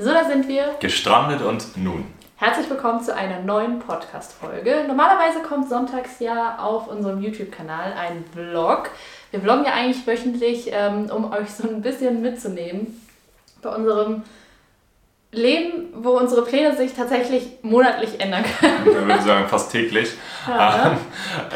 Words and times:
So, 0.00 0.12
da 0.12 0.24
sind 0.24 0.46
wir. 0.46 0.76
Gestrandet 0.78 1.42
und 1.42 1.76
nun. 1.76 2.04
Herzlich 2.36 2.70
willkommen 2.70 3.02
zu 3.02 3.12
einer 3.12 3.40
neuen 3.40 3.80
Podcast-Folge. 3.80 4.84
Normalerweise 4.86 5.40
kommt 5.42 5.68
sonntags 5.68 6.20
ja 6.20 6.56
auf 6.60 6.86
unserem 6.86 7.20
YouTube-Kanal 7.20 7.94
ein 7.94 8.24
Vlog. 8.32 8.90
Wir 9.32 9.40
vloggen 9.40 9.64
ja 9.64 9.72
eigentlich 9.72 10.06
wöchentlich, 10.06 10.70
ähm, 10.72 11.10
um 11.12 11.32
euch 11.32 11.50
so 11.50 11.68
ein 11.68 11.82
bisschen 11.82 12.22
mitzunehmen 12.22 13.00
bei 13.60 13.74
unserem 13.74 14.22
Leben, 15.32 15.88
wo 15.96 16.10
unsere 16.10 16.42
Pläne 16.44 16.76
sich 16.76 16.94
tatsächlich 16.94 17.58
monatlich 17.62 18.20
ändern 18.20 18.44
können. 18.60 18.86
Ich 18.86 18.94
würde 18.94 19.22
sagen, 19.22 19.48
fast 19.48 19.72
täglich. 19.72 20.12
Ja, 20.46 20.92
Ähm, 20.92 20.98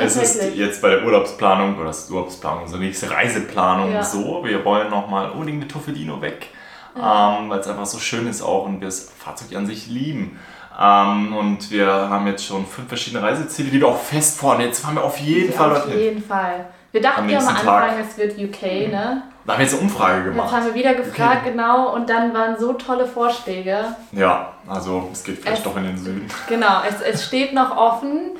es 0.00 0.16
ist 0.16 0.56
jetzt 0.56 0.82
bei 0.82 0.90
der 0.90 1.04
Urlaubsplanung, 1.04 1.76
oder 1.76 1.86
das 1.86 2.10
Urlaubsplanung, 2.10 2.64
unsere 2.64 2.82
nächste 2.82 3.08
Reiseplanung 3.08 3.92
Ja. 3.92 4.02
so. 4.02 4.44
Wir 4.44 4.64
wollen 4.64 4.90
nochmal 4.90 5.30
unbedingt 5.30 5.60
mit 5.60 5.70
Toffelino 5.70 6.20
weg, 6.20 6.48
ähm, 6.96 7.48
weil 7.50 7.58
es 7.60 7.68
einfach 7.68 7.86
so 7.86 7.98
schön 7.98 8.26
ist 8.26 8.42
auch 8.42 8.64
und 8.66 8.80
wir 8.80 8.88
das 8.88 9.10
Fahrzeug 9.18 9.56
an 9.56 9.66
sich 9.66 9.86
lieben. 9.86 10.38
Ähm, 10.80 11.36
und 11.36 11.70
wir 11.70 11.86
haben 11.86 12.26
jetzt 12.26 12.46
schon 12.46 12.66
fünf 12.66 12.88
verschiedene 12.88 13.22
Reiseziele, 13.22 13.70
die 13.70 13.80
wir 13.80 13.88
auch 13.88 13.98
fest 14.00 14.38
vorhaben. 14.38 14.62
Jetzt 14.62 14.80
fahren 14.80 14.94
wir 14.94 15.04
auf 15.04 15.18
jeden 15.18 15.52
Fall 15.52 15.76
Auf 15.76 15.88
jeden 15.94 16.22
Fall. 16.22 16.66
Wir 16.92 17.00
dachten 17.00 17.28
ja 17.28 17.38
am 17.38 17.48
Anfang, 17.48 17.64
Tag. 17.64 17.92
es 18.00 18.18
wird 18.18 18.38
UK, 18.38 18.90
ne? 18.90 19.22
Da 19.44 19.52
haben 19.54 19.58
wir 19.58 19.64
jetzt 19.64 19.72
eine 19.74 19.82
Umfrage 19.82 20.16
Jetzt 20.18 20.24
gemacht. 20.26 20.52
haben 20.52 20.66
wir 20.66 20.74
wieder 20.74 20.94
gefragt, 20.94 21.44
genau, 21.44 21.94
und 21.94 22.08
dann 22.08 22.32
waren 22.34 22.56
so 22.58 22.74
tolle 22.74 23.06
Vorschläge. 23.06 23.84
Ja, 24.12 24.52
also 24.68 25.08
es 25.12 25.24
geht 25.24 25.38
vielleicht 25.40 25.58
Es- 25.58 25.64
doch 25.64 25.76
in 25.76 25.84
den 25.84 25.96
Süden. 25.98 26.26
Genau, 26.48 26.82
es, 26.88 27.00
es 27.00 27.24
steht 27.26 27.52
noch 27.54 27.76
offen. 27.76 28.32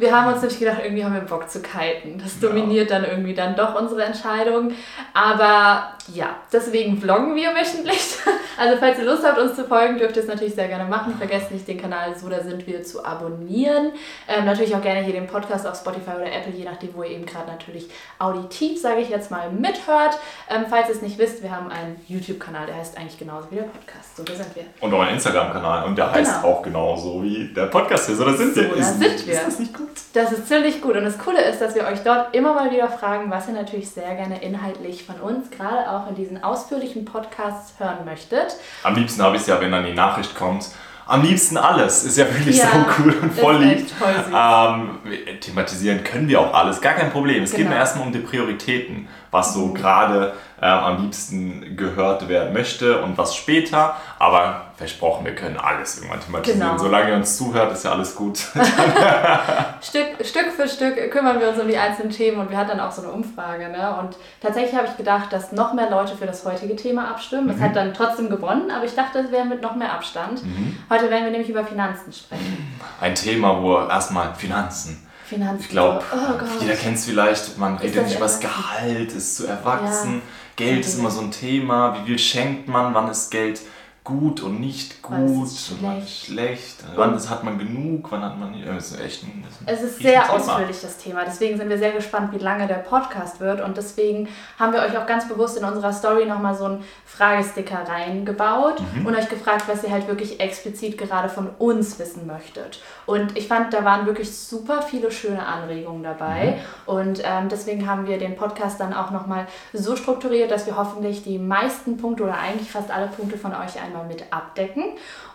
Wir 0.00 0.16
haben 0.16 0.32
uns 0.32 0.40
nämlich 0.42 0.58
gedacht, 0.58 0.78
irgendwie 0.82 1.04
haben 1.04 1.14
wir 1.14 1.20
Bock 1.20 1.48
zu 1.48 1.60
kiten. 1.62 2.18
Das 2.22 2.40
Ja. 2.40 2.48
dominiert 2.48 2.90
dann 2.90 3.04
irgendwie 3.04 3.34
dann 3.34 3.54
doch 3.54 3.80
unsere 3.80 4.02
Entscheidung. 4.04 4.72
Aber 5.14 5.92
ja, 6.12 6.36
deswegen 6.52 7.00
vloggen 7.00 7.34
wir 7.36 7.50
wöchentlich. 7.54 8.00
Also 8.58 8.76
falls 8.78 8.98
ihr 8.98 9.06
Lust 9.06 9.24
habt, 9.26 9.38
uns 9.38 9.56
zu 9.56 9.64
folgen, 9.64 9.96
dürft 9.96 10.16
ihr 10.16 10.22
es 10.22 10.28
natürlich 10.28 10.54
sehr 10.54 10.68
gerne 10.68 10.84
machen. 10.84 11.14
Vergesst 11.16 11.50
nicht, 11.50 11.66
den 11.66 11.80
Kanal 11.80 12.14
So, 12.14 12.28
da 12.28 12.40
sind 12.42 12.66
wir 12.66 12.82
zu 12.82 13.02
abonnieren. 13.02 13.92
Ähm, 14.28 14.44
natürlich 14.44 14.74
auch 14.76 14.82
gerne 14.82 15.00
hier 15.00 15.14
den 15.14 15.26
Podcast 15.28 15.66
auf 15.66 15.76
Spotify 15.76 16.10
oder 16.16 16.26
Apple, 16.30 16.52
je 16.54 16.64
nachdem, 16.66 16.90
wo 16.94 17.02
ihr 17.02 17.12
eben 17.12 17.24
gerade 17.24 17.46
natürlich 17.50 17.88
auditiv, 18.18 18.78
sage 18.78 19.00
ich 19.00 19.08
jetzt 19.08 19.30
mal, 19.30 19.50
mithört. 19.50 20.18
Ähm, 20.50 20.66
falls 20.68 20.90
ihr 20.90 20.94
es 20.96 21.00
nicht 21.00 21.16
wisst, 21.16 21.42
wir 21.42 21.50
haben 21.56 21.70
einen 21.70 21.98
YouTube-Kanal, 22.06 22.66
der 22.66 22.76
heißt 22.76 22.98
eigentlich 22.98 23.18
genauso 23.18 23.50
wie 23.50 23.54
der 23.56 23.62
Podcast. 23.62 24.14
So, 24.18 24.24
da 24.24 24.34
sind 24.34 24.54
wir. 24.54 24.64
Und 24.80 24.92
auch 24.92 25.00
einen 25.00 25.14
Instagram-Kanal 25.14 25.84
und 25.86 25.96
der 25.96 26.12
heißt 26.12 26.42
Genau. 26.42 26.52
auch 26.54 26.62
genauso 26.62 27.22
wie 27.22 27.46
der 27.54 27.66
Podcast 27.66 28.08
hier. 28.08 28.16
So, 28.16 28.24
da 28.26 28.34
sind 28.34 28.54
So, 28.54 28.60
wir. 28.60 28.68
da 28.68 28.74
ist, 28.74 28.98
sind 28.98 29.26
wir. 29.26 29.34
Ist 29.34 29.46
das 29.46 29.58
nicht 29.58 29.72
gut? 29.74 29.88
Das 30.12 30.32
ist 30.32 30.48
ziemlich 30.48 30.80
gut. 30.82 30.96
Und 30.96 31.04
das 31.04 31.18
Coole 31.18 31.40
ist, 31.42 31.60
dass 31.60 31.74
wir 31.74 31.84
euch 31.86 32.00
dort 32.04 32.34
immer 32.34 32.54
mal 32.54 32.70
wieder 32.70 32.88
fragen, 32.88 33.30
was 33.30 33.46
ihr 33.48 33.54
natürlich 33.54 33.88
sehr 33.90 34.14
gerne 34.14 34.42
inhaltlich 34.42 35.04
von 35.04 35.16
uns, 35.20 35.50
gerade 35.50 35.88
auch 35.90 36.08
in 36.08 36.14
diesen 36.16 36.42
ausführlichen 36.42 37.04
Podcasts, 37.04 37.74
hören 37.78 38.04
möchtet. 38.04 38.56
Am 38.82 38.94
liebsten 38.94 39.22
habe 39.22 39.36
ich 39.36 39.42
es 39.42 39.48
ja, 39.48 39.60
wenn 39.60 39.70
dann 39.72 39.84
die 39.84 39.94
Nachricht 39.94 40.34
kommt. 40.34 40.66
Am 41.06 41.22
liebsten 41.22 41.56
alles. 41.56 42.04
Ist 42.04 42.18
ja 42.18 42.26
wirklich 42.32 42.58
Ja, 42.58 42.66
so 42.66 43.02
cool 43.02 43.14
und 43.20 43.32
voll 43.34 43.56
lieb. 43.64 43.86
Ähm, 44.32 44.98
wir- 45.04 45.40
thematisieren 45.40 46.04
können 46.04 46.28
wir 46.28 46.40
auch 46.40 46.54
alles, 46.54 46.80
gar 46.80 46.94
kein 46.94 47.10
Problem. 47.10 47.42
Es 47.42 47.50
geht 47.50 47.58
Genau. 47.60 47.70
Mhm. 47.70 47.74
nur 47.74 47.80
erstmal 47.80 48.06
um 48.06 48.12
die 48.12 48.20
Prioritäten, 48.20 49.08
was 49.30 49.54
so 49.54 49.72
gerade 49.72 50.34
äh, 50.60 50.66
am 50.66 51.02
liebsten 51.02 51.76
gehört 51.76 52.28
werden 52.28 52.52
möchte 52.52 53.02
und 53.02 53.16
was 53.16 53.34
später. 53.34 53.96
Aber 54.18 54.62
versprochen, 54.76 55.24
wir 55.24 55.34
können 55.34 55.56
alles 55.56 55.98
irgendwann 55.98 56.20
thematisieren. 56.20 56.60
Genau. 56.60 56.78
Solange 56.78 57.10
ihr 57.10 57.16
uns 57.16 57.36
zuhört, 57.36 57.72
ist 57.72 57.84
ja 57.84 57.92
alles 57.92 58.14
gut. 58.14 58.38
Stück, 59.80 60.06
Stück 60.24 60.50
für 60.56 60.68
Stück 60.68 61.10
kümmern 61.10 61.38
wir 61.38 61.50
uns 61.50 61.60
um 61.60 61.68
die 61.68 61.76
einzelnen 61.76 62.10
Themen 62.10 62.40
und 62.40 62.50
wir 62.50 62.56
hatten 62.56 62.70
dann 62.70 62.80
auch 62.80 62.90
so 62.90 63.02
eine 63.02 63.10
Umfrage. 63.12 63.68
Ne? 63.68 63.96
Und 64.00 64.16
tatsächlich 64.40 64.74
habe 64.74 64.88
ich 64.88 64.96
gedacht, 64.96 65.32
dass 65.32 65.52
noch 65.52 65.74
mehr 65.74 65.90
Leute 65.90 66.16
für 66.16 66.26
das 66.26 66.44
heutige 66.44 66.76
Thema 66.76 67.10
abstimmen. 67.10 67.44
Mhm. 67.44 67.50
Es 67.50 67.60
hat 67.60 67.76
dann 67.76 67.94
trotzdem 67.94 68.30
gewonnen, 68.30 68.70
aber 68.70 68.84
ich 68.84 68.94
dachte, 68.94 69.18
es 69.20 69.30
wäre 69.30 69.44
mit 69.44 69.62
noch 69.62 69.76
mehr 69.76 69.92
Abstand. 69.92 70.44
Mhm. 70.44 70.78
Heute 70.88 71.10
werden 71.10 71.24
wir 71.24 71.30
nämlich 71.30 71.50
über 71.50 71.64
Finanzen 71.64 72.12
sprechen. 72.12 72.78
Ein 73.00 73.14
Thema, 73.14 73.62
wo 73.62 73.78
erstmal 73.78 74.34
Finanzen. 74.34 75.06
Finanzen. 75.30 75.62
Ich 75.62 75.68
glaube, 75.68 76.02
oh 76.12 76.60
jeder 76.60 76.74
kennt 76.74 76.96
es 76.96 77.04
vielleicht, 77.06 77.56
man 77.56 77.76
redet 77.78 77.96
das 77.96 78.04
nicht 78.06 78.16
über 78.16 78.26
das? 78.26 78.40
Gehalt, 78.40 79.12
ist 79.12 79.36
zu 79.36 79.46
erwachsen, 79.46 80.14
Ja. 80.14 80.20
Geld 80.56 80.84
ist 80.84 80.98
immer 80.98 81.10
so 81.10 81.20
ein 81.22 81.30
Thema, 81.30 81.96
wie 81.96 82.06
viel 82.08 82.18
schenkt 82.18 82.68
man, 82.68 82.92
wann 82.92 83.08
ist 83.10 83.30
Geld 83.30 83.60
gut 84.10 84.42
und 84.42 84.60
nicht 84.60 84.96
Wann 85.08 85.24
ist 85.26 85.34
gut, 85.34 85.46
es 85.46 85.70
und 85.72 85.82
wann 85.82 85.98
ist 85.98 86.24
schlecht, 86.26 86.76
wann 86.94 87.14
ist, 87.16 87.28
hat 87.30 87.42
man 87.42 87.58
genug, 87.58 88.10
wann 88.12 88.22
hat 88.22 88.38
man 88.38 88.50
nicht, 88.52 88.66
das 88.68 88.92
ist 88.92 89.00
echt 89.00 89.22
ein, 89.24 89.44
ist 89.48 89.60
ein 89.60 89.74
Es 89.74 89.82
ist 89.82 89.98
sehr 89.98 90.20
Riesenthema. 90.22 90.52
ausführlich, 90.54 90.80
das 90.82 90.98
Thema. 90.98 91.24
Deswegen 91.24 91.56
sind 91.56 91.68
wir 91.68 91.78
sehr 91.78 91.92
gespannt, 91.92 92.32
wie 92.32 92.38
lange 92.38 92.66
der 92.68 92.74
Podcast 92.76 93.40
wird. 93.40 93.60
Und 93.60 93.76
deswegen 93.76 94.28
haben 94.58 94.72
wir 94.72 94.80
euch 94.82 94.96
auch 94.98 95.06
ganz 95.06 95.26
bewusst 95.28 95.56
in 95.58 95.64
unserer 95.64 95.92
Story 95.92 96.26
nochmal 96.26 96.54
so 96.54 96.64
einen 96.66 96.84
Fragesticker 97.06 97.78
reingebaut 97.88 98.80
Mhm. 98.94 99.06
und 99.06 99.16
euch 99.16 99.28
gefragt, 99.28 99.64
was 99.66 99.82
ihr 99.84 99.90
halt 99.90 100.06
wirklich 100.08 100.40
explizit 100.40 100.96
gerade 100.98 101.28
von 101.28 101.48
uns 101.58 101.98
wissen 101.98 102.26
möchtet. 102.26 102.80
Und 103.06 103.36
ich 103.36 103.48
fand, 103.48 103.72
da 103.74 103.84
waren 103.84 104.06
wirklich 104.06 104.36
super 104.36 104.82
viele 104.82 105.10
schöne 105.10 105.44
Anregungen 105.44 106.02
dabei. 106.02 106.56
Mhm. 106.86 106.92
Und 106.94 107.22
ähm, 107.24 107.48
deswegen 107.48 107.88
haben 107.88 108.06
wir 108.06 108.18
den 108.18 108.36
Podcast 108.36 108.78
dann 108.80 108.94
auch 108.94 109.10
nochmal 109.10 109.46
so 109.72 109.96
strukturiert, 109.96 110.50
dass 110.50 110.66
wir 110.66 110.76
hoffentlich 110.76 111.22
die 111.22 111.38
meisten 111.38 111.96
Punkte 111.96 112.24
oder 112.24 112.38
eigentlich 112.38 112.70
fast 112.70 112.90
alle 112.90 113.08
Punkte 113.08 113.36
von 113.38 113.52
euch 113.52 113.80
einmal 113.82 113.99
mit 114.04 114.32
abdecken. 114.32 114.84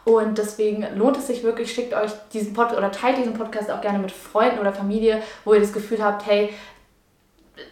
Und 0.03 0.37
deswegen 0.37 0.85
lohnt 0.95 1.17
es 1.17 1.27
sich 1.27 1.43
wirklich, 1.43 1.73
schickt 1.73 1.93
euch 1.93 2.11
diesen 2.31 2.53
Podcast 2.53 2.77
oder 2.77 2.91
teilt 2.91 3.17
diesen 3.17 3.33
Podcast 3.33 3.71
auch 3.71 3.81
gerne 3.81 3.99
mit 3.99 4.11
Freunden 4.11 4.59
oder 4.59 4.71
Familie, 4.71 5.21
wo 5.43 5.53
ihr 5.53 5.59
das 5.59 5.73
Gefühl 5.73 6.03
habt, 6.03 6.25
hey, 6.27 6.53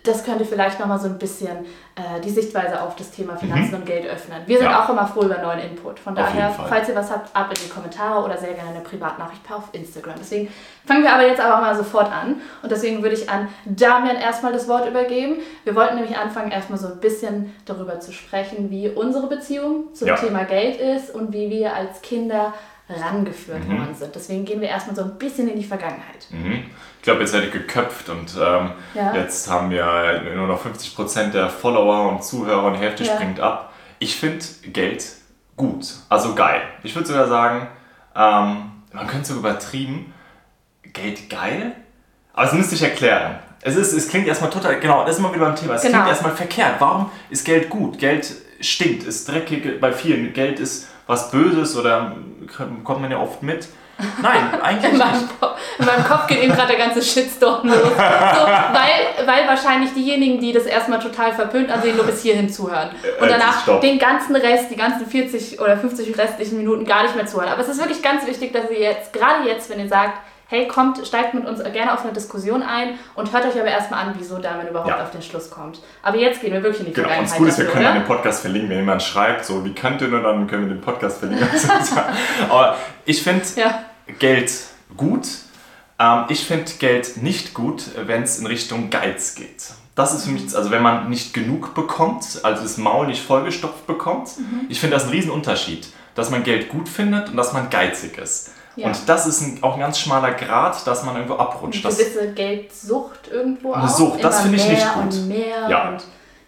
das 0.03 0.23
könnte 0.23 0.45
vielleicht 0.45 0.79
nochmal 0.79 0.99
so 0.99 1.07
ein 1.07 1.17
bisschen 1.17 1.65
äh, 1.95 2.19
die 2.23 2.29
Sichtweise 2.29 2.81
auf 2.81 2.95
das 2.95 3.11
Thema 3.11 3.35
Finanzen 3.35 3.75
und 3.75 3.85
Geld 3.85 4.05
öffnen. 4.05 4.39
Wir 4.45 4.57
sind 4.57 4.67
Mhm. 4.67 4.71
Ja. 4.73 4.83
auch 4.85 4.89
immer 4.89 5.05
froh 5.05 5.23
über 5.23 5.37
neuen 5.39 5.59
Input. 5.59 5.99
Von 5.99 6.15
daher, 6.15 6.49
falls 6.49 6.87
ihr 6.89 6.95
was 6.95 7.11
habt, 7.11 7.35
ab 7.35 7.47
in 7.49 7.57
die 7.63 7.69
Kommentare 7.69 8.23
oder 8.23 8.37
sehr 8.37 8.53
gerne 8.53 8.69
eine 8.71 8.79
Privatnachricht 8.81 9.41
auf 9.51 9.63
Instagram. 9.73 10.15
Deswegen 10.19 10.47
fangen 10.85 11.03
wir 11.03 11.13
aber 11.13 11.27
jetzt 11.27 11.41
aber 11.41 11.61
mal 11.61 11.75
sofort 11.75 12.11
an. 12.11 12.41
Und 12.61 12.71
deswegen 12.71 13.01
würde 13.03 13.15
ich 13.15 13.29
an 13.29 13.47
Damian 13.65 14.15
erstmal 14.15 14.53
das 14.53 14.67
Wort 14.67 14.87
übergeben. 14.87 15.37
Wir 15.65 15.75
wollten 15.75 15.95
nämlich 15.95 16.17
anfangen, 16.17 16.51
erstmal 16.51 16.79
so 16.79 16.87
ein 16.87 16.99
bisschen 16.99 17.53
darüber 17.65 17.99
zu 17.99 18.11
sprechen, 18.13 18.69
wie 18.71 18.89
unsere 18.89 19.27
Beziehung 19.27 19.93
zum 19.93 20.07
Ja. 20.07 20.15
Thema 20.15 20.45
Geld 20.45 20.79
ist 20.79 21.13
und 21.13 21.33
wie 21.33 21.49
wir 21.49 21.75
als 21.75 22.01
Kinder 22.01 22.53
rangeführt 22.89 23.67
Mhm. 23.67 23.77
worden 23.79 23.95
sind. 23.95 24.13
Deswegen 24.13 24.45
gehen 24.45 24.61
wir 24.61 24.67
erstmal 24.69 24.95
so 24.95 25.03
ein 25.03 25.17
bisschen 25.17 25.47
in 25.47 25.57
die 25.57 25.65
Vergangenheit. 25.65 26.27
Mhm. 26.29 26.65
Ich 26.97 27.03
glaube, 27.03 27.21
jetzt 27.21 27.33
werde 27.33 27.47
ich 27.47 27.53
geköpft 27.53 28.09
und 28.09 28.33
ähm, 28.39 28.71
Ja. 28.93 29.15
jetzt 29.15 29.49
haben 29.49 29.69
wir 29.69 30.21
nur 30.35 30.47
noch 30.47 30.61
50% 30.61 31.33
der 31.33 31.49
Follower 31.49 32.09
und 32.09 32.23
Zuhörer 32.23 32.63
und 32.65 32.73
die 32.73 32.79
Hälfte 32.79 33.03
Ja. 33.03 33.15
springt 33.15 33.39
ab. 33.39 33.73
Ich 33.99 34.15
finde 34.17 34.43
Geld 34.67 35.05
gut, 35.55 35.85
also 36.09 36.35
geil. 36.35 36.61
Ich 36.83 36.93
würde 36.95 37.07
sogar 37.07 37.27
sagen, 37.27 37.67
ähm, 38.15 38.71
man 38.91 39.07
könnte 39.07 39.29
so 39.29 39.35
übertrieben, 39.35 40.13
Geld 40.91 41.29
geil, 41.29 41.71
aber 42.33 42.47
es 42.47 42.53
müsste 42.53 42.75
ich 42.75 42.83
erklären. 42.83 43.39
Es, 43.61 43.75
ist, 43.77 43.93
es 43.93 44.09
klingt 44.09 44.27
erstmal 44.27 44.49
total, 44.49 44.77
genau, 44.79 45.03
das 45.05 45.13
ist 45.13 45.19
immer 45.19 45.33
wieder 45.33 45.45
beim 45.45 45.55
Thema. 45.55 45.75
Es 45.75 45.81
Genau. 45.83 45.93
klingt 45.99 46.09
erstmal 46.09 46.33
verkehrt. 46.35 46.75
Warum 46.79 47.09
ist 47.29 47.45
Geld 47.45 47.69
gut? 47.69 47.97
Geld 47.97 48.29
stinkt, 48.59 49.03
ist 49.05 49.27
dreckig 49.29 49.79
bei 49.79 49.93
vielen. 49.93 50.33
Geld 50.33 50.59
ist 50.59 50.89
was 51.07 51.31
Böses 51.31 51.75
oder 51.77 52.13
kommt 52.83 53.01
man 53.01 53.11
ja 53.11 53.19
oft 53.19 53.43
mit. 53.43 53.67
Nein, 54.21 54.59
eigentlich 54.63 54.91
In 54.91 54.97
nicht. 54.97 55.05
meinem, 55.05 55.29
Kopf, 55.39 55.59
in 55.77 55.85
meinem 55.85 56.03
Kopf 56.03 56.27
geht 56.27 56.41
eben 56.43 56.53
gerade 56.53 56.75
der 56.75 56.77
ganze 56.77 57.01
Shitstorm 57.01 57.67
los. 57.67 57.77
So, 57.77 57.95
weil, 57.95 59.27
weil 59.27 59.47
wahrscheinlich 59.47 59.93
diejenigen, 59.93 60.39
die 60.41 60.51
das 60.51 60.65
erstmal 60.65 60.99
total 60.99 61.31
verpönt 61.33 61.69
ansehen, 61.71 61.95
nur 61.95 62.05
bis 62.05 62.21
hierhin 62.23 62.49
zuhören. 62.49 62.89
Und 63.21 63.27
Äh, 63.27 63.29
danach 63.29 63.79
den 63.81 63.99
ganzen 63.99 64.35
Rest, 64.35 64.71
die 64.71 64.75
ganzen 64.75 65.05
40 65.05 65.59
oder 65.61 65.77
50 65.77 66.17
restlichen 66.17 66.57
Minuten 66.57 66.85
gar 66.85 67.03
nicht 67.03 67.15
mehr 67.15 67.27
zuhören. 67.27 67.49
Aber 67.49 67.61
es 67.61 67.67
ist 67.69 67.79
wirklich 67.79 68.01
ganz 68.01 68.25
wichtig, 68.25 68.51
dass 68.51 68.69
ihr 68.71 68.79
jetzt, 68.79 69.13
gerade 69.13 69.47
jetzt, 69.47 69.69
wenn 69.69 69.79
ihr 69.79 69.87
sagt, 69.89 70.17
hey, 70.53 70.67
kommt, 70.67 71.05
steigt 71.05 71.33
mit 71.33 71.45
uns 71.47 71.63
gerne 71.63 71.91
auf 71.93 72.03
eine 72.03 72.13
Diskussion 72.13 72.61
ein 72.61 72.99
und 73.15 73.33
hört 73.33 73.43
euch 73.45 73.59
aber 73.59 73.69
erstmal 73.69 74.05
an, 74.05 74.13
wieso 74.17 74.37
Damian 74.37 74.67
überhaupt 74.67 74.89
Ja. 74.89 75.01
auf 75.03 75.09
den 75.09 75.21
Schluss 75.23 75.49
kommt. 75.49 75.79
Aber 76.03 76.17
jetzt 76.17 76.41
gehen 76.41 76.53
wir 76.53 76.61
wirklich 76.61 76.81
in 76.81 76.85
die 76.87 76.93
Genau, 76.93 77.07
Vergangenheit. 77.07 77.31
das 77.31 77.37
Gute 77.39 77.49
ist, 77.49 77.57
wir 77.57 77.65
können 77.65 77.85
oder? 77.85 77.93
den 77.95 78.05
Podcast 78.05 78.41
verlinken, 78.41 78.69
wenn 78.69 78.77
jemand 78.77 79.01
schreibt, 79.01 79.45
so, 79.45 79.65
wie 79.65 79.73
könnt 79.73 80.01
ihr 80.01 80.11
denn, 80.11 80.21
dann 80.21 80.45
können 80.47 80.67
wir 80.67 80.75
den 80.75 80.81
Podcast 80.81 81.17
verlinken. 81.19 81.47
Aber 82.49 82.77
ich 83.05 83.21
finde 83.23 83.43
Ja. 83.55 83.83
Geld 84.19 84.51
gut. 84.95 85.27
Ähm, 85.99 86.25
ich 86.29 86.43
finde 86.45 86.71
Geld 86.79 87.17
nicht 87.17 87.53
gut, 87.53 87.83
wenn 88.05 88.23
es 88.23 88.37
in 88.39 88.45
Richtung 88.45 88.89
Geiz 88.89 89.35
geht. 89.35 89.63
Das 89.95 90.13
ist 90.13 90.25
für 90.25 90.31
mich, 90.31 90.55
also 90.55 90.71
wenn 90.71 90.81
man 90.81 91.09
nicht 91.09 91.33
genug 91.33 91.75
bekommt, 91.75 92.39
also 92.43 92.63
das 92.63 92.77
Maul 92.77 93.07
nicht 93.07 93.23
vollgestopft 93.23 93.85
bekommt, 93.87 94.29
Mhm. 94.39 94.61
ich 94.69 94.79
finde 94.79 94.95
das 94.95 95.05
ein 95.05 95.11
Riesenunterschied, 95.11 95.87
dass 96.15 96.29
man 96.31 96.43
Geld 96.43 96.69
gut 96.69 96.89
findet 96.89 97.29
und 97.29 97.37
dass 97.37 97.53
man 97.53 97.69
geizig 97.69 98.17
ist. 98.17 98.51
Ja. 98.75 98.87
Und 98.87 98.97
das 99.07 99.27
ist 99.27 99.41
ein, 99.41 99.59
auch 99.61 99.75
ein 99.75 99.79
ganz 99.79 99.99
schmaler 99.99 100.31
Grad, 100.31 100.85
dass 100.87 101.03
man 101.03 101.15
irgendwo 101.15 101.33
Eine 101.35 101.43
abrutscht. 101.43 101.85
Das, 101.85 101.97
gewisse 101.97 102.31
Geldsucht 102.33 103.27
irgendwo 103.31 103.73
Eine 103.73 103.83
auch. 103.85 103.89
Sucht, 103.89 104.23
das 104.23 104.41
finde 104.41 104.57
ich 104.57 104.67
nicht 104.67 104.93
gut. 104.93 105.03
Und 105.03 105.27
mehr 105.27 105.69
Ja. 105.69 105.89
und 105.89 106.03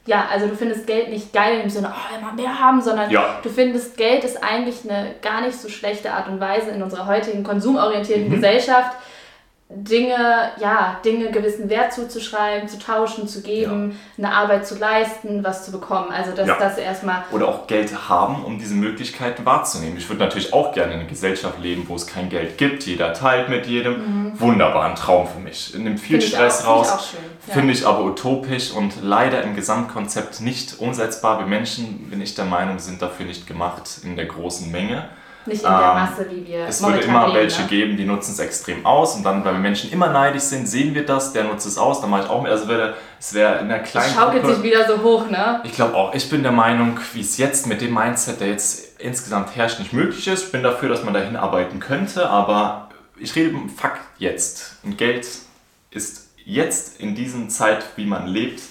ja, 0.07 0.25
also 0.31 0.47
du 0.47 0.55
findest 0.55 0.85
Geld 0.85 1.09
nicht 1.09 1.33
geil 1.33 1.61
im 1.63 1.69
Sinne, 1.69 1.91
oh, 1.91 2.15
immer 2.19 2.33
mehr 2.33 2.59
haben, 2.59 2.79
sondern 2.81 3.09
Ja. 3.09 3.39
du 3.41 3.49
findest 3.49 3.97
Geld 3.97 4.23
ist 4.23 4.43
eigentlich 4.43 4.87
eine 4.89 5.15
gar 5.21 5.41
nicht 5.41 5.59
so 5.59 5.67
schlechte 5.67 6.11
Art 6.13 6.27
und 6.27 6.39
Weise 6.39 6.69
in 6.69 6.81
unserer 6.83 7.07
heutigen 7.07 7.43
konsumorientierten 7.43 8.27
Mhm. 8.29 8.33
Gesellschaft 8.35 8.91
Dinge, 9.67 10.51
ja, 10.59 10.99
Dinge 11.03 11.31
gewissen 11.31 11.69
Wert 11.71 11.91
zuzuschreiben, 11.91 12.69
zu 12.69 12.77
tauschen, 12.77 13.27
zu 13.27 13.41
geben, 13.41 13.97
ja. 14.15 14.27
eine 14.27 14.35
Arbeit 14.35 14.67
zu 14.67 14.77
leisten, 14.77 15.43
was 15.43 15.65
zu 15.65 15.71
bekommen. 15.71 16.11
Also 16.11 16.33
dass 16.33 16.47
ja. 16.47 16.57
das 16.59 16.77
erstmal. 16.77 17.23
Oder 17.31 17.47
auch 17.47 17.65
Geld 17.65 18.07
haben, 18.07 18.45
um 18.45 18.59
diese 18.59 18.75
Möglichkeiten 18.75 19.43
wahrzunehmen. 19.43 19.97
Ich 19.97 20.07
würde 20.07 20.23
natürlich 20.23 20.53
auch 20.53 20.71
gerne 20.71 20.93
in 20.93 20.99
einer 20.99 21.09
Gesellschaft 21.09 21.59
leben, 21.59 21.85
wo 21.87 21.95
es 21.95 22.05
kein 22.05 22.29
Geld 22.29 22.59
gibt. 22.59 22.85
Jeder 22.85 23.13
teilt 23.13 23.49
mit 23.49 23.65
jedem. 23.65 23.93
Mhm. 24.33 24.39
Wunderbar, 24.39 24.85
ein 24.85 24.95
Traum 24.95 25.27
für 25.27 25.39
mich. 25.39 25.73
Nimmt 25.75 25.99
viel 25.99 26.21
Find 26.21 26.31
Stress 26.31 26.63
auch, 26.63 26.81
raus. 26.81 27.07
Finde 27.07 27.27
ich, 27.39 27.47
ja. 27.47 27.53
Find 27.55 27.71
ich 27.71 27.87
aber 27.87 28.03
utopisch 28.03 28.71
und 28.71 29.01
leider 29.01 29.41
im 29.41 29.55
Gesamtkonzept 29.55 30.41
nicht 30.41 30.79
umsetzbar. 30.79 31.39
Wir 31.39 31.47
Menschen, 31.47 32.11
bin 32.11 32.21
ich 32.21 32.35
der 32.35 32.45
Meinung, 32.45 32.77
sind 32.77 33.01
dafür 33.01 33.25
nicht 33.25 33.47
gemacht 33.47 33.89
in 34.03 34.15
der 34.15 34.25
großen 34.25 34.71
Menge. 34.71 35.09
Nicht 35.47 35.63
in 35.63 35.69
der 35.69 35.79
ähm, 35.79 35.93
Masse, 35.93 36.27
wie 36.31 36.47
wir 36.47 36.65
Es 36.67 36.81
würde 36.81 36.99
immer 36.99 37.27
leben, 37.27 37.37
welche 37.37 37.61
ne? 37.61 37.67
geben, 37.67 37.97
die 37.97 38.05
nutzen 38.05 38.31
es 38.31 38.39
extrem 38.39 38.85
aus 38.85 39.15
und 39.15 39.23
dann, 39.23 39.45
weil 39.45 39.53
wir 39.53 39.59
Menschen 39.59 39.91
immer 39.91 40.09
neidisch 40.09 40.43
sind, 40.43 40.67
sehen 40.67 40.95
wir 40.95 41.05
das, 41.05 41.33
der 41.33 41.43
nutzt 41.43 41.67
es 41.67 41.77
aus, 41.77 42.01
dann 42.01 42.09
mache 42.09 42.23
ich 42.23 42.29
auch 42.29 42.41
mehr. 42.41 42.51
Also 42.51 42.67
wäre, 42.67 42.95
es 43.19 43.33
wäre 43.33 43.59
in 43.59 43.69
der 43.69 43.79
kleinen 43.79 44.07
Es 44.07 44.15
schaukelt 44.15 44.41
Gruppe, 44.41 44.55
sich 44.55 44.63
wieder 44.63 44.87
so 44.87 45.03
hoch, 45.03 45.29
ne? 45.29 45.61
Ich 45.63 45.73
glaube 45.73 45.95
auch. 45.95 46.13
Ich 46.15 46.29
bin 46.29 46.41
der 46.41 46.51
Meinung, 46.51 46.99
wie 47.13 47.21
es 47.21 47.37
jetzt 47.37 47.67
mit 47.67 47.81
dem 47.81 47.93
Mindset, 47.93 48.39
der 48.39 48.47
jetzt 48.47 48.99
insgesamt 48.99 49.55
herrscht, 49.55 49.79
nicht 49.79 49.93
möglich 49.93 50.27
ist. 50.27 50.45
Ich 50.45 50.51
bin 50.51 50.63
dafür, 50.63 50.89
dass 50.89 51.03
man 51.03 51.13
dahin 51.13 51.35
arbeiten 51.35 51.79
könnte, 51.79 52.27
aber 52.29 52.89
ich 53.17 53.35
rede 53.35 53.49
im 53.49 53.69
Fakt 53.69 54.01
jetzt. 54.17 54.77
Und 54.83 54.97
Geld 54.97 55.27
ist 55.91 56.29
jetzt 56.43 56.99
in 56.99 57.13
dieser 57.13 57.47
Zeit, 57.49 57.85
wie 57.95 58.05
man 58.05 58.25
lebt, 58.25 58.61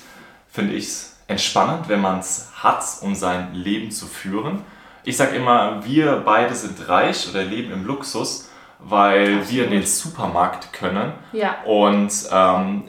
finde 0.51 0.75
ich 0.75 0.87
es 0.87 1.17
entspannend, 1.29 1.89
wenn 1.89 2.01
man 2.01 2.19
es 2.19 2.51
hat, 2.57 2.85
um 3.01 3.15
sein 3.15 3.55
Leben 3.55 3.91
zu 3.91 4.07
führen 4.07 4.63
ich 5.05 5.17
sage 5.17 5.37
immer, 5.37 5.85
wir 5.85 6.23
beide 6.25 6.55
sind 6.55 6.89
reich 6.89 7.29
oder 7.31 7.43
leben 7.43 7.73
im 7.73 7.85
Luxus, 7.87 8.51
weil 8.79 9.39
Absolut. 9.39 9.51
wir 9.51 9.65
in 9.65 9.71
den 9.71 9.87
Supermarkt 9.87 10.73
können. 10.73 11.13
Ja. 11.33 11.57
Und 11.65 12.13
ähm, 12.33 12.85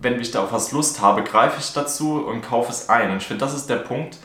wenn 0.00 0.20
ich 0.20 0.30
da 0.30 0.42
auf 0.42 0.52
was 0.52 0.72
Lust 0.72 1.00
habe, 1.00 1.22
greife 1.22 1.58
ich 1.60 1.72
dazu 1.72 2.24
und 2.26 2.42
kaufe 2.42 2.70
es 2.70 2.88
ein. 2.88 3.10
Und 3.10 3.18
ich 3.18 3.26
finde, 3.26 3.44
das 3.44 3.54
ist 3.54 3.68
der 3.68 3.76
Punkt, 3.76 4.18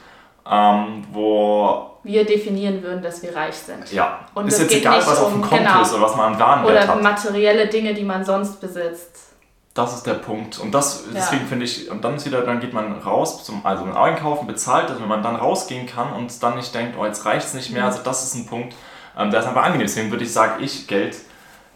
ähm, 0.50 1.06
wo 1.12 1.90
wir 2.04 2.26
definieren 2.26 2.82
würden, 2.82 3.02
dass 3.02 3.22
wir 3.22 3.36
reich 3.36 3.56
sind. 3.56 3.92
Ja. 3.92 4.26
Und 4.34 4.48
ist 4.48 4.60
jetzt 4.60 4.74
egal, 4.74 5.00
was 5.00 5.20
auf 5.20 5.32
dem 5.32 5.42
Konto 5.42 5.58
genau. 5.58 5.82
ist 5.82 5.94
oder 5.94 6.04
was 6.04 6.16
man 6.16 6.34
am 6.34 6.40
Warenwert 6.40 6.88
hat. 6.88 6.96
Oder 6.96 7.04
materielle 7.04 7.68
Dinge, 7.68 7.94
die 7.94 8.04
man 8.04 8.24
sonst 8.24 8.60
besitzt. 8.62 9.29
Das 9.74 9.94
ist 9.94 10.06
der 10.06 10.16
Punkt. 10.16 10.60
Und 10.60 10.72
das, 10.72 11.04
deswegen 11.14 11.44
ja. 11.44 11.48
finde 11.48 11.66
ich, 11.66 11.90
und 11.90 12.04
dann 12.04 12.16
ist 12.16 12.26
wieder, 12.26 12.42
dann 12.42 12.60
geht 12.60 12.74
man 12.74 13.00
raus 13.00 13.44
zum, 13.44 13.66
also 13.66 13.86
Einkaufen, 13.86 14.48
bezahlt 14.48 14.90
das, 14.90 15.00
wenn 15.00 15.08
man 15.08 15.22
dann 15.22 15.36
rausgehen 15.36 15.86
kann 15.86 16.12
und 16.14 16.42
dann 16.42 16.56
nicht 16.56 16.74
denkt, 16.74 16.98
oh, 17.00 17.06
jetzt 17.06 17.26
reicht 17.26 17.48
es 17.48 17.54
nicht 17.54 17.72
mehr. 17.72 17.84
Mhm. 17.84 17.88
Also 17.88 18.04
das 18.04 18.24
ist 18.24 18.36
ein 18.36 18.48
Punkt, 18.48 18.76
ähm, 19.18 19.32
der 19.32 19.42
ist 19.42 19.48
einfach 19.48 19.64
angenehm. 19.64 19.88
Deswegen 19.88 20.12
würde 20.12 20.24
ich 20.24 20.34
sagen, 20.34 20.64
ich, 20.64 20.88
Geld 20.88 21.18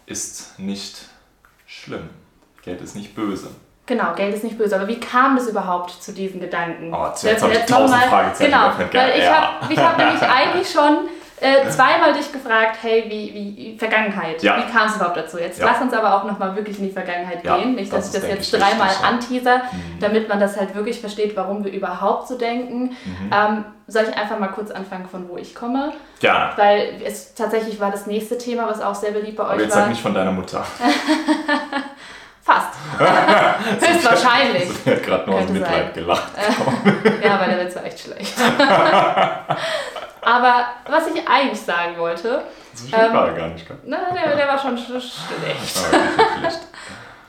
ist 0.06 0.58
nicht 0.58 1.06
schlimm. 1.66 2.10
Geld 2.62 2.80
ist 2.80 2.96
nicht 2.96 3.14
böse. 3.14 3.48
Genau, 3.86 4.14
Geld 4.14 4.34
ist 4.34 4.44
nicht 4.44 4.56
böse. 4.56 4.76
Aber 4.76 4.88
wie 4.88 4.98
kam 4.98 5.36
das 5.36 5.46
überhaupt 5.48 6.02
zu 6.02 6.12
diesen 6.12 6.40
Gedanken? 6.40 6.92
Oh, 6.94 7.06
jetzt, 7.06 7.22
jetzt 7.22 7.42
habe 7.42 7.52
ich 7.52 7.64
tausend 7.66 8.02
Fragezeichen 8.04 8.50
Genau, 8.50 8.72
weil 8.92 9.18
ich 9.18 9.28
habe 9.28 9.76
hab 9.76 9.98
nämlich 9.98 10.22
eigentlich 10.22 10.70
schon 10.70 11.08
äh, 11.44 11.68
zweimal 11.68 12.14
dich 12.14 12.32
gefragt, 12.32 12.78
hey, 12.80 13.04
wie, 13.06 13.34
wie 13.34 13.78
Vergangenheit, 13.78 14.42
ja. 14.42 14.56
wie 14.56 14.72
kam 14.72 14.88
es 14.88 14.96
überhaupt 14.96 15.18
dazu? 15.18 15.38
Jetzt 15.38 15.60
ja. 15.60 15.66
lass 15.66 15.82
uns 15.82 15.92
aber 15.92 16.14
auch 16.14 16.24
nochmal 16.24 16.56
wirklich 16.56 16.78
in 16.78 16.86
die 16.86 16.92
Vergangenheit 16.92 17.44
ja, 17.44 17.58
gehen. 17.58 17.74
Nicht, 17.74 17.92
dass 17.92 18.10
das 18.10 18.24
ich 18.24 18.30
das 18.30 18.50
jetzt 18.50 18.52
dreimal 18.52 18.90
anteaser, 19.02 19.58
mhm. 19.58 20.00
damit 20.00 20.28
man 20.28 20.40
das 20.40 20.58
halt 20.58 20.74
wirklich 20.74 21.00
versteht, 21.00 21.36
warum 21.36 21.62
wir 21.62 21.72
überhaupt 21.72 22.28
so 22.28 22.38
denken. 22.38 22.96
Mhm. 23.04 23.30
Ähm, 23.30 23.64
soll 23.86 24.04
ich 24.10 24.16
einfach 24.16 24.38
mal 24.38 24.48
kurz 24.48 24.70
anfangen, 24.70 25.06
von 25.06 25.28
wo 25.28 25.36
ich 25.36 25.54
komme? 25.54 25.92
Ja. 26.20 26.52
Weil 26.56 27.02
es 27.04 27.34
tatsächlich 27.34 27.78
war 27.78 27.90
das 27.90 28.06
nächste 28.06 28.38
Thema, 28.38 28.66
was 28.66 28.80
auch 28.80 28.94
sehr 28.94 29.10
beliebt 29.10 29.36
bei 29.36 29.44
euch 29.44 29.50
aber 29.50 29.62
jetzt 29.62 29.74
war. 29.74 29.82
sag 29.82 29.90
nicht 29.90 30.00
von 30.00 30.14
deiner 30.14 30.32
Mutter. 30.32 30.64
Fast. 32.42 32.74
Höchstwahrscheinlich. 33.80 34.68
Sie 34.84 34.90
hat 34.90 35.02
gerade 35.02 35.30
nur 35.30 35.40
aus 35.40 35.48
Mitleid 35.50 35.92
gelacht. 35.92 36.32
ja, 37.22 37.34
aber 37.34 37.46
der 37.52 37.66
Witz 37.66 37.76
war 37.76 37.84
echt 37.84 38.00
schlecht. 38.00 38.34
Aber 40.24 40.66
was 40.88 41.14
ich 41.14 41.28
eigentlich 41.28 41.60
sagen 41.60 41.98
wollte. 41.98 42.42
So 42.72 42.96
ähm, 42.96 43.12
war 43.12 43.28
er 43.28 43.34
gar 43.34 43.48
nicht, 43.48 43.66
gell? 43.66 43.76
Na, 43.84 44.10
der, 44.12 44.36
der 44.36 44.48
war 44.48 44.58
schon 44.58 44.76
schlecht. 44.76 45.12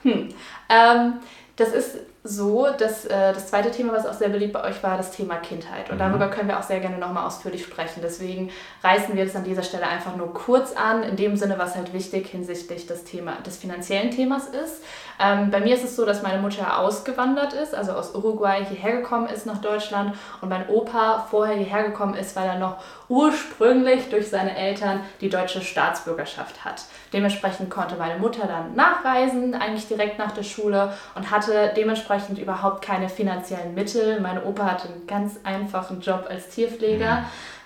Hm. 0.04 0.30
ähm, 0.70 1.14
das 1.56 1.70
ist 1.70 1.98
so, 2.28 2.68
dass 2.76 3.06
äh, 3.06 3.34
das 3.34 3.48
zweite 3.48 3.70
Thema, 3.70 3.94
was 3.94 4.08
auch 4.08 4.14
sehr 4.14 4.30
beliebt 4.30 4.54
bei 4.54 4.64
euch 4.64 4.82
war, 4.82 4.98
das 4.98 5.12
Thema 5.12 5.36
Kindheit. 5.36 5.92
Und 5.92 5.98
mhm. 5.98 6.00
darüber 6.00 6.28
können 6.28 6.48
wir 6.48 6.58
auch 6.58 6.64
sehr 6.64 6.80
gerne 6.80 6.98
nochmal 6.98 7.28
ausführlich 7.28 7.64
sprechen. 7.64 8.00
Deswegen 8.02 8.50
reißen 8.84 9.16
wir 9.16 9.26
das 9.26 9.36
an 9.36 9.44
dieser 9.44 9.62
Stelle 9.62 9.88
einfach 9.88 10.16
nur 10.16 10.34
kurz 10.34 10.74
an, 10.74 11.04
in 11.04 11.16
dem 11.18 11.38
Sinne, 11.38 11.60
was 11.60 11.76
halt 11.76 11.94
wichtig 11.94 12.28
hinsichtlich 12.28 12.88
des, 12.88 13.04
Thema, 13.04 13.34
des 13.46 13.58
finanziellen 13.58 14.10
Themas 14.10 14.48
ist. 14.48 14.84
Ähm, 15.24 15.52
bei 15.52 15.60
mir 15.60 15.76
ist 15.76 15.84
es 15.84 15.96
so, 15.96 16.04
dass 16.04 16.24
meine 16.24 16.42
Mutter 16.42 16.80
ausgewandert 16.80 17.54
ist, 17.54 17.76
also 17.76 17.92
aus 17.92 18.16
Uruguay 18.16 18.66
hierher 18.66 18.98
gekommen 18.98 19.28
ist 19.28 19.46
nach 19.46 19.60
Deutschland 19.60 20.16
und 20.42 20.50
mein 20.50 20.68
Opa 20.68 21.28
vorher 21.30 21.56
hierher 21.56 21.84
gekommen 21.84 22.16
ist, 22.16 22.36
weil 22.36 22.48
er 22.48 22.58
noch 22.58 22.78
ursprünglich 23.10 24.10
durch 24.10 24.30
seine 24.30 24.56
Eltern 24.58 25.02
die 25.22 25.30
deutsche 25.30 25.62
Staatsbürgerschaft 25.62 26.66
hat. 26.66 26.84
Dementsprechend 27.14 27.70
konnte 27.70 27.96
meine 27.96 28.20
Mutter 28.20 28.48
dann 28.48 28.76
nachreisen, 28.76 29.54
eigentlich 29.54 29.88
direkt 29.88 30.18
nach 30.20 30.32
der 30.32 30.44
Schule 30.44 30.94
und 31.16 31.32
hatte 31.32 31.74
dementsprechend 31.76 32.40
überhaupt 32.40 32.84
keine 32.84 33.10
finanziellen 33.10 33.74
Mittel. 33.74 34.20
Mein 34.20 34.44
Opa 34.44 34.66
hatte 34.66 34.90
einen 34.90 35.08
ganz 35.08 35.40
einfachen 35.44 36.02
Job 36.02 36.26
als 36.30 36.50
Tierpfleger. 36.50 37.22
Mhm 37.22 37.26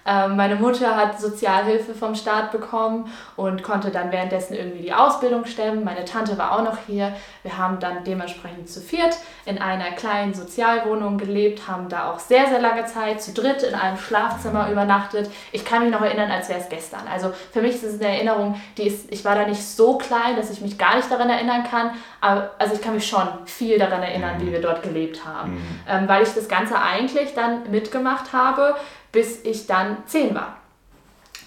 meine 0.10 0.56
Mutter 0.56 0.96
hat 0.96 1.20
Sozialhilfe 1.20 1.94
vom 1.94 2.16
Staat 2.16 2.52
bekommen 2.52 3.12
und 3.36 3.62
konnte 3.62 3.92
dann 3.92 4.12
währenddessen 4.12 4.56
irgendwie 4.56 4.82
die 4.82 4.94
Ausbildung 4.94 5.46
stemmen. 5.46 5.84
Meine 5.84 6.06
Tante 6.06 6.38
war 6.38 6.54
auch 6.54 6.64
noch 6.64 6.78
hier. 6.88 7.14
Wir 7.44 7.58
haben 7.58 7.80
dann 7.80 8.04
dementsprechend 8.04 8.70
zu 8.70 8.82
viert 8.82 9.18
in 9.46 9.60
einer 9.60 9.92
kleinen 9.92 10.34
Sozialwohnung 10.34 11.18
gelebt, 11.18 11.68
haben 11.68 11.90
da 11.90 12.12
auch 12.12 12.20
sehr, 12.20 12.48
sehr 12.48 12.60
lange 12.60 12.86
Zeit 12.86 13.22
zu 13.22 13.34
dritt 13.34 13.64
in 13.64 13.76
einem 13.76 13.98
Schlafzimmer 13.98 14.70
übernachtet. 14.72 15.30
Ich 15.52 15.64
kann 15.64 15.84
mich 15.84 15.92
noch 15.92 16.02
erinnern, 16.02 16.32
als 16.32 16.50
wäre 16.50 16.60
es 16.60 16.70
gestern. 16.70 17.02
Also 17.12 17.32
für 17.52 17.62
mich 17.62 17.76
ist 17.76 17.84
es 17.84 18.02
eine 18.02 18.10
Erinnerung, 18.10 18.60
die 18.78 18.88
ist, 18.88 19.12
ich 19.12 19.24
war 19.26 19.36
da 19.36 19.46
nicht 19.46 19.64
so 19.64 19.98
klein, 19.98 20.36
dass 20.36 20.50
ich 20.50 20.62
mich 20.62 20.78
gar 20.78 20.96
nicht 20.96 21.12
daran 21.12 21.30
erinnern 21.30 21.64
kann. 21.70 21.92
Aber, 22.22 22.52
also 22.58 22.74
ich 22.74 22.82
kann 22.82 22.96
mich 22.96 23.08
schon 23.08 23.28
viel 23.46 23.78
daran 23.78 24.02
erinnern, 24.02 24.36
wie 24.40 24.52
wir 24.52 24.62
dort 24.62 24.84
gelebt 24.84 25.26
haben. 25.26 25.54
Mhm. 25.54 25.80
Ähm, 25.88 26.08
weil 26.08 26.24
ich 26.24 26.34
das 26.34 26.48
Ganze 26.48 26.80
eigentlich 26.80 27.34
dann 27.34 27.70
mitgemacht 27.72 28.34
habe, 28.34 28.76
bis 29.12 29.44
ich 29.44 29.68
dann 29.68 29.98
10 30.06 30.36
war. 30.36 30.58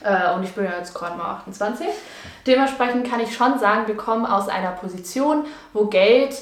Äh, 0.05 0.35
und 0.35 0.43
ich 0.45 0.53
bin 0.53 0.65
ja 0.65 0.73
jetzt 0.79 0.95
gerade 0.95 1.17
mal 1.17 1.37
28. 1.37 1.87
Dementsprechend 2.47 3.09
kann 3.09 3.21
ich 3.21 3.35
schon 3.35 3.59
sagen, 3.59 3.87
wir 3.87 3.97
kommen 3.97 4.27
aus 4.27 4.49
einer 4.49 4.73
Position, 4.73 5.45
wo 5.73 5.87
Geld, 5.87 6.35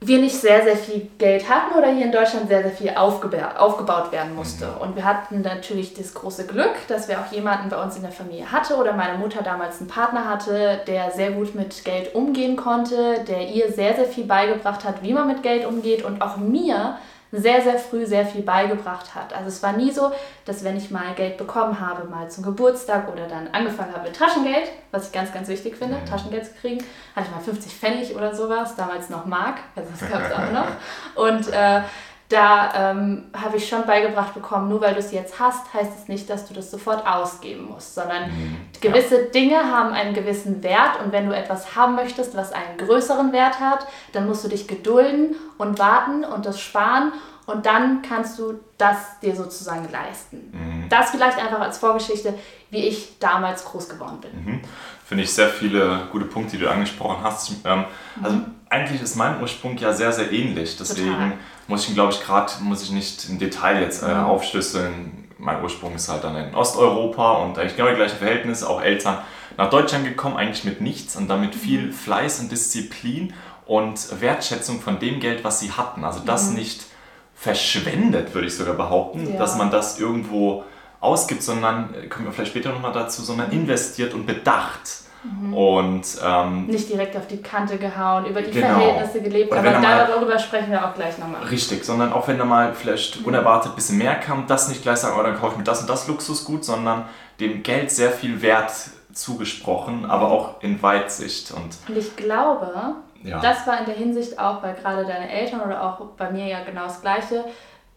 wir 0.00 0.20
nicht 0.20 0.36
sehr, 0.36 0.62
sehr 0.62 0.76
viel 0.76 1.08
Geld 1.18 1.48
hatten 1.48 1.76
oder 1.76 1.88
hier 1.88 2.04
in 2.06 2.12
Deutschland 2.12 2.48
sehr, 2.48 2.62
sehr 2.62 2.70
viel 2.70 2.90
aufgebaut 2.90 4.12
werden 4.12 4.34
musste. 4.36 4.66
Mhm. 4.66 4.80
Und 4.80 4.96
wir 4.96 5.04
hatten 5.04 5.42
natürlich 5.42 5.94
das 5.94 6.14
große 6.14 6.46
Glück, 6.46 6.74
dass 6.86 7.08
wir 7.08 7.18
auch 7.18 7.32
jemanden 7.32 7.68
bei 7.68 7.82
uns 7.82 7.96
in 7.96 8.02
der 8.02 8.12
Familie 8.12 8.50
hatte 8.50 8.76
oder 8.76 8.92
meine 8.92 9.18
Mutter 9.18 9.42
damals 9.42 9.80
einen 9.80 9.88
Partner 9.88 10.28
hatte, 10.28 10.80
der 10.86 11.10
sehr 11.10 11.32
gut 11.32 11.54
mit 11.56 11.84
Geld 11.84 12.14
umgehen 12.14 12.56
konnte, 12.56 13.24
der 13.26 13.48
ihr 13.48 13.72
sehr, 13.72 13.96
sehr 13.96 14.04
viel 14.04 14.24
beigebracht 14.24 14.84
hat, 14.84 15.02
wie 15.02 15.12
man 15.12 15.26
mit 15.26 15.42
Geld 15.42 15.66
umgeht 15.66 16.04
und 16.04 16.22
auch 16.22 16.36
mir 16.36 16.96
sehr, 17.32 17.60
sehr 17.62 17.78
früh 17.78 18.06
sehr 18.06 18.24
viel 18.24 18.42
beigebracht 18.42 19.14
hat. 19.14 19.34
Also 19.34 19.48
es 19.48 19.62
war 19.62 19.72
nie 19.72 19.90
so, 19.90 20.10
dass 20.44 20.64
wenn 20.64 20.76
ich 20.76 20.90
mal 20.90 21.14
Geld 21.14 21.36
bekommen 21.36 21.78
habe, 21.78 22.08
mal 22.08 22.30
zum 22.30 22.44
Geburtstag 22.44 23.12
oder 23.12 23.26
dann 23.26 23.48
angefangen 23.52 23.92
habe 23.92 24.08
mit 24.08 24.16
Taschengeld, 24.16 24.70
was 24.90 25.08
ich 25.08 25.12
ganz, 25.12 25.32
ganz 25.32 25.48
wichtig 25.48 25.76
finde, 25.76 25.96
mhm. 25.96 26.06
Taschengeld 26.06 26.46
zu 26.46 26.52
kriegen, 26.60 26.84
hatte 27.14 27.26
ich 27.28 27.34
mal 27.34 27.42
50 27.42 27.72
Pfennig 27.74 28.16
oder 28.16 28.34
sowas, 28.34 28.76
damals 28.76 29.10
noch 29.10 29.26
Mark, 29.26 29.58
also 29.76 29.90
das 29.90 30.10
gab 30.10 30.22
es 30.22 30.32
auch 30.32 30.52
noch. 30.52 30.66
Und 31.14 31.52
äh, 31.52 31.82
da 32.28 32.90
ähm, 32.90 33.24
habe 33.34 33.56
ich 33.56 33.66
schon 33.66 33.86
beigebracht 33.86 34.34
bekommen, 34.34 34.68
nur 34.68 34.82
weil 34.82 34.92
du 34.92 35.00
es 35.00 35.12
jetzt 35.12 35.40
hast, 35.40 35.72
heißt 35.72 35.92
es 35.98 36.08
nicht, 36.08 36.28
dass 36.28 36.46
du 36.46 36.52
das 36.52 36.70
sofort 36.70 37.06
ausgeben 37.06 37.68
musst, 37.72 37.94
sondern 37.94 38.24
mhm, 38.24 38.56
gewisse 38.82 39.22
ja. 39.22 39.30
Dinge 39.30 39.56
haben 39.56 39.94
einen 39.94 40.12
gewissen 40.12 40.62
Wert 40.62 41.00
und 41.02 41.10
wenn 41.10 41.26
du 41.26 41.34
etwas 41.34 41.74
haben 41.74 41.94
möchtest, 41.94 42.36
was 42.36 42.52
einen 42.52 42.76
größeren 42.76 43.32
Wert 43.32 43.60
hat, 43.60 43.86
dann 44.12 44.26
musst 44.26 44.44
du 44.44 44.48
dich 44.48 44.68
gedulden 44.68 45.36
und 45.56 45.78
warten 45.78 46.24
und 46.24 46.44
das 46.44 46.60
sparen 46.60 47.12
und 47.46 47.64
dann 47.64 48.02
kannst 48.02 48.38
du 48.38 48.60
das 48.76 49.20
dir 49.22 49.34
sozusagen 49.34 49.88
leisten. 49.90 50.50
Mhm. 50.52 50.88
Das 50.90 51.10
vielleicht 51.10 51.38
einfach 51.38 51.60
als 51.60 51.78
Vorgeschichte, 51.78 52.34
wie 52.68 52.88
ich 52.88 53.18
damals 53.18 53.64
groß 53.64 53.88
geworden 53.88 54.18
bin. 54.20 54.44
Mhm. 54.44 54.60
Finde 55.06 55.24
ich 55.24 55.32
sehr 55.32 55.48
viele 55.48 56.08
gute 56.12 56.26
Punkte, 56.26 56.58
die 56.58 56.62
du 56.62 56.70
angesprochen 56.70 57.24
hast. 57.24 57.52
Ähm, 57.64 57.86
also 58.22 58.36
mhm. 58.36 58.54
eigentlich 58.68 59.00
ist 59.00 59.16
mein 59.16 59.40
Ursprung 59.40 59.78
ja 59.78 59.94
sehr, 59.94 60.12
sehr 60.12 60.30
ähnlich. 60.30 60.76
Deswegen. 60.76 61.38
Muss 61.68 61.86
ich, 61.86 61.94
glaube 61.94 62.12
ich, 62.12 62.20
gerade, 62.20 62.52
muss 62.62 62.82
ich 62.82 62.90
nicht 62.90 63.28
im 63.28 63.38
Detail 63.38 63.80
jetzt 63.80 64.02
äh, 64.02 64.12
mhm. 64.12 64.24
aufschlüsseln. 64.24 65.28
Mein 65.38 65.62
Ursprung 65.62 65.94
ist 65.94 66.08
halt 66.08 66.24
dann 66.24 66.34
in 66.34 66.54
Osteuropa 66.54 67.34
und 67.44 67.56
eigentlich 67.58 67.76
genau 67.76 67.90
die 67.90 67.94
gleichen 67.94 68.18
Verhältnisse. 68.18 68.68
Auch 68.68 68.82
Eltern 68.82 69.18
nach 69.56 69.70
Deutschland 69.70 70.04
gekommen, 70.04 70.36
eigentlich 70.36 70.64
mit 70.64 70.80
nichts 70.80 71.14
und 71.14 71.28
damit 71.28 71.54
mhm. 71.54 71.60
viel 71.60 71.92
Fleiß 71.92 72.40
und 72.40 72.50
Disziplin 72.50 73.34
und 73.66 74.20
Wertschätzung 74.20 74.80
von 74.80 74.98
dem 74.98 75.20
Geld, 75.20 75.44
was 75.44 75.60
sie 75.60 75.70
hatten. 75.72 76.04
Also 76.04 76.20
das 76.24 76.50
mhm. 76.50 76.56
nicht 76.56 76.86
verschwendet, 77.34 78.34
würde 78.34 78.48
ich 78.48 78.56
sogar 78.56 78.74
behaupten, 78.74 79.32
ja. 79.32 79.38
dass 79.38 79.56
man 79.56 79.70
das 79.70 80.00
irgendwo 80.00 80.64
ausgibt, 81.00 81.42
sondern, 81.42 81.94
äh, 81.94 82.06
kommen 82.08 82.26
wir 82.26 82.32
vielleicht 82.32 82.50
später 82.50 82.72
nochmal 82.72 82.92
dazu, 82.92 83.22
sondern 83.22 83.52
investiert 83.52 84.14
und 84.14 84.26
bedacht. 84.26 85.02
Mhm. 85.24 85.54
Und 85.54 86.06
ähm, 86.24 86.66
nicht 86.66 86.88
direkt 86.88 87.16
auf 87.16 87.26
die 87.26 87.42
Kante 87.42 87.76
gehauen, 87.76 88.26
über 88.26 88.40
die 88.40 88.52
genau. 88.52 88.68
Verhältnisse 88.68 89.20
gelebt, 89.20 89.52
aber 89.52 89.70
darüber 89.70 90.38
sprechen 90.38 90.70
wir 90.70 90.86
auch 90.86 90.94
gleich 90.94 91.18
nochmal. 91.18 91.42
Richtig, 91.44 91.84
sondern 91.84 92.12
auch 92.12 92.28
wenn 92.28 92.38
da 92.38 92.44
mal 92.44 92.72
vielleicht 92.72 93.20
mhm. 93.20 93.26
unerwartet 93.26 93.72
ein 93.72 93.74
bisschen 93.74 93.98
mehr 93.98 94.14
kam, 94.14 94.46
das 94.46 94.68
nicht 94.68 94.82
gleich 94.82 94.98
sagen, 94.98 95.16
oh, 95.18 95.22
dann 95.22 95.36
kaufe 95.36 95.52
ich 95.52 95.58
mir 95.58 95.64
das 95.64 95.80
und 95.80 95.90
das 95.90 96.06
Luxusgut, 96.06 96.64
sondern 96.64 97.06
dem 97.40 97.62
Geld 97.62 97.90
sehr 97.90 98.10
viel 98.10 98.40
Wert 98.42 98.72
zugesprochen, 99.12 100.06
aber 100.06 100.30
auch 100.30 100.62
in 100.62 100.80
Weitsicht. 100.82 101.50
Und, 101.50 101.76
und 101.88 101.96
ich 101.96 102.14
glaube, 102.14 102.94
ja. 103.22 103.40
das 103.40 103.66
war 103.66 103.80
in 103.80 103.86
der 103.86 103.94
Hinsicht 103.94 104.38
auch, 104.38 104.62
weil 104.62 104.74
gerade 104.74 105.04
deine 105.04 105.30
Eltern 105.30 105.60
oder 105.60 105.82
auch 105.82 106.00
bei 106.16 106.30
mir 106.30 106.46
ja 106.46 106.62
genau 106.64 106.84
das 106.84 107.00
Gleiche, 107.00 107.44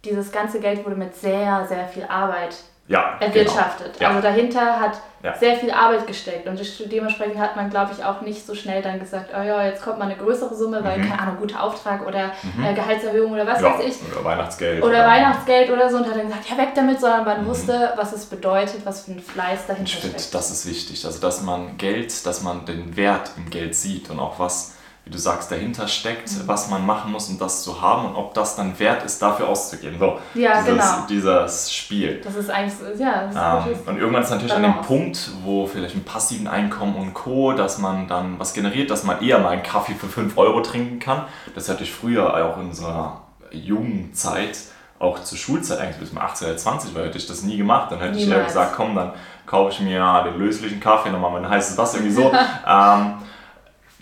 dieses 0.04 0.32
ganze 0.32 0.60
Geld 0.60 0.84
wurde 0.84 0.96
mit 0.96 1.16
sehr, 1.16 1.68
sehr 1.68 1.88
viel 1.88 2.06
Arbeit 2.06 2.56
ja, 2.88 3.18
erwirtschaftet. 3.20 3.94
Genau. 3.98 4.02
Ja. 4.02 4.10
Also 4.10 4.22
dahinter 4.22 4.80
hat 4.80 4.94
ja. 5.24 5.38
sehr 5.38 5.56
viel 5.56 5.72
Arbeit 5.72 6.08
gesteckt 6.08 6.48
und 6.48 6.60
dementsprechend 6.92 7.40
hat 7.40 7.56
man, 7.56 7.70
glaube 7.70 7.92
ich, 7.98 8.04
auch 8.04 8.22
nicht 8.22 8.46
so 8.46 8.56
schnell 8.56 8.82
dann 8.82 9.00
gesagt, 9.00 9.32
oh 9.38 9.42
ja, 9.42 9.64
jetzt 9.66 9.84
kommt 9.84 10.00
mal 10.00 10.06
eine 10.06 10.16
größere 10.16 10.54
Summe, 10.56 10.84
weil, 10.84 10.98
mhm. 10.98 11.10
keine 11.10 11.22
Ahnung, 11.22 11.38
guter 11.40 11.64
Auftrag 11.64 12.06
oder 12.06 12.32
mhm. 12.42 12.64
äh, 12.64 12.74
Gehaltserhöhung 12.74 13.32
oder 13.32 13.46
was 13.46 13.62
weiß 13.62 13.86
ich. 13.86 13.96
Oder 14.12 14.26
Weihnachtsgeld. 14.26 14.84
Oder, 14.84 14.92
oder 14.92 15.08
Weihnachtsgeld 15.08 15.70
oder 15.70 15.90
so 15.90 15.98
und 15.98 16.08
hat 16.08 16.16
dann 16.16 16.28
gesagt, 16.28 16.50
ja, 16.50 16.58
weg 16.58 16.70
damit, 16.76 17.00
sondern 17.00 17.26
man 17.26 17.44
mhm. 17.44 17.48
wusste, 17.48 17.94
was 17.96 18.14
es 18.14 18.26
bedeutet, 18.26 18.86
was 18.86 19.06
für 19.06 19.12
ein 19.12 19.20
Fleiß 19.20 19.68
dahinter 19.68 19.84
ich 19.84 19.92
steckt. 19.94 20.16
Ich 20.16 20.22
finde, 20.24 20.32
das 20.34 20.52
ist 20.52 20.66
wichtig. 20.68 21.06
Also, 21.06 21.22
dass 21.22 21.42
man 21.42 21.78
Geld, 21.78 22.26
dass 22.26 22.42
man 22.42 22.66
den 22.66 22.96
Wert 22.98 23.32
im 23.38 23.50
Geld 23.50 23.76
sieht 23.76 24.10
und 24.10 24.20
auch 24.20 24.40
was 24.40 24.76
wie 25.04 25.10
du 25.10 25.18
sagst, 25.18 25.52
dahinter 25.52 25.88
steckt, 25.88 26.32
mhm. 26.32 26.48
was 26.48 26.70
man 26.70 26.86
machen 26.86 27.12
muss, 27.12 27.28
um 27.30 27.40
das 27.40 27.64
zu 27.64 27.82
haben 27.82 28.08
und 28.08 28.16
ob 28.16 28.36
das 28.36 28.56
dann 28.56 28.78
wert 28.78 29.04
ist, 29.04 29.22
dafür 29.22 29.50
auszugeben. 29.50 29.98
So, 29.98 30.20
ja, 30.36 30.62
dieses, 30.62 30.66
genau. 30.68 31.06
dieses 31.10 31.74
Spiel. 31.74 32.22
Das 32.24 32.36
ist 32.36 32.50
eigentlich, 32.52 33.00
ja. 33.00 33.26
Das 33.26 33.66
ist 33.66 33.88
ähm, 33.88 33.88
und 33.88 34.00
irgendwann 34.00 34.24
ist 34.24 34.30
natürlich 34.30 34.54
an 34.54 34.62
dem 34.62 34.82
Punkt, 34.82 35.32
wo 35.44 35.66
vielleicht 35.66 35.96
ein 35.96 36.04
passiven 36.04 36.48
Einkommen 36.48 36.96
und 36.96 37.14
Co., 37.16 37.54
dass 37.54 37.80
man 37.80 38.08
dann 38.08 38.38
was 38.38 38.54
generiert, 38.54 38.92
dass 38.92 39.04
man 39.04 39.22
eher 39.22 39.40
mal 39.40 39.50
einen 39.50 39.64
Kaffee 39.64 39.96
für 39.96 40.08
5 40.08 40.38
Euro 40.38 40.62
trinken 40.62 41.00
kann. 41.00 41.26
Das 41.56 41.68
hatte 41.68 41.84
ich 41.84 41.92
früher 41.92 42.36
auch 42.36 42.58
in 42.58 42.70
unserer 42.70 43.22
jungen 43.52 44.14
Zeit, 44.14 44.58
auch 45.00 45.24
zur 45.24 45.38
Schulzeit 45.38 45.80
eigentlich 45.80 45.98
bis 45.98 46.16
18 46.16 46.48
oder 46.48 46.58
20, 46.58 46.94
weil 46.94 47.08
hätte 47.08 47.18
ich 47.18 47.26
das 47.26 47.42
nie 47.42 47.58
gemacht. 47.58 47.92
Dann 47.92 48.00
hätte 48.00 48.18
Niemals. 48.18 48.28
ich 48.28 48.38
eher 48.38 48.46
gesagt, 48.46 48.76
komm, 48.76 48.96
dann 48.96 49.14
kaufe 49.48 49.72
ich 49.72 49.80
mir 49.80 50.24
den 50.26 50.38
löslichen 50.38 50.80
Kaffee, 50.80 51.10
nochmal 51.10 51.32
mein 51.32 51.50
heißes 51.50 51.76
Wasser, 51.76 51.98
irgendwie 51.98 52.14
so. 52.14 52.32
ähm, 52.68 53.16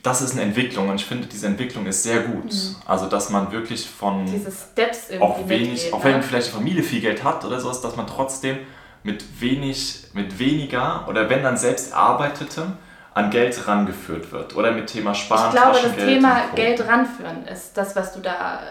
das 0.03 0.21
ist 0.21 0.33
eine 0.33 0.43
Entwicklung 0.43 0.89
und 0.89 0.95
ich 0.95 1.05
finde, 1.05 1.27
diese 1.27 1.47
Entwicklung 1.47 1.85
ist 1.85 2.03
sehr 2.03 2.21
gut. 2.21 2.45
Mhm. 2.45 2.75
Also, 2.85 3.07
dass 3.07 3.29
man 3.29 3.51
wirklich 3.51 3.87
von 3.87 4.25
diese 4.25 4.51
Steps 4.51 5.09
irgendwie 5.09 5.23
auch 5.25 5.49
wenig, 5.49 5.69
mitgeht, 5.71 5.93
auch 5.93 6.03
wenn 6.03 6.17
ne? 6.17 6.23
vielleicht 6.23 6.47
die 6.47 6.51
Familie 6.51 6.83
viel 6.83 7.01
Geld 7.01 7.23
hat 7.23 7.43
oder 7.45 7.59
sowas, 7.59 7.81
dass 7.81 7.95
man 7.95 8.07
trotzdem 8.07 8.59
mit 9.03 9.41
wenig, 9.41 10.07
mit 10.13 10.39
weniger 10.39 11.05
oder 11.07 11.29
wenn 11.29 11.43
dann 11.43 11.57
selbst 11.57 11.93
arbeitetem 11.93 12.77
an 13.13 13.29
Geld 13.31 13.67
rangeführt 13.67 14.31
wird 14.31 14.55
oder 14.55 14.71
mit 14.71 14.87
Thema 14.87 15.13
Sparen. 15.13 15.53
Ich 15.53 15.61
glaube, 15.61 15.79
das 15.81 16.05
Thema 16.05 16.41
Geld 16.55 16.85
ranführen 16.87 17.45
ist 17.47 17.75
das, 17.75 17.95
was 17.95 18.13
du 18.13 18.19
da, 18.19 18.61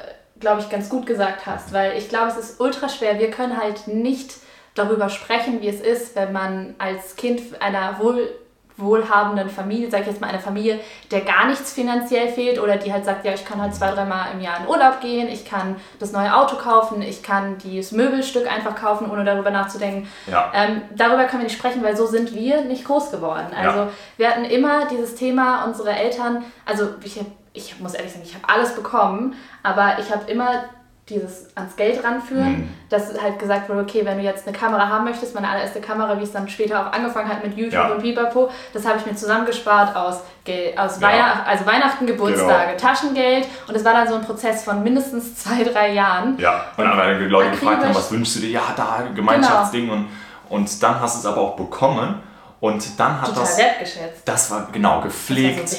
glaube 0.40 0.60
ich, 0.60 0.70
ganz 0.70 0.88
gut 0.88 1.06
gesagt 1.06 1.46
hast, 1.46 1.72
weil 1.72 1.98
ich 1.98 2.08
glaube, 2.08 2.28
es 2.28 2.36
ist 2.36 2.60
ultra 2.60 2.88
schwer. 2.88 3.18
Wir 3.18 3.30
können 3.30 3.56
halt 3.58 3.88
nicht 3.88 4.36
darüber 4.74 5.08
sprechen, 5.08 5.60
wie 5.60 5.68
es 5.68 5.80
ist, 5.80 6.14
wenn 6.14 6.32
man 6.32 6.74
als 6.78 7.16
Kind 7.16 7.60
einer 7.60 7.98
wohl 7.98 8.30
wohlhabenden 8.78 9.50
Familie, 9.50 9.90
sage 9.90 10.04
ich 10.04 10.08
jetzt 10.08 10.20
mal 10.20 10.28
eine 10.28 10.38
Familie, 10.38 10.78
der 11.10 11.22
gar 11.22 11.46
nichts 11.46 11.72
finanziell 11.72 12.28
fehlt 12.28 12.60
oder 12.60 12.76
die 12.76 12.92
halt 12.92 13.04
sagt, 13.04 13.24
ja, 13.24 13.32
ich 13.32 13.44
kann 13.44 13.60
halt 13.60 13.74
zwei, 13.74 13.90
dreimal 13.90 14.28
im 14.32 14.40
Jahr 14.40 14.60
in 14.60 14.68
Urlaub 14.68 15.00
gehen, 15.00 15.28
ich 15.28 15.44
kann 15.44 15.76
das 15.98 16.12
neue 16.12 16.34
Auto 16.34 16.56
kaufen, 16.56 17.02
ich 17.02 17.22
kann 17.22 17.58
dieses 17.58 17.92
Möbelstück 17.92 18.50
einfach 18.50 18.76
kaufen, 18.76 19.10
ohne 19.10 19.24
darüber 19.24 19.50
nachzudenken. 19.50 20.08
Ja. 20.26 20.52
Ähm, 20.54 20.82
darüber 20.94 21.24
können 21.24 21.42
wir 21.42 21.48
nicht 21.48 21.58
sprechen, 21.58 21.82
weil 21.82 21.96
so 21.96 22.06
sind 22.06 22.34
wir 22.34 22.62
nicht 22.62 22.84
groß 22.84 23.10
geworden. 23.10 23.48
Also 23.56 23.80
ja. 23.80 23.88
wir 24.16 24.28
hatten 24.28 24.44
immer 24.44 24.86
dieses 24.86 25.16
Thema, 25.16 25.64
unsere 25.64 25.90
Eltern, 25.90 26.44
also 26.64 26.90
ich, 27.02 27.20
ich 27.52 27.80
muss 27.80 27.94
ehrlich 27.94 28.12
sagen, 28.12 28.24
ich 28.24 28.34
habe 28.34 28.48
alles 28.48 28.74
bekommen, 28.74 29.34
aber 29.62 29.96
ich 29.98 30.12
habe 30.12 30.30
immer 30.30 30.64
dieses 31.08 31.48
ans 31.54 31.76
Geld 31.76 32.02
ranführen, 32.04 32.58
mhm. 32.58 32.68
dass 32.88 33.20
halt 33.20 33.38
gesagt 33.38 33.68
wurde, 33.68 33.80
okay, 33.80 34.04
wenn 34.04 34.18
du 34.18 34.24
jetzt 34.24 34.46
eine 34.46 34.56
Kamera 34.56 34.88
haben 34.88 35.04
möchtest, 35.04 35.34
meine 35.34 35.48
allererste 35.48 35.80
Kamera, 35.80 36.18
wie 36.18 36.22
es 36.22 36.32
dann 36.32 36.48
später 36.48 36.80
auch 36.80 36.92
angefangen 36.92 37.28
hat 37.28 37.44
mit 37.44 37.56
YouTube 37.56 37.72
ja. 37.72 37.88
und 37.88 38.02
Bipapo, 38.02 38.50
das 38.72 38.86
habe 38.86 38.98
ich 38.98 39.06
mir 39.06 39.14
zusammengespart 39.14 39.96
aus, 39.96 40.20
Geld, 40.44 40.78
aus 40.78 41.00
ja. 41.00 41.08
Weihnachten, 41.08 41.48
also 41.48 41.66
Weihnachten, 41.66 42.06
Geburtstage, 42.06 42.76
genau. 42.76 42.88
Taschengeld 42.88 43.46
und 43.66 43.74
es 43.74 43.84
war 43.84 43.94
dann 43.94 44.08
so 44.08 44.14
ein 44.14 44.22
Prozess 44.22 44.64
von 44.64 44.82
mindestens 44.82 45.34
zwei, 45.42 45.64
drei 45.64 45.92
Jahren. 45.92 46.38
Ja, 46.38 46.66
und 46.76 46.84
dann 46.84 47.18
die 47.18 47.26
Leute 47.26 47.50
gefragt 47.50 47.84
haben, 47.84 47.94
was 47.94 48.10
wünschst 48.12 48.36
du 48.36 48.40
dir? 48.40 48.50
Ja, 48.50 48.62
da, 48.76 49.04
Gemeinschaftsding 49.14 49.88
genau. 49.88 49.94
und, 49.94 50.08
und 50.50 50.82
dann 50.82 51.00
hast 51.00 51.16
du 51.16 51.28
es 51.28 51.34
aber 51.34 51.42
auch 51.42 51.56
bekommen 51.56 52.22
und 52.60 52.98
dann 52.98 53.20
hat 53.20 53.28
Total 53.28 53.44
das. 53.44 53.58
wertgeschätzt. 53.58 54.22
Das 54.24 54.50
war 54.50 54.68
genau 54.72 55.00
gepflegt, 55.00 55.68
so 55.68 55.76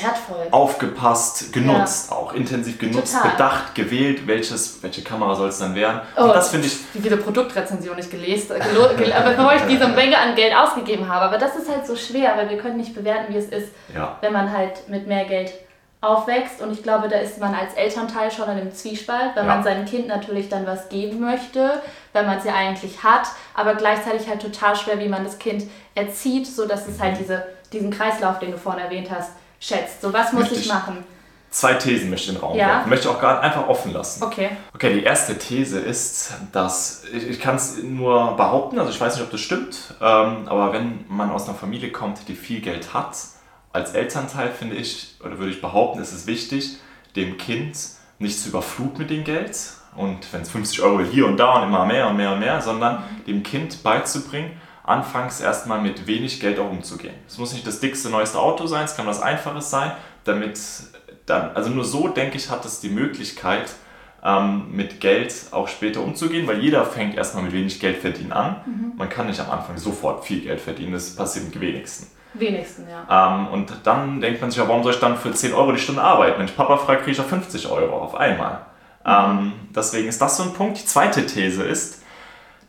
aufgepasst, 0.51 1.51
genutzt 1.51 2.09
ja. 2.09 2.15
auch, 2.15 2.33
intensiv 2.33 2.79
genutzt, 2.79 3.13
Total. 3.15 3.31
bedacht, 3.31 3.75
gewählt, 3.75 4.25
welches, 4.25 4.81
welche 4.81 5.01
Kamera 5.01 5.35
soll 5.35 5.49
es 5.49 5.59
dann 5.59 5.75
werden. 5.75 5.99
Oh, 6.15 6.23
und 6.23 6.29
das 6.29 6.49
finde 6.49 6.67
ich. 6.67 6.77
Wie 6.93 7.01
viele 7.01 7.17
Produktrezensionen 7.17 7.99
ich 7.99 8.09
gelesen 8.09 8.55
habe, 8.61 9.29
bevor 9.35 9.53
ich 9.53 9.63
diese 9.63 9.87
Menge 9.89 10.17
an 10.17 10.35
Geld 10.35 10.55
ausgegeben 10.55 11.09
habe. 11.09 11.25
Aber 11.25 11.37
das 11.37 11.55
ist 11.57 11.69
halt 11.69 11.85
so 11.85 11.97
schwer, 11.97 12.37
weil 12.37 12.49
wir 12.49 12.57
können 12.57 12.77
nicht 12.77 12.95
bewerten, 12.95 13.33
wie 13.33 13.37
es 13.37 13.49
ist, 13.49 13.73
ja. 13.93 14.17
wenn 14.21 14.31
man 14.31 14.51
halt 14.51 14.87
mit 14.87 15.05
mehr 15.05 15.25
Geld 15.25 15.51
aufwächst. 16.01 16.61
Und 16.61 16.71
ich 16.71 16.81
glaube, 16.81 17.09
da 17.09 17.17
ist 17.17 17.39
man 17.39 17.53
als 17.53 17.73
Elternteil 17.73 18.31
schon 18.31 18.45
in 18.45 18.51
einem 18.51 18.73
Zwiespalt, 18.73 19.35
weil 19.35 19.45
ja. 19.45 19.55
man 19.55 19.63
seinem 19.63 19.85
Kind 19.85 20.07
natürlich 20.07 20.47
dann 20.49 20.65
was 20.65 20.89
geben 20.89 21.19
möchte, 21.19 21.81
weil 22.13 22.25
man 22.25 22.37
es 22.37 22.45
ja 22.45 22.53
eigentlich 22.55 23.03
hat, 23.03 23.27
aber 23.53 23.75
gleichzeitig 23.75 24.29
halt 24.29 24.41
total 24.41 24.75
schwer, 24.75 24.99
wie 24.99 25.09
man 25.09 25.23
das 25.23 25.39
Kind 25.39 25.63
erzieht, 25.99 26.47
sodass 26.47 26.87
es 26.87 26.99
halt 26.99 27.15
mhm. 27.15 27.19
diese, 27.19 27.43
diesen 27.71 27.91
Kreislauf, 27.91 28.39
den 28.39 28.51
du 28.51 28.57
vorhin 28.57 28.83
erwähnt 28.83 29.09
hast, 29.11 29.31
schätzt. 29.59 30.01
So, 30.01 30.13
was 30.13 30.33
muss 30.33 30.43
Richtig. 30.43 30.61
ich 30.61 30.67
machen? 30.67 31.03
Zwei 31.51 31.73
Thesen 31.73 32.11
möchte 32.11 32.25
ich 32.25 32.29
in 32.29 32.35
den 32.35 32.43
Raum 32.43 32.55
ja. 32.55 32.67
werfen. 32.67 32.89
Möchte 32.89 33.07
ich 33.07 33.13
auch 33.13 33.19
gerade 33.19 33.41
einfach 33.41 33.67
offen 33.67 33.91
lassen. 33.91 34.23
Okay. 34.23 34.49
Okay, 34.73 34.93
die 34.93 35.03
erste 35.03 35.37
These 35.37 35.79
ist, 35.79 36.33
dass 36.51 37.03
ich, 37.11 37.27
ich 37.27 37.39
kann 37.39 37.55
es 37.55 37.81
nur 37.81 38.35
behaupten, 38.37 38.77
also 38.77 38.91
ich 38.91 39.01
weiß 39.01 39.15
nicht, 39.15 39.23
ob 39.23 39.31
das 39.31 39.41
stimmt, 39.41 39.95
ähm, 39.99 40.47
aber 40.47 40.73
wenn 40.73 41.05
man 41.07 41.31
aus 41.31 41.47
einer 41.47 41.57
Familie 41.57 41.91
kommt, 41.91 42.27
die 42.27 42.35
viel 42.35 42.61
Geld 42.61 42.93
hat, 42.93 43.17
als 43.73 43.93
Elternteil 43.93 44.51
finde 44.51 44.75
ich, 44.75 45.15
oder 45.23 45.39
würde 45.39 45.51
ich 45.51 45.61
behaupten, 45.61 45.99
ist 45.99 46.11
es 46.11 46.27
wichtig, 46.27 46.77
dem 47.15 47.37
Kind 47.37 47.77
nicht 48.19 48.39
zu 48.39 48.49
überfluten 48.49 48.99
mit 48.99 49.09
dem 49.09 49.23
Geld 49.23 49.57
und 49.95 50.31
wenn 50.31 50.41
es 50.41 50.51
50 50.51 50.81
Euro 50.81 50.99
hier 51.01 51.25
und 51.25 51.37
da 51.37 51.53
und 51.53 51.63
immer 51.63 51.85
mehr 51.85 52.07
und 52.09 52.17
mehr 52.17 52.33
und 52.33 52.39
mehr, 52.39 52.61
sondern 52.61 53.03
dem 53.25 53.41
Kind 53.41 53.81
beizubringen, 53.81 54.51
anfangs 54.89 55.39
erstmal 55.39 55.81
mit 55.81 56.07
wenig 56.07 56.39
Geld 56.39 56.59
auch 56.59 56.69
umzugehen. 56.69 57.13
Es 57.27 57.37
muss 57.37 57.53
nicht 57.53 57.65
das 57.65 57.79
dickste, 57.79 58.09
neueste 58.09 58.39
Auto 58.39 58.65
sein, 58.67 58.85
es 58.85 58.95
kann 58.95 59.05
was 59.05 59.21
Einfaches 59.21 59.69
sein, 59.69 59.91
damit 60.23 60.59
dann, 61.25 61.51
also 61.55 61.69
nur 61.69 61.85
so 61.85 62.07
denke 62.07 62.37
ich, 62.37 62.49
hat 62.49 62.65
es 62.65 62.79
die 62.79 62.89
Möglichkeit, 62.89 63.71
ähm, 64.23 64.71
mit 64.71 64.99
Geld 64.99 65.33
auch 65.51 65.67
später 65.67 66.01
umzugehen, 66.01 66.47
weil 66.47 66.59
jeder 66.59 66.85
fängt 66.85 67.15
erstmal 67.15 67.43
mit 67.43 67.53
wenig 67.53 67.79
Geld 67.79 67.97
verdienen 67.97 68.33
an. 68.33 68.57
Mhm. 68.65 68.93
Man 68.97 69.09
kann 69.09 69.27
nicht 69.27 69.39
am 69.39 69.49
Anfang 69.49 69.77
sofort 69.77 70.25
viel 70.25 70.41
Geld 70.41 70.59
verdienen, 70.59 70.93
das 70.93 71.15
passiert 71.15 71.45
mit 71.45 71.59
wenigsten. 71.61 72.07
Wenigsten, 72.33 72.85
ja. 72.89 73.37
Ähm, 73.37 73.47
und 73.47 73.71
dann 73.83 74.19
denkt 74.19 74.41
man 74.41 74.51
sich, 74.51 74.59
ja, 74.59 74.67
warum 74.67 74.83
soll 74.83 74.93
ich 74.93 74.99
dann 74.99 75.17
für 75.17 75.31
10 75.31 75.53
Euro 75.53 75.71
die 75.71 75.79
Stunde 75.79 76.01
arbeiten? 76.01 76.39
Wenn 76.39 76.45
ich 76.45 76.55
Papa 76.55 76.77
frage, 76.77 77.01
kriege 77.01 77.11
ich 77.11 77.21
auch 77.21 77.25
50 77.25 77.69
Euro 77.69 77.97
auf 77.97 78.15
einmal. 78.15 78.65
Mhm. 79.05 79.11
Ähm, 79.11 79.53
deswegen 79.75 80.07
ist 80.07 80.21
das 80.21 80.37
so 80.37 80.43
ein 80.43 80.53
Punkt. 80.53 80.79
Die 80.79 80.85
zweite 80.85 81.25
These 81.25 81.63
ist, 81.63 82.03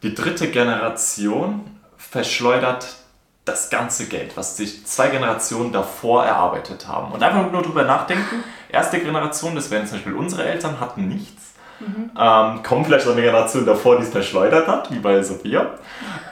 die 0.03 0.15
dritte 0.15 0.50
Generation 0.50 1.80
verschleudert 2.00 2.97
das 3.45 3.71
ganze 3.71 4.07
Geld, 4.07 4.37
was 4.37 4.57
sich 4.57 4.87
zwei 4.87 5.09
Generationen 5.09 5.73
davor 5.73 6.25
erarbeitet 6.25 6.88
haben. 6.88 7.12
Und 7.12 7.23
einfach 7.23 7.50
nur 7.50 7.62
darüber 7.62 7.85
nachdenken, 7.85 8.45
erste 8.69 9.00
Generation, 9.00 9.54
das 9.54 9.71
wären 9.71 9.87
zum 9.87 9.99
Beispiel 9.99 10.14
unsere 10.14 10.45
Eltern, 10.45 10.80
hatten 10.80 11.09
nichts. 11.09 11.54
Mhm. 11.80 12.11
Ähm, 12.19 12.62
kommen 12.62 12.85
vielleicht 12.85 13.07
noch 13.07 13.12
eine 13.12 13.23
Generation 13.23 13.64
davor, 13.64 13.97
die 13.97 14.02
es 14.02 14.11
verschleudert 14.11 14.69
hat, 14.69 14.90
wie 14.90 14.99
bei 14.99 15.23
Sophia. 15.23 15.71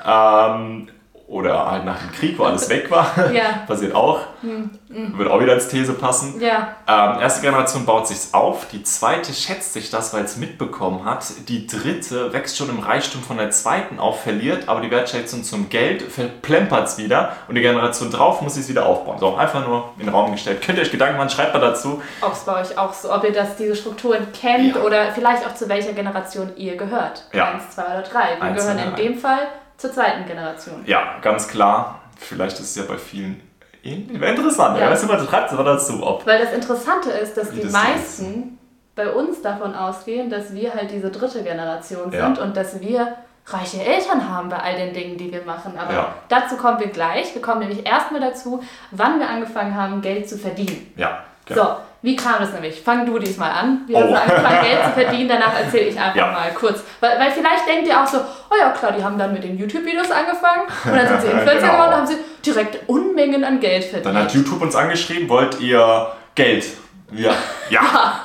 Ähm, 0.05 0.89
oder 1.29 1.71
halt 1.71 1.85
nach 1.85 1.99
dem 1.99 2.11
Krieg, 2.11 2.39
wo 2.39 2.45
alles 2.45 2.69
weg 2.69 2.91
war. 2.91 3.07
Ja. 3.29 3.63
Passiert 3.67 3.95
auch. 3.95 4.21
Mhm. 4.41 4.71
Würde 4.89 5.31
auch 5.31 5.41
wieder 5.41 5.53
als 5.53 5.69
These 5.69 5.93
passen. 5.93 6.41
Ja. 6.41 6.77
Ähm, 6.89 7.21
erste 7.21 7.43
Generation 7.43 7.85
baut 7.85 8.09
sich's 8.09 8.33
auf, 8.33 8.67
die 8.69 8.83
zweite 8.83 9.35
schätzt 9.35 9.75
sich 9.75 9.91
das, 9.91 10.15
weil 10.15 10.25
es 10.25 10.39
mitbekommen 10.39 11.05
hat. 11.05 11.27
Die 11.49 11.67
dritte 11.67 12.33
wächst 12.33 12.57
schon 12.57 12.71
im 12.71 12.79
Reichtum 12.79 13.23
von 13.23 13.37
der 13.37 13.51
zweiten 13.51 13.99
auf, 13.99 14.23
verliert 14.23 14.69
aber 14.69 14.81
die 14.81 14.91
Wertschätzung 14.91 15.45
zum 15.45 15.69
Geld, 15.69 16.03
verplempert 16.03 16.89
es 16.89 16.97
wieder 16.97 17.33
und 17.49 17.55
die 17.55 17.61
Generation 17.61 18.11
drauf 18.11 18.41
muss 18.41 18.57
es 18.57 18.69
wieder 18.69 18.87
aufbauen. 18.87 19.19
So, 19.19 19.37
einfach 19.37 19.67
nur 19.67 19.91
in 19.99 20.07
den 20.07 20.15
Raum 20.15 20.33
gestellt. 20.33 20.63
Könnt 20.63 20.79
ihr 20.79 20.83
euch 20.83 20.91
Gedanken 20.91 21.19
machen, 21.19 21.31
schreibt 21.31 21.53
mal 21.53 21.61
dazu. 21.61 22.03
Ob 22.23 22.33
es 22.33 22.41
bei 22.41 22.61
euch 22.63 22.79
auch 22.79 22.95
so, 22.95 23.13
ob 23.13 23.23
ihr 23.25 23.33
das, 23.33 23.57
diese 23.57 23.77
Strukturen 23.77 24.29
kennt 24.33 24.75
ja. 24.75 24.83
oder 24.83 25.13
vielleicht 25.13 25.47
auch 25.47 25.55
zu 25.55 25.69
welcher 25.69 25.93
Generation 25.93 26.57
ihr 26.57 26.77
gehört. 26.77 27.25
Ja. 27.35 27.53
Eins, 27.53 27.71
zwei 27.71 27.85
oder 27.85 28.03
drei. 28.03 28.37
Wir 28.37 28.43
Eins, 28.43 28.63
gehören 28.63 28.79
in 28.79 28.97
dem 28.97 29.19
Fall 29.19 29.49
zur 29.79 29.93
zweiten 29.93 30.27
Generation. 30.27 30.83
Ja, 30.87 31.19
ganz 31.23 31.49
klar. 31.49 32.01
Vielleicht 32.19 32.59
ist 32.59 32.71
es 32.71 32.77
ja 32.77 32.83
bei 32.87 32.99
vielen 32.99 33.41
ähnlich. 33.83 34.21
Wäre 34.21 34.35
interessant. 34.35 34.79
Ja. 34.79 34.91
Weißt 34.91 35.05
du, 35.05 35.09
was 35.09 35.25
schreibt 35.25 35.51
es 35.51 35.57
dazu 35.57 36.07
ob. 36.07 36.27
Weil 36.27 36.41
das 36.45 36.53
Interessante 36.53 37.11
ist, 37.11 37.37
dass 37.37 37.51
die 37.53 37.63
das 37.63 37.73
meisten 37.73 38.43
ist. 38.43 38.95
bei 38.97 39.11
uns 39.11 39.41
davon 39.41 39.75
ausgehen, 39.75 40.29
dass 40.29 40.53
wir 40.53 40.75
halt 40.75 40.91
diese 40.91 41.11
dritte 41.11 41.43
Generation 41.43 42.11
sind 42.11 42.37
ja. 42.39 42.43
und 42.43 42.57
dass 42.57 42.81
wir 42.81 43.15
reiche 43.47 43.83
Eltern 43.83 44.29
haben 44.29 44.49
bei 44.51 44.59
all 44.59 44.77
den 44.77 44.93
Dingen, 44.93 45.17
die 45.17 45.33
wir 45.33 45.43
machen. 45.45 45.79
Aber 45.79 45.93
Ja. 45.95 46.15
dazu 46.29 46.57
kommen 46.57 46.81
wir 46.81 46.89
gleich. 46.89 47.35
Wir 47.35 47.41
kommen 47.41 47.61
nämlich 47.61 47.87
erstmal 47.87 48.21
dazu, 48.21 48.63
wann 48.91 49.19
wir 49.21 49.29
angefangen 49.29 49.75
haben, 49.75 50.03
Geld 50.03 50.29
zu 50.29 50.37
verdienen. 50.37 50.93
Ja, 50.97 51.23
genau. 51.49 51.63
So, 51.65 51.77
wie 52.03 52.15
kam 52.15 52.35
das 52.39 52.53
nämlich? 52.53 52.81
Fang 52.81 53.05
du 53.07 53.19
diesmal 53.19 53.51
an. 53.51 53.81
Wie 53.87 53.97
hast 53.97 54.05
Oh. 54.05 54.09
du 54.09 54.15
angefangen, 54.21 54.63
Geld 54.63 54.85
zu 54.85 54.91
verdienen? 55.01 55.29
Danach 55.29 55.59
erzähle 55.59 55.87
ich 55.89 55.99
einfach 55.99 56.15
Ja. 56.17 56.27
mal 56.29 56.51
kurz. 56.55 56.81
Weil, 57.01 57.19
weil 57.19 57.31
vielleicht 57.33 57.67
denkt 57.67 57.89
ihr 57.89 58.01
auch 58.01 58.07
so, 58.07 58.19
oh 58.19 58.55
ja 58.61 58.71
klar, 58.71 58.93
die 58.93 59.03
haben 59.03 59.19
dann 59.19 59.33
mit 59.33 59.43
den 59.43 59.59
YouTube-Videos 59.59 60.11
angefangen 60.11 60.63
und 60.85 60.93
dann 60.97 61.09
sind 61.09 61.23
sie 61.23 61.27
Influencer 61.33 61.61
Genau. 61.61 61.73
geworden 61.73 61.89
und 61.91 61.97
haben 61.97 62.07
sie 62.07 62.19
direkt 62.47 62.89
Unmengen 62.89 63.43
an 63.45 63.59
Geld 63.59 63.85
verdient. 63.85 64.07
Dann 64.07 64.17
hat 64.23 64.33
YouTube 64.33 64.63
uns 64.63 64.77
angeschrieben, 64.77 65.29
wollt 65.29 65.59
ihr 65.61 66.07
Geld? 66.35 66.67
Ja. 67.13 67.33
Ja. 67.71 67.81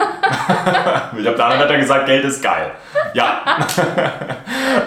ich 1.18 1.26
habe 1.28 1.38
dann 1.38 1.58
hat 1.58 1.70
er 1.70 1.78
gesagt, 1.78 2.06
Geld 2.06 2.24
ist 2.26 2.42
geil. 2.42 2.72
Ja. 3.14 3.42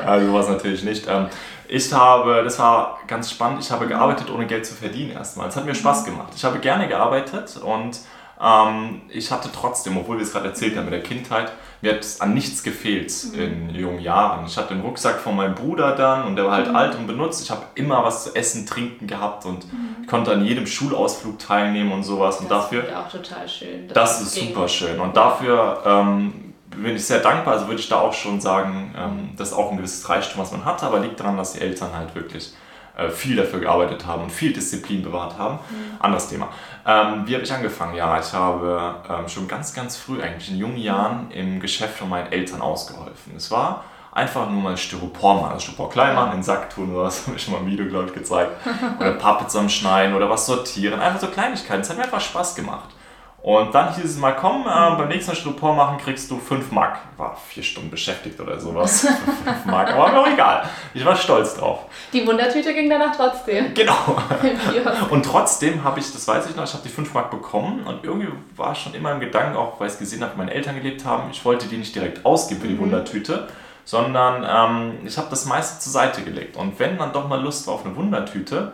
also 0.07 0.33
was 0.33 0.49
natürlich 0.49 0.83
nicht. 0.83 1.07
Ähm, 1.09 1.27
Ich 1.69 1.93
habe, 1.93 2.43
das 2.45 2.59
war 2.61 3.01
ganz 3.09 3.29
spannend, 3.31 3.61
ich 3.61 3.71
habe 3.73 3.87
gearbeitet, 3.89 4.31
ohne 4.31 4.47
Geld 4.47 4.65
zu 4.65 4.73
verdienen 4.75 5.11
erstmal. 5.13 5.49
Es 5.49 5.57
hat 5.57 5.65
mir 5.67 5.75
Spaß 5.75 6.05
gemacht. 6.05 6.29
Ich 6.37 6.45
habe 6.45 6.59
gerne 6.61 6.87
gearbeitet 6.89 7.57
und 7.63 7.99
ähm, 8.43 9.03
ich 9.09 9.31
hatte 9.31 9.49
trotzdem, 9.55 9.97
obwohl 9.97 10.19
wir 10.19 10.25
es 10.25 10.33
gerade 10.33 10.49
erzählt 10.49 10.77
haben 10.77 10.85
mit 10.85 10.95
der 10.95 11.03
Kindheit, 11.03 11.53
mir 11.83 11.93
hat 11.93 12.01
es 12.01 12.21
an 12.21 12.35
nichts 12.35 12.63
gefehlt 12.63 13.13
in 13.35 13.75
jungen 13.75 14.01
Jahren. 14.01 14.47
Ich 14.47 14.57
hatte 14.57 14.75
den 14.75 14.83
Rucksack 14.83 15.21
von 15.21 15.37
meinem 15.37 15.55
Bruder 15.55 15.95
dann 15.95 16.25
und 16.25 16.37
der 16.37 16.47
war 16.47 16.53
halt 16.53 16.69
alt 16.69 16.97
und 16.97 17.07
benutzt. 17.07 17.43
Ich 17.43 17.51
habe 17.51 17.63
immer 17.75 18.03
was 18.03 18.25
zu 18.25 18.35
essen, 18.35 18.67
trinken 18.67 19.07
gehabt 19.07 19.45
und 19.45 19.67
ich 20.03 20.09
konnte 20.09 20.33
an 20.33 20.45
jedem 20.45 20.67
Schulausflug 20.67 21.39
teilnehmen 21.39 21.93
und 21.93 22.03
sowas. 22.03 22.41
Und 22.41 22.51
das 22.51 22.65
dafür, 22.65 22.83
finde 22.83 22.99
ich 22.99 23.05
auch 23.05 23.11
total 23.11 23.49
schön. 23.49 23.89
dass 23.89 24.19
das 24.19 24.23
ist 24.23 24.35
super 24.35 24.69
schön. 24.69 24.99
Und 24.99 25.17
dafür 25.17 25.83
ähm, 25.85 26.55
bin 26.71 26.97
ich 26.97 27.05
sehr 27.05 27.21
dankbar. 27.21 27.55
Also 27.55 27.67
würde 27.67 27.81
ich 27.81 27.89
da 27.89 28.01
auch 28.01 28.13
schon 28.13 28.41
sagen, 28.41 28.95
ähm, 28.97 29.31
das 29.37 29.49
ist 29.49 29.55
auch 29.55 29.71
ein 29.71 29.77
gewisses 29.77 30.09
Reichtum, 30.09 30.41
was 30.41 30.53
man 30.53 30.65
hat, 30.65 30.83
aber 30.83 31.01
liegt 31.01 31.21
daran, 31.21 31.37
dass 31.37 31.53
die 31.53 31.61
Eltern 31.61 31.91
halt 31.95 32.15
wirklich 32.15 32.53
äh, 32.97 33.11
viel 33.11 33.37
dafür 33.37 33.61
gearbeitet 33.61 34.07
haben 34.07 34.25
und 34.25 34.31
viel 34.31 34.53
Disziplin 34.53 35.03
bewahrt 35.03 35.39
haben. 35.39 35.59
Anderes 35.99 36.29
Thema. 36.29 36.49
Ähm, 36.87 37.23
wie 37.27 37.35
habe 37.35 37.45
ich 37.45 37.53
angefangen? 37.53 37.95
Ja, 37.95 38.19
ich 38.19 38.33
habe 38.33 38.95
ähm, 39.09 39.29
schon 39.29 39.47
ganz, 39.47 39.75
ganz 39.75 39.97
früh, 39.97 40.23
eigentlich 40.23 40.51
in 40.51 40.57
jungen 40.57 40.79
Jahren, 40.79 41.31
im 41.31 41.61
Geschäft 41.61 41.99
von 41.99 42.09
meinen 42.09 42.33
Eltern 42.33 42.61
ausgeholfen. 42.61 43.35
Es 43.37 43.51
war 43.51 43.85
einfach 44.13 44.49
nur 44.49 44.63
mal 44.63 44.77
Styropor 44.77 45.43
machen, 45.43 45.53
also 45.53 45.67
Styropor 45.67 45.91
klein 45.91 46.15
machen, 46.15 46.31
in 46.31 46.39
den 46.39 46.43
Sack 46.43 46.71
tun 46.71 46.95
oder 46.95 47.05
was, 47.05 47.23
habe 47.27 47.37
ich 47.37 47.43
schon 47.43 47.53
mal 47.53 47.61
im 47.61 47.67
Video, 47.67 47.87
glaube 47.87 48.07
ich, 48.07 48.15
gezeigt. 48.15 48.53
Oder 48.99 49.13
Pappe 49.13 49.47
zusammenschneiden 49.47 50.17
oder 50.17 50.31
was 50.31 50.47
sortieren. 50.47 50.99
Einfach 50.99 51.21
so 51.21 51.27
Kleinigkeiten. 51.27 51.83
Es 51.83 51.91
hat 51.91 51.99
mir 51.99 52.05
einfach 52.05 52.21
Spaß 52.21 52.55
gemacht. 52.55 52.96
Und 53.47 53.73
dann 53.77 53.95
hieß 53.95 54.05
es 54.05 54.19
mal, 54.19 54.33
komm, 54.33 54.63
äh, 54.63 54.97
beim 54.99 55.07
nächsten 55.07 55.31
Mal 55.31 55.37
Styropor 55.37 55.77
machen 55.77 55.99
kriegst 55.99 56.29
du 56.33 56.37
5 56.37 56.73
Mark. 56.73 56.99
War 57.17 57.37
vier 57.49 57.63
Stunden 57.63 57.91
beschäftigt 57.91 58.41
oder 58.41 58.59
sowas. 58.59 59.03
für 59.45 59.53
5 59.53 59.67
Mark, 59.67 59.93
aber 59.93 60.11
mir 60.11 60.19
auch 60.19 60.27
egal. 60.27 60.69
Ich 60.95 61.05
war 61.05 61.15
stolz 61.15 61.55
drauf. 61.55 61.85
Die 62.13 62.27
Wundertüte 62.27 62.75
ging 62.75 62.91
danach 62.91 63.15
trotzdem. 63.15 63.73
Genau. 63.73 64.17
Und 65.11 65.25
trotzdem 65.25 65.85
habe 65.85 66.01
ich, 66.01 66.13
das 66.13 66.27
weiß 66.27 66.51
ich 66.51 66.57
noch, 66.57 66.65
ich 66.65 66.73
habe 66.73 66.83
die 66.83 66.89
5 66.89 67.15
Mark 67.15 67.31
bekommen 67.31 67.85
und 67.87 68.03
irgendwie 68.03 68.33
war 68.57 68.75
schon 68.75 68.95
immer 68.95 69.13
im 69.13 69.21
Gedanken, 69.21 69.57
auch 69.57 69.79
weil 69.79 69.87
ich 69.87 69.93
es 69.93 70.01
gesehen 70.01 70.23
habe, 70.23 70.33
wie 70.35 70.39
meine 70.39 70.53
Eltern 70.53 70.75
gelebt 70.75 71.05
haben, 71.05 71.31
ich 71.31 71.45
wollte 71.45 71.69
die 71.69 71.77
nicht 71.77 71.95
direkt 71.95 72.27
ausgeben 72.27 72.63
für 72.63 72.67
die 72.67 72.81
Wundertüte, 72.81 73.47
sondern 73.85 74.45
ähm, 74.45 75.07
ich 75.07 75.17
habe 75.19 75.29
das 75.31 75.45
meiste 75.45 75.79
zur 75.79 75.93
Seite 75.93 76.23
gelegt. 76.23 76.57
Und 76.57 76.81
wenn 76.81 76.99
dann 76.99 77.13
doch 77.13 77.29
mal 77.29 77.41
Lust 77.41 77.69
war 77.69 77.75
auf 77.75 77.87
eine 77.87 77.95
Wundertüte, 77.95 78.73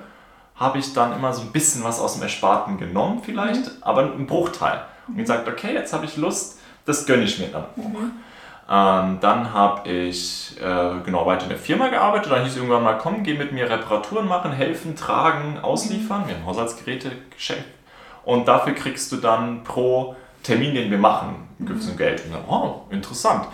habe 0.62 0.78
ich 0.78 0.92
dann 0.94 1.12
immer 1.12 1.32
so 1.32 1.42
ein 1.42 1.52
bisschen 1.52 1.84
was 1.84 2.00
aus 2.00 2.14
dem 2.14 2.22
Ersparten 2.22 2.78
genommen 2.78 3.20
vielleicht, 3.24 3.70
aber 3.82 4.02
einen 4.02 4.26
Bruchteil. 4.26 4.82
Und 5.08 5.16
gesagt, 5.16 5.48
okay, 5.48 5.74
jetzt 5.74 5.92
habe 5.92 6.04
ich 6.04 6.16
Lust, 6.16 6.60
das 6.86 7.04
gönne 7.06 7.24
ich 7.24 7.38
mir 7.38 7.48
dann 7.48 7.64
auch. 7.64 8.12
Ähm, 8.70 9.18
dann 9.20 9.52
habe 9.52 9.88
ich 9.88 10.56
äh, 10.60 11.00
genau 11.04 11.26
weiter 11.26 11.42
in 11.42 11.48
der 11.50 11.58
Firma 11.58 11.88
gearbeitet. 11.88 12.32
Dann 12.32 12.44
hieß 12.44 12.56
irgendwann 12.56 12.84
mal, 12.84 12.96
komm, 12.96 13.22
geh 13.22 13.34
mit 13.34 13.52
mir 13.52 13.68
Reparaturen 13.68 14.26
machen, 14.26 14.52
helfen, 14.52 14.96
tragen, 14.96 15.58
ausliefern. 15.60 16.26
Wir 16.26 16.36
haben 16.36 16.46
Haushaltsgeräte 16.46 17.10
geschenkt. 17.30 17.66
Und 18.24 18.46
dafür 18.46 18.74
kriegst 18.74 19.10
du 19.10 19.16
dann 19.16 19.64
pro 19.64 20.14
Termin, 20.42 20.74
den 20.74 20.90
wir 20.90 20.98
machen, 20.98 21.48
ein 21.58 21.66
gewisses 21.66 21.96
Geld. 21.96 22.24
Und 22.24 22.32
dann, 22.32 22.44
oh, 22.48 22.82
interessant. 22.90 23.46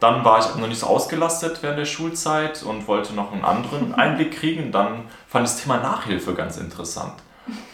Dann 0.00 0.24
war 0.24 0.38
ich 0.38 0.46
aber 0.46 0.60
noch 0.60 0.68
nicht 0.68 0.78
so 0.78 0.86
ausgelastet 0.86 1.58
während 1.62 1.78
der 1.78 1.84
Schulzeit 1.84 2.62
und 2.62 2.86
wollte 2.86 3.14
noch 3.14 3.32
einen 3.32 3.44
anderen 3.44 3.94
Einblick 3.96 4.38
kriegen. 4.38 4.70
Dann 4.70 5.04
fand 5.26 5.46
ich 5.46 5.54
das 5.54 5.62
Thema 5.62 5.78
Nachhilfe 5.78 6.34
ganz 6.34 6.56
interessant. 6.56 7.14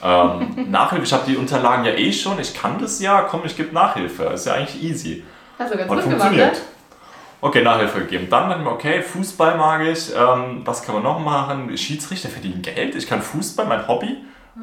Ähm, 0.02 0.66
Nachhilfe, 0.70 1.04
ich 1.04 1.12
habe 1.12 1.24
die 1.26 1.36
Unterlagen 1.36 1.84
ja 1.84 1.92
eh 1.92 2.12
schon, 2.12 2.38
ich 2.38 2.54
kann 2.54 2.78
das 2.78 3.00
ja, 3.00 3.22
komm, 3.22 3.42
ich 3.44 3.56
gebe 3.56 3.74
Nachhilfe. 3.74 4.24
Ist 4.24 4.46
ja 4.46 4.54
eigentlich 4.54 4.82
easy. 4.82 5.24
Hast 5.58 5.72
du 5.72 5.76
ganz 5.76 5.90
Hat 5.90 5.96
gut 5.96 6.04
gemacht, 6.04 6.20
funktioniert. 6.20 6.54
ne? 6.54 6.60
Okay, 7.40 7.62
Nachhilfe 7.62 7.98
gegeben. 8.00 8.28
Dann 8.30 8.48
dachte 8.48 8.60
ich 8.60 8.66
mir, 8.66 8.72
okay, 8.72 9.02
Fußball 9.02 9.58
mag 9.58 9.82
ich. 9.82 10.10
Ähm, 10.16 10.62
was 10.64 10.82
kann 10.82 10.94
man 10.94 11.04
noch 11.04 11.18
machen? 11.18 11.76
Schiedsrichter 11.76 12.30
verdienen 12.30 12.62
Geld. 12.62 12.94
Ich 12.94 13.06
kann 13.06 13.20
Fußball, 13.20 13.66
mein 13.66 13.86
Hobby. 13.86 14.16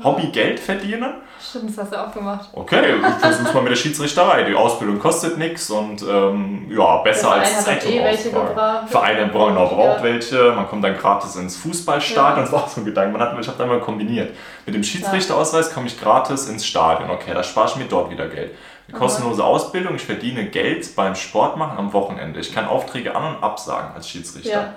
Hobby 0.03 0.27
Geld 0.27 0.59
verdienen. 0.59 1.15
Stimmt, 1.41 1.69
das 1.69 1.77
hast 1.83 1.91
du 1.93 1.97
auch 2.01 2.13
gemacht. 2.13 2.49
Okay, 2.53 2.95
ich 2.95 3.15
versuch's 3.19 3.53
mal 3.53 3.61
mit 3.61 3.71
der 3.71 3.75
Schiedsrichterei. 3.75 4.43
Die 4.43 4.55
Ausbildung 4.55 4.99
kostet 4.99 5.37
nichts 5.37 5.69
und 5.69 6.01
ähm, 6.03 6.67
ja, 6.71 6.97
besser 6.97 7.33
Der 7.35 7.43
Verein 7.43 7.55
als 7.55 7.65
Zeitung 7.65 7.91
eh. 7.91 8.87
Vereine 8.87 9.27
brauchen 9.27 9.57
auch 9.57 9.73
braucht 9.73 9.97
Ja. 9.97 10.03
welche. 10.03 10.51
Man 10.53 10.67
kommt 10.67 10.83
dann 10.83 10.95
gratis 10.97 11.35
ins 11.35 11.57
Fußballstadion. 11.57 12.35
Ja. 12.37 12.41
Das 12.43 12.51
war 12.51 12.63
auch 12.63 12.67
so 12.69 12.81
ein 12.81 12.85
Gedanke. 12.85 13.17
Man 13.17 13.21
hat, 13.27 13.37
ich 13.39 13.47
habe 13.47 13.57
dann 13.57 13.67
mal 13.67 13.81
kombiniert. 13.81 14.33
Mit 14.65 14.75
dem 14.75 14.83
Schiedsrichterausweis 14.83 15.73
komme 15.73 15.87
ich 15.87 15.99
gratis 15.99 16.47
ins 16.47 16.65
Stadion. 16.65 17.09
Okay, 17.09 17.31
da 17.33 17.43
spare 17.43 17.67
ich 17.69 17.75
mir 17.75 17.85
dort 17.85 18.09
wieder 18.11 18.27
Geld. 18.29 18.51
Eine 18.87 18.97
kostenlose 18.97 19.43
Ausbildung. 19.43 19.95
Ich 19.95 20.03
verdiene 20.05 20.45
Geld 20.45 20.95
beim 20.95 21.15
Sport 21.15 21.57
machen 21.57 21.77
am 21.77 21.91
Wochenende. 21.91 22.39
Ich 22.39 22.53
kann 22.53 22.65
Aufträge 22.65 23.13
an- 23.15 23.35
und 23.35 23.43
absagen 23.43 23.93
als 23.95 24.07
Schiedsrichter. 24.07 24.73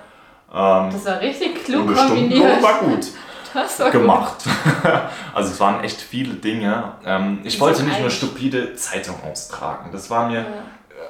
Ähm, 0.53 0.89
Das 0.91 1.05
war 1.05 1.21
richtig 1.21 1.63
klug 1.63 1.85
kombiniert. 1.95 2.37
Stundenlohn 2.37 2.63
war 2.63 2.79
gut 2.79 3.07
Das 3.63 3.79
war 3.79 3.89
gemacht. 3.91 4.35
also 5.33 5.51
es 5.51 5.59
waren 5.59 5.83
echt 5.83 6.01
viele 6.01 6.35
Dinge. 6.35 6.91
Ähm, 7.05 7.39
ich 7.43 7.59
wollte 7.59 7.83
nicht 7.83 7.99
nur 7.99 8.09
stupide 8.09 8.75
Zeitung 8.75 9.15
austragen. 9.29 9.89
Das 9.91 10.09
war 10.09 10.27
mir, 10.27 10.45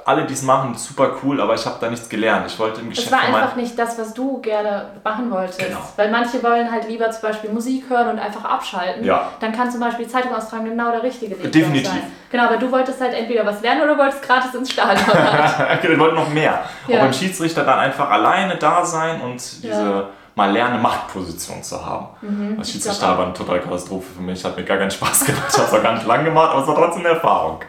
alle 0.05 0.25
die 0.25 0.33
es 0.33 0.43
machen, 0.43 0.75
super 0.75 1.13
cool, 1.23 1.41
aber 1.41 1.55
ich 1.55 1.65
habe 1.65 1.77
da 1.81 1.89
nichts 1.89 2.07
gelernt. 2.07 2.45
Ich 2.45 2.59
wollte 2.59 2.79
im 2.81 2.89
Es 2.91 2.97
Geschäft 2.97 3.11
war 3.11 3.21
von 3.21 3.31
meinem- 3.31 3.43
einfach 3.43 3.55
nicht 3.55 3.77
das, 3.79 3.97
was 3.97 4.13
du 4.13 4.39
gerne 4.39 4.85
machen 5.03 5.31
wolltest. 5.31 5.57
Genau. 5.59 5.79
Weil 5.95 6.11
manche 6.11 6.43
wollen 6.43 6.71
halt 6.71 6.87
lieber 6.87 7.09
zum 7.09 7.23
Beispiel 7.23 7.49
Musik 7.51 7.85
hören 7.89 8.09
und 8.09 8.19
einfach 8.19 8.45
abschalten. 8.45 9.03
Ja. 9.03 9.29
Dann 9.39 9.51
kann 9.51 9.71
zum 9.71 9.79
Beispiel 9.79 10.07
Zeitung 10.07 10.35
austragen 10.35 10.65
genau 10.65 10.91
der 10.91 11.01
richtige 11.01 11.31
Weg 11.41 11.51
Definitiv. 11.51 11.87
sein. 11.87 12.03
Genau, 12.29 12.43
aber 12.45 12.57
du 12.57 12.71
wolltest 12.71 13.01
halt 13.01 13.15
entweder 13.15 13.45
was 13.47 13.61
lernen 13.61 13.81
oder 13.81 13.97
wolltest 13.97 14.21
gratis 14.21 14.53
ins 14.53 14.71
Stadion. 14.71 15.09
rein. 15.09 15.79
ich 15.81 15.99
wollte 15.99 16.15
noch 16.15 16.29
mehr. 16.29 16.59
Ja. 16.87 16.97
Auch 16.97 17.01
beim 17.01 17.13
Schiedsrichter 17.13 17.63
dann 17.63 17.79
einfach 17.79 18.09
alleine 18.09 18.57
da 18.57 18.85
sein 18.85 19.21
und 19.21 19.41
diese 19.63 19.69
Ja. 19.69 20.09
Mal 20.35 20.51
lernen, 20.51 20.81
Machtposition 20.81 21.63
zu 21.63 21.83
haben. 21.85 22.07
Mhm. 22.21 22.59
Als 22.59 22.69
Schiedsrichter 22.71 23.17
war 23.17 23.25
eine 23.25 23.33
totale 23.33 23.61
Katastrophe 23.61 24.07
für 24.15 24.21
mich. 24.21 24.43
Hat 24.43 24.57
mir 24.57 24.63
gar 24.65 24.77
keinen 24.77 24.91
Spaß 24.91 25.25
gemacht. 25.25 25.43
Ich 25.49 25.57
habe 25.57 25.67
es 25.67 25.73
auch 25.73 25.81
gar 25.83 25.93
nicht 25.93 26.05
lang 26.05 26.25
gemacht, 26.25 26.51
aber 26.51 26.61
es 26.61 26.67
war 26.67 26.75
trotzdem 26.75 27.05
eine 27.05 27.15
Erfahrung. 27.15 27.59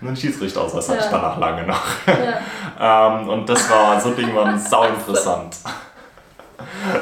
Einen 0.00 0.16
Schiedsrichterausweis 0.16 0.88
hatte 0.88 0.98
ich 0.98 1.04
Ja. 1.04 1.10
danach 1.10 1.38
lange 1.38 1.66
noch. 1.66 1.82
ja. 2.06 3.08
ähm, 3.18 3.28
und 3.28 3.48
das 3.48 3.70
war, 3.70 4.00
so 4.00 4.10
Dinge 4.12 4.34
waren 4.34 4.58
sau 4.58 4.84
interessant. 4.88 5.56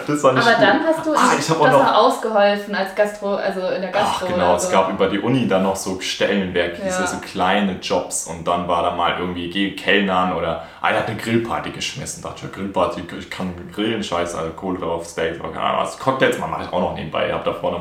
Das 0.07 0.23
war 0.23 0.33
nicht 0.33 0.47
Aber 0.47 0.57
gut. 0.57 0.65
dann 0.67 0.81
hast 0.85 1.07
du 1.07 1.13
Ah, 1.15 1.31
ich 1.39 1.47
das 1.47 1.49
noch- 1.59 1.95
ausgeholfen 1.95 2.75
als 2.75 2.95
Gastro, 2.95 3.35
also 3.37 3.61
in 3.69 3.83
der 3.83 3.91
Ach 3.95 4.21
Gastro. 4.21 4.27
genau, 4.27 4.47
oder 4.49 4.57
es 4.57 4.65
so. 4.65 4.71
gab 4.73 4.91
über 4.91 5.07
die 5.09 5.19
Uni 5.21 5.47
dann 5.47 5.63
noch 5.63 5.77
so 5.77 6.01
Stellenwerk, 6.01 6.77
hieß 6.77 6.99
Ja. 6.99 7.07
so 7.07 7.19
kleine 7.19 7.79
Jobs 7.81 8.27
und 8.27 8.47
dann 8.47 8.67
war 8.69 8.83
da 8.83 8.91
mal 8.93 9.17
irgendwie 9.19 9.49
geh 9.51 9.71
Kellnern 9.77 10.33
oder 10.35 10.65
einer 10.83 10.99
hat 10.99 11.09
eine 11.09 11.17
Grillparty 11.17 11.71
geschmissen. 11.71 12.23
Da 12.23 12.31
dachte 12.31 12.47
ich, 12.47 12.51
ja, 12.51 12.57
Grillparty, 12.57 13.03
ich 13.19 13.31
kann 13.31 13.55
grillen, 13.73 14.03
scheiße, 14.03 14.37
also 14.37 14.51
Kohle 14.53 14.79
drauf, 14.79 15.07
Steak, 15.07 15.41
keine 15.41 15.61
Ahnung 15.61 15.83
was. 15.83 15.99
Cocktails 15.99 16.39
mal 16.39 16.47
mache 16.49 16.65
ich 16.65 16.73
auch 16.73 16.81
noch 16.81 16.95
nebenbei. 16.95 17.29
Ich 17.29 17.33
habe 17.33 17.45
da 17.45 17.53
vorne 17.53 17.79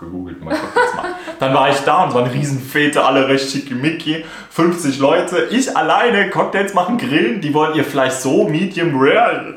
mal 0.00 0.06
gegoogelt, 0.06 0.42
mal 0.42 0.54
Cocktails 0.54 0.94
machen. 0.94 1.14
Dann 1.38 1.54
war 1.54 1.70
ich 1.70 1.78
da 1.80 2.02
und 2.02 2.08
es 2.10 2.14
war 2.14 2.24
eine 2.24 2.32
Riesenfete, 2.32 3.04
alle 3.04 3.28
recht 3.28 3.50
schickimicki, 3.50 4.24
50 4.50 4.98
Leute, 4.98 5.48
ich 5.50 5.76
alleine, 5.76 6.30
Cocktails 6.30 6.74
machen, 6.74 6.98
grillen, 6.98 7.40
die 7.40 7.52
wollen 7.54 7.74
ihr 7.74 7.84
Fleisch 7.84 8.14
so, 8.14 8.44
medium 8.48 8.92
rare. 8.94 9.54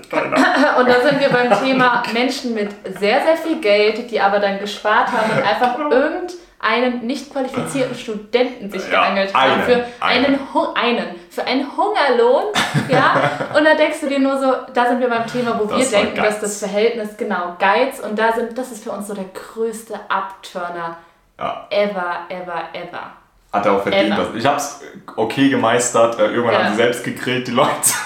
Und 0.79 0.87
da 0.87 1.01
sind 1.01 1.19
wir 1.19 1.29
beim 1.29 1.51
Thema 1.63 2.03
Menschen 2.13 2.53
mit 2.53 2.69
sehr, 2.99 3.21
sehr 3.21 3.37
viel 3.37 3.59
Geld, 3.59 4.09
die 4.11 4.19
aber 4.19 4.39
dann 4.39 4.59
gespart 4.59 5.07
haben 5.11 5.31
und 5.37 5.45
einfach 5.45 5.77
irgendeinen 5.79 7.05
nicht 7.05 7.31
qualifizierten 7.31 7.95
Studenten 7.95 8.69
sich 8.71 8.83
Ja, 8.91 9.03
geangelt 9.03 9.33
haben. 9.33 9.51
einen, 9.51 9.63
für 9.63 9.85
einen. 10.03 10.25
einen, 10.25 10.97
einen, 10.97 11.07
für 11.29 11.43
einen 11.45 11.65
Hungerlohn. 11.77 12.45
Ja? 12.89 13.13
Und 13.55 13.63
da 13.65 13.75
denkst 13.75 13.99
du 14.01 14.07
dir 14.09 14.19
nur 14.19 14.39
so, 14.39 14.53
da 14.73 14.87
sind 14.87 14.99
wir 14.99 15.09
beim 15.09 15.25
Thema, 15.27 15.59
wo 15.59 15.69
wir 15.69 15.77
Das 15.77 15.91
war 15.93 15.99
denken, 16.01 16.15
Geiz. 16.15 16.25
dass 16.25 16.39
das 16.41 16.59
Verhältnis, 16.59 17.17
genau, 17.17 17.55
Geiz. 17.59 17.99
Und 17.99 18.17
da 18.17 18.31
sind, 18.33 18.57
das 18.57 18.71
ist 18.71 18.83
für 18.83 18.91
uns 18.91 19.07
so 19.07 19.13
der 19.13 19.25
größte 19.25 19.99
Abturner 20.09 20.97
Ja. 21.39 21.67
ever, 21.69 22.19
ever, 22.29 22.63
ever. 22.73 23.11
Hat 23.51 23.65
er 23.65 23.73
auch 23.73 23.81
verdient. 23.81 24.17
Das. 24.17 24.27
Ich 24.35 24.45
hab's 24.45 24.81
okay 25.15 25.49
gemeistert. 25.49 26.19
Äh, 26.19 26.25
Irgendwann 26.27 26.53
Ja. 26.53 26.59
haben 26.65 26.69
sie 26.71 26.77
selbst 26.77 27.03
gegrillt, 27.03 27.47
die 27.47 27.51
Leute. 27.51 27.69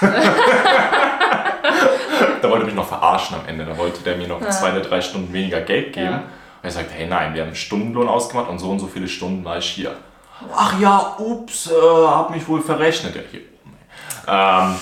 da 2.42 2.48
wollte 2.50 2.64
er 2.64 2.66
mich 2.66 2.74
noch 2.74 2.86
verarschen 2.88 3.36
am 3.36 3.46
Ende. 3.48 3.64
Da 3.64 3.76
wollte 3.76 4.02
der 4.02 4.16
mir 4.16 4.28
noch 4.28 4.40
zwei 4.50 4.72
oder 4.72 4.80
drei 4.80 5.00
Stunden 5.00 5.32
weniger 5.32 5.60
Geld 5.60 5.92
geben. 5.92 6.06
Ja. 6.12 6.22
Und 6.62 6.68
ich 6.68 6.72
sagte, 6.74 6.92
hey 6.94 7.06
nein, 7.06 7.34
wir 7.34 7.42
haben 7.42 7.48
einen 7.48 7.56
Stundenlohn 7.56 8.08
ausgemacht 8.08 8.48
und 8.48 8.58
so 8.58 8.70
und 8.70 8.78
so 8.78 8.86
viele 8.86 9.08
Stunden 9.08 9.44
war 9.44 9.58
ich 9.58 9.66
hier. 9.68 9.94
Ach 10.54 10.78
ja, 10.80 11.16
ups, 11.18 11.70
äh, 11.70 11.74
hab 12.06 12.30
mich 12.30 12.46
wohl 12.48 12.60
verrechnet. 12.62 13.14
Ja, 13.16 13.22
hier. 13.30 13.40
Ähm, 14.26 14.76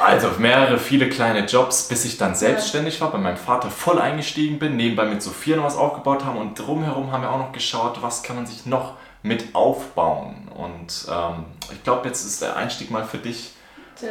Also 0.00 0.28
mehrere, 0.38 0.78
viele 0.78 1.08
kleine 1.08 1.44
Jobs, 1.46 1.88
bis 1.88 2.04
ich 2.04 2.18
dann 2.18 2.34
selbstständig 2.36 3.00
war, 3.00 3.10
bei 3.10 3.18
meinem 3.18 3.36
Vater 3.36 3.68
voll 3.68 3.98
eingestiegen 4.00 4.60
bin, 4.60 4.76
nebenbei 4.76 5.04
mit 5.06 5.20
Sophia 5.22 5.56
noch 5.56 5.64
was 5.64 5.76
aufgebaut 5.76 6.24
haben 6.24 6.38
und 6.38 6.54
drumherum 6.56 7.10
haben 7.10 7.22
wir 7.22 7.32
auch 7.32 7.38
noch 7.38 7.50
geschaut, 7.52 8.00
was 8.00 8.22
kann 8.22 8.36
man 8.36 8.46
sich 8.46 8.64
noch 8.64 8.92
mit 9.22 9.56
aufbauen. 9.56 10.48
Und 10.54 11.06
ähm, 11.10 11.46
ich 11.72 11.82
glaube, 11.82 12.06
jetzt 12.06 12.24
ist 12.24 12.40
der 12.42 12.54
Einstieg 12.56 12.92
mal 12.92 13.04
für 13.04 13.18
dich. 13.18 13.54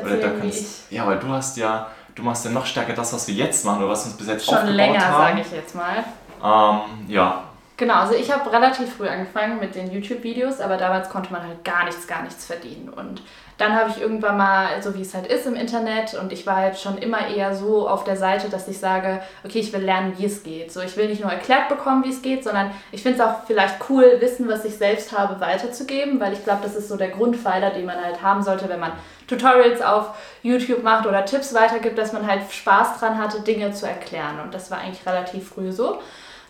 Oder 0.03 0.17
da 0.17 0.29
kannst, 0.31 0.91
ja, 0.91 1.07
weil 1.07 1.19
du 1.19 1.29
hast 1.29 1.55
ja, 1.55 1.87
du 2.15 2.21
machst 2.23 2.43
ja 2.43 2.51
noch 2.51 2.65
stärker 2.65 2.91
das, 2.91 3.13
was 3.13 3.25
wir 3.29 3.35
jetzt 3.35 3.63
machen 3.63 3.79
oder 3.79 3.89
was 3.89 4.03
wir 4.03 4.09
uns 4.11 4.17
bis 4.17 4.27
jetzt 4.27 4.45
Schon 4.45 4.55
aufgebaut 4.55 4.75
länger, 4.75 5.07
haben. 5.07 5.23
sage 5.23 5.41
ich 5.41 5.51
jetzt 5.51 5.73
mal. 5.73 6.03
Ähm, 6.43 7.05
ja, 7.07 7.43
Genau, 7.77 7.93
also 7.93 8.15
ich 8.15 8.31
habe 8.31 8.51
relativ 8.51 8.95
früh 8.95 9.07
angefangen 9.07 9.59
mit 9.59 9.75
den 9.75 9.91
YouTube-Videos, 9.91 10.61
aber 10.61 10.77
damals 10.77 11.09
konnte 11.09 11.31
man 11.31 11.43
halt 11.43 11.63
gar 11.63 11.85
nichts, 11.85 12.07
gar 12.07 12.23
nichts 12.23 12.43
verdienen. 12.43 12.89
Und 12.89 13.21
dann 13.59 13.75
habe 13.75 13.91
ich 13.91 14.01
irgendwann 14.01 14.35
mal, 14.35 14.81
so 14.81 14.95
wie 14.95 15.03
es 15.03 15.13
halt 15.13 15.27
ist 15.27 15.45
im 15.45 15.55
Internet, 15.55 16.15
und 16.15 16.33
ich 16.33 16.47
war 16.47 16.55
halt 16.55 16.79
schon 16.79 16.97
immer 16.97 17.27
eher 17.27 17.55
so 17.55 17.87
auf 17.87 18.03
der 18.03 18.17
Seite, 18.17 18.49
dass 18.49 18.67
ich 18.67 18.79
sage, 18.79 19.21
okay, 19.45 19.59
ich 19.59 19.71
will 19.73 19.81
lernen, 19.81 20.15
wie 20.17 20.25
es 20.25 20.41
geht. 20.41 20.71
So, 20.71 20.81
ich 20.81 20.97
will 20.97 21.07
nicht 21.07 21.21
nur 21.21 21.31
erklärt 21.31 21.69
bekommen, 21.69 22.03
wie 22.03 22.09
es 22.09 22.23
geht, 22.23 22.43
sondern 22.43 22.71
ich 22.91 23.03
finde 23.03 23.19
es 23.19 23.23
auch 23.23 23.43
vielleicht 23.45 23.75
cool, 23.89 24.17
Wissen, 24.21 24.47
was 24.47 24.65
ich 24.65 24.75
selbst 24.75 25.15
habe, 25.15 25.39
weiterzugeben, 25.39 26.19
weil 26.19 26.33
ich 26.33 26.43
glaube, 26.43 26.63
das 26.63 26.75
ist 26.75 26.89
so 26.89 26.97
der 26.97 27.09
Grundpfeiler, 27.09 27.69
den 27.69 27.85
man 27.85 28.03
halt 28.03 28.23
haben 28.23 28.41
sollte, 28.41 28.69
wenn 28.69 28.79
man 28.79 28.93
Tutorials 29.27 29.83
auf 29.83 30.15
YouTube 30.41 30.81
macht 30.81 31.05
oder 31.05 31.25
Tipps 31.25 31.53
weitergibt, 31.53 31.99
dass 31.99 32.11
man 32.11 32.25
halt 32.25 32.51
Spaß 32.51 32.99
dran 32.99 33.19
hatte, 33.19 33.41
Dinge 33.41 33.71
zu 33.71 33.85
erklären. 33.85 34.39
Und 34.39 34.55
das 34.55 34.71
war 34.71 34.79
eigentlich 34.79 35.05
relativ 35.05 35.49
früh 35.49 35.71
so. 35.71 35.99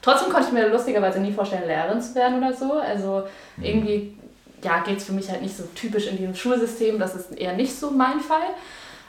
Trotzdem 0.08 0.32
konnte 0.32 0.48
ich 0.48 0.54
mir 0.54 0.70
lustigerweise 0.70 1.20
nie 1.20 1.34
vorstellen, 1.34 1.68
Lehrerin 1.68 2.02
zu 2.02 2.16
werden 2.16 2.38
oder 2.38 2.54
so. 2.54 2.72
Also 2.80 3.24
irgendwie 3.62 4.18
ja, 4.64 4.80
geht 4.80 5.00
es 5.00 5.04
für 5.04 5.12
mich 5.12 5.30
halt 5.30 5.42
nicht 5.42 5.58
so 5.58 5.64
typisch 5.76 6.08
in 6.08 6.16
diesem 6.16 6.34
Schulsystem. 6.34 6.98
Das 6.98 7.14
ist 7.14 7.38
eher 7.38 7.54
nicht 7.54 7.78
so 7.78 7.92
mein 7.92 8.22
Fall. 8.22 8.48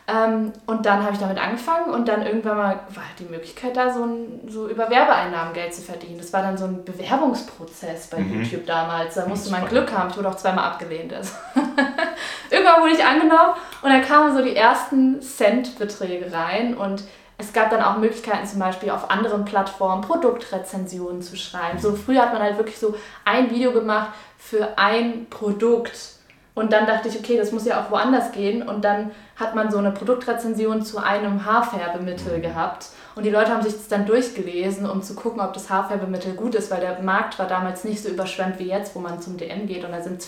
Ähm, 0.09 0.53
und 0.67 0.87
dann 0.87 1.05
habe 1.05 1.13
ich 1.13 1.21
damit 1.21 1.39
angefangen 1.39 1.93
und 1.95 2.09
dann 2.09 2.27
irgendwann 2.27 2.57
mal 2.57 2.81
war 2.89 3.05
halt 3.05 3.19
die 3.21 3.31
Möglichkeit 3.31 3.77
da, 3.77 3.93
so, 3.93 4.03
ein, 4.05 4.41
so 4.49 4.67
über 4.67 4.91
Werbeeinnahmen 4.91 5.55
Geld 5.55 5.73
zu 5.73 5.83
verdienen. 5.83 6.19
Das 6.19 6.33
war 6.33 6.43
dann 6.43 6.59
so 6.59 6.65
ein 6.65 6.83
Bewerbungsprozess 6.85 8.09
bei 8.09 8.19
Mhm. 8.19 8.41
YouTube 8.43 8.67
damals. 8.67 9.15
Da 9.15 9.27
musste 9.27 9.53
man. 9.53 9.69
Glück 9.69 9.93
haben. 9.93 10.11
Ich 10.11 10.17
wurde 10.17 10.31
auch 10.31 10.37
zweimal 10.37 10.65
abgelehnt. 10.65 11.13
Also. 11.13 11.35
irgendwann 12.51 12.83
wurde 12.83 12.95
ich 12.95 13.05
angenommen 13.05 13.55
und 13.83 13.91
dann 13.91 14.03
kamen 14.03 14.37
so 14.37 14.43
die 14.43 14.57
ersten 14.57 15.23
Centbeträge 15.23 16.33
rein 16.33 16.77
und 16.77 17.05
es 17.41 17.53
gab 17.53 17.71
dann 17.71 17.83
auch 17.83 17.99
Möglichkeiten, 17.99 18.47
zum 18.47 18.59
Beispiel 18.59 18.91
auf 18.91 19.11
anderen 19.11 19.45
Plattformen 19.45 20.03
Produktrezensionen 20.03 21.23
zu 21.23 21.37
schreiben. 21.37 21.79
So 21.79 21.95
früher 21.95 22.23
hat 22.23 22.33
man 22.33 22.43
halt 22.43 22.57
wirklich 22.57 22.79
so 22.79 22.97
ein 23.25 23.51
Video 23.51 23.71
gemacht 23.73 24.11
für 24.37 24.77
ein 24.77 25.27
Produkt. 25.31 26.15
Und 26.57 26.73
dann 26.73 26.87
dachte 26.87 27.07
ich, 27.07 27.17
okay, 27.17 27.37
das 27.37 27.53
muss 27.53 27.65
ja 27.65 27.81
auch 27.81 27.93
woanders 27.93 28.33
gehen. 28.33 28.69
Und 28.69 28.85
dann 28.85 29.13
hat 29.37 29.55
man 29.55 29.71
so 29.71 29.79
eine 29.79 29.93
Produktrezension 29.93 30.83
zu 30.83 30.99
einem 30.99 31.45
Haarfärbemittel 31.45 32.41
gehabt. 32.41 32.89
Und 33.15 33.23
die 33.23 33.31
Leute 33.31 33.53
haben 33.53 33.63
sich 33.63 33.75
das 33.75 33.87
dann 33.87 34.07
durchgelesen, 34.07 34.91
um 34.91 35.01
zu 35.03 35.15
gucken, 35.15 35.41
ob 35.41 35.53
das 35.53 35.71
Haarfärbemittel 35.71 36.35
gut 36.35 36.57
ist, 36.57 36.73
weil 36.73 36.81
der 36.81 37.01
Markt 37.03 37.39
war 37.39 37.47
damals 37.47 37.85
nicht 37.85 38.03
so 38.03 38.09
überschwemmt 38.09 38.59
wie 38.59 38.69
jetzt, 38.69 38.97
wo 38.97 38.99
man 38.99 39.23
zum 39.23 39.37
DM 39.37 39.69
geht 39.69 39.85
und 39.85 39.93
da 39.93 40.03
sind 40.03 40.25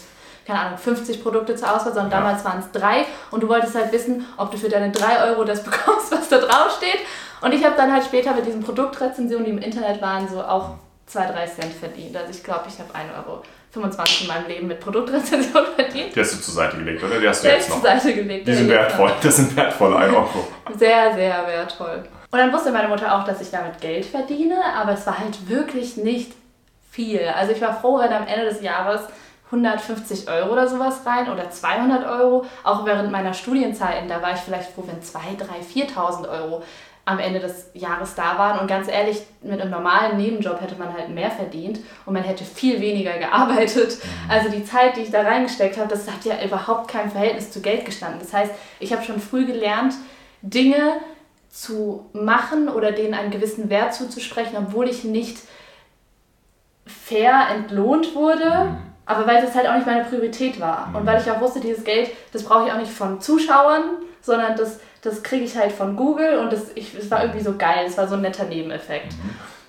keine 0.47 0.61
Ahnung, 0.61 0.79
50 0.79 1.23
Produkte 1.23 1.55
zur 1.55 1.69
Auswahl, 1.69 1.93
sondern 1.93 2.11
Ja. 2.11 2.19
damals 2.19 2.45
waren 2.45 2.59
es 2.61 2.71
drei 2.73 3.05
und 3.31 3.43
du 3.43 3.49
wolltest 3.49 3.75
halt 3.75 3.93
wissen, 3.93 4.27
ob 4.37 4.51
du 4.51 4.57
für 4.59 4.69
deine 4.69 4.91
3 4.91 5.25
Euro 5.31 5.45
das 5.45 5.63
bekommst, 5.65 6.11
was 6.13 6.29
da 6.29 6.39
drauf 6.39 6.77
steht. 6.77 6.99
Und 7.41 7.53
ich 7.55 7.65
habe 7.65 7.75
dann 7.77 7.93
halt 7.93 8.05
später 8.05 8.35
mit 8.35 8.47
diesen 8.47 8.63
Produktrezensionen, 8.63 9.45
die 9.47 9.51
im 9.53 9.59
Internet 9.59 10.01
waren, 10.03 10.29
so 10.29 10.43
auch 10.43 10.71
2, 11.07 11.27
3 11.27 11.47
Cent 11.47 11.73
verdient. 11.73 12.17
Also 12.17 12.31
ich 12.31 12.43
glaube, 12.45 12.65
ich 12.69 12.79
habe 12.79 12.91
1,25 12.93 13.27
Euro 13.27 13.43
in 14.23 14.27
meinem 14.29 14.47
Leben 14.49 14.67
mit 14.67 14.81
Produktrezensionen 14.81 15.71
verdient. 15.77 16.15
die 16.15 16.21
hast 16.21 16.35
du 16.35 16.41
zur 16.41 16.55
Seite 16.55 16.77
gelegt, 16.77 17.03
oder? 17.03 17.19
Die 17.21 17.29
hast 17.29 17.43
du 17.45 17.49
jetzt 17.49 17.67
zur 17.69 17.77
noch. 17.77 17.83
Seite 17.85 18.15
gelegt. 18.15 18.47
Die 18.47 18.55
sind 18.55 18.67
noch. 18.69 18.75
wertvoll, 18.75 19.13
das 19.23 19.37
sind 19.37 19.57
wertvolle 19.57 19.97
1 19.97 20.13
Euro. 20.15 20.47
Sehr, 20.77 21.15
sehr 21.15 21.47
wertvoll. 21.47 22.05
Und 22.33 22.39
dann 22.39 22.53
wusste 22.53 22.71
meine 22.71 22.87
Mutter 22.89 23.13
auch, 23.17 23.25
dass 23.25 23.41
ich 23.41 23.51
damit 23.51 23.81
Geld 23.81 24.05
verdiene, 24.07 24.57
aber 24.77 24.93
es 24.93 25.05
war 25.07 25.19
halt 25.19 25.49
wirklich 25.49 25.97
nicht 25.97 26.33
viel. 26.91 27.21
Also 27.37 27.53
ich 27.53 27.61
war 27.61 27.81
froh, 27.81 27.99
wenn 27.99 28.13
am 28.13 28.27
Ende 28.27 28.45
des 28.47 28.61
Jahres 28.63 29.01
150 29.51 30.29
Euro 30.29 30.53
oder 30.53 30.69
sowas 30.69 31.01
rein 31.05 31.31
oder 31.31 31.51
200 31.51 32.07
Euro. 32.07 32.45
Auch 32.63 32.87
während 32.87 33.11
meiner 33.11 33.35
Studienzeiten, 33.35 34.09
da 34.09 34.23
war 34.23 34.33
ich 34.35 34.41
vielleicht 34.41 34.71
froh, 34.71 34.85
wenn 34.87 35.03
2, 35.03 35.21
3, 35.39 35.83
4.000 35.85 36.29
Euro 36.29 36.63
am 37.05 37.19
Ende 37.19 37.41
des 37.41 37.71
Jahres 37.75 38.15
da 38.15 38.39
waren. 38.39 38.61
Und 38.61 38.69
ganz 38.69 38.87
ehrlich, 38.89 39.23
mit 39.43 39.61
einem 39.61 39.71
normalen 39.71 40.17
Nebenjob 40.17 40.61
hätte 40.61 40.77
man 40.77 40.93
halt 40.93 41.09
mehr 41.09 41.31
verdient 41.31 41.81
und 42.07 42.15
man 42.15 42.23
hätte 42.23 42.45
viel 42.45 42.81
weniger 42.81 43.19
gearbeitet. 43.19 43.99
Also 44.29 44.49
die 44.49 44.65
Zeit, 44.65 44.97
die 44.97 45.01
ich 45.01 45.11
da 45.11 45.23
reingesteckt 45.23 45.77
habe, 45.77 45.89
das 45.89 46.09
hat 46.09 46.25
ja 46.25 46.43
überhaupt 46.45 46.89
kein 46.89 47.11
Verhältnis 47.11 47.51
zu 47.51 47.61
Geld 47.61 47.85
gestanden. 47.85 48.21
Das 48.21 48.33
heißt, 48.33 48.53
ich 48.79 48.93
habe 48.93 49.03
schon 49.03 49.21
früh 49.21 49.45
gelernt, 49.45 49.95
Dinge 50.43 51.01
zu 51.49 52.07
machen 52.13 52.69
oder 52.69 52.93
denen 52.93 53.15
einen 53.15 53.33
gewissen 53.33 53.71
Wert 53.71 53.93
zuzusprechen, 53.93 54.57
obwohl 54.57 54.89
ich 54.89 55.03
nicht 55.03 55.39
fair 56.87 57.49
entlohnt 57.53 58.15
wurde, 58.15 58.77
aber 59.11 59.27
weil 59.27 59.43
das 59.43 59.55
halt 59.55 59.67
auch 59.69 59.75
nicht 59.75 59.87
meine 59.87 60.05
Priorität 60.05 60.61
war. 60.61 60.89
Und 60.93 61.05
weil 61.07 61.21
ich 61.21 61.31
auch 61.31 61.41
wusste, 61.41 61.61
dieses 61.61 61.85
Geld, 61.85 62.11
das 62.33 62.43
brauche 62.45 62.67
ich 62.67 62.73
auch 62.73 62.79
nicht 62.79 62.91
von 62.93 63.21
Zuschauern, 63.21 63.83
sondern 64.23 64.57
das, 64.57 64.81
das 65.03 65.23
kriege 65.23 65.45
ich 65.45 65.57
halt 65.57 65.73
von 65.73 65.97
Google 65.97 66.39
und 66.39 66.53
das, 66.53 66.71
ich, 66.75 66.95
es 66.95 67.11
war 67.11 67.23
irgendwie 67.23 67.41
so 67.45 67.57
geil, 67.57 67.85
es 67.87 67.97
war 67.99 68.07
so 68.07 68.15
ein 68.15 68.21
netter 68.23 68.45
Nebeneffekt. 68.45 69.15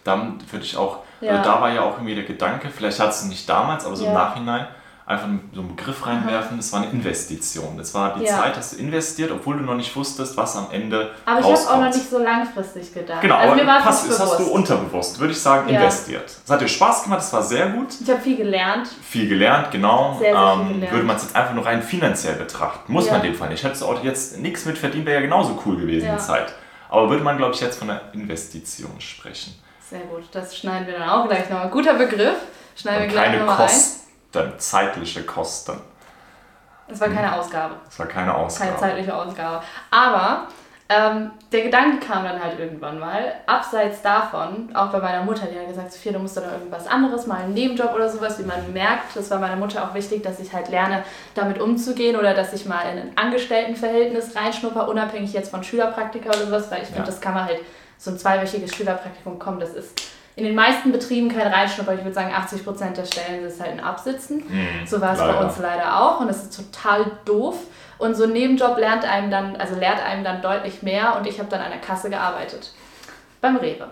Dann 0.03 0.39
würde 0.49 0.65
ich 0.65 0.75
auch, 0.77 0.99
Ja. 1.21 1.31
also 1.37 1.43
da 1.51 1.61
war 1.61 1.71
ja 1.71 1.81
auch 1.81 1.93
irgendwie 1.97 2.15
der 2.15 2.23
Gedanke, 2.23 2.69
vielleicht 2.69 2.99
hattest 2.99 3.23
du 3.25 3.29
nicht 3.29 3.47
damals, 3.47 3.85
aber 3.85 3.95
so 3.95 4.05
im 4.05 4.11
Ja. 4.13 4.17
Nachhinein, 4.17 4.67
einfach 5.05 5.27
so 5.53 5.59
einen 5.61 5.75
Begriff 5.75 6.05
reinwerfen, 6.05 6.57
das 6.57 6.71
war 6.71 6.81
eine 6.83 6.91
Investition. 6.91 7.77
Das 7.77 7.93
war 7.93 8.15
die 8.17 8.23
Ja. 8.25 8.37
Zeit, 8.37 8.55
hast 8.55 8.73
du 8.73 8.77
investiert, 8.77 9.31
obwohl 9.31 9.57
du 9.57 9.63
noch 9.63 9.75
nicht 9.75 9.93
wusstest, 9.95 10.37
was 10.37 10.55
am 10.55 10.67
Ende 10.71 11.11
Aber 11.25 11.39
ich 11.39 11.45
habe 11.45 11.55
auch 11.57 11.81
noch 11.81 11.93
nicht 11.93 12.09
so 12.09 12.19
langfristig 12.19 12.93
gedacht. 12.93 13.21
Genau, 13.21 13.35
also 13.35 13.51
aber 13.53 13.61
mir 13.61 13.67
war 13.67 13.81
pass, 13.81 14.07
das 14.07 14.19
hast 14.19 14.33
du 14.33 14.37
bewusst. 14.37 14.51
unterbewusst, 14.51 15.19
würde 15.19 15.33
ich 15.33 15.39
sagen, 15.41 15.69
Ja. 15.69 15.79
investiert. 15.79 16.31
Es 16.45 16.49
hat 16.49 16.61
dir 16.61 16.67
Spaß 16.67 17.03
gemacht, 17.03 17.19
es 17.21 17.33
war 17.33 17.41
sehr 17.43 17.67
gut, 17.69 17.87
Ich 18.01 18.09
habe 18.09 18.21
viel 18.21 18.37
gelernt. 18.37 18.87
viel 19.01 19.27
gelernt, 19.27 19.71
genau. 19.71 20.15
Sehr, 20.19 20.33
sehr 20.33 20.53
ähm, 20.61 20.73
gelernt. 20.73 20.91
Würde 20.93 21.05
man 21.05 21.15
es 21.17 21.23
jetzt 21.23 21.35
einfach 21.35 21.53
nur 21.53 21.65
rein 21.65 21.81
finanziell 21.81 22.35
betrachten, 22.35 22.93
muss 22.93 23.07
Ja. 23.07 23.13
man 23.13 23.21
in 23.25 23.31
dem 23.33 23.37
Fall 23.37 23.49
nicht. 23.49 23.63
Hättest 23.63 23.81
du 23.81 23.87
auch 23.87 24.03
jetzt 24.03 24.37
nichts 24.37 24.65
mit 24.65 24.77
verdient, 24.77 25.05
wäre 25.05 25.15
ja 25.15 25.21
genauso 25.21 25.61
cool 25.65 25.75
gewesen 25.77 26.05
Ja. 26.07 26.15
die 26.15 26.21
Zeit. 26.21 26.53
Aber 26.89 27.09
würde 27.09 27.23
man, 27.23 27.37
glaube 27.37 27.53
ich, 27.53 27.61
jetzt 27.61 27.77
von 27.79 27.89
einer 27.89 28.01
Investition 28.13 28.91
sprechen. 28.99 29.55
Sehr 29.89 30.01
gut, 30.01 30.23
das 30.31 30.57
schneiden 30.57 30.87
wir 30.87 30.99
dann 30.99 31.09
auch 31.09 31.27
gleich 31.27 31.49
nochmal. 31.49 31.69
Guter 31.69 31.95
Begriff. 31.95 32.35
Schneiden 32.75 33.03
Und 33.03 33.13
wir 33.13 33.21
gleich 33.21 33.39
nochmal 33.39 33.61
ein. 33.67 33.69
Kosten, 34.31 34.59
zeitliche 34.59 35.23
Kosten. 35.23 35.79
Es 36.87 36.99
war 36.99 37.09
keine 37.09 37.35
Ausgabe. 37.37 37.75
Das 37.85 37.99
war 37.99 38.05
keine 38.07 38.33
Ausgabe. 38.35 38.69
Keine 38.71 38.79
zeitliche 38.79 39.15
Ausgabe. 39.15 39.63
Aber 39.91 40.47
ähm, 40.89 41.31
der 41.53 41.61
Gedanke 41.63 42.05
kam 42.05 42.25
dann 42.25 42.43
halt 42.43 42.59
irgendwann 42.59 42.99
mal, 42.99 43.33
abseits 43.45 44.01
davon, 44.01 44.69
auch 44.75 44.87
bei 44.89 44.99
meiner 44.99 45.23
Mutter, 45.23 45.45
die 45.45 45.57
hat 45.57 45.67
gesagt, 45.67 45.93
Sophia, 45.93 46.11
du 46.11 46.19
musst 46.19 46.35
doch 46.35 46.43
irgendwas 46.43 46.85
anderes, 46.87 47.27
mal 47.27 47.37
einen 47.43 47.53
Nebenjob 47.53 47.93
oder 47.93 48.09
sowas, 48.09 48.37
wie 48.39 48.43
man 48.43 48.73
merkt. 48.73 49.15
Das 49.15 49.31
war 49.31 49.39
meiner 49.39 49.55
Mutter 49.55 49.83
auch 49.85 49.93
wichtig, 49.93 50.21
dass 50.21 50.39
ich 50.41 50.51
halt 50.51 50.67
lerne, 50.67 51.03
damit 51.33 51.61
umzugehen 51.61 52.17
oder 52.17 52.33
dass 52.33 52.51
ich 52.51 52.65
mal 52.65 52.81
in 52.91 52.99
ein 52.99 53.17
Angestelltenverhältnis 53.17 54.35
reinschnupper, 54.35 54.89
unabhängig 54.89 55.31
jetzt 55.31 55.51
von 55.51 55.63
Schülerpraktika 55.63 56.27
oder 56.29 56.45
sowas, 56.45 56.69
weil 56.71 56.79
ich 56.81 56.87
finde, 56.87 57.01
Ja. 57.01 57.05
das 57.05 57.21
kann 57.21 57.33
man 57.35 57.45
halt, 57.45 57.59
so 57.97 58.09
ein 58.11 58.17
zweiwöchiges 58.17 58.75
Schülerpraktikum 58.75 59.37
kommen, 59.37 59.59
das 59.59 59.69
ist 59.75 60.01
in 60.35 60.45
den 60.45 60.55
meisten 60.55 60.91
Betrieben 60.91 61.29
kein 61.29 61.47
Reinschnupper. 61.47 61.93
Ich 61.93 61.99
würde 61.99 62.13
sagen, 62.13 62.33
80% 62.33 62.93
der 62.93 63.05
Stellen 63.05 63.43
ist 63.43 63.59
halt 63.59 63.71
ein 63.71 63.79
Absitzen. 63.79 64.43
Mhm, 64.47 64.85
So 64.87 65.01
war 65.01 65.13
es 65.13 65.19
bei 65.19 65.39
uns 65.43 65.57
leider 65.59 65.99
auch 66.01 66.19
und 66.19 66.27
das 66.27 66.43
ist 66.43 66.55
total 66.55 67.05
doof. 67.25 67.57
Und 67.97 68.15
so 68.15 68.23
ein 68.23 68.31
Nebenjob 68.31 68.77
lernt 68.77 69.05
einem 69.05 69.29
dann, 69.29 69.55
also 69.57 69.75
lehrt 69.75 70.03
einem 70.03 70.23
dann 70.23 70.41
deutlich 70.41 70.81
mehr 70.81 71.15
und 71.17 71.27
ich 71.27 71.37
habe 71.39 71.49
dann 71.49 71.61
an 71.61 71.69
der 71.71 71.81
Kasse 71.81 72.09
gearbeitet. 72.09 72.71
Beim 73.41 73.57
Rewe. 73.57 73.87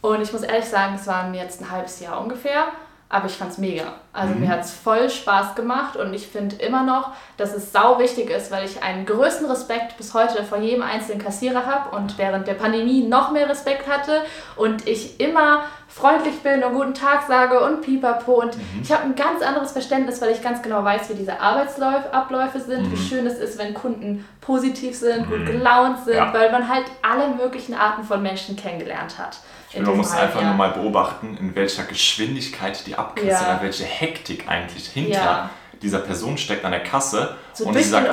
Und 0.00 0.22
ich 0.22 0.32
muss 0.32 0.42
ehrlich 0.42 0.64
sagen, 0.64 0.94
es 0.94 1.06
waren 1.06 1.34
jetzt 1.34 1.60
ein 1.60 1.70
halbes 1.70 2.00
Jahr 2.00 2.20
ungefähr, 2.20 2.68
aber 3.12 3.26
ich 3.26 3.32
fand 3.36 3.50
es 3.50 3.58
mega. 3.58 3.94
Also 4.12 4.34
Mhm. 4.34 4.40
mir 4.40 4.48
hat 4.50 4.60
es 4.60 4.72
voll 4.72 5.10
Spaß 5.10 5.56
gemacht 5.56 5.96
und 5.96 6.14
ich 6.14 6.28
finde 6.28 6.56
immer 6.56 6.84
noch, 6.84 7.10
dass 7.36 7.52
es 7.54 7.72
sau 7.72 7.98
wichtig 7.98 8.30
ist, 8.30 8.50
weil 8.52 8.64
ich 8.64 8.82
einen 8.82 9.04
größten 9.04 9.46
Respekt 9.46 9.96
bis 9.96 10.14
heute 10.14 10.44
vor 10.44 10.58
jedem 10.58 10.82
einzelnen 10.82 11.20
Kassierer 11.20 11.66
habe 11.66 11.96
und 11.96 12.16
während 12.18 12.46
der 12.46 12.54
Pandemie 12.54 13.02
noch 13.02 13.32
mehr 13.32 13.48
Respekt 13.48 13.88
hatte 13.88 14.22
und 14.56 14.86
ich 14.86 15.18
immer 15.20 15.64
freundlich 15.88 16.38
bin 16.42 16.62
und 16.62 16.74
guten 16.74 16.94
Tag 16.94 17.22
sage 17.26 17.58
und 17.64 17.80
pipapo 17.82 18.40
und 18.42 18.56
Mhm. 18.56 18.62
ich 18.82 18.92
habe 18.92 19.02
ein 19.02 19.16
ganz 19.16 19.42
anderes 19.42 19.72
Verständnis, 19.72 20.22
weil 20.22 20.30
ich 20.30 20.40
ganz 20.42 20.62
genau 20.62 20.84
weiß, 20.84 21.10
wie 21.10 21.14
diese 21.14 21.40
Arbeitsabläufe 21.40 22.60
sind, 22.60 22.86
Mhm. 22.86 22.92
wie 22.92 22.96
schön 22.96 23.26
es 23.26 23.38
ist, 23.38 23.58
wenn 23.58 23.74
Kunden 23.74 24.24
positiv 24.40 24.96
sind, 24.96 25.28
gut 25.28 25.46
gelaunt 25.46 26.04
sind, 26.04 26.14
Ja. 26.16 26.32
weil 26.32 26.50
man 26.52 26.68
halt 26.68 26.84
alle 27.02 27.28
möglichen 27.34 27.74
Arten 27.74 28.04
von 28.04 28.22
Menschen 28.22 28.54
kennengelernt 28.56 29.18
hat. 29.18 29.38
Ich 29.70 29.76
finde, 29.76 29.90
man 29.90 29.98
muss 29.98 30.10
einfach 30.12 30.34
halben 30.40 30.48
nur 30.48 30.56
mal 30.56 30.70
beobachten, 30.70 31.36
in 31.38 31.54
welcher 31.54 31.84
Geschwindigkeit 31.84 32.84
die 32.88 32.96
Abkürze, 32.96 33.28
Ja. 33.30 33.40
oder 33.54 33.62
welche 33.62 33.84
Hektik 33.84 34.48
eigentlich 34.48 34.88
hinter 34.88 35.12
Ja. 35.20 35.50
dieser 35.80 36.00
Person 36.00 36.36
steckt 36.38 36.64
an 36.64 36.72
der 36.72 36.82
Kasse. 36.82 37.36
So 37.52 37.66
und 37.66 37.74
sie 37.74 37.84
sagt 37.84 38.12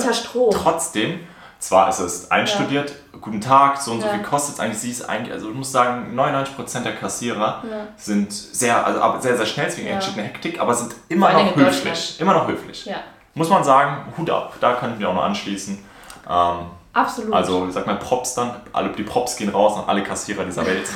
trotzdem, 0.53 1.21
zwar 1.57 1.89
ist 1.89 1.97
es 1.99 2.29
einstudiert, 2.29 2.93
guten 3.19 3.41
Tag, 3.41 3.81
so 3.81 3.91
und 3.93 4.01
so 4.01 4.05
Ja. 4.07 4.13
viel 4.13 4.21
kostet 4.21 4.53
es 4.53 4.59
eigentlich, 4.59 4.77
sie 4.77 4.91
ist 4.91 5.09
eigentlich, 5.09 5.33
also 5.33 5.49
ich 5.49 5.55
muss 5.55 5.71
sagen, 5.71 6.13
99% 6.13 6.85
der 6.85 6.95
Kassierer 6.95 7.63
Ja. 7.67 7.77
sind 7.97 8.31
sehr, 8.31 8.85
also 8.85 9.19
sehr, 9.19 9.35
sehr 9.37 9.45
schnell, 9.47 9.65
deswegen 9.65 9.87
Ja. 9.87 9.97
eine 9.99 10.23
Hektik, 10.23 10.59
aber 10.61 10.75
sind 10.75 10.93
immer 11.09 11.33
noch 11.33 11.55
höflich. 11.55 12.19
Immer 12.21 12.33
noch 12.33 12.47
höflich. 12.47 12.85
Ja. 12.85 12.97
Muss 13.33 13.49
man 13.49 13.63
sagen, 13.63 14.13
Hut 14.15 14.29
ab, 14.29 14.53
da 14.61 14.73
könnten 14.75 14.99
wir 14.99 15.09
auch 15.09 15.15
noch 15.15 15.23
anschließen. 15.23 15.83
Ähm, 16.29 16.57
Absolut. 16.97 17.33
Also, 17.33 17.67
ich 17.67 17.73
sag 17.73 17.86
mal, 17.86 17.97
Props 17.97 18.33
dann, 18.33 18.55
alle, 18.73 18.89
die 18.89 19.03
Props 19.03 19.36
gehen 19.36 19.49
raus 19.49 19.77
an 19.77 19.83
alle 19.88 20.01
Kassierer 20.01 20.43
dieser 20.45 20.65
Welt. 20.65 20.88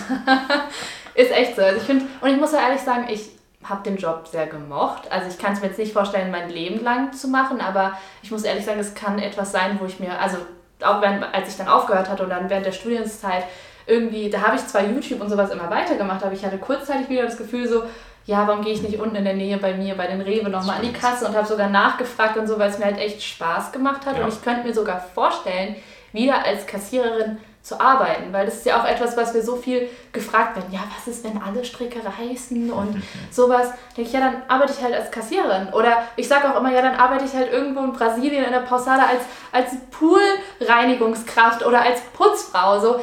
ist 1.13 1.31
echt 1.31 1.55
so. 1.55 1.61
Also 1.61 1.77
ich 1.77 1.83
finde, 1.83 2.05
und 2.21 2.29
ich 2.29 2.37
muss 2.37 2.53
ja 2.53 2.59
ehrlich 2.59 2.81
sagen, 2.81 3.07
ich 3.07 3.29
habe 3.63 3.83
den 3.83 3.97
Job 3.97 4.27
sehr 4.27 4.47
gemocht. 4.47 5.11
Also 5.11 5.27
ich 5.29 5.37
kann 5.37 5.53
es 5.53 5.61
mir 5.61 5.67
jetzt 5.67 5.77
nicht 5.77 5.93
vorstellen, 5.93 6.31
mein 6.31 6.49
Leben 6.49 6.83
lang 6.83 7.13
zu 7.13 7.27
machen, 7.27 7.61
aber 7.61 7.93
ich 8.23 8.31
muss 8.31 8.43
ehrlich 8.43 8.65
sagen, 8.65 8.79
es 8.79 8.95
kann 8.95 9.19
etwas 9.19 9.51
sein, 9.51 9.77
wo 9.79 9.85
ich 9.85 9.99
mir, 9.99 10.19
also 10.19 10.37
auch 10.83 11.01
während, 11.01 11.23
als 11.33 11.49
ich 11.49 11.57
dann 11.57 11.67
aufgehört 11.67 12.09
hatte 12.09 12.23
und 12.23 12.31
dann 12.31 12.49
während 12.49 12.65
der 12.65 12.71
Studienzeit 12.71 13.43
irgendwie, 13.85 14.31
da 14.31 14.41
habe 14.41 14.55
ich 14.55 14.65
zwar 14.65 14.83
YouTube 14.83 15.21
und 15.21 15.29
sowas 15.29 15.51
immer 15.51 15.69
weitergemacht, 15.69 16.23
aber 16.23 16.33
ich 16.33 16.43
hatte 16.43 16.57
kurzzeitig 16.57 17.09
wieder 17.09 17.23
das 17.23 17.37
Gefühl 17.37 17.67
so, 17.67 17.83
ja, 18.25 18.47
warum 18.47 18.63
gehe 18.63 18.73
ich 18.73 18.81
nicht 18.81 18.99
unten 18.99 19.15
in 19.15 19.23
der 19.23 19.33
Nähe 19.33 19.57
bei 19.57 19.73
mir, 19.73 19.95
bei 19.95 20.07
den 20.07 20.21
Rewe 20.21 20.49
nochmal 20.49 20.77
an 20.77 20.83
die 20.83 20.93
Kasse 20.93 21.27
und 21.27 21.35
habe 21.35 21.47
sogar 21.47 21.69
nachgefragt 21.69 22.37
und 22.37 22.47
so, 22.47 22.57
weil 22.59 22.69
es 22.69 22.77
mir 22.77 22.85
halt 22.85 22.99
echt 22.99 23.21
Spaß 23.21 23.71
gemacht 23.71 24.05
hat. 24.05 24.17
Ja. 24.17 24.23
Und 24.23 24.33
ich 24.33 24.41
könnte 24.41 24.67
mir 24.67 24.73
sogar 24.73 24.99
vorstellen, 24.99 25.75
wieder 26.11 26.45
als 26.45 26.65
Kassiererin 26.65 27.37
zu 27.63 27.79
arbeiten, 27.79 28.33
weil 28.33 28.45
das 28.45 28.55
ist 28.55 28.65
ja 28.65 28.81
auch 28.81 28.87
etwas, 28.87 29.15
was 29.15 29.35
wir 29.35 29.43
so 29.43 29.55
viel 29.55 29.87
gefragt 30.11 30.55
werden. 30.55 30.71
Ja, 30.71 30.79
was 30.95 31.07
ist, 31.07 31.23
wenn 31.23 31.41
alle 31.41 31.63
Stricke 31.63 31.99
reißen 32.03 32.71
und 32.71 33.03
sowas? 33.31 33.69
Denke 33.95 34.09
ich, 34.09 34.13
ja, 34.13 34.19
dann 34.19 34.41
arbeite 34.47 34.73
ich 34.73 34.83
halt 34.83 34.95
als 34.95 35.11
Kassiererin. 35.11 35.69
Oder 35.71 36.03
ich 36.15 36.27
sage 36.27 36.49
auch 36.49 36.59
immer, 36.59 36.71
ja, 36.71 36.81
dann 36.81 36.95
arbeite 36.95 37.25
ich 37.25 37.33
halt 37.33 37.51
irgendwo 37.51 37.83
in 37.83 37.93
Brasilien 37.93 38.45
in 38.45 38.51
der 38.51 38.61
Pausada 38.61 39.05
als, 39.05 39.21
als 39.51 39.79
Poolreinigungskraft 39.91 41.63
oder 41.63 41.83
als 41.83 42.01
Putzfrau. 42.13 42.79
So 42.79 42.99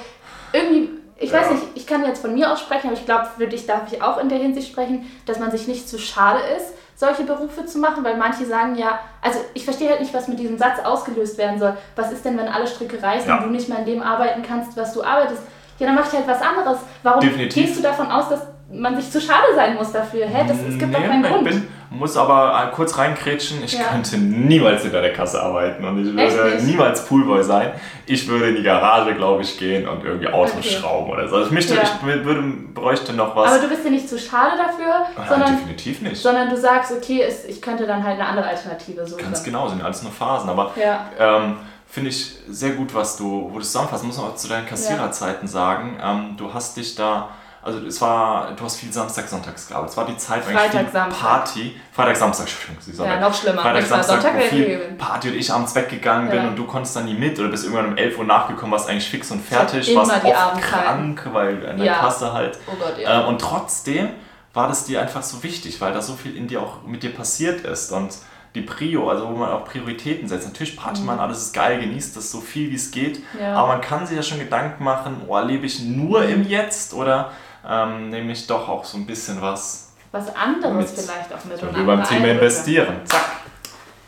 irgendwie, 0.53 0.91
ich 1.19 1.31
ja. 1.31 1.41
weiß 1.41 1.51
nicht, 1.53 1.63
ich 1.77 1.87
kann 1.87 2.05
jetzt 2.05 2.21
von 2.21 2.35
mir 2.35 2.53
aus 2.53 2.61
sprechen, 2.61 2.89
aber 2.89 2.97
ich 2.97 3.07
glaube, 3.07 3.29
für 3.37 3.47
dich 3.47 3.67
darf 3.67 3.93
ich 3.93 4.03
auch 4.03 4.19
in 4.19 4.29
der 4.29 4.39
Hinsicht 4.39 4.73
sprechen, 4.73 5.09
dass 5.27 5.39
man 5.39 5.53
sich 5.53 5.69
nicht 5.69 5.89
zu 5.89 6.01
schade 6.01 6.41
ist, 6.57 6.75
solche 6.99 7.23
Berufe 7.23 7.65
zu 7.65 7.79
machen, 7.79 8.03
weil 8.03 8.17
manche 8.17 8.45
sagen 8.45 8.75
ja, 8.75 8.99
also 9.23 9.39
ich 9.55 9.65
verstehe 9.65 9.89
halt 9.89 10.01
nicht, 10.01 10.13
was 10.13 10.27
mit 10.27 10.41
diesem 10.41 10.59
Satz 10.59 10.81
ausgelöst 10.81 11.39
werden 11.39 11.57
soll. 11.57 11.77
Was 11.95 12.11
ist 12.11 12.25
denn, 12.25 12.37
wenn 12.37 12.49
alle 12.49 12.67
Stricke 12.67 13.01
reißen 13.01 13.29
ja. 13.29 13.37
und 13.37 13.45
du 13.45 13.51
nicht 13.51 13.69
mehr 13.69 13.79
in 13.79 13.87
dem 13.87 14.03
arbeiten 14.03 14.43
kannst, 14.43 14.77
was 14.77 14.93
du 14.95 15.05
arbeitest? 15.05 15.43
Ja, 15.79 15.87
dann 15.87 15.95
mach 15.95 16.09
ich 16.09 16.13
halt 16.13 16.27
was 16.27 16.43
anderes. 16.43 16.79
Warum 17.05 17.21
Definitiv. 17.21 17.55
gehst 17.55 17.79
du 17.79 17.83
davon 17.83 18.11
aus, 18.11 18.29
dass 18.29 18.41
man 18.71 19.01
sich 19.01 19.11
zu 19.11 19.21
schade 19.21 19.55
sein 19.55 19.75
muss 19.77 19.93
dafür. 19.93 20.27
Hä? 20.27 20.45
Das, 20.47 20.59
es 20.59 20.79
gibt 20.79 20.91
nee, 20.91 20.95
doch 20.95 21.03
keinen 21.03 21.23
Grund. 21.23 21.45
Bin, 21.45 21.67
muss 21.91 22.17
aber 22.19 22.71
kurz 22.75 22.99
reinkrätschen. 22.99 23.65
Ich 23.65 23.73
ja. 23.73 23.85
könnte 23.85 24.19
niemals 24.19 24.83
hinter 24.83 25.01
der 25.01 25.15
Kasse 25.15 25.43
arbeiten 25.43 25.83
und 25.85 26.07
ich 26.07 26.15
würde 26.15 26.63
niemals 26.63 27.07
Poolboy 27.07 27.43
sein. 27.43 27.73
Ich 28.05 28.29
würde 28.29 28.51
in 28.51 28.57
die 28.57 28.63
Garage, 28.63 29.15
glaube 29.15 29.43
ich, 29.43 29.59
gehen 29.59 29.89
und 29.89 30.05
irgendwie 30.05 30.29
Autos 30.29 30.59
okay. 30.59 30.69
schrauben 30.69 31.11
oder 31.11 31.27
so. 31.29 31.37
Also 31.37 31.47
ich, 31.47 31.53
möchte, 31.53 31.75
ja. 31.75 31.83
ich 31.83 32.25
würde, 32.25 32.43
bräuchte 32.75 33.15
noch 33.15 33.35
was. 33.35 33.53
Aber 33.53 33.63
du 33.63 33.69
bist 33.69 33.85
ja 33.85 33.91
nicht 33.91 34.09
zu 34.09 34.19
schade 34.19 34.57
dafür, 34.59 35.07
Nein, 35.17 35.29
sondern, 35.29 35.57
definitiv 35.57 36.03
nicht. 36.03 36.21
sondern 36.21 36.51
du 36.51 36.57
sagst, 36.57 36.93
okay, 36.93 37.27
ich 37.49 37.63
könnte 37.63 37.87
dann 37.87 38.05
halt 38.05 38.21
eine 38.21 38.29
andere 38.29 38.49
Alternative 38.49 39.07
suchen. 39.07 39.23
Ganz 39.23 39.43
genau, 39.43 39.69
sind 39.69 39.83
alles 39.83 40.03
nur 40.03 40.13
Phasen. 40.13 40.51
Aber 40.51 40.73
ja. 40.77 41.07
ähm, 41.19 41.57
finde 41.87 42.11
ich 42.11 42.37
sehr 42.49 42.73
gut, 42.73 42.95
was 42.95 43.17
du, 43.17 43.49
wo 43.51 43.59
du 43.59 43.65
zusammenfasst. 43.65 44.05
Muss 44.05 44.19
man 44.19 44.27
auch 44.27 44.37
zu 44.37 44.49
deinen 44.49 44.67
Kassiererzeiten 44.67 45.49
sagen. 45.49 45.99
Ähm, 46.03 46.35
du 46.37 46.53
hast 46.53 46.77
dich 46.77 46.95
da 46.95 47.31
also 47.69 47.87
es 47.87 48.01
war, 48.01 48.53
du 48.57 48.65
hast 48.65 48.77
viel 48.77 48.93
Samstag, 48.93 49.29
Sonntags 49.29 49.69
gearbeitet. 49.69 49.93
Es 49.93 49.97
war 49.97 50.07
die 50.07 50.17
Zeit, 50.17 50.45
Freitag, 50.45 50.71
viel 50.71 50.93
Samstag. 50.93 51.21
Party. 51.21 51.81
Freitag, 51.93 52.17
Samstag, 52.17 52.47
Entschuldigung. 52.47 53.07
Ja, 53.07 53.21
noch 53.21 53.35
schlimmer. 53.35 53.63
Freitag, 53.63 53.87
Samstag, 53.87 54.23
Sonntag 54.23 54.37
wo 54.37 54.41
viel 54.41 54.79
Party 54.97 55.29
und 55.29 55.35
ich 55.37 55.53
abends 55.53 55.75
weggegangen 55.75 56.31
bin 56.31 56.43
ja. 56.43 56.49
und 56.49 56.57
du 56.57 56.65
konntest 56.67 56.97
dann 56.97 57.05
nie 57.05 57.15
mit 57.15 57.39
oder 57.39 57.49
bist 57.49 57.65
irgendwann 57.65 57.93
um 57.93 57.97
11 57.97 58.19
Uhr 58.19 58.25
nachgekommen, 58.25 58.73
warst 58.73 58.89
eigentlich 58.89 59.09
fix 59.09 59.31
und 59.31 59.41
fertig, 59.41 59.95
warst 59.95 60.25
oft 60.25 60.63
krank, 60.63 61.29
weil 61.33 61.63
in 61.63 61.77
der 61.77 61.87
ja. 61.87 61.99
Kasse 61.99 62.33
halt. 62.33 62.59
Oh 62.67 62.73
Gott, 62.79 62.99
ja. 62.99 63.23
Äh, 63.23 63.27
und 63.27 63.41
trotzdem 63.41 64.09
war 64.55 64.69
das 64.69 64.85
dir 64.85 65.01
einfach 65.01 65.23
so 65.23 65.43
wichtig, 65.43 65.81
weil 65.81 65.93
da 65.93 66.01
so 66.01 66.15
viel 66.15 66.37
in 66.37 66.49
dir 66.49 66.63
auch 66.63 66.83
mit 66.85 67.03
dir 67.03 67.15
passiert 67.15 67.61
ist 67.61 67.93
und 67.93 68.19
die 68.55 68.63
Prio, 68.63 69.09
also 69.11 69.29
wo 69.29 69.33
man 69.33 69.51
auch 69.51 69.65
Prioritäten 69.65 70.27
setzt. 70.27 70.47
Natürlich 70.47 70.77
Party 70.77 71.03
man, 71.03 71.17
mhm. 71.17 71.21
alles 71.21 71.43
ist 71.43 71.53
geil, 71.53 71.81
genießt 71.81 72.17
das 72.17 72.31
so 72.31 72.41
viel 72.41 72.71
wie 72.71 72.77
es 72.77 72.91
geht, 72.91 73.21
ja. 73.39 73.55
aber 73.55 73.69
man 73.69 73.81
kann 73.81 74.07
sich 74.07 74.17
ja 74.17 74.23
schon 74.23 74.39
Gedanken 74.39 74.85
machen, 74.85 75.23
oh, 75.27 75.39
lebe 75.41 75.67
ich 75.67 75.81
nur 75.81 76.25
im 76.25 76.47
Jetzt 76.49 76.95
oder 76.95 77.33
ähm, 77.67 78.11
nämlich 78.11 78.47
doch 78.47 78.69
auch 78.69 78.85
so 78.85 78.99
ein 78.99 79.07
bisschen 79.07 79.41
was. 79.41 79.93
Was 80.13 80.35
anderes 80.35 80.97
mit, 80.97 81.01
vielleicht 81.01 81.33
auch 81.33 81.45
mit. 81.45 81.63
Und 81.63 81.87
beim 81.87 82.05
Thema 82.05 82.29
investieren. 82.29 83.01
Zack. 83.05 83.39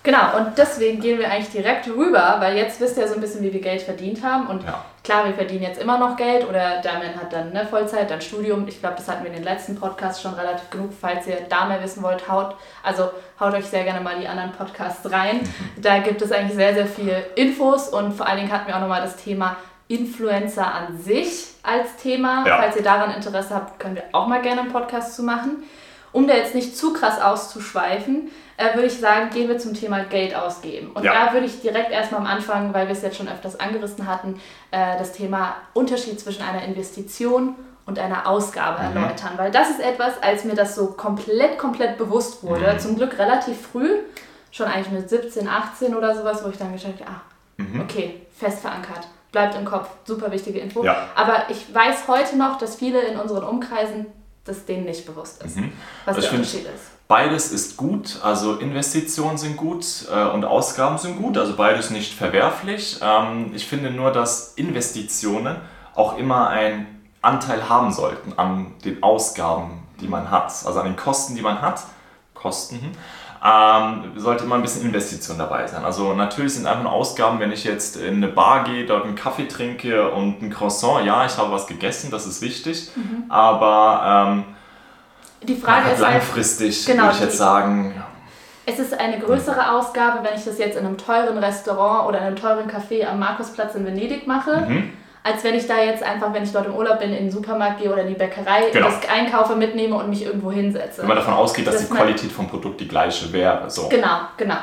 Genau, 0.03 0.39
und 0.39 0.57
deswegen 0.57 0.99
gehen 0.99 1.19
wir 1.19 1.31
eigentlich 1.31 1.51
direkt 1.51 1.87
rüber, 1.87 2.37
weil 2.39 2.57
jetzt 2.57 2.81
wisst 2.81 2.97
ihr 2.97 3.07
so 3.07 3.15
ein 3.15 3.21
bisschen, 3.21 3.43
wie 3.43 3.53
wir 3.53 3.61
Geld 3.61 3.83
verdient 3.83 4.25
haben. 4.25 4.47
Und 4.47 4.65
ja. 4.65 4.83
klar, 5.05 5.27
wir 5.27 5.35
verdienen 5.35 5.63
jetzt 5.63 5.79
immer 5.79 5.99
noch 5.99 6.17
Geld 6.17 6.49
oder 6.49 6.81
Damian 6.81 7.17
hat 7.17 7.31
dann 7.35 7.51
eine 7.51 7.67
Vollzeit, 7.67 8.11
dann 8.11 8.23
Studium. 8.23 8.67
Ich 8.67 8.81
glaube, 8.81 8.97
das 8.97 9.09
hatten 9.09 9.25
wir 9.25 9.31
in 9.31 9.37
den 9.37 9.45
letzten 9.45 9.79
Podcasts 9.79 10.23
schon 10.23 10.33
relativ 10.33 10.71
genug. 10.71 10.91
Falls 10.99 11.27
ihr 11.27 11.37
da 11.51 11.67
mehr 11.67 11.83
wissen 11.83 12.03
wollt, 12.03 12.27
haut, 12.31 12.57
also 12.83 13.11
haut 13.39 13.53
euch 13.53 13.67
sehr 13.67 13.85
gerne 13.85 14.01
mal 14.01 14.19
die 14.19 14.27
anderen 14.27 14.53
Podcasts 14.53 15.11
rein. 15.11 15.41
Da 15.77 15.99
gibt 15.99 16.21
es 16.21 16.31
eigentlich 16.31 16.57
sehr, 16.57 16.75
sehr 16.75 16.87
viel 16.87 17.17
Infos 17.37 17.89
und 17.89 18.13
vor 18.13 18.27
allen 18.27 18.39
Dingen 18.39 18.53
hatten 18.53 18.67
wir 18.67 18.77
auch 18.77 18.81
nochmal 18.81 19.01
das 19.03 19.17
Thema 19.17 19.57
Influencer 19.91 20.73
an 20.73 20.97
sich 21.03 21.49
als 21.65 21.97
Thema. 21.97 22.47
Ja. 22.47 22.59
Falls 22.59 22.77
ihr 22.77 22.83
daran 22.83 23.13
Interesse 23.13 23.55
habt, 23.55 23.81
können 23.81 23.97
wir 23.97 24.05
auch 24.13 24.29
mal 24.29 24.41
gerne 24.41 24.63
einen 24.63 24.73
Podcast 24.73 25.17
zu 25.17 25.25
machen. 25.25 25.65
Um 26.13 26.29
da 26.29 26.35
jetzt 26.35 26.55
nicht 26.55 26.77
zu 26.77 26.93
krass 26.93 27.21
auszuschweifen, 27.21 28.31
äh, 28.57 28.75
würde 28.75 28.87
ich 28.87 28.99
sagen, 28.99 29.31
gehen 29.31 29.49
wir 29.49 29.59
zum 29.59 29.75
Thema 29.75 30.05
Geld 30.05 30.35
ausgeben. 30.35 30.93
Und 30.93 31.05
ja. 31.05 31.13
da 31.13 31.33
würde 31.33 31.47
ich 31.47 31.61
direkt 31.61 31.91
erstmal 31.91 32.21
am 32.21 32.27
Anfang, 32.27 32.73
weil 32.73 32.87
wir 32.87 32.93
es 32.93 33.03
jetzt 33.03 33.17
schon 33.17 33.29
öfters 33.29 33.59
angerissen 33.59 34.07
hatten, 34.07 34.41
äh, 34.71 34.97
das 34.97 35.13
Thema 35.13 35.57
Unterschied 35.75 36.21
zwischen 36.21 36.43
einer 36.43 36.65
Investition 36.65 37.57
und 37.85 37.99
einer 37.99 38.29
Ausgabe 38.29 38.83
mhm. 38.83 38.97
erläutern. 38.97 39.33
Weil 39.37 39.51
das 39.51 39.71
ist 39.71 39.81
etwas, 39.81 40.23
als 40.23 40.45
mir 40.45 40.55
das 40.55 40.77
so 40.77 40.87
komplett, 40.93 41.59
komplett 41.59 41.99
bewusst 41.99 42.45
wurde, 42.45 42.75
mhm. 42.75 42.79
zum 42.79 42.97
Glück 42.97 43.19
relativ 43.19 43.61
früh, 43.61 43.91
schon 44.53 44.67
eigentlich 44.67 44.91
mit 44.91 45.09
17, 45.09 45.49
18 45.49 45.97
oder 45.97 46.15
sowas, 46.15 46.45
wo 46.45 46.49
ich 46.49 46.59
dann 46.59 46.73
gesagt 46.73 47.01
habe, 47.01 47.11
ah, 47.11 47.23
mhm. 47.57 47.81
okay, 47.81 48.27
fest 48.37 48.61
verankert 48.61 49.09
bleibt 49.33 49.55
im 49.55 49.65
Kopf. 49.65 49.89
Super 50.05 50.31
wichtige 50.33 50.59
Info. 50.59 50.85
Ja. 50.85 51.09
Aber 51.15 51.45
ich 51.49 51.73
weiß 51.73 52.09
heute 52.09 52.37
noch, 52.37 52.59
dass 52.59 52.77
viele 52.77 53.01
in 53.03 53.19
unseren 53.19 53.45
Umkreisen 53.45 54.07
das 54.45 54.65
denen 54.65 54.85
nicht 54.85 55.07
bewusst 55.07 55.43
ist, 55.43 55.57
mhm. 55.57 55.73
was 56.05 56.17
also 56.17 56.29
der 56.29 56.39
Unterschied 56.39 56.65
ist. 56.65 57.09
Beides 57.09 57.51
ist 57.53 57.77
gut, 57.77 58.21
also 58.23 58.57
Investitionen 58.57 59.37
sind 59.37 59.57
gut 59.57 59.85
äh, 60.11 60.25
und 60.27 60.45
Ausgaben 60.45 60.97
sind 60.97 61.19
gut, 61.19 61.37
also 61.37 61.57
beides 61.57 61.91
nicht 61.91 62.15
verwerflich. 62.15 63.01
Ähm, 63.03 63.51
ich 63.55 63.67
finde 63.67 63.91
nur, 63.91 64.13
dass 64.13 64.55
Investitionen 64.55 65.57
auch 65.95 66.17
immer 66.17 66.49
einen 66.49 66.87
Anteil 67.21 67.69
haben 67.69 67.93
sollten 67.93 68.33
an 68.39 68.75
den 68.85 69.03
Ausgaben, 69.03 69.83
die 70.01 70.09
man 70.09 70.31
hat, 70.31 70.53
also 70.65 70.81
an 70.81 70.87
den 70.87 70.97
Kosten, 70.97 71.35
die 71.35 71.43
man 71.43 71.61
hat. 71.61 71.83
Kosten. 72.33 72.93
Hm 73.43 73.43
ähm, 73.43 74.13
sollte 74.17 74.45
immer 74.45 74.57
ein 74.57 74.63
bisschen 74.63 74.85
Investition 74.85 75.39
dabei 75.39 75.67
sein. 75.67 75.85
Also 75.85 76.13
natürlich 76.13 76.55
sind 76.55 76.67
einfach 76.67 76.91
Ausgaben, 76.91 77.41
wenn 77.41 77.53
ich 77.53 77.65
jetzt 77.65 77.97
in 77.97 78.17
eine 78.17 78.29
Bar 78.29 78.65
gehe, 78.65 78.85
dort 78.85 79.05
einen 79.05 79.15
Kaffee 79.15 79.49
trinke 79.49 80.11
und 80.11 80.43
ein 80.43 80.51
Croissant, 80.51 81.07
ja, 81.07 81.25
ich 81.25 81.37
habe 81.39 81.51
was 81.51 81.67
gegessen, 81.67 82.11
das 82.11 82.27
ist 82.27 82.43
wichtig, 82.43 82.91
mhm. 82.95 83.31
aber 83.31 84.29
ähm, 84.29 84.45
die 85.43 85.57
Frage 85.57 85.91
ist 85.91 86.05
halt 86.05 86.15
langfristig, 86.15 86.87
halt, 86.87 86.97
genau, 86.97 87.05
würde 87.05 87.17
ich 87.17 87.23
jetzt 87.23 87.39
sagen. 87.39 88.05
Es 88.67 88.79
ist 88.79 88.93
eine 89.01 89.19
größere 89.19 89.73
Ausgabe, 89.73 90.19
wenn 90.23 90.39
ich 90.39 90.45
das 90.45 90.59
jetzt 90.59 90.77
in 90.77 90.85
einem 90.85 90.99
teuren 90.99 91.39
Restaurant 91.39 92.09
oder 92.09 92.19
in 92.19 92.25
einem 92.25 92.37
teuren 92.37 92.71
Café 92.71 93.07
am 93.07 93.19
Markusplatz 93.19 93.75
in 93.75 93.87
Venedig 93.87 94.27
mache. 94.27 94.67
Mhm 94.69 94.93
als 95.23 95.45
wenn 95.45 95.55
ich 95.55 95.67
da 95.67 95.83
jetzt 95.83 96.03
einfach, 96.03 96.33
wenn 96.33 96.43
ich 96.43 96.53
dort 96.53 96.67
im 96.67 96.75
Urlaub 96.75 96.99
bin, 96.99 97.11
in 97.11 97.25
den 97.25 97.31
Supermarkt 97.31 97.81
gehe 97.81 97.93
oder 97.93 98.03
in 98.03 98.09
die 98.09 98.15
Bäckerei, 98.15 98.71
genau. 98.73 98.87
das 98.87 99.09
einkaufe, 99.09 99.55
mitnehme 99.55 99.97
und 99.97 100.09
mich 100.09 100.25
irgendwo 100.25 100.51
hinsetze. 100.51 101.03
Wenn 101.03 101.09
man 101.09 101.17
davon 101.19 101.35
ausgeht, 101.35 101.67
dass 101.67 101.77
das 101.77 101.89
die 101.89 101.95
Qualität 101.95 102.33
vom 102.33 102.49
Produkt 102.49 102.81
die 102.81 102.89
gleiche 102.89 103.31
wäre. 103.33 103.69
So. 103.69 103.89
Genau, 103.89 104.21
genau. 104.37 104.57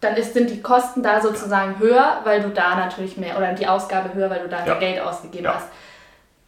Dann 0.00 0.16
ist, 0.16 0.34
sind 0.34 0.50
die 0.50 0.60
Kosten 0.60 1.02
da 1.02 1.20
sozusagen 1.20 1.78
höher, 1.78 2.20
weil 2.24 2.42
du 2.42 2.50
da 2.50 2.74
natürlich 2.74 3.16
mehr, 3.16 3.38
oder 3.38 3.52
die 3.52 3.66
Ausgabe 3.66 4.12
höher, 4.12 4.28
weil 4.28 4.40
du 4.40 4.48
da 4.48 4.58
mehr 4.58 4.74
ja. 4.74 4.78
Geld 4.78 5.00
ausgegeben 5.00 5.44
ja. 5.44 5.54
hast. 5.54 5.68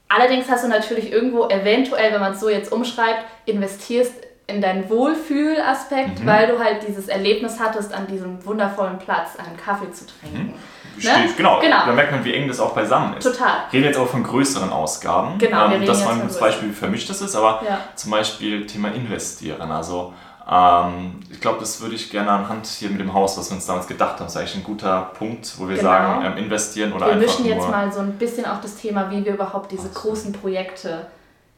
Allerdings 0.09 0.49
hast 0.51 0.65
du 0.65 0.69
natürlich 0.69 1.11
irgendwo 1.11 1.49
eventuell, 1.49 2.13
wenn 2.13 2.21
man 2.21 2.33
es 2.33 2.41
so 2.41 2.51
jetzt 2.51 2.71
umschreibt, 2.71 3.25
investierst 3.47 4.15
in 4.47 4.61
deinen 4.61 4.91
Wohlfühlaspekt, 4.91 6.21
mhm. 6.21 6.27
weil 6.27 6.49
du 6.49 6.59
halt 6.59 6.87
dieses 6.87 7.09
Erlebnis 7.09 7.59
hattest, 7.59 7.95
an 7.95 8.07
diesem 8.07 8.45
wundervollen 8.45 8.99
Platz 8.99 9.37
einen 9.39 9.57
Kaffee 9.57 9.91
zu 9.91 10.05
trinken. 10.07 10.49
Mhm. 10.49 10.55
Ne? 10.97 11.29
Genau. 11.37 11.61
genau. 11.61 11.87
Da 11.87 11.93
merkt 11.93 12.13
man, 12.13 12.25
wie 12.25 12.35
eng 12.35 12.49
das 12.49 12.61
auch 12.61 12.75
beisammen 12.75 13.17
ist. 13.17 13.25
Total. 13.25 13.65
Wir 13.71 13.79
reden 13.79 13.89
jetzt 13.89 13.99
auch 13.99 14.09
von 14.09 14.23
größeren 14.23 14.71
Ausgaben. 14.71 15.39
Genau. 15.39 15.71
Ähm, 15.71 15.85
dass 15.85 16.05
man 16.05 16.29
zum 16.29 16.41
Beispiel 16.41 16.73
vermischt 16.73 17.11
das 17.11 17.21
ist, 17.21 17.35
aber 17.35 17.63
ja. 17.67 17.81
zum 17.95 18.11
Beispiel 18.11 18.67
Thema 18.67 18.89
Investieren. 18.89 19.71
Also 19.71 20.13
ähm, 20.51 21.21
ich 21.31 21.41
glaube, 21.41 21.61
das 21.61 21.81
würde 21.81 21.95
ich 21.95 22.11
gerne 22.11 22.31
anhand 22.31 22.67
hier 22.67 22.91
mit 22.91 23.01
dem 23.01 23.15
Haus, 23.15 23.39
was 23.39 23.51
wir 23.51 23.57
uns 23.57 23.67
damals 23.67 23.87
gedacht 23.87 24.21
haben, 24.21 24.27
ist 24.27 24.37
eigentlich 24.37 24.57
ein 24.57 24.65
guter 24.65 25.11
Punkt, 25.19 25.55
wo 25.59 25.69
wir 25.69 25.77
genau. 25.77 25.89
sagen, 25.89 26.25
ähm, 26.27 26.37
investieren 26.37 26.93
oder 26.93 27.07
wir 27.07 27.13
einfach. 27.15 27.39
Wir 27.39 27.45
mischen 27.45 27.47
jetzt 27.47 27.71
mal 27.71 27.91
so 27.93 28.01
ein 28.01 28.13
bisschen 28.13 28.45
auch 28.45 28.61
das 28.61 28.77
Thema, 28.77 29.11
wie 29.11 29.25
wir 29.25 29.35
überhaupt 29.35 29.73
diese 29.73 29.89
also. 29.89 30.01
großen 30.01 30.33
Projekte 30.33 31.07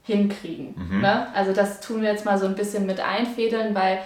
hinkriegen. 0.05 0.75
Mhm. 0.77 1.01
Ne? 1.01 1.27
Also 1.35 1.53
das 1.53 1.81
tun 1.81 2.01
wir 2.01 2.13
jetzt 2.13 2.25
mal 2.25 2.39
so 2.39 2.47
ein 2.47 2.55
bisschen 2.55 2.87
mit 2.87 3.01
einfädeln, 3.01 3.75
weil 3.75 3.99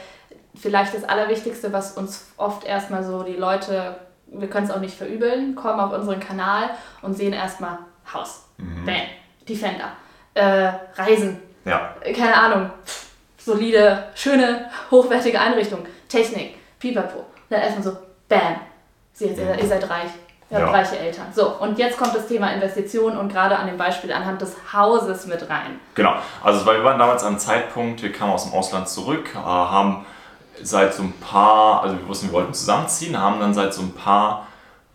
vielleicht 0.55 0.95
das 0.95 1.05
Allerwichtigste, 1.05 1.73
was 1.75 1.93
uns 1.93 2.27
oft 2.39 2.65
erstmal 2.65 3.05
so 3.05 3.23
die 3.23 3.37
Leute 3.37 3.97
wir 4.33 4.49
können 4.49 4.67
es 4.67 4.73
auch 4.73 4.81
nicht 4.81 4.97
verübeln, 4.97 5.55
kommen 5.55 5.81
auf 5.81 5.93
unseren 5.93 6.21
Kanal 6.21 6.71
und 7.03 7.15
sehen 7.15 7.33
erstmal 7.33 7.79
Haus, 8.13 8.47
mhm. 8.59 8.85
Bam, 8.85 9.03
Defender, 9.49 9.93
äh, 10.35 10.73
Reisen, 10.97 11.41
ja. 11.65 11.95
keine 12.17 12.35
Ahnung, 12.35 12.71
solide, 13.39 14.05
schöne, 14.15 14.71
hochwertige 14.91 15.41
Einrichtung, 15.41 15.81
Technik, 16.09 16.57
Pipapo. 16.79 17.25
Dann 17.49 17.61
erstmal 17.61 17.83
so, 17.85 17.97
Bam, 18.29 18.57
ihr, 19.19 19.59
ihr 19.59 19.67
seid 19.67 19.89
reich. 19.89 20.11
Ihr 20.51 20.59
habt 20.59 20.67
ja. 20.67 20.73
reiche 20.73 20.99
Eltern. 20.99 21.27
So, 21.33 21.49
und 21.61 21.79
jetzt 21.79 21.97
kommt 21.97 22.13
das 22.13 22.27
Thema 22.27 22.53
Investitionen 22.53 23.17
und 23.17 23.33
gerade 23.33 23.57
an 23.57 23.69
dem 23.69 23.77
Beispiel 23.77 24.13
anhand 24.13 24.43
des 24.43 24.57
Hauses 24.73 25.27
mit 25.27 25.49
rein. 25.49 25.79
Genau, 25.95 26.15
also 26.43 26.67
weil 26.67 26.79
wir 26.79 26.85
waren 26.85 26.99
damals 26.99 27.23
am 27.23 27.39
Zeitpunkt, 27.39 28.03
wir 28.03 28.11
kamen 28.11 28.33
aus 28.33 28.45
dem 28.45 28.53
Ausland 28.53 28.89
zurück, 28.89 29.31
äh, 29.33 29.39
haben 29.39 30.05
seit 30.63 30.95
so 30.95 31.03
ein 31.03 31.13
paar, 31.13 31.83
also 31.83 31.99
wir 31.99 32.09
wussten, 32.09 32.29
wir 32.29 32.35
wollten 32.35 32.55
zusammenziehen, 32.55 33.19
haben 33.19 33.41
dann 33.41 33.55
seit 33.55 33.75
so 33.75 33.83
ein 33.83 33.93
paar 33.93 34.47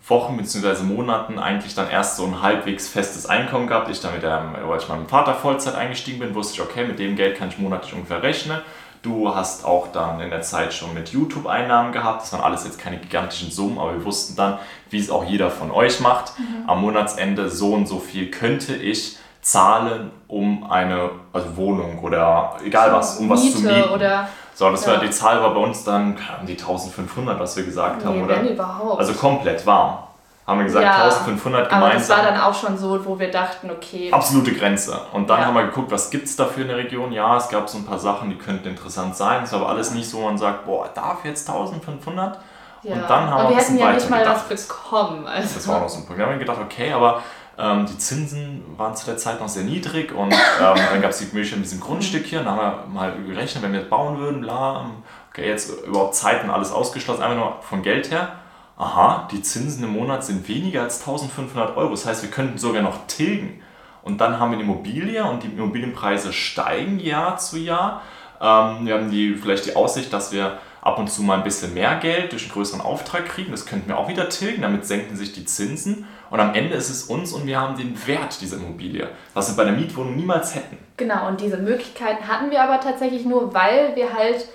Wochen 0.08 0.38
bzw. 0.38 0.84
Monaten 0.84 1.40
eigentlich 1.40 1.74
dann 1.74 1.90
erst 1.90 2.18
so 2.18 2.26
ein 2.26 2.42
halbwegs 2.42 2.88
festes 2.88 3.26
Einkommen 3.26 3.68
gehabt. 3.68 3.90
Ich 3.90 4.02
dann 4.02 4.14
mit 4.14 4.24
weil 4.24 4.78
ich 4.78 4.88
meinem 4.88 5.08
Vater 5.08 5.34
Vollzeit 5.34 5.76
eingestiegen 5.76 6.20
bin, 6.20 6.36
wusste 6.36 6.54
ich, 6.56 6.62
okay, 6.62 6.86
mit 6.86 7.00
dem 7.00 7.16
Geld 7.16 7.38
kann 7.38 7.50
ich 7.50 7.58
monatlich 7.58 7.94
ungefähr 7.94 8.22
rechnen. 8.22 8.60
Du 9.02 9.36
hast 9.36 9.66
auch 9.66 9.92
dann 9.92 10.20
in 10.20 10.32
der 10.32 10.42
Zeit 10.42 10.74
schon 10.74 10.94
mit 10.94 11.10
YouTube 11.10 11.46
Einnahmen 11.46 11.92
gehabt. 11.92 12.24
Das 12.24 12.34
waren 12.34 12.42
alles 12.42 12.66
jetzt 12.66 12.80
keine 12.80 12.98
gigantischen 12.98 13.52
Summen, 13.52 13.78
aber 13.78 13.94
wir 13.94 14.04
wussten 14.04 14.36
dann, 14.36 14.58
wie 14.90 15.00
es 15.00 15.12
auch 15.12 15.24
jeder 15.24 15.52
von 15.52 15.70
euch 15.72 16.00
macht. 16.00 16.38
Mhm. 16.40 16.68
Am 16.68 16.82
Monatsende 16.82 17.50
so 17.50 17.74
und 17.74 17.88
so 17.88 18.00
viel 18.00 18.32
könnte 18.32 18.76
ich 18.76 19.18
zahlen, 19.42 20.10
um 20.28 20.70
eine 20.72 21.12
also 21.32 21.56
Wohnung 21.56 22.00
oder 22.00 22.58
egal 22.66 22.92
was, 22.94 23.20
um 23.20 23.30
was 23.30 23.44
Miete 23.44 23.58
zu 23.58 23.64
mieten. 23.64 23.90
Oder, 23.90 24.28
so, 24.56 24.70
das 24.72 24.86
ja. 24.86 24.94
war 24.94 25.00
die 25.00 25.10
Zahl 25.10 25.42
war 25.42 25.54
bei 25.54 25.60
uns 25.60 25.84
dann 25.84 26.18
die 26.48 26.54
1500, 26.54 27.40
was 27.40 27.56
wir 27.58 27.66
gesagt 27.66 28.00
nee, 28.00 28.08
haben, 28.08 28.24
oder? 28.24 28.38
Wenn 28.38 28.54
überhaupt. 28.54 29.00
Also 29.00 29.14
komplett 29.14 29.66
warm 29.66 30.00
haben 30.48 30.60
wir 30.60 30.66
gesagt, 30.66 30.86
ja, 30.86 31.04
1500 31.06 31.70
gemeinsam. 31.70 31.90
Aber 31.90 32.00
das 32.00 32.10
war 32.10 32.24
dann 32.24 32.40
auch 32.40 32.54
schon 32.54 32.78
so, 32.78 33.04
wo 33.04 33.18
wir 33.18 33.32
dachten, 33.32 33.72
okay. 33.72 34.12
Absolute 34.12 34.54
Grenze. 34.54 35.00
Und 35.12 35.30
dann 35.30 35.40
ja. 35.40 35.46
haben 35.48 35.56
wir 35.56 35.66
geguckt, 35.66 35.92
was 35.92 36.10
gibt 36.10 36.26
es 36.26 36.36
da 36.36 36.46
für 36.46 36.62
eine 36.62 36.76
Region? 36.76 37.12
Ja, 37.12 37.36
es 37.38 37.50
gab 37.50 37.68
so 37.68 37.80
ein 37.80 37.86
paar 37.86 37.98
Sachen, 37.98 38.30
die 38.30 38.38
könnten 38.38 38.70
interessant 38.70 39.16
sein. 39.16 39.44
Es 39.44 39.50
ist 39.50 39.56
aber 39.56 39.70
alles 39.70 39.92
nicht 39.92 40.08
so, 40.08 40.20
wo 40.20 40.26
man 40.26 40.38
sagt, 40.38 40.66
boah, 40.66 40.88
darf 40.94 41.26
jetzt 41.26 41.50
1500? 41.50 42.40
Ja. 42.84 42.94
Und 42.94 43.10
dann 43.10 43.30
haben 43.30 43.46
und 43.46 43.50
wir, 43.50 43.58
wir 43.58 43.64
hätten 43.64 43.78
ja 43.80 43.94
nicht 43.94 44.10
mal 44.10 44.20
gedacht. 44.20 44.46
was 44.48 44.68
bekommen. 44.68 45.26
Also. 45.26 45.56
Das 45.56 45.68
war 45.68 45.78
auch 45.78 45.82
noch 45.82 45.90
so 45.90 45.98
ein 45.98 46.06
Punkt. 46.06 46.20
Wir 46.20 46.28
haben 46.28 46.38
gedacht, 46.38 46.60
okay, 46.64 46.94
aber 46.94 47.24
ähm, 47.58 47.86
die 47.86 47.98
Zinsen 47.98 48.64
waren 48.78 48.96
zu 48.96 49.06
der 49.06 49.18
Zeit 49.18 49.40
noch 49.40 49.50
sehr 49.50 49.64
niedrig 49.64 50.14
und 50.14 50.32
ähm, 50.32 50.38
dann 50.60 51.02
gab 51.02 51.12
es 51.12 51.20
die 51.20 51.26
Möglichkeit 51.26 51.60
mit 51.60 51.66
diesem 51.66 51.80
Grundstück 51.80 52.26
hier. 52.26 52.40
Und 52.40 52.46
dann 52.46 52.56
haben 52.56 52.88
wir 52.88 52.94
mal 52.94 53.24
gerechnet, 53.28 53.64
wenn 53.64 53.74
wir 53.74 53.80
jetzt 53.82 53.90
bauen 53.90 54.18
würden, 54.20 54.42
bla, 54.42 54.82
ähm, 54.82 55.04
okay, 55.30 55.48
jetzt 55.48 55.72
überhaupt 55.86 56.16
Zeiten 56.16 56.50
alles 56.50 56.72
ausgeschlossen, 56.72 57.24
einfach 57.24 57.38
nur 57.38 57.58
von 57.62 57.82
Geld 57.82 58.12
her 58.12 58.34
aha, 58.78 59.28
die 59.32 59.42
Zinsen 59.42 59.84
im 59.84 59.92
Monat 59.92 60.26
sind 60.26 60.48
weniger 60.48 60.84
als 60.84 61.00
1500 61.00 61.78
Euro. 61.78 61.92
Das 61.92 62.06
heißt, 62.06 62.24
wir 62.24 62.32
könnten 62.32 62.58
sogar 62.58 62.82
noch 62.82 63.08
tilgen. 63.08 63.62
Und 64.04 64.22
dann 64.22 64.40
haben 64.40 64.52
wir 64.52 64.58
die 64.58 64.64
Immobilie 64.64 65.24
und 65.24 65.44
die 65.44 65.48
Immobilienpreise 65.48 66.32
steigen 66.32 67.00
Jahr 67.00 67.38
zu 67.38 67.58
Jahr. 67.58 68.02
Ähm, 68.40 68.86
wir 68.86 68.96
haben 68.96 69.10
die, 69.10 69.36
vielleicht 69.36 69.66
die 69.66 69.76
Aussicht, 69.76 70.14
dass 70.14 70.32
wir 70.32 70.60
ab 70.86 71.00
und 71.00 71.10
zu 71.10 71.24
mal 71.24 71.40
ein 71.40 71.44
bisschen 71.44 71.74
mehr 71.74 71.96
Geld 71.96 72.32
durch 72.32 72.44
einen 72.44 72.52
größeren 72.52 72.80
Auftrag 72.80 73.26
kriegen. 73.26 73.52
Das 73.52 73.66
könnten 73.66 73.90
wir 73.90 73.98
auch 73.98 74.08
wieder 74.08 74.30
tilgen. 74.30 74.62
Damit 74.62 74.86
senken 74.86 75.18
sich 75.18 75.34
die 75.34 75.44
Zinsen. 75.44 76.08
Und 76.30 76.40
am 76.40 76.54
Ende 76.54 76.76
ist 76.76 76.90
es 76.90 77.04
uns 77.04 77.34
und 77.34 77.48
wir 77.48 77.60
haben 77.60 77.76
den 77.76 77.98
Wert 78.08 78.40
dieser 78.40 78.58
Immobilie, 78.58 79.10
was 79.34 79.50
wir 79.50 79.58
bei 79.58 79.70
der 79.70 79.74
Mietwohnung 79.74 80.16
niemals 80.16 80.54
hätten. 80.54 80.78
Genau, 80.98 81.28
und 81.28 81.42
diese 81.42 81.58
Möglichkeiten 81.58 82.28
hatten 82.28 82.52
wir 82.52 82.62
aber 82.62 82.80
tatsächlich 82.80 83.26
nur, 83.26 83.54
weil 83.54 83.96
wir 83.96 84.14
halt 84.14 84.48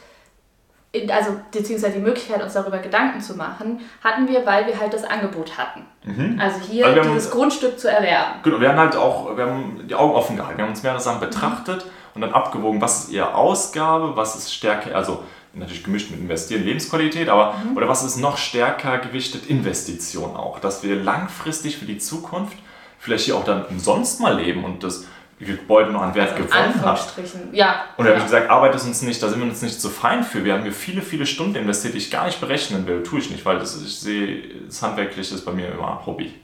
also 1.08 1.36
beziehungsweise 1.52 1.94
die 1.94 2.02
Möglichkeit, 2.02 2.42
uns 2.42 2.52
darüber 2.52 2.78
Gedanken 2.78 3.20
zu 3.20 3.36
machen, 3.36 3.80
hatten 4.02 4.26
wir, 4.28 4.44
weil 4.44 4.66
wir 4.66 4.80
halt 4.80 4.92
das 4.92 5.04
Angebot 5.04 5.56
hatten. 5.56 5.86
Mhm. 6.02 6.40
Also 6.40 6.58
hier 6.68 6.92
dieses 6.92 7.26
haben, 7.26 7.38
Grundstück 7.38 7.78
zu 7.78 7.88
erwerben. 7.88 8.40
Genau, 8.42 8.60
wir 8.60 8.70
haben 8.70 8.78
halt 8.78 8.96
auch, 8.96 9.36
wir 9.36 9.46
haben 9.46 9.86
die 9.88 9.94
Augen 9.94 10.14
offen 10.14 10.36
gehalten, 10.36 10.58
wir 10.58 10.64
haben 10.64 10.70
uns 10.70 10.82
mehrere 10.82 11.00
Sachen 11.00 11.20
betrachtet 11.20 11.84
mhm. 11.84 11.90
und 12.14 12.20
dann 12.22 12.32
abgewogen, 12.32 12.80
was 12.80 13.04
ist 13.04 13.12
eher 13.12 13.36
Ausgabe, 13.36 14.16
was 14.16 14.34
ist 14.34 14.52
Stärke, 14.52 14.94
also 14.94 15.22
natürlich 15.52 15.84
gemischt 15.84 16.10
mit 16.10 16.20
Investieren, 16.20 16.64
Lebensqualität, 16.64 17.28
aber 17.28 17.54
mhm. 17.54 17.76
oder 17.76 17.88
was 17.88 18.02
ist 18.04 18.16
noch 18.16 18.36
stärker 18.36 18.98
gewichtet, 18.98 19.46
Investition 19.46 20.36
auch, 20.36 20.58
dass 20.60 20.82
wir 20.82 20.96
langfristig 20.96 21.76
für 21.76 21.86
die 21.86 21.98
Zukunft 21.98 22.56
vielleicht 22.98 23.24
hier 23.24 23.36
auch 23.36 23.44
dann 23.44 23.64
umsonst 23.66 24.20
mal 24.20 24.40
leben 24.40 24.64
und 24.64 24.84
das 24.84 25.06
Gebäude 25.40 25.90
noch 25.90 26.02
an 26.02 26.14
Wert 26.14 26.32
also 26.32 26.44
gewonnen 26.44 26.82
hat. 26.84 27.14
Ja. 27.52 27.84
Und 27.96 28.04
da 28.04 28.10
ja. 28.10 28.16
habe 28.16 28.18
ich 28.18 28.24
gesagt, 28.24 28.50
arbeitet 28.50 28.84
uns 28.84 29.00
nicht, 29.00 29.22
da 29.22 29.28
sind 29.28 29.40
wir 29.40 29.48
uns 29.48 29.62
nicht 29.62 29.80
so 29.80 29.88
fein 29.88 30.22
für. 30.22 30.44
Wir 30.44 30.52
haben 30.52 30.62
hier 30.62 30.72
viele, 30.72 31.00
viele 31.00 31.24
Stunden 31.24 31.56
investiert, 31.56 31.94
die 31.94 31.98
ich 31.98 32.10
gar 32.10 32.26
nicht 32.26 32.40
berechnen 32.40 32.86
will. 32.86 33.02
Tue 33.02 33.20
ich 33.20 33.30
nicht, 33.30 33.44
weil 33.46 33.58
das, 33.58 33.80
ich 33.82 33.98
sehe, 33.98 34.42
das 34.66 34.82
Handwerkliche 34.82 35.34
ist 35.34 35.44
bei 35.46 35.52
mir 35.52 35.72
immer 35.72 36.02
Hobby. 36.04 36.34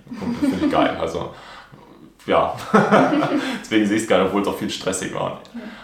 Das 0.40 0.51
finde 0.51 0.66
ich 0.66 0.73
geil. 0.73 0.97
Also, 0.99 1.35
ja. 2.25 2.57
Deswegen 3.61 3.87
sehe 3.87 3.99
ich 3.99 4.05
es 4.05 4.09
nicht, 4.09 4.19
obwohl 4.19 4.40
es 4.40 4.49
auch 4.49 4.57
viel 4.57 4.71
stressig 4.71 5.14
war. 5.14 5.42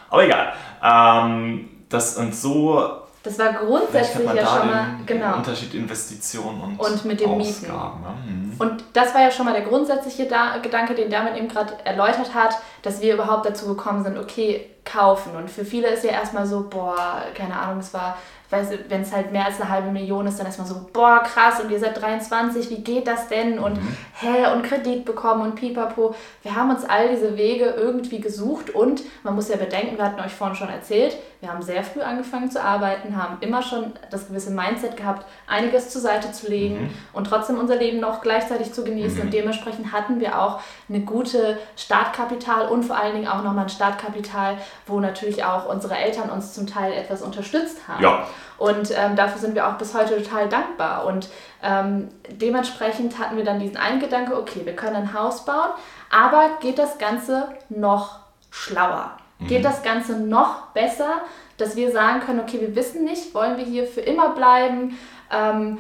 Aber 0.08 0.24
egal. 0.24 0.54
Ähm, 0.82 1.68
das 1.90 2.16
und 2.16 2.34
so 2.34 3.01
das 3.22 3.38
war 3.38 3.52
grundsätzlich 3.52 4.26
ja 4.26 4.46
schon 4.46 4.66
mal 4.66 4.86
genau. 5.06 5.36
Unterschied 5.36 5.74
Investitionen 5.74 6.76
und, 6.76 6.80
und 6.80 7.04
mit 7.04 7.20
dem 7.20 7.30
Ausgaben, 7.30 8.00
Mieten. 8.00 8.50
Mhm. 8.54 8.54
Und 8.58 8.84
das 8.92 9.14
war 9.14 9.22
ja 9.22 9.30
schon 9.30 9.46
mal 9.46 9.52
der 9.52 9.62
grundsätzliche 9.62 10.26
da 10.26 10.58
Gedanke, 10.58 10.94
den 10.94 11.08
David 11.08 11.36
eben 11.36 11.48
gerade 11.48 11.74
erläutert 11.84 12.34
hat, 12.34 12.56
dass 12.82 13.00
wir 13.00 13.14
überhaupt 13.14 13.46
dazu 13.46 13.66
gekommen 13.66 14.02
sind, 14.02 14.18
okay, 14.18 14.68
kaufen. 14.84 15.36
Und 15.36 15.50
für 15.50 15.64
viele 15.64 15.88
ist 15.88 16.04
ja 16.04 16.10
erstmal 16.10 16.46
so, 16.46 16.68
boah, 16.68 17.22
keine 17.34 17.56
Ahnung, 17.56 17.78
es 17.78 17.94
war 17.94 18.16
wenn 18.52 19.02
es 19.02 19.12
halt 19.12 19.32
mehr 19.32 19.46
als 19.46 19.60
eine 19.60 19.70
halbe 19.70 19.90
Million 19.90 20.26
ist, 20.26 20.38
dann 20.38 20.46
ist 20.46 20.58
man 20.58 20.66
so, 20.66 20.86
boah, 20.92 21.22
krass, 21.22 21.60
und 21.60 21.70
ihr 21.70 21.78
seid 21.78 22.00
23, 22.00 22.70
wie 22.70 22.82
geht 22.82 23.06
das 23.06 23.28
denn? 23.28 23.58
Und 23.58 23.82
mhm. 23.82 23.96
hä, 24.20 24.52
und 24.54 24.62
Kredit 24.62 25.04
bekommen 25.04 25.42
und 25.42 25.54
pipapo. 25.54 26.14
Wir 26.42 26.54
haben 26.54 26.70
uns 26.70 26.84
all 26.84 27.08
diese 27.08 27.36
Wege 27.36 27.74
irgendwie 27.76 28.20
gesucht 28.20 28.70
und 28.70 29.02
man 29.22 29.34
muss 29.34 29.48
ja 29.48 29.56
bedenken, 29.56 29.96
wir 29.96 30.04
hatten 30.04 30.20
euch 30.20 30.32
vorhin 30.32 30.56
schon 30.56 30.68
erzählt, 30.68 31.16
wir 31.40 31.50
haben 31.50 31.60
sehr 31.60 31.82
früh 31.82 32.00
angefangen 32.00 32.52
zu 32.52 32.62
arbeiten, 32.62 33.20
haben 33.20 33.38
immer 33.40 33.62
schon 33.62 33.92
das 34.10 34.28
gewisse 34.28 34.52
Mindset 34.52 34.96
gehabt, 34.96 35.26
einiges 35.48 35.90
zur 35.90 36.00
Seite 36.00 36.30
zu 36.30 36.48
legen 36.48 36.82
mhm. 36.82 36.90
und 37.12 37.26
trotzdem 37.26 37.58
unser 37.58 37.74
Leben 37.74 37.98
noch 37.98 38.20
gleichzeitig 38.20 38.72
zu 38.72 38.84
genießen. 38.84 39.18
Mhm. 39.18 39.22
Und 39.22 39.34
dementsprechend 39.34 39.92
hatten 39.92 40.20
wir 40.20 40.40
auch 40.40 40.60
eine 40.88 41.00
gute 41.00 41.58
Startkapital 41.76 42.68
und 42.68 42.84
vor 42.84 42.96
allen 42.96 43.14
Dingen 43.14 43.26
auch 43.26 43.42
nochmal 43.42 43.64
ein 43.64 43.70
Startkapital, 43.70 44.58
wo 44.86 45.00
natürlich 45.00 45.44
auch 45.44 45.68
unsere 45.68 45.96
Eltern 45.96 46.30
uns 46.30 46.52
zum 46.52 46.68
Teil 46.68 46.92
etwas 46.92 47.22
unterstützt 47.22 47.88
haben. 47.88 48.04
Ja. 48.04 48.26
Und 48.62 48.92
ähm, 48.96 49.16
dafür 49.16 49.40
sind 49.40 49.56
wir 49.56 49.66
auch 49.66 49.72
bis 49.72 49.92
heute 49.92 50.22
total 50.22 50.48
dankbar. 50.48 51.04
Und 51.04 51.28
ähm, 51.64 52.10
dementsprechend 52.30 53.18
hatten 53.18 53.36
wir 53.36 53.42
dann 53.42 53.58
diesen 53.58 53.76
einen 53.76 53.98
Gedanke, 53.98 54.38
okay, 54.38 54.60
wir 54.62 54.76
können 54.76 54.94
ein 54.94 55.14
Haus 55.14 55.44
bauen, 55.44 55.70
aber 56.10 56.58
geht 56.60 56.78
das 56.78 56.96
Ganze 56.96 57.48
noch 57.70 58.20
schlauer? 58.52 59.16
Mhm. 59.40 59.46
Geht 59.48 59.64
das 59.64 59.82
Ganze 59.82 60.16
noch 60.16 60.68
besser, 60.68 61.22
dass 61.58 61.74
wir 61.74 61.90
sagen 61.90 62.20
können, 62.20 62.38
okay, 62.38 62.60
wir 62.60 62.76
wissen 62.76 63.02
nicht, 63.02 63.34
wollen 63.34 63.56
wir 63.56 63.64
hier 63.64 63.84
für 63.84 64.00
immer 64.00 64.28
bleiben? 64.28 64.96
Ähm, 65.32 65.78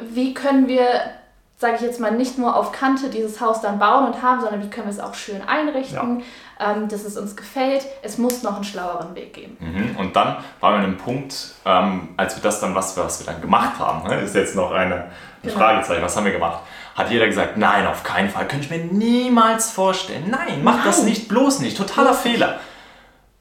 wie 0.00 0.32
können 0.32 0.68
wir 0.68 0.86
sage 1.58 1.76
ich 1.76 1.82
jetzt 1.82 2.00
mal, 2.00 2.10
nicht 2.10 2.38
nur 2.38 2.56
auf 2.56 2.72
Kante 2.72 3.08
dieses 3.08 3.40
Haus 3.40 3.60
dann 3.60 3.78
bauen 3.78 4.06
und 4.06 4.20
haben, 4.20 4.40
sondern 4.40 4.64
wie 4.64 4.68
können 4.68 4.86
wir 4.86 4.90
es 4.90 4.98
auch 4.98 5.14
schön 5.14 5.40
einrichten, 5.46 6.18
ja. 6.18 6.24
Ähm, 6.62 6.88
dass 6.88 7.04
es 7.04 7.16
uns 7.16 7.36
gefällt. 7.36 7.86
Es 8.02 8.18
muss 8.18 8.42
noch 8.42 8.56
einen 8.56 8.64
schlaueren 8.64 9.14
Weg 9.14 9.34
geben. 9.34 9.56
Mhm. 9.58 9.96
Und 9.96 10.16
dann 10.16 10.36
waren 10.60 10.74
wir 10.74 10.78
an 10.78 10.84
einem 10.84 10.96
Punkt, 10.96 11.34
ähm, 11.64 12.10
als 12.16 12.36
wir 12.36 12.42
das 12.42 12.60
dann, 12.60 12.74
was 12.74 12.96
wir, 12.96 13.04
was 13.04 13.20
wir 13.20 13.32
dann 13.32 13.40
gemacht 13.40 13.78
haben, 13.78 14.08
ne, 14.08 14.20
ist 14.20 14.34
jetzt 14.34 14.54
noch 14.54 14.70
eine, 14.72 14.94
ein 14.94 15.10
genau. 15.42 15.56
Fragezeichen, 15.56 16.02
was 16.02 16.16
haben 16.16 16.24
wir 16.24 16.32
gemacht? 16.32 16.60
Hat 16.94 17.10
jeder 17.10 17.26
gesagt, 17.26 17.56
nein, 17.56 17.86
auf 17.86 18.02
keinen 18.02 18.28
Fall, 18.28 18.46
könnte 18.46 18.66
ich 18.66 18.70
mir 18.70 18.84
niemals 18.84 19.70
vorstellen. 19.70 20.28
Nein, 20.30 20.60
mach 20.62 20.76
nein. 20.76 20.84
das 20.84 21.02
nicht, 21.02 21.28
bloß 21.28 21.60
nicht, 21.60 21.76
totaler 21.76 22.14
Fehler. 22.14 22.60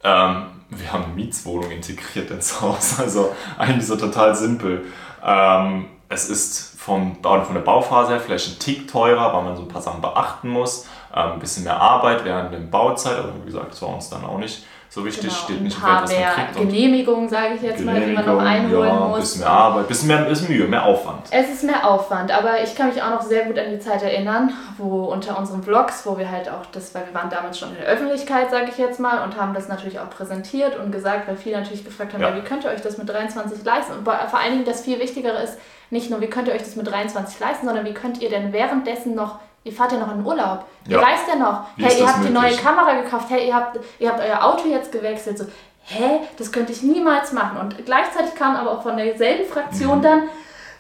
Ähm, 0.04 0.46
wir 0.70 0.94
haben 0.94 1.04
eine 1.04 1.14
Mietswohnung 1.14 1.70
integriert 1.70 2.32
ins 2.32 2.62
Haus, 2.62 3.00
also 3.00 3.36
eigentlich 3.58 3.86
so 3.86 3.96
total 3.96 4.36
simpel. 4.36 4.86
Ähm, 5.24 5.86
es 6.10 6.30
ist 6.30 6.80
vom, 6.80 7.18
von 7.22 7.54
der 7.54 7.62
Bauphase 7.62 8.14
her 8.14 8.20
vielleicht 8.20 8.50
ein 8.50 8.60
Tick 8.60 8.88
teurer, 8.88 9.34
weil 9.34 9.44
man 9.44 9.56
so 9.56 9.62
ein 9.62 9.68
paar 9.68 9.82
Sachen 9.82 10.02
beachten 10.02 10.50
muss. 10.50 10.88
Ähm, 11.16 11.34
ein 11.34 11.40
bisschen 11.40 11.64
mehr 11.64 11.80
Arbeit 11.80 12.24
während 12.24 12.54
der 12.54 12.60
Bauzeit, 12.60 13.18
aber 13.18 13.34
wie 13.42 13.46
gesagt, 13.46 13.72
das 13.72 13.82
war 13.82 13.90
uns 13.90 14.10
dann 14.10 14.24
auch 14.24 14.38
nicht 14.38 14.64
so 14.94 15.06
wichtig, 15.06 15.30
genau, 15.30 15.34
steht 15.36 15.62
nicht 15.62 15.78
im 15.78 15.84
Wert, 15.84 16.04
was 16.04 16.14
man 16.14 16.34
kriegt. 16.34 16.56
Genehmigung, 16.58 17.30
sage 17.30 17.56
ich 17.56 17.62
jetzt 17.62 17.84
mal, 17.86 18.02
die 18.02 18.12
man 18.12 18.26
noch 18.26 18.40
einholen 18.40 18.90
ja, 18.90 18.94
muss. 18.94 19.16
Ein 19.16 19.22
bisschen 19.22 19.42
mehr 19.42 19.50
Arbeit, 19.50 19.86
ein 19.86 19.88
bisschen 19.88 20.08
mehr 20.10 20.28
ist 20.28 20.50
Mühe, 20.50 20.68
mehr 20.68 20.86
Aufwand. 20.86 21.28
Es 21.32 21.50
ist 21.50 21.64
mehr 21.64 21.90
Aufwand, 21.90 22.30
aber 22.30 22.62
ich 22.62 22.76
kann 22.76 22.90
mich 22.90 23.02
auch 23.02 23.10
noch 23.10 23.22
sehr 23.22 23.46
gut 23.46 23.58
an 23.58 23.72
die 23.72 23.80
Zeit 23.80 24.04
erinnern, 24.04 24.52
wo 24.78 25.06
unter 25.06 25.40
unseren 25.40 25.64
Vlogs, 25.64 26.06
wo 26.06 26.18
wir 26.18 26.30
halt 26.30 26.50
auch, 26.50 26.66
das, 26.74 26.94
weil 26.94 27.06
wir 27.06 27.14
waren 27.14 27.30
damals 27.30 27.58
schon 27.58 27.70
in 27.70 27.76
der 27.76 27.86
Öffentlichkeit, 27.86 28.52
sage 28.52 28.68
ich 28.70 28.78
jetzt 28.78 29.00
mal, 29.00 29.24
und 29.24 29.40
haben 29.40 29.54
das 29.54 29.70
natürlich 29.70 29.98
auch 29.98 30.10
präsentiert 30.10 30.78
und 30.78 30.92
gesagt, 30.92 31.26
weil 31.30 31.38
viele 31.38 31.62
natürlich 31.62 31.86
gefragt 31.86 32.14
haben, 32.14 32.22
ja. 32.22 32.30
Ja, 32.30 32.36
wie 32.36 32.42
könnt 32.42 32.66
ihr 32.66 32.72
euch 32.72 32.82
das 32.82 32.98
mit 32.98 33.08
23 33.08 33.64
leisten? 33.64 33.94
Und 33.94 34.04
vor 34.04 34.40
allen 34.40 34.52
Dingen 34.52 34.66
das 34.66 34.82
viel 34.82 35.00
Wichtigere 35.00 35.42
ist, 35.42 35.58
nicht 35.90 36.10
nur, 36.10 36.20
wie 36.20 36.28
könnt 36.28 36.50
ihr 36.50 36.54
euch 36.54 36.64
das 36.64 36.76
mit 36.76 36.90
23 36.90 37.40
leisten, 37.40 37.66
sondern 37.66 37.86
wie 37.86 37.94
könnt 37.94 38.22
ihr 38.22 38.30
denn 38.30 38.52
währenddessen 38.52 39.16
noch 39.16 39.40
Ihr 39.64 39.72
fahrt 39.72 39.92
ja 39.92 40.00
noch 40.00 40.12
in 40.14 40.26
Urlaub. 40.26 40.66
Ihr 40.88 40.98
ja. 40.98 41.04
reist 41.04 41.28
ja 41.28 41.36
noch. 41.36 41.66
Wie 41.76 41.84
hey, 41.84 42.00
ihr 42.00 42.08
habt 42.08 42.20
möglich? 42.20 42.34
die 42.34 42.48
neue 42.48 42.56
Kamera 42.56 42.94
gekauft. 43.02 43.28
Hey, 43.30 43.48
ihr 43.48 43.56
habt, 43.56 43.80
ihr 44.00 44.10
habt 44.10 44.20
euer 44.20 44.44
Auto 44.44 44.68
jetzt 44.68 44.92
gewechselt. 44.92 45.38
So, 45.38 45.46
hä, 45.86 46.22
das 46.38 46.52
könnte 46.52 46.72
ich 46.72 46.82
niemals 46.82 47.32
machen. 47.32 47.58
Und 47.60 47.86
gleichzeitig 47.86 48.34
kam 48.34 48.56
aber 48.56 48.72
auch 48.72 48.82
von 48.82 48.98
derselben 48.98 49.48
Fraktion 49.48 50.00
mhm. 50.00 50.02
dann, 50.02 50.20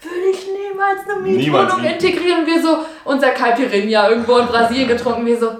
würde 0.01 0.29
ich 0.31 0.47
niemals 0.47 1.01
eine 1.07 1.19
Mietwohnung 1.19 1.83
integrieren. 1.83 2.39
Und 2.39 2.47
wir 2.47 2.61
so, 2.61 2.77
unser 3.05 3.29
Caipirinha 3.29 4.09
irgendwo 4.09 4.37
in 4.37 4.47
Brasilien 4.47 4.87
getrunken. 4.87 5.27
Wir 5.27 5.39
so, 5.39 5.51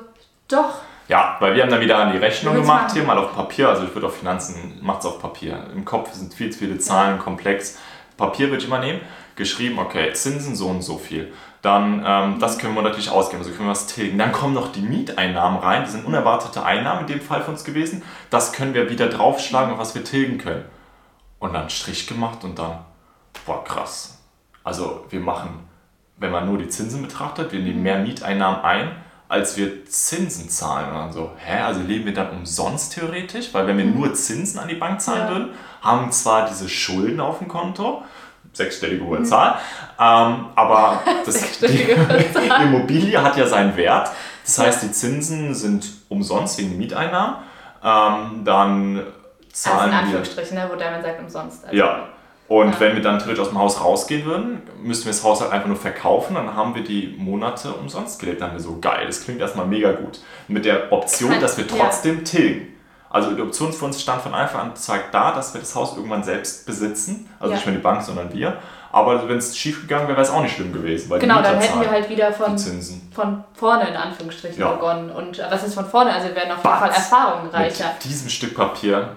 doch. 0.48 0.80
Ja, 1.08 1.36
weil 1.40 1.54
wir 1.54 1.62
haben 1.62 1.70
dann 1.70 1.82
wieder 1.82 2.12
die 2.12 2.18
Rechnung 2.18 2.56
gemacht, 2.56 2.84
machen. 2.84 2.94
hier 2.94 3.04
mal 3.04 3.18
auf 3.20 3.36
Papier. 3.36 3.70
Also 3.70 3.84
ich 3.84 3.94
würde 3.94 4.08
auf 4.08 4.18
Finanzen, 4.18 4.80
macht 4.82 5.02
es 5.02 5.06
auf 5.06 5.22
Papier. 5.22 5.68
Im 5.76 5.86
Kopf 5.86 6.12
sind 6.14 6.34
viel 6.34 6.50
zu 6.50 6.58
viele 6.58 6.80
Zahlen, 6.80 7.20
komplex. 7.20 7.78
Papier 8.18 8.48
würde 8.48 8.64
ich 8.64 8.68
immer 8.68 8.80
nehmen 8.80 9.02
geschrieben, 9.36 9.80
okay, 9.80 10.14
Zinsen 10.14 10.56
so 10.56 10.68
und 10.68 10.82
so 10.82 10.98
viel. 10.98 11.34
Dann 11.62 12.04
ähm, 12.06 12.40
das 12.40 12.58
können 12.58 12.74
wir 12.74 12.82
monatlich 12.82 13.10
ausgeben, 13.12 13.44
also 13.44 13.52
können 13.52 13.68
wir 13.68 13.72
was 13.72 13.86
tilgen. 13.88 14.18
Dann 14.18 14.32
kommen 14.32 14.54
noch 14.54 14.72
die 14.72 14.82
Mieteinnahmen 14.82 15.60
rein, 15.60 15.84
die 15.86 15.92
sind 15.92 16.06
unerwartete 16.06 16.64
Einnahmen 16.64 17.02
in 17.02 17.08
dem 17.08 17.22
Fall 17.22 17.44
für 17.44 17.52
uns 17.52 17.64
gewesen. 17.64 18.02
Das 18.32 18.52
können 18.52 18.74
wir 18.74 18.90
wieder 18.90 19.08
draufschlagen, 19.10 19.74
auf 19.74 19.80
was 19.80 19.94
wir 19.94 20.04
tilgen 20.04 20.40
können. 20.40 20.66
Und 21.38 21.54
dann 21.54 21.70
Strich 21.70 22.08
gemacht 22.08 22.44
und 22.44 22.58
dann, 22.58 22.80
boah, 23.46 23.64
krass. 23.64 24.20
Also 24.64 25.06
wir 25.10 25.20
machen, 25.20 25.68
wenn 26.18 26.32
man 26.32 26.48
nur 26.48 26.58
die 26.58 26.68
Zinsen 26.68 27.02
betrachtet, 27.02 27.52
wir 27.52 27.60
nehmen 27.60 27.84
mehr 27.84 28.00
Mieteinnahmen 28.00 28.62
ein, 28.62 28.96
als 29.28 29.56
wir 29.56 29.86
Zinsen 29.86 30.50
zahlen. 30.50 30.90
Und 30.90 30.96
dann 30.96 31.14
so, 31.14 31.32
hä, 31.38 31.62
also 31.62 31.82
leben 31.82 32.06
wir 32.06 32.14
dann 32.14 32.32
umsonst 32.32 32.94
theoretisch? 32.94 33.54
Weil 33.54 33.66
wenn 33.66 33.78
wir 33.78 33.86
nur 33.86 34.14
Zinsen 34.14 34.60
an 34.60 34.68
die 34.68 34.76
Bank 34.76 35.00
zahlen 35.00 35.30
würden, 35.30 35.50
haben 35.82 36.12
zwar 36.12 36.48
diese 36.48 36.68
Schulden 36.68 37.20
auf 37.20 37.38
dem 37.40 37.48
Konto, 37.48 38.04
sechsstellige 38.54 39.06
hohe 39.06 39.24
Zahl, 39.24 39.56
ähm, 40.00 40.46
aber 40.56 41.02
das, 41.26 41.60
die, 41.60 41.68
die 41.68 42.64
Immobilie 42.64 43.22
hat 43.22 43.38
ja 43.38 43.48
seinen 43.48 43.76
Wert. 43.78 44.10
Das 44.46 44.58
heißt, 44.60 44.84
die 44.84 44.92
Zinsen 44.92 45.54
sind 45.54 45.86
umsonst 46.10 46.58
wegen 46.58 46.78
Mieteinnahmen. 46.78 47.36
Ähm, 47.84 48.42
dann 48.44 48.98
Also 48.98 49.02
in 49.02 49.54
zahlen 49.54 49.92
wir 49.92 49.98
Anführungsstrichen, 50.00 50.58
ne, 50.58 50.70
wo 50.72 50.76
Diamond 50.76 51.04
sagt 51.04 51.20
umsonst. 51.20 51.64
Also, 51.66 51.76
ja. 51.78 52.08
Und 52.48 52.74
Ja. 52.74 52.80
wenn 52.82 52.96
wir 52.96 53.02
dann 53.02 53.18
theoretisch 53.20 53.40
aus 53.42 53.50
dem 53.50 53.60
Haus 53.60 53.80
rausgehen 53.82 54.26
würden, 54.26 54.62
müssten 54.84 55.06
wir 55.06 55.12
das 55.14 55.24
Haus 55.24 55.40
halt 55.42 55.52
einfach 55.54 55.68
nur 55.68 55.78
verkaufen, 55.78 56.36
dann 56.36 56.54
haben 56.56 56.76
wir 56.76 56.84
die 56.84 57.16
Monate 57.18 57.72
umsonst 57.72 58.20
gelebt. 58.20 58.42
Dann 58.42 58.50
haben 58.50 58.58
wir 58.58 58.64
so, 58.64 58.78
geil, 58.82 59.06
das 59.08 59.24
klingt 59.24 59.40
erstmal 59.40 59.66
mega 59.68 59.94
gut. 59.94 60.20
Mit 60.50 60.66
der 60.66 60.92
Option, 60.92 61.40
dass 61.40 61.58
wir 61.58 61.66
Ja. 61.66 61.76
trotzdem 61.78 62.26
tilgen. 62.26 62.68
Also 63.12 63.32
die 63.34 63.42
Option 63.42 63.74
für 63.74 63.86
uns 63.86 64.02
stand 64.02 64.22
von 64.22 64.34
Anfang 64.34 64.62
an 64.62 64.76
zeigt 64.76 65.14
da, 65.14 65.32
dass 65.32 65.54
wir 65.54 65.62
das 65.62 65.76
Haus 65.76 65.96
irgendwann 65.98 66.24
selbst 66.24 66.66
besitzen. 66.66 67.30
Also 67.40 67.52
Ja. 67.52 67.58
nicht 67.58 67.66
mehr 67.66 67.76
die 67.76 67.82
Bank, 67.82 68.02
sondern 68.02 68.32
wir. 68.34 68.58
Aber 68.94 69.28
wenn 69.30 69.38
es 69.38 69.58
schief 69.58 69.82
gegangen 69.82 70.08
wäre, 70.08 70.18
wäre 70.18 70.26
es 70.28 70.32
auch 70.32 70.42
nicht 70.42 70.56
schlimm 70.56 70.74
gewesen. 70.74 71.10
Weil 71.10 71.20
Genau, 71.20 71.42
dann 71.42 71.60
hätten 71.60 71.80
wir 71.80 71.90
halt 71.90 72.10
wieder 72.10 72.32
von, 72.34 72.58
von 73.14 73.44
vorne 73.54 73.88
in 73.88 73.96
Anführungsstrichen 73.96 74.60
Ja. 74.60 74.72
begonnen. 74.74 75.10
Und 75.12 75.40
äh, 75.40 75.44
was 75.50 75.64
ist 75.64 75.76
von 75.76 75.86
vorne? 75.86 76.12
Also 76.14 76.28
wir 76.28 76.36
werden 76.36 76.52
auf 76.52 76.64
jeden. 76.64 76.76
Fall 76.78 76.90
erfahrungsreicher. 76.90 77.86
Mit 77.94 78.04
diesem 78.04 78.30
Stück 78.30 78.56
Papier 78.56 79.16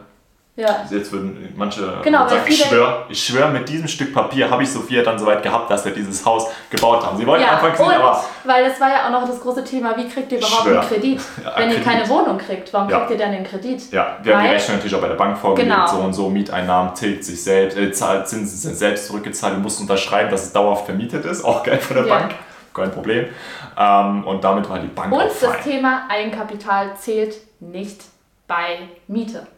Ja. 0.56 0.86
Jetzt 0.88 1.10
würden 1.10 1.52
manche 1.56 1.80
Genau, 2.04 2.20
weil 2.20 2.28
sagen, 2.28 2.42
ich 2.46 2.62
schwöre, 2.64 3.06
ich 3.08 3.24
schwöre, 3.24 3.50
mit 3.50 3.68
diesem 3.68 3.88
Stück 3.88 4.14
Papier 4.14 4.48
habe 4.48 4.62
ich 4.62 4.70
Sophia 4.70 5.02
dann 5.02 5.18
soweit 5.18 5.42
gehabt, 5.42 5.68
dass 5.68 5.84
wir 5.84 5.92
dieses 5.92 6.24
Haus 6.24 6.46
gebaut 6.70 7.04
haben. 7.04 7.18
Sie 7.18 7.26
wollten 7.26 7.42
Ja, 7.42 7.54
anfangs 7.54 7.76
nicht, 7.76 7.90
aber 7.90 8.24
weil 8.44 8.68
das 8.68 8.80
war 8.80 8.88
ja 8.88 9.06
auch 9.06 9.10
noch 9.10 9.26
das 9.26 9.40
große 9.40 9.64
Thema, 9.64 9.96
wie 9.96 10.08
kriegt 10.08 10.30
ihr 10.30 10.38
überhaupt 10.38 10.62
Schwör. 10.62 10.80
einen 10.80 10.88
Kredit? 10.88 11.20
Ja, 11.44 11.52
Wenn 11.56 11.70
ihr 11.70 11.74
Kredit. 11.80 11.84
keine 11.84 12.08
Wohnung 12.08 12.38
kriegt, 12.38 12.72
warum 12.72 12.88
Ja. 12.88 12.98
kriegt 13.00 13.10
ihr 13.10 13.18
dann 13.18 13.32
den 13.32 13.42
Kredit? 13.44 13.90
ja, 13.90 14.16
wir 14.22 14.36
haben 14.36 14.42
die 14.44 14.48
Weil- 14.48 14.54
Rechnung 14.54 14.76
natürlich 14.76 14.94
auch 14.94 15.00
bei 15.00 15.08
der 15.08 15.14
Bank 15.16 15.36
vorgelegt, 15.38 15.74
Genau. 15.74 15.86
so 15.88 15.96
und 15.98 16.12
so, 16.12 16.30
Mieteinnahmen 16.30 16.94
tilgt 16.94 17.24
sich 17.24 17.42
selbst, 17.42 17.76
äh, 17.76 17.90
zahlt 17.90 18.28
Zinsen 18.28 18.56
sind 18.56 18.76
selbst 18.76 19.08
zurückgezahlt, 19.08 19.56
du 19.56 19.60
musst 19.60 19.80
unterschreiben, 19.80 20.30
dass 20.30 20.44
es 20.44 20.52
dauerhaft 20.52 20.84
vermietet 20.86 21.24
ist, 21.24 21.44
auch 21.44 21.64
Geld 21.64 21.82
von 21.82 21.96
der. 21.96 22.04
Bank, 22.04 22.32
kein 22.72 22.92
Problem. 22.92 23.26
Ähm, 23.76 24.24
und 24.24 24.44
damit 24.44 24.68
war 24.70 24.78
die 24.78 24.86
Bank 24.86 25.10
Und 25.12 25.20
das. 25.20 25.64
Thema 25.64 26.02
Eigenkapital 26.08 26.94
zählt 26.96 27.34
nicht 27.58 28.02
bei 28.46 28.88
Miete. 29.08 29.48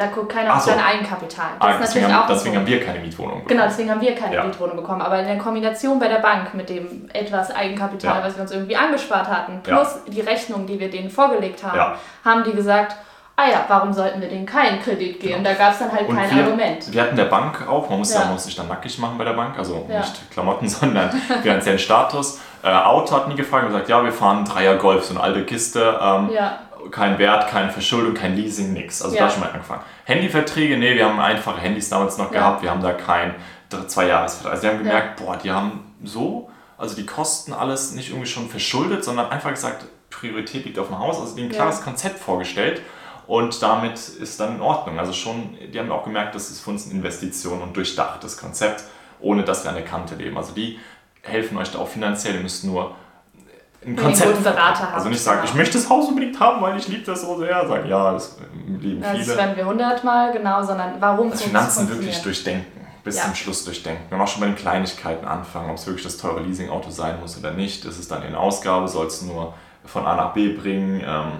Da 0.00 0.06
guckt 0.06 0.32
keiner 0.32 0.54
auf 0.54 0.60
so. 0.62 0.70
sein 0.70 0.80
Eigenkapital. 0.82 1.46
Das 1.58 1.68
Ah, 1.68 1.70
ist 1.72 1.80
deswegen 1.82 2.06
natürlich 2.06 2.22
haben, 2.24 2.34
deswegen 2.34 2.56
haben 2.56 2.66
wir 2.66 2.84
keine 2.84 2.98
Mietwohnung 3.00 3.30
bekommen. 3.34 3.48
Genau, 3.48 3.62
deswegen 3.64 3.90
haben 3.90 4.00
wir 4.00 4.14
keine 4.14 4.34
Ja. 4.34 4.44
Mietwohnung 4.44 4.76
bekommen. 4.76 5.02
Aber 5.02 5.18
in 5.18 5.26
der 5.26 5.36
Kombination 5.38 5.98
bei 5.98 6.08
der 6.08 6.20
Bank 6.20 6.54
mit 6.54 6.70
dem 6.70 7.10
etwas 7.12 7.54
Eigenkapital, 7.54 8.18
Ja. 8.20 8.24
was 8.26 8.34
wir 8.36 8.42
uns 8.42 8.52
irgendwie 8.52 8.76
angespart 8.76 9.28
hatten, 9.28 9.60
Ja. 9.66 9.74
plus 9.76 9.98
die 10.06 10.22
Rechnung, 10.22 10.66
die 10.66 10.80
wir 10.80 10.90
denen 10.90 11.10
vorgelegt 11.10 11.62
haben, 11.62 11.76
Ja. 11.76 11.94
haben 12.24 12.44
die 12.44 12.52
gesagt, 12.52 12.96
ah 13.36 13.48
ja, 13.50 13.64
warum 13.68 13.92
sollten 13.92 14.20
wir 14.22 14.28
denen 14.28 14.46
keinen 14.46 14.80
Kredit 14.82 15.20
geben? 15.20 15.44
Da 15.44 15.52
gab 15.52 15.72
es 15.72 15.78
dann 15.80 15.92
halt 15.92 16.08
Und 16.08 16.16
kein 16.16 16.34
wir, 16.34 16.44
Argument. 16.44 16.92
wir 16.92 17.02
hatten 17.02 17.16
der 17.16 17.24
Bank 17.26 17.68
auch, 17.68 17.88
man 17.90 17.98
muss 17.98 18.12
ja. 18.14 18.20
Ja. 18.20 18.24
man 18.24 18.34
muss 18.34 18.44
sich 18.44 18.56
dann 18.56 18.68
nackig 18.68 18.98
machen 18.98 19.18
bei 19.18 19.24
der 19.24 19.32
Bank, 19.34 19.58
also 19.58 19.86
Ja. 19.90 19.98
nicht 19.98 20.30
Klamotten, 20.30 20.66
sondern 20.68 21.10
finanziellen 21.42 21.78
Status. 21.78 22.40
Äh, 22.62 22.68
Auto 22.70 23.14
hatten 23.16 23.30
die 23.30 23.36
gefragt 23.36 23.64
und 23.64 23.72
gesagt, 23.72 23.88
ja, 23.90 24.02
wir 24.04 24.12
fahren 24.12 24.44
Dreier 24.44 24.76
Golf, 24.76 25.04
so 25.04 25.14
eine 25.14 25.22
alte 25.22 25.44
Kiste, 25.44 25.98
ähm, 26.02 26.30
Ja. 26.34 26.58
Kein 26.90 27.18
Wert, 27.18 27.48
keine 27.48 27.70
Verschuldung, 27.70 28.14
kein 28.14 28.36
Leasing, 28.36 28.72
nix. 28.72 29.02
Also 29.02 29.16
Ja. 29.16 29.24
da 29.26 29.30
schon 29.30 29.40
mal 29.40 29.50
angefangen. 29.50 29.82
Handyverträge, 30.04 30.76
nee, 30.78 30.94
wir 30.94 31.06
haben 31.06 31.20
einfache 31.20 31.60
Handys 31.60 31.88
damals 31.88 32.18
noch 32.18 32.32
Ja. 32.32 32.38
gehabt, 32.38 32.62
wir 32.62 32.70
haben 32.70 32.82
da 32.82 32.92
kein 32.92 33.34
zwei 33.86 34.06
Jahresvertrag. 34.06 34.52
Also 34.52 34.62
wir 34.64 34.70
haben 34.70 34.78
gemerkt, 34.78 35.16
boah, 35.24 35.36
die 35.36 35.50
haben 35.50 35.94
so, 36.02 36.50
also 36.78 36.96
die 36.96 37.06
Kosten 37.06 37.52
alles 37.52 37.92
nicht 37.92 38.08
irgendwie 38.10 38.26
schon 38.26 38.48
verschuldet, 38.48 39.04
sondern 39.04 39.30
einfach 39.30 39.50
gesagt, 39.50 39.84
Priorität 40.10 40.64
liegt 40.64 40.78
auf 40.78 40.88
dem 40.88 40.98
Haus, 40.98 41.20
also 41.20 41.36
die 41.36 41.42
ein 41.42 41.50
Ja. 41.50 41.56
klares 41.56 41.82
Konzept 41.82 42.18
vorgestellt 42.18 42.80
und 43.28 43.62
damit 43.62 43.96
ist 43.98 44.40
dann 44.40 44.56
in 44.56 44.60
Ordnung. 44.60 44.98
Also 44.98 45.12
schon, 45.12 45.56
die 45.72 45.78
haben 45.78 45.90
auch 45.92 46.04
gemerkt, 46.04 46.34
das 46.34 46.50
ist 46.50 46.60
für 46.60 46.70
uns 46.70 46.86
eine 46.86 46.94
Investition 46.94 47.62
und 47.62 47.76
durchdachtes 47.76 48.36
Konzept, 48.38 48.82
ohne 49.20 49.44
dass 49.44 49.62
wir 49.64 49.68
an 49.68 49.76
der 49.76 49.84
Kante 49.84 50.16
leben. 50.16 50.36
Also 50.36 50.52
die 50.52 50.80
helfen 51.22 51.56
euch 51.58 51.70
da 51.70 51.78
auch 51.78 51.88
finanziell, 51.88 52.34
ihr 52.34 52.40
müsst 52.40 52.64
nur 52.64 52.96
ein 53.82 53.88
einen 53.88 53.96
Konzept 53.96 54.30
guten 54.32 54.44
Berater 54.44 54.88
Also 54.88 54.96
habt, 55.04 55.10
nicht 55.10 55.22
sagen, 55.22 55.38
genau. 55.40 55.50
ich 55.50 55.56
möchte 55.56 55.78
das 55.78 55.88
Haus 55.88 56.08
unbedingt 56.08 56.38
haben, 56.38 56.60
weil 56.60 56.76
ich 56.76 56.88
liebe 56.88 57.04
das 57.04 57.22
so 57.22 57.38
sehr. 57.38 57.66
Sagen, 57.66 57.88
ja, 57.88 58.12
das 58.12 58.36
lieben 58.66 59.02
Ja, 59.02 59.12
Das 59.14 59.22
viele. 59.24 59.36
werden 59.38 59.56
wir 59.56 59.64
hundertmal, 59.66 60.32
genau, 60.32 60.62
sondern 60.62 60.94
warum 61.00 61.30
Das 61.30 61.40
fun- 61.42 61.48
Finanzen 61.50 61.88
wirklich 61.88 62.20
durchdenken, 62.22 62.86
bis 63.04 63.16
Ja. 63.16 63.24
zum 63.24 63.34
Schluss 63.34 63.64
durchdenken. 63.64 64.02
Man 64.10 64.20
auch 64.20 64.28
schon 64.28 64.40
bei 64.40 64.46
den 64.48 64.56
Kleinigkeiten 64.56 65.26
anfangen, 65.26 65.70
ob 65.70 65.76
es 65.76 65.86
wirklich 65.86 66.04
das 66.04 66.18
teure 66.18 66.40
Leasingauto 66.40 66.90
sein 66.90 67.18
muss 67.20 67.38
oder 67.38 67.52
nicht. 67.52 67.84
Ist 67.86 67.98
es 67.98 68.06
dann 68.08 68.22
eine 68.22 68.38
Ausgabe, 68.38 68.86
soll 68.86 69.06
es 69.06 69.22
nur 69.22 69.54
von 69.86 70.04
A 70.06 70.14
nach 70.14 70.32
B 70.34 70.52
bringen. 70.52 71.00
Ähm, 71.02 71.32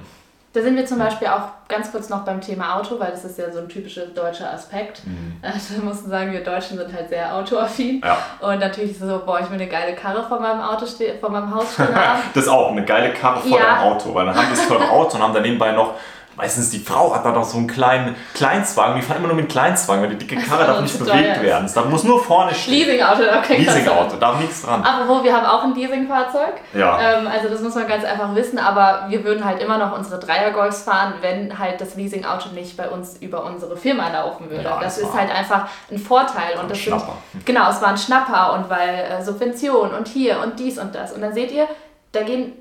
Da 0.53 0.63
sind 0.63 0.75
wir 0.77 0.85
zum 0.85 0.99
Beispiel 0.99 1.29
auch 1.29 1.43
ganz 1.69 1.93
kurz 1.93 2.09
noch 2.09 2.25
beim 2.25 2.41
Thema 2.41 2.77
Auto, 2.77 2.99
weil 2.99 3.13
das 3.13 3.25
ist 3.25 3.39
ja 3.39 3.53
so 3.53 3.61
ein 3.61 3.69
typischer 3.69 4.07
deutscher 4.07 4.53
Aspekt. 4.53 5.07
Mhm. 5.07 5.37
Also 5.43 5.75
wir 5.77 5.83
mussten 5.85 6.11
sagen, 6.11 6.33
wir 6.33 6.43
Deutschen 6.43 6.77
sind 6.77 6.93
halt 6.93 7.09
sehr 7.09 7.33
autoaffin. 7.35 8.03
ja. 8.05 8.19
Und 8.41 8.59
natürlich 8.59 8.91
ist 8.93 9.01
es 9.03 9.09
so, 9.09 9.23
boah, 9.25 9.39
ich 9.41 9.47
will 9.49 9.55
eine 9.61 9.69
geile 9.69 9.95
Karre 9.95 10.23
vor 10.25 10.41
meinem, 10.41 10.61
Auto 10.61 10.87
vor 11.21 11.31
meinem 11.31 11.55
Haus 11.55 11.75
stehen 11.75 11.95
haben. 11.95 12.21
Das 12.35 12.49
auch 12.49 12.73
eine 12.73 12.85
geile 12.85 13.13
Karre 13.13 13.41
vor 13.41 13.59
Ja. 13.59 13.65
deinem 13.77 13.93
Auto, 13.93 14.13
weil 14.15 14.27
dann 14.27 14.35
haben 14.35 14.47
die 14.51 14.57
das 14.57 14.67
teure 14.69 14.91
Auto 14.91 15.17
und 15.17 15.23
haben 15.23 15.35
dann 15.35 15.43
nebenbei 15.45 15.71
noch, 15.73 15.95
meistens 16.41 16.71
die 16.71 16.79
Frau 16.79 17.15
hat 17.15 17.25
da 17.25 17.33
noch 17.33 17.45
so 17.45 17.59
einen 17.59 17.67
kleinen 17.67 18.17
Kleinstwagen, 18.35 18.97
die 18.97 19.03
fahren 19.03 19.19
immer 19.19 19.29
nur 19.29 19.37
mit 19.37 19.49
Kleinstwagen, 19.49 20.03
weil 20.03 20.11
die 20.11 20.17
dicke 20.27 20.37
Karre 20.41 20.67
darf 20.67 20.81
nicht 20.81 20.99
bewegt 20.99 21.37
teuer 21.37 21.43
werden. 21.43 21.71
Darf- 21.73 21.87
muss 21.87 22.05
nur 22.05 22.23
vorne 22.23 22.55
stehen. 22.55 22.75
Leasingauto, 22.75 23.23
da 23.25 23.41
kriegt 23.43 23.67
das 23.67 23.75
Leasingauto, 23.77 24.11
da 24.13 24.17
darf 24.17 24.41
nichts 24.41 24.63
dran. 24.63 24.83
Apropos, 24.83 25.25
wir 25.25 25.37
haben 25.37 25.47
auch 25.47 25.65
ein 25.65 25.75
Leasingfahrzeug. 25.75 26.55
Ja. 26.75 26.99
Ähm, 27.01 27.27
also 27.27 27.49
das 27.49 27.61
muss 27.61 27.75
man 27.75 27.87
ganz 27.87 28.05
einfach 28.05 28.35
wissen, 28.35 28.59
aber 28.59 29.07
wir 29.09 29.25
würden 29.25 29.45
halt 29.45 29.63
immer 29.63 29.79
noch 29.79 29.97
unsere 29.97 30.19
Dreier-Golfs 30.19 30.83
fahren, 30.83 31.15
wenn 31.21 31.59
halt 31.59 31.81
das 31.81 31.95
Leasingauto 31.95 32.51
nicht 32.51 32.77
bei 32.77 32.89
uns 32.89 33.17
über 33.19 33.45
unsere 33.45 33.77
Firma 33.77 34.09
laufen 34.09 34.51
würde. 34.51 34.65
Ja, 34.65 34.81
das 34.81 34.99
ist 34.99 35.13
halt 35.15 35.31
einfach 35.31 35.67
ein 35.91 35.99
Vorteil. 35.99 36.55
Und 36.55 36.63
ein 36.63 36.69
das 36.69 36.79
sind, 36.79 36.89
Schnapper. 36.89 37.17
genau, 37.45 37.71
es 37.71 37.83
war 37.83 37.89
ein 37.89 37.99
Schnapper 37.99 38.55
und 38.55 38.71
weil 38.71 38.89
äh, 38.89 39.23
Subvention 39.23 39.93
und 39.93 40.09
hier 40.09 40.41
und 40.43 40.59
dies 40.59 40.79
und 40.79 40.95
das. 40.95 41.13
Und 41.13 41.21
dann 41.23 41.35
seht 41.35 41.51
ihr, 41.53 41.67
da 42.13 42.23
gehen 42.23 42.53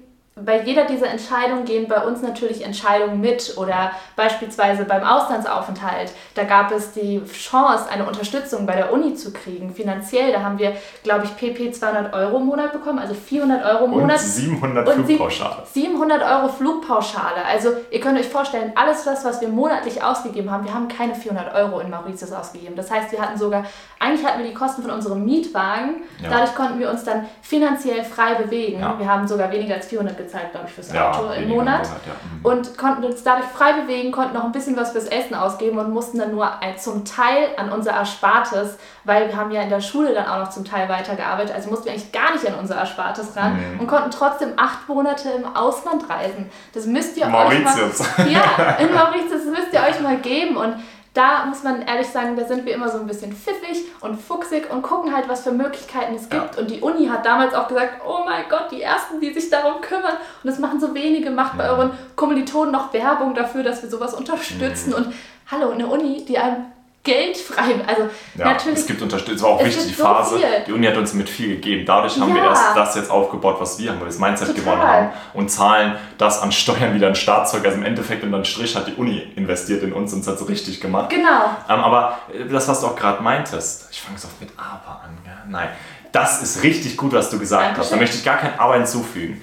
bei 0.45 0.61
jeder 0.61 0.85
dieser 0.85 1.07
Entscheidungen 1.07 1.65
gehen 1.65 1.87
bei 1.87 2.03
uns 2.03 2.21
natürlich 2.21 2.65
Entscheidungen 2.65 3.19
mit 3.21 3.57
oder 3.57 3.91
beispielsweise 4.15 4.85
beim 4.85 5.03
Auslandsaufenthalt. 5.03 6.11
Da 6.35 6.43
gab 6.43 6.71
es 6.71 6.91
die 6.93 7.21
Chance, 7.25 7.85
eine 7.89 8.05
Unterstützung 8.05 8.65
bei 8.65 8.75
der 8.75 8.93
Uni 8.93 9.15
zu 9.15 9.33
kriegen, 9.33 9.73
finanziell. 9.73 10.31
Da 10.31 10.41
haben 10.41 10.59
wir, 10.59 10.73
glaube 11.03 11.25
ich, 11.25 11.35
PP 11.35 11.71
200 11.71 12.13
Euro 12.13 12.37
im 12.37 12.45
Monat 12.45 12.71
bekommen, 12.71 12.99
also 12.99 13.13
400 13.13 13.65
Euro 13.65 13.85
im 13.85 13.93
Und 13.93 14.01
Monat. 14.01 14.19
700 14.19 14.87
Und 14.87 15.05
Flugpauschale. 15.05 15.63
700 15.71 16.21
Euro 16.23 16.47
Flugpauschale. 16.49 17.45
Also 17.45 17.69
ihr 17.91 17.99
könnt 17.99 18.19
euch 18.19 18.29
vorstellen, 18.29 18.71
alles 18.75 19.03
das, 19.03 19.25
was 19.25 19.41
wir 19.41 19.49
monatlich 19.49 20.03
ausgegeben 20.03 20.51
haben, 20.51 20.65
wir 20.65 20.73
haben 20.73 20.87
keine 20.87 21.15
400 21.15 21.53
Euro 21.55 21.79
in 21.79 21.89
Mauritius 21.89 22.31
ausgegeben. 22.31 22.75
Das 22.75 22.91
heißt, 22.91 23.11
wir 23.11 23.19
hatten 23.19 23.37
sogar, 23.37 23.65
eigentlich 23.99 24.25
hatten 24.25 24.39
wir 24.39 24.47
die 24.47 24.53
Kosten 24.53 24.81
von 24.81 24.91
unserem 24.91 25.25
Mietwagen. 25.25 26.03
Ja. 26.21 26.29
Dadurch 26.29 26.55
konnten 26.55 26.79
wir 26.79 26.89
uns 26.89 27.03
dann 27.03 27.25
finanziell 27.41 28.03
frei 28.03 28.35
bewegen. 28.35 28.81
Ja. 28.81 28.97
Wir 28.97 29.07
haben 29.07 29.27
sogar 29.27 29.51
weniger 29.51 29.75
als 29.75 29.87
400 29.87 30.17
gezahlt, 30.17 30.28
glaube 30.51 30.65
ich, 30.67 30.73
fürs 30.73 30.95
Auto 30.95 31.31
im 31.31 31.49
Monat. 31.49 31.79
Monat, 31.79 31.89
ja. 32.05 32.13
Mhm. 32.39 32.45
Und 32.45 32.77
konnten 32.77 33.03
uns 33.03 33.23
dadurch 33.23 33.47
frei 33.47 33.73
bewegen, 33.81 34.11
konnten 34.11 34.33
noch 34.35 34.43
ein 34.43 34.51
bisschen 34.51 34.77
was 34.77 34.91
fürs 34.91 35.05
Essen 35.07 35.35
ausgeben 35.35 35.77
und 35.79 35.91
mussten 35.91 36.19
dann 36.19 36.31
nur 36.31 36.61
ein, 36.61 36.77
zum 36.77 37.03
Teil 37.05 37.49
an 37.57 37.71
unser 37.71 37.91
Erspartes, 37.91 38.77
weil 39.03 39.27
wir 39.27 39.35
haben 39.35 39.51
ja 39.51 39.61
in 39.63 39.69
der 39.69 39.81
Schule 39.81 40.13
dann 40.13 40.27
auch 40.27 40.39
noch 40.39 40.49
zum 40.49 40.63
Teil 40.65 40.87
weitergearbeitet, 40.87 41.53
also 41.55 41.69
mussten 41.69 41.85
wir 41.85 41.93
eigentlich 41.93 42.11
gar 42.11 42.31
nicht 42.33 42.47
an 42.47 42.53
unser 42.59 42.75
Erspartes 42.75 43.35
ran 43.35 43.53
Mhm. 43.73 43.79
und 43.79 43.87
konnten 43.87 44.11
trotzdem 44.11 44.53
acht 44.57 44.87
Monate 44.87 45.29
im 45.29 45.55
Ausland 45.55 46.09
reisen. 46.09 46.49
Das 46.73 46.85
müsst 46.85 47.17
ihr 47.17 47.27
Mauritius. 47.27 48.01
euch 48.01 48.17
mal... 48.17 48.31
Ja, 48.31 48.41
in 48.79 48.93
Mauritius, 48.93 49.31
das 49.31 49.45
müsst 49.45 49.73
ihr 49.73 49.81
euch 49.81 49.99
mal 50.01 50.17
geben 50.17 50.55
und 50.57 50.75
da 51.13 51.45
muss 51.45 51.63
man 51.63 51.81
ehrlich 51.81 52.07
sagen, 52.07 52.35
da 52.35 52.45
sind 52.45 52.65
wir 52.65 52.73
immer 52.73 52.87
so 52.89 52.99
ein 52.99 53.07
bisschen 53.07 53.33
pfiffig 53.33 53.85
und 54.01 54.21
fuchsig 54.21 54.69
und 54.71 54.83
gucken 54.83 55.13
halt, 55.15 55.27
was 55.27 55.41
für 55.43 55.51
Möglichkeiten 55.51 56.13
es 56.15 56.29
gibt. 56.29 56.57
Und 56.57 56.69
die 56.69 56.81
Uni 56.81 57.07
hat 57.07 57.25
damals 57.25 57.53
auch 57.55 57.67
gesagt, 57.67 58.01
oh 58.07 58.19
mein 58.25 58.43
Gott, 58.49 58.67
die 58.71 58.81
Ersten, 58.81 59.19
die 59.19 59.33
sich 59.33 59.49
darum 59.49 59.81
kümmern. 59.81 60.13
Und 60.43 60.47
das 60.49 60.59
machen 60.59 60.79
so 60.79 60.93
wenige. 60.93 61.31
Macht 61.31 61.57
bei 61.57 61.65
Ja. 61.65 61.71
euren 61.71 61.91
Kommilitonen 62.15 62.71
noch 62.71 62.93
Werbung 62.93 63.33
dafür, 63.33 63.63
dass 63.63 63.81
wir 63.81 63.89
sowas 63.89 64.13
unterstützen. 64.13 64.93
Und 64.93 65.13
hallo, 65.49 65.71
eine 65.71 65.87
Uni, 65.87 66.23
die 66.25 66.37
einem 66.37 66.65
geldfrei. 67.03 67.75
Also 67.87 68.09
Ja, 68.35 68.45
natürlich. 68.53 68.79
es 68.79 68.85
gibt 68.85 69.01
Unterstützung. 69.01 69.35
Es 69.37 69.43
war 69.43 69.49
auch 69.51 69.59
es 69.61 69.67
wichtig, 69.67 69.87
die 69.87 69.93
so 69.93 70.03
Phase. 70.03 70.37
viel. 70.37 70.47
Die 70.67 70.73
Uni 70.73 70.85
hat 70.85 70.97
uns 70.97 71.13
mit 71.13 71.29
viel 71.29 71.49
gegeben. 71.55 71.85
Dadurch 71.85 72.19
haben 72.19 72.33
wir 72.35 72.41
Ja. 72.43 72.49
erst 72.49 72.75
das 72.75 72.95
jetzt 72.95 73.09
aufgebaut, 73.09 73.57
was 73.59 73.79
wir 73.79 73.89
haben, 73.89 73.97
weil 73.99 74.05
wir 74.07 74.11
das 74.11 74.19
Mindset 74.19 74.47
Total. 74.49 74.63
gewonnen 74.63 74.81
haben 74.83 75.09
und 75.33 75.49
zahlen 75.49 75.95
das 76.17 76.41
an 76.41 76.51
Steuern 76.51 76.93
wieder 76.93 77.07
ein 77.07 77.15
Staatszeug. 77.15 77.63
Also 77.65 77.77
im 77.77 77.83
Endeffekt 77.83 78.23
unterm 78.23 78.43
Strich 78.43 78.75
hat 78.75 78.87
die 78.87 78.93
Uni 78.95 79.19
investiert 79.35 79.81
in 79.83 79.93
uns 79.93 80.13
und 80.13 80.21
es 80.21 80.27
hat 80.27 80.37
so 80.39 80.45
richtig 80.45 80.81
gemacht. 80.81 81.09
genau. 81.09 81.45
Ähm, 81.69 81.79
aber 81.83 82.19
äh, 82.33 82.45
das, 82.51 82.67
was 82.67 82.81
du 82.81 82.87
auch 82.87 82.95
gerade 82.95 83.23
meintest, 83.23 83.87
ich 83.91 84.01
fange 84.01 84.17
es 84.17 84.25
auch 84.25 84.29
mit 84.39 84.49
Aber 84.57 85.01
an. 85.03 85.17
Gell? 85.23 85.33
Nein, 85.47 85.69
das 86.11 86.41
ist 86.41 86.63
richtig 86.63 86.97
gut, 86.97 87.13
was 87.13 87.29
du 87.29 87.39
gesagt 87.39 87.63
hast. 87.63 87.69
Da 87.71 87.75
Dankeschön. 87.95 87.99
möchte 87.99 88.17
ich 88.17 88.25
gar 88.25 88.37
kein 88.37 88.59
Aber 88.59 88.75
hinzufügen. 88.75 89.41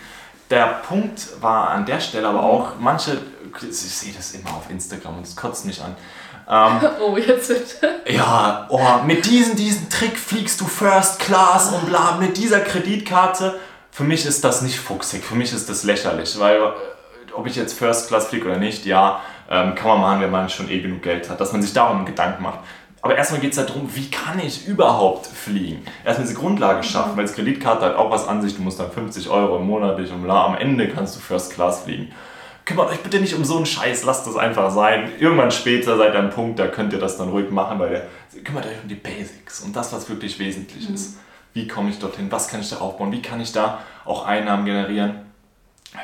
Der 0.50 0.66
Punkt 0.86 1.20
war 1.40 1.70
an 1.70 1.86
der 1.86 1.98
Stelle 2.00 2.28
aber 2.28 2.42
auch, 2.42 2.72
manche, 2.78 3.18
ich 3.62 3.76
sehe 3.76 4.12
das 4.12 4.32
immer 4.32 4.50
auf 4.50 4.70
Instagram 4.70 5.16
und 5.16 5.26
es 5.26 5.34
kotzt 5.34 5.64
mich 5.64 5.82
an. 5.82 5.96
Oh, 7.00 7.16
jetzt 7.16 7.48
wird. 7.48 7.76
Ja, 8.08 8.66
oh, 8.68 9.04
mit 9.04 9.26
diesem, 9.26 9.56
diesen 9.56 9.88
Trick 9.90 10.16
fliegst 10.16 10.60
du 10.60 10.64
First 10.64 11.18
Class 11.18 11.72
und 11.72 11.86
bla, 11.86 12.16
mit 12.20 12.36
dieser 12.36 12.60
Kreditkarte. 12.60 13.58
Für 13.90 14.04
mich 14.04 14.26
ist 14.26 14.44
das 14.44 14.62
nicht 14.62 14.78
fuchsig, 14.78 15.24
für 15.24 15.34
mich 15.34 15.52
ist 15.52 15.68
das 15.68 15.82
lächerlich, 15.82 16.38
weil 16.38 16.56
äh, 16.56 17.32
ob 17.34 17.46
ich 17.46 17.56
jetzt 17.56 17.78
First 17.78 18.08
Class 18.08 18.26
fliege 18.26 18.46
oder 18.46 18.58
nicht, 18.58 18.86
ja, 18.86 19.20
ähm, 19.50 19.74
kann 19.74 19.88
man 19.88 20.00
machen, 20.00 20.20
wenn 20.20 20.30
man 20.30 20.48
schon 20.48 20.70
eh 20.70 20.80
genug 20.80 21.02
Geld 21.02 21.28
hat, 21.30 21.40
dass 21.40 21.52
man 21.52 21.62
sich 21.62 21.72
darum 21.72 22.04
Gedanken 22.04 22.42
macht. 22.42 22.60
Aber 23.02 23.16
erstmal 23.16 23.40
geht 23.40 23.56
es 23.56 23.64
darum, 23.64 23.88
wie 23.94 24.10
kann 24.10 24.38
ich 24.40 24.66
überhaupt 24.66 25.26
fliegen? 25.26 25.84
Erstmal 26.04 26.26
diese 26.26 26.38
Grundlage 26.38 26.82
schaffen, 26.82 27.16
weil 27.16 27.26
die 27.26 27.32
Kreditkarte 27.32 27.86
hat 27.86 27.96
auch 27.96 28.10
was 28.10 28.26
an 28.26 28.42
sich, 28.42 28.56
du 28.56 28.62
musst 28.62 28.80
dann 28.80 28.90
50 28.90 29.28
Euro 29.30 29.58
monatlich 29.60 30.10
und 30.10 30.22
bla, 30.22 30.46
am 30.46 30.56
Ende 30.56 30.88
kannst 30.88 31.16
du 31.16 31.20
First 31.20 31.54
Class 31.54 31.82
fliegen. 31.82 32.12
Kümmert 32.66 32.90
euch 32.90 32.98
bitte 32.98 33.20
nicht 33.20 33.34
um 33.34 33.44
so 33.44 33.56
einen 33.56 33.64
Scheiß, 33.64 34.02
lasst 34.02 34.26
das 34.26 34.36
einfach 34.36 34.70
sein. 34.72 35.12
Irgendwann 35.20 35.52
später 35.52 35.96
seid 35.96 36.14
ihr 36.14 36.18
an 36.18 36.30
Punkt, 36.30 36.58
da 36.58 36.66
könnt 36.66 36.92
ihr 36.92 36.98
das 36.98 37.16
dann 37.16 37.28
ruhig 37.28 37.48
machen, 37.50 37.78
weil 37.78 37.92
ihr 38.34 38.42
kümmert 38.42 38.66
euch 38.66 38.82
um 38.82 38.88
die 38.88 38.96
Basics, 38.96 39.60
um 39.60 39.72
das, 39.72 39.92
was 39.92 40.08
wirklich 40.10 40.38
wesentlich 40.40 40.90
ist. 40.90 41.16
Wie 41.54 41.68
komme 41.68 41.90
ich 41.90 41.98
dorthin? 42.00 42.30
Was 42.30 42.48
kann 42.48 42.60
ich 42.60 42.68
da 42.68 42.78
aufbauen? 42.78 43.12
Wie 43.12 43.22
kann 43.22 43.40
ich 43.40 43.52
da 43.52 43.78
auch 44.04 44.26
Einnahmen 44.26 44.66
generieren? 44.66 45.14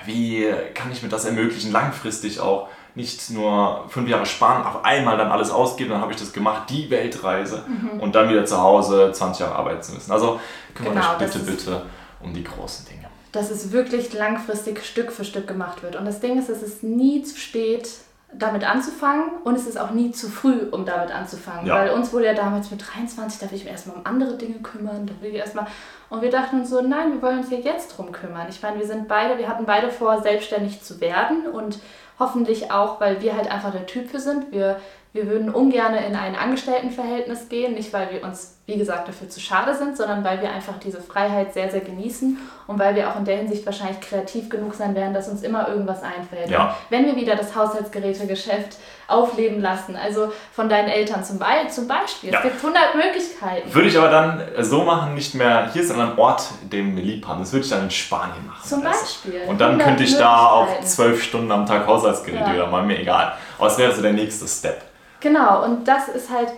Wie 0.07 0.47
kann 0.73 0.93
ich 0.93 1.03
mir 1.03 1.09
das 1.09 1.25
ermöglichen, 1.25 1.73
langfristig 1.73 2.39
auch 2.39 2.69
nicht 2.95 3.31
nur 3.31 3.87
fünf 3.89 4.09
Jahre 4.09 4.25
sparen, 4.27 4.65
auf 4.65 4.85
einmal 4.85 5.17
dann 5.17 5.33
alles 5.33 5.51
ausgeben, 5.51 5.91
dann 5.91 6.01
habe 6.01 6.13
ich 6.13 6.19
das 6.19 6.33
gemacht, 6.33 6.71
die 6.71 6.91
Weltreise 6.91 7.65
und 7.99 8.15
dann 8.15 8.29
wieder 8.29 8.45
zu 8.45 8.61
Hause 8.61 9.11
20 9.13 9.41
Jahre 9.41 9.57
arbeiten 9.57 9.83
zu 9.83 9.95
müssen. 9.95 10.13
Also 10.13 10.39
kümmert 10.75 10.95
Genau, 10.95 11.13
euch 11.13 11.19
bitte, 11.19 11.39
bitte 11.41 11.83
um 12.21 12.33
die 12.33 12.45
großen 12.45 12.87
Dinge. 12.87 13.02
Dass 13.33 13.51
es 13.51 13.73
wirklich 13.73 14.13
langfristig 14.13 14.85
Stück 14.85 15.11
für 15.11 15.25
Stück 15.25 15.49
gemacht 15.49 15.83
wird. 15.83 15.97
Und 15.97 16.05
das 16.05 16.21
Ding 16.21 16.39
ist, 16.39 16.49
es 16.49 16.63
ist 16.63 16.83
nie 16.83 17.23
zu 17.23 17.39
spät, 17.39 17.89
damit 18.35 18.65
anzufangen 18.65 19.25
und 19.45 19.57
es 19.57 19.67
ist 19.67 19.79
auch 19.79 19.91
nie 19.91 20.11
zu 20.11 20.29
früh, 20.29 20.61
um 20.71 20.87
damit 20.87 21.15
anzufangen. 21.15 21.67
Ja. 21.67 21.75
Weil 21.75 21.91
uns 21.91 22.13
wurde 22.13 22.27
ja 22.27 22.35
damals 22.35 22.71
mit 22.71 22.83
23, 22.95 23.41
da 23.41 23.51
will 23.51 23.57
ich 23.57 23.65
mich 23.65 23.73
erstmal 23.73 23.97
um 23.97 24.07
andere 24.07 24.37
Dinge 24.37 24.59
kümmern, 24.61 25.07
da 25.07 25.13
will 25.23 25.31
ich 25.31 25.37
erstmal. 25.37 25.67
Und 26.09 26.23
wir 26.23 26.31
dachten 26.31 26.61
uns 26.61 26.71
so, 26.71 26.81
nein, 26.81 27.13
wir 27.13 27.23
wollen 27.23 27.39
uns 27.39 27.51
ja 27.51 27.59
jetzt 27.59 27.97
drum 27.97 28.13
kümmern. 28.13 28.47
Ich 28.49 28.63
meine, 28.63 28.79
wir 28.79 28.87
sind 28.87 29.09
beide, 29.09 29.39
wir 29.39 29.49
hatten 29.49 29.67
beide 29.67 29.91
vor, 29.91 30.23
selbstständig 30.23 30.83
zu 30.83 31.01
werden 31.01 31.47
und 31.47 31.79
hoffentlich 32.19 32.71
auch, 32.71 33.01
weil 33.01 33.21
wir 33.21 33.37
halt 33.37 33.51
einfach 33.51 33.73
der 33.73 33.87
Typ 33.87 34.11
für 34.11 34.21
sind. 34.21 34.51
Wir, 34.51 34.81
wir 35.15 35.27
würden 35.27 35.51
ungern 35.51 35.95
in 35.95 36.17
ein 36.17 36.35
Angestelltenverhältnis 36.37 37.49
gehen, 37.51 37.75
nicht 37.75 37.93
weil 37.93 38.11
wir 38.13 38.23
uns, 38.25 38.57
wie 38.65 38.79
gesagt, 38.79 39.09
dafür 39.09 39.29
zu 39.29 39.41
schade 39.41 39.75
sind, 39.75 39.95
sondern 39.97 40.25
weil 40.25 40.41
wir 40.41 40.51
einfach 40.51 40.79
diese 40.83 41.03
Freiheit 41.03 41.53
sehr, 41.53 41.71
sehr 41.71 41.81
genießen 41.83 42.39
und 42.67 42.79
weil 42.79 42.95
wir 42.95 43.11
auch 43.11 43.17
in 43.19 43.25
der 43.27 43.37
Hinsicht 43.37 43.67
wahrscheinlich 43.67 44.01
kreativ 44.01 44.49
genug 44.49 44.73
sein 44.75 44.95
werden, 44.95 45.13
dass 45.13 45.29
uns 45.29 45.43
immer 45.43 45.69
irgendwas 45.69 46.03
einfällt. 46.03 46.49
Ja. 46.49 46.77
Wenn 46.89 47.05
wir 47.05 47.15
wieder 47.17 47.37
das 47.37 47.55
Haushaltsgerätegeschäft 47.55 48.79
aufleben 49.09 49.61
lassen, 49.61 49.97
also 49.97 50.33
von 50.53 50.69
deinen 50.71 50.89
Eltern 50.89 51.23
zum, 51.23 51.39
Be 51.39 51.45
zum 51.69 51.87
Beispiel, 51.87 52.31
Ja. 52.33 52.39
es 52.39 52.45
gibt 52.45 52.57
100 52.65 52.95
Möglichkeiten. 52.95 53.75
Würde 53.75 53.89
ich 53.89 53.99
aber 53.99 54.09
dann 54.09 54.43
so 54.61 54.83
machen, 54.85 55.15
nicht 55.15 55.35
mehr 55.35 55.69
hier, 55.73 55.85
sondern 55.87 56.13
an 56.13 56.19
Ort, 56.19 56.45
den 56.63 56.97
wir 56.97 57.03
lieb 57.03 57.27
haben. 57.29 57.41
Das 57.41 57.53
würde 57.53 57.65
ich 57.65 57.71
dann 57.71 57.83
in 57.85 57.91
Spanien 57.91 58.47
machen. 58.47 58.67
Zum 58.67 58.87
Also. 58.87 58.99
Beispiel. 58.99 59.43
Und 59.47 59.61
dann 59.61 59.73
100 59.73 59.87
könnte 59.89 60.05
ich 60.05 60.17
da 60.17 60.47
auch 60.47 60.61
Möglichkeiten. 60.63 60.87
zwölf 60.87 61.23
Stunden 61.23 61.53
am 61.53 61.67
Tag 61.67 61.87
Haushaltsgeräte 61.87 62.45
Ja. 62.45 62.55
wieder 62.55 62.67
machen, 62.69 62.87
mir 62.87 62.99
egal. 62.99 63.35
Aber 63.59 63.67
es 63.67 63.77
wäre 63.77 63.93
so 63.95 64.01
der 64.01 64.15
nächste 64.15 64.47
Step. 64.49 64.81
Genau, 65.23 65.65
und 65.65 65.87
das 65.89 66.09
ist 66.09 66.31
halt 66.31 66.49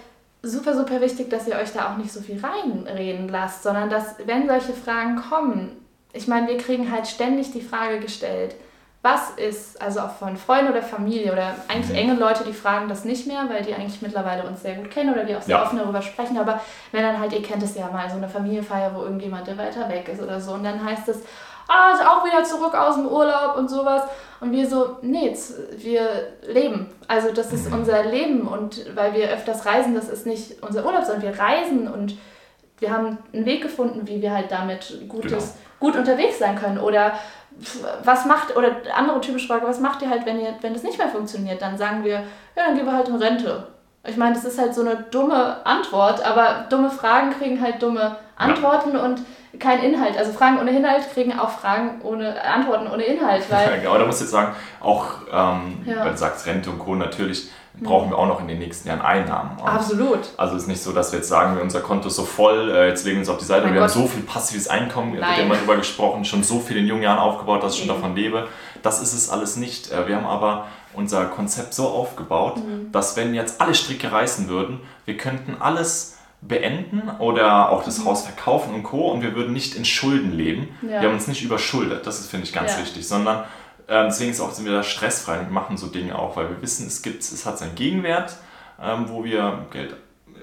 super, 0.43 0.75
super 0.75 1.01
wichtig, 1.01 1.31
dass 1.31 1.47
ihr 1.47 1.57
euch 1.57 1.73
da 1.73 1.93
auch 1.93 1.97
nicht 1.97 2.13
so 2.13 2.21
viel 2.21 2.41
reinreden 2.45 3.29
lasst, 3.29 3.63
sondern 3.63 3.91
dass, 3.91 4.17
wenn 4.27 4.49
solche 4.49 4.73
Fragen 4.73 5.17
kommen, 5.17 5.77
ich 6.13 6.27
meine, 6.29 6.49
wir 6.49 6.57
kriegen 6.59 6.91
halt 6.91 7.07
ständig 7.07 7.53
die 7.53 7.61
Frage 7.63 8.01
gestellt, 8.01 8.55
was 9.03 9.31
ist, 9.37 9.81
also 9.83 10.01
auch 10.01 10.13
von 10.13 10.37
Freunden 10.39 10.71
oder 10.71 10.81
Familie 10.83 11.31
oder 11.31 11.55
eigentlich 11.69 11.91
Mhm. 11.91 12.11
enge 12.11 12.15
Leute, 12.15 12.43
die 12.45 12.55
fragen 12.55 12.89
das 12.89 13.05
nicht 13.05 13.27
mehr, 13.27 13.43
weil 13.51 13.63
die 13.63 13.75
eigentlich 13.75 14.01
mittlerweile 14.01 14.45
uns 14.45 14.63
sehr 14.63 14.77
gut 14.77 14.91
kennen 14.91 15.13
oder 15.13 15.25
die 15.25 15.37
auch 15.37 15.43
sehr 15.43 15.57
Ja. 15.57 15.63
offen 15.65 15.79
darüber 15.79 16.01
sprechen, 16.01 16.39
aber 16.39 16.59
wenn 16.91 17.03
dann 17.03 17.19
halt, 17.21 17.35
ihr 17.35 17.43
kennt 17.43 17.63
es 17.63 17.75
ja 17.77 17.91
mal, 17.91 18.09
so 18.09 18.17
eine 18.17 18.29
Familienfeier, 18.31 18.95
wo 18.95 19.03
irgendjemand, 19.03 19.47
der 19.47 19.59
weiter 19.59 19.91
weg 19.91 20.09
ist 20.09 20.23
oder 20.23 20.41
so 20.41 20.53
und 20.53 20.65
dann 20.65 20.83
heißt 20.83 21.07
es, 21.09 21.19
ah, 21.69 21.93
ist 21.93 22.07
auch 22.07 22.25
wieder 22.25 22.45
zurück 22.45 22.75
aus 22.75 22.97
dem 22.97 23.07
Urlaub 23.07 23.57
und 23.57 23.69
sowas. 23.69 24.03
Und 24.41 24.53
wir 24.53 24.69
so, 24.69 24.99
nee, 25.03 25.35
wir 25.77 26.09
leben. 26.47 26.91
Also 27.09 27.33
das 27.33 27.53
ist 27.53 27.73
unser 27.73 28.05
Leben 28.05 28.47
und 28.47 28.95
weil 28.95 29.15
wir 29.15 29.31
öfters 29.31 29.65
reisen, 29.65 29.95
das 29.95 30.09
ist 30.09 30.27
nicht 30.27 30.63
unser 30.63 30.85
Urlaub, 30.85 31.05
sondern 31.05 31.23
wir 31.23 31.39
reisen 31.39 31.89
und 31.89 32.17
wir 32.79 32.93
haben 32.93 33.19
einen 33.33 33.47
Weg 33.47 33.63
gefunden, 33.63 34.07
wie 34.07 34.21
wir 34.21 34.33
halt 34.33 34.51
damit 34.51 35.09
Gutes, 35.09 35.31
Genau. 35.31 35.45
gut 35.81 35.97
unterwegs 35.97 36.39
sein 36.39 36.57
können. 36.57 36.79
Oder 36.79 37.13
was 38.03 38.27
macht, 38.27 38.57
oder 38.57 38.73
andere 38.95 39.21
typische 39.21 39.47
Frage, 39.47 39.67
was 39.67 39.81
macht 39.81 40.03
ihr 40.03 40.11
halt, 40.11 40.27
wenn, 40.27 40.41
ihr, 40.41 40.55
wenn 40.61 40.75
das 40.75 40.83
nicht 40.83 40.99
mehr 40.99 41.09
funktioniert? 41.09 41.63
Dann 41.63 41.79
sagen 41.79 42.05
wir, 42.05 42.17
ja, 42.57 42.67
dann 42.67 42.75
gehen 42.77 42.85
wir 42.85 42.93
halt 42.93 43.09
in 43.09 43.17
Rente. 43.17 43.69
Ich 44.07 44.17
meine, 44.17 44.35
das 44.35 44.45
ist 44.45 44.59
halt 44.59 44.75
so 44.75 44.83
eine 44.83 44.97
dumme 45.11 45.65
Antwort, 45.65 46.25
aber 46.27 46.67
dumme 46.69 46.91
Fragen 46.91 47.31
kriegen 47.31 47.63
halt 47.63 47.83
dumme 47.83 48.17
Antworten 48.37 48.97
und 48.97 49.21
kein 49.59 49.81
Inhalt. 49.83 50.17
Also 50.17 50.33
Fragen 50.33 50.59
ohne 50.59 50.71
Inhalt 50.77 51.03
kriegen 51.13 51.39
auch 51.39 51.51
Fragen 51.51 52.01
ohne 52.03 52.43
Antworten 52.43 52.87
ohne 52.89 53.03
Inhalt, 53.05 53.45
weil 53.51 53.79
genau, 53.83 53.97
da 53.99 54.05
muss 54.07 54.17
ich 54.17 54.23
jetzt 54.23 54.31
sagen, 54.33 54.55
auch, 54.81 55.07
ähm, 55.33 55.79
Ja. 55.87 56.05
weil 56.05 56.11
du 56.13 56.17
sagst 56.17 56.47
Rente 56.47 56.71
und 56.71 56.79
Co., 56.79 56.95
natürlich 56.95 57.51
brauchen 57.81 58.11
wir 58.11 58.19
auch 58.19 58.29
noch 58.29 58.41
in 58.41 58.47
den 58.47 58.61
nächsten 58.61 58.87
Jahren 58.87 59.01
Einnahmen. 59.01 59.59
Und 59.61 59.67
absolut. 59.69 60.21
Also 60.37 60.55
es 60.55 60.63
ist 60.63 60.69
nicht 60.69 60.81
so, 60.81 60.93
dass 60.93 61.11
wir 61.11 61.19
jetzt 61.19 61.29
sagen, 61.29 61.59
unser 61.61 61.81
Konto 61.81 62.07
ist 62.07 62.15
so 62.15 62.23
voll, 62.25 62.71
äh, 62.71 62.87
jetzt 62.89 63.05
legen 63.05 63.17
wir 63.17 63.23
uns 63.23 63.29
auf 63.29 63.39
die 63.39 63.45
Seite, 63.45 63.65
Mein 63.65 63.75
wir 63.75 63.81
Gott. 63.81 63.91
haben 63.91 64.01
so 64.03 64.07
viel 64.07 64.23
passives 64.23 64.69
Einkommen, 64.69 65.11
da 65.15 65.19
wird 65.19 65.29
Nein. 65.39 65.47
immer 65.47 65.57
drüber 65.57 65.77
gesprochen, 65.77 66.25
schon 66.25 66.45
so 66.45 66.61
viel 66.61 66.77
in 66.77 66.87
jungen 66.87 67.03
Jahren 67.03 67.19
aufgebaut, 67.19 67.65
dass 67.65 67.75
ich 67.75 67.81
schon 67.81 67.89
Eben. 67.91 68.01
davon 68.01 68.15
lebe. 68.15 68.47
Das 68.83 69.03
ist 69.03 69.13
es 69.13 69.29
alles 69.29 69.57
nicht. 69.57 69.91
Äh, 69.91 70.07
Wir 70.07 70.17
haben 70.17 70.27
aber 70.27 70.67
unser 70.93 71.25
Konzept 71.25 71.75
so 71.75 71.89
aufgebaut, 71.89 72.59
Mhm. 72.59 72.93
dass 72.93 73.17
wenn 73.17 73.35
jetzt 73.35 73.61
alle 73.61 73.75
Stricke 73.75 74.13
reißen 74.13 74.49
würden, 74.49 74.79
wir 75.05 75.17
könnten 75.17 75.57
alles 75.59 76.14
beenden 76.47 77.09
oder 77.19 77.71
auch 77.71 77.85
das 77.85 78.05
Haus 78.05 78.25
verkaufen 78.27 78.75
und 78.75 78.83
Co. 78.83 79.11
und 79.11 79.23
wir 79.23 79.35
würden 79.35 79.53
nicht 79.53 79.75
in 79.77 79.85
Schulden 79.85 80.33
leben. 80.33 80.69
Mhm. 80.83 80.91
Ja. 80.91 81.01
Wir 81.01 81.09
haben 81.09 81.15
uns 81.15 81.27
nicht 81.27 81.43
überschuldet, 81.43 82.07
das 82.07 82.21
ist, 82.21 82.31
finde 82.31 82.47
ich, 82.47 82.53
ganz 82.53 82.73
Ja. 82.73 82.83
wichtig, 82.83 83.07
sondern 83.09 83.45
ähm, 83.89 84.07
deswegen 84.07 84.31
ist 84.31 84.41
auch, 84.41 84.51
sind 84.53 84.65
wir 84.67 84.73
da 84.73 84.83
stressfrei 84.83 85.41
und 85.41 85.51
machen 85.51 85.77
so 85.77 85.87
Dinge 85.89 86.19
auch, 86.19 86.37
weil 86.37 86.49
wir 86.51 86.63
wissen, 86.63 86.87
es, 86.87 87.03
gibt, 87.03 87.21
es 87.23 87.45
hat 87.47 87.59
seinen 87.59 87.75
Gegenwert, 87.75 88.37
ähm, 88.83 89.07
wo 89.09 89.25
wir 89.25 89.67
Geld 89.71 89.95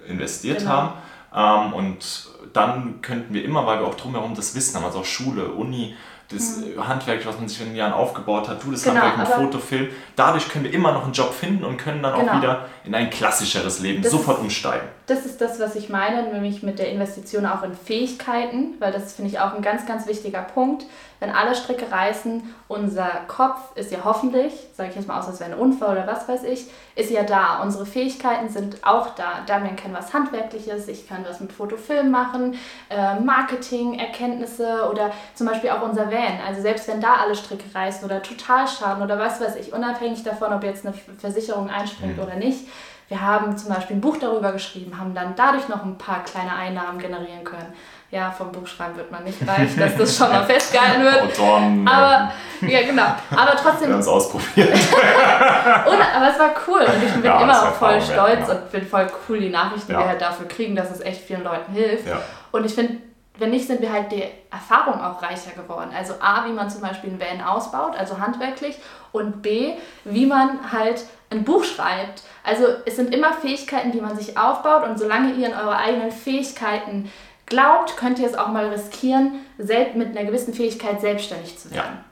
investiert 0.07 0.59
Genau. 0.59 0.71
haben. 0.71 1.69
Ähm, 1.69 1.73
und 1.73 2.27
dann 2.53 3.01
könnten 3.01 3.33
wir 3.33 3.43
immer, 3.45 3.65
weil 3.65 3.79
wir 3.79 3.87
auch 3.87 3.95
drumherum 3.95 4.35
das 4.35 4.53
Wissen 4.55 4.75
haben, 4.75 4.85
also 4.85 4.99
auch 4.99 5.05
Schule, 5.05 5.45
Uni, 5.51 5.95
das 6.31 6.61
äh, 6.63 6.77
Handwerk, 6.79 7.25
was 7.25 7.37
man 7.37 7.47
sich 7.47 7.59
in 7.61 7.67
den 7.67 7.75
Jahren 7.75 7.93
aufgebaut 7.93 8.47
hat, 8.49 8.63
du 8.63 8.71
das 8.71 8.85
Mhm. 8.85 8.89
Genau, 8.91 9.01
Handwerk 9.01 9.17
mit 9.27 9.27
aber- 9.35 9.43
Foto, 9.45 9.59
Film, 9.59 9.89
dadurch 10.15 10.49
können 10.49 10.65
wir 10.65 10.73
immer 10.73 10.91
noch 10.91 11.03
einen 11.03 11.13
Job 11.13 11.33
finden 11.33 11.63
und 11.65 11.77
können 11.77 12.01
dann 12.03 12.19
Genau. 12.19 12.31
auch 12.31 12.37
wieder 12.37 12.65
in 12.83 12.95
ein 12.95 13.09
klassischeres 13.09 13.79
Leben 13.79 14.01
Das 14.01 14.11
sofort 14.11 14.37
ist- 14.37 14.43
umsteigen. 14.43 14.87
Das 15.07 15.25
ist 15.25 15.41
das, 15.41 15.59
was 15.59 15.75
ich 15.75 15.89
meine, 15.89 16.23
nämlich 16.31 16.63
mit 16.63 16.79
der 16.79 16.89
Investition 16.89 17.45
auch 17.45 17.63
in 17.63 17.73
Fähigkeiten, 17.75 18.75
weil 18.79 18.91
das 18.91 19.13
finde 19.13 19.29
ich 19.31 19.39
auch 19.39 19.53
ein 19.53 19.61
ganz, 19.61 19.85
ganz 19.85 20.07
wichtiger 20.07 20.41
Punkt. 20.41 20.85
Wenn 21.19 21.29
alle 21.29 21.53
Stricke 21.53 21.91
reißen, 21.91 22.41
unser 22.67 23.07
Kopf 23.27 23.59
ist 23.75 23.91
ja 23.91 23.99
hoffentlich, 24.03 24.53
sage 24.75 24.89
ich 24.89 24.95
jetzt 24.95 25.07
mal 25.07 25.19
aus, 25.19 25.27
als 25.27 25.39
wäre 25.39 25.51
ein 25.51 25.57
Unfall 25.57 25.91
oder 25.91 26.07
was 26.07 26.27
weiß 26.27 26.43
ich, 26.45 26.65
ist 26.95 27.11
ja 27.11 27.21
da. 27.23 27.61
Unsere 27.61 27.85
Fähigkeiten 27.85 28.49
sind 28.49 28.77
auch 28.83 29.09
da. 29.15 29.41
Damian 29.45 29.75
kann 29.75 29.93
was 29.93 30.13
Handwerkliches, 30.13 30.87
ich 30.87 31.07
kann 31.07 31.23
was 31.27 31.39
mit 31.39 31.51
Fotofilm 31.53 32.09
machen, 32.09 32.55
äh, 32.89 33.19
Marketing, 33.19 33.99
Erkenntnisse 33.99 34.89
oder 34.89 35.11
zum 35.35 35.45
Beispiel 35.47 35.69
auch 35.69 35.81
unser 35.83 36.09
Van. 36.21 36.39
Also 36.47 36.61
selbst 36.61 36.87
wenn 36.87 37.01
da 37.01 37.15
alle 37.23 37.35
Stricke 37.35 37.73
reißen 37.73 38.03
oder 38.05 38.21
Totalschaden 38.21 39.03
oder 39.03 39.17
was 39.19 39.41
weiß 39.41 39.55
ich, 39.57 39.73
unabhängig 39.73 40.23
davon, 40.23 40.53
ob 40.53 40.63
jetzt 40.63 40.85
eine 40.85 40.93
Versicherung 41.17 41.69
einspringt 41.69 42.19
oder 42.19 42.35
nicht, 42.35 42.67
wir 43.07 43.19
haben 43.21 43.57
zum 43.57 43.73
Beispiel 43.73 43.97
ein 43.97 44.01
Buch 44.01 44.15
darüber 44.21 44.53
geschrieben, 44.53 44.97
haben 44.97 45.13
dann 45.13 45.33
dadurch 45.35 45.67
noch 45.67 45.83
ein 45.83 45.97
paar 45.97 46.23
kleine 46.23 46.55
Einnahmen 46.55 46.97
generieren 46.97 47.43
können. 47.43 47.73
Ja, 48.09 48.29
vom 48.31 48.51
Buchschreiben 48.51 48.95
wird 48.97 49.11
man 49.11 49.23
nicht 49.23 49.37
reich, 49.47 49.75
dass 49.77 49.95
das 49.97 50.17
schon 50.17 50.29
mal 50.29 50.43
festgehalten 50.45 51.01
wird. 51.03 51.21
Autoren, 51.23 51.87
Aber, 51.87 52.31
ja 52.61 52.81
genau. 52.83 53.03
Aber 53.31 53.51
wir 53.51 53.55
trotzdem, 53.61 53.91
haben 53.91 53.99
es 53.99 54.07
ausprobiert. 54.07 54.69
ohne, 55.85 56.15
aber 56.15 56.29
es 56.29 56.39
war 56.39 56.51
cool 56.67 56.81
und 56.81 57.03
ich 57.03 57.13
bin 57.13 57.23
Ja, 57.25 57.41
immer 57.41 57.53
war 57.53 57.71
voll 57.73 58.01
stolz 58.01 58.45
genau. 58.47 58.51
und 58.51 58.71
bin 58.71 58.85
voll 58.85 59.07
cool, 59.29 59.39
die 59.39 59.49
Nachrichten, 59.49 59.87
die 59.87 59.93
Ja. 59.93 59.99
wir 59.99 60.07
halt 60.09 60.21
dafür 60.21 60.47
kriegen, 60.47 60.75
dass 60.75 60.91
es 60.91 61.01
echt 61.01 61.21
vielen 61.21 61.43
Leuten 61.43 61.71
hilft. 61.73 62.07
Ja. 62.07 62.21
Und 62.51 62.65
ich 62.65 62.73
finde, 62.73 62.97
wenn 63.41 63.49
nicht, 63.49 63.67
sind 63.67 63.81
wir 63.81 63.91
halt 63.91 64.11
die 64.11 64.23
Erfahrung 64.49 65.01
auch 65.01 65.21
reicher 65.21 65.51
geworden. 65.51 65.91
Also 65.95 66.13
A, 66.21 66.45
wie 66.45 66.53
man 66.53 66.69
zum 66.69 66.81
Beispiel 66.81 67.09
einen 67.09 67.19
Van 67.19 67.41
ausbaut, 67.41 67.97
also 67.97 68.19
handwerklich, 68.19 68.77
und 69.11 69.41
B, 69.41 69.73
wie 70.05 70.25
man 70.25 70.71
halt 70.71 71.03
ein 71.29 71.43
Buch 71.43 71.65
schreibt. 71.65 72.23
Also 72.43 72.65
es 72.85 72.95
sind 72.95 73.13
immer 73.13 73.33
Fähigkeiten, 73.33 73.91
die 73.91 73.99
man 73.99 74.15
sich 74.17 74.37
aufbaut 74.37 74.87
und 74.87 74.97
solange 74.97 75.33
ihr 75.33 75.47
in 75.47 75.53
eure 75.53 75.75
eigenen 75.75 76.11
Fähigkeiten 76.11 77.11
glaubt, 77.45 77.97
könnt 77.97 78.19
ihr 78.19 78.27
es 78.27 78.37
auch 78.37 78.47
mal 78.47 78.67
riskieren, 78.67 79.41
mit 79.57 80.17
einer 80.17 80.25
gewissen 80.25 80.53
Fähigkeit 80.53 81.01
selbstständig 81.01 81.57
zu 81.57 81.71
werden. 81.71 81.97
Ja. 81.97 82.10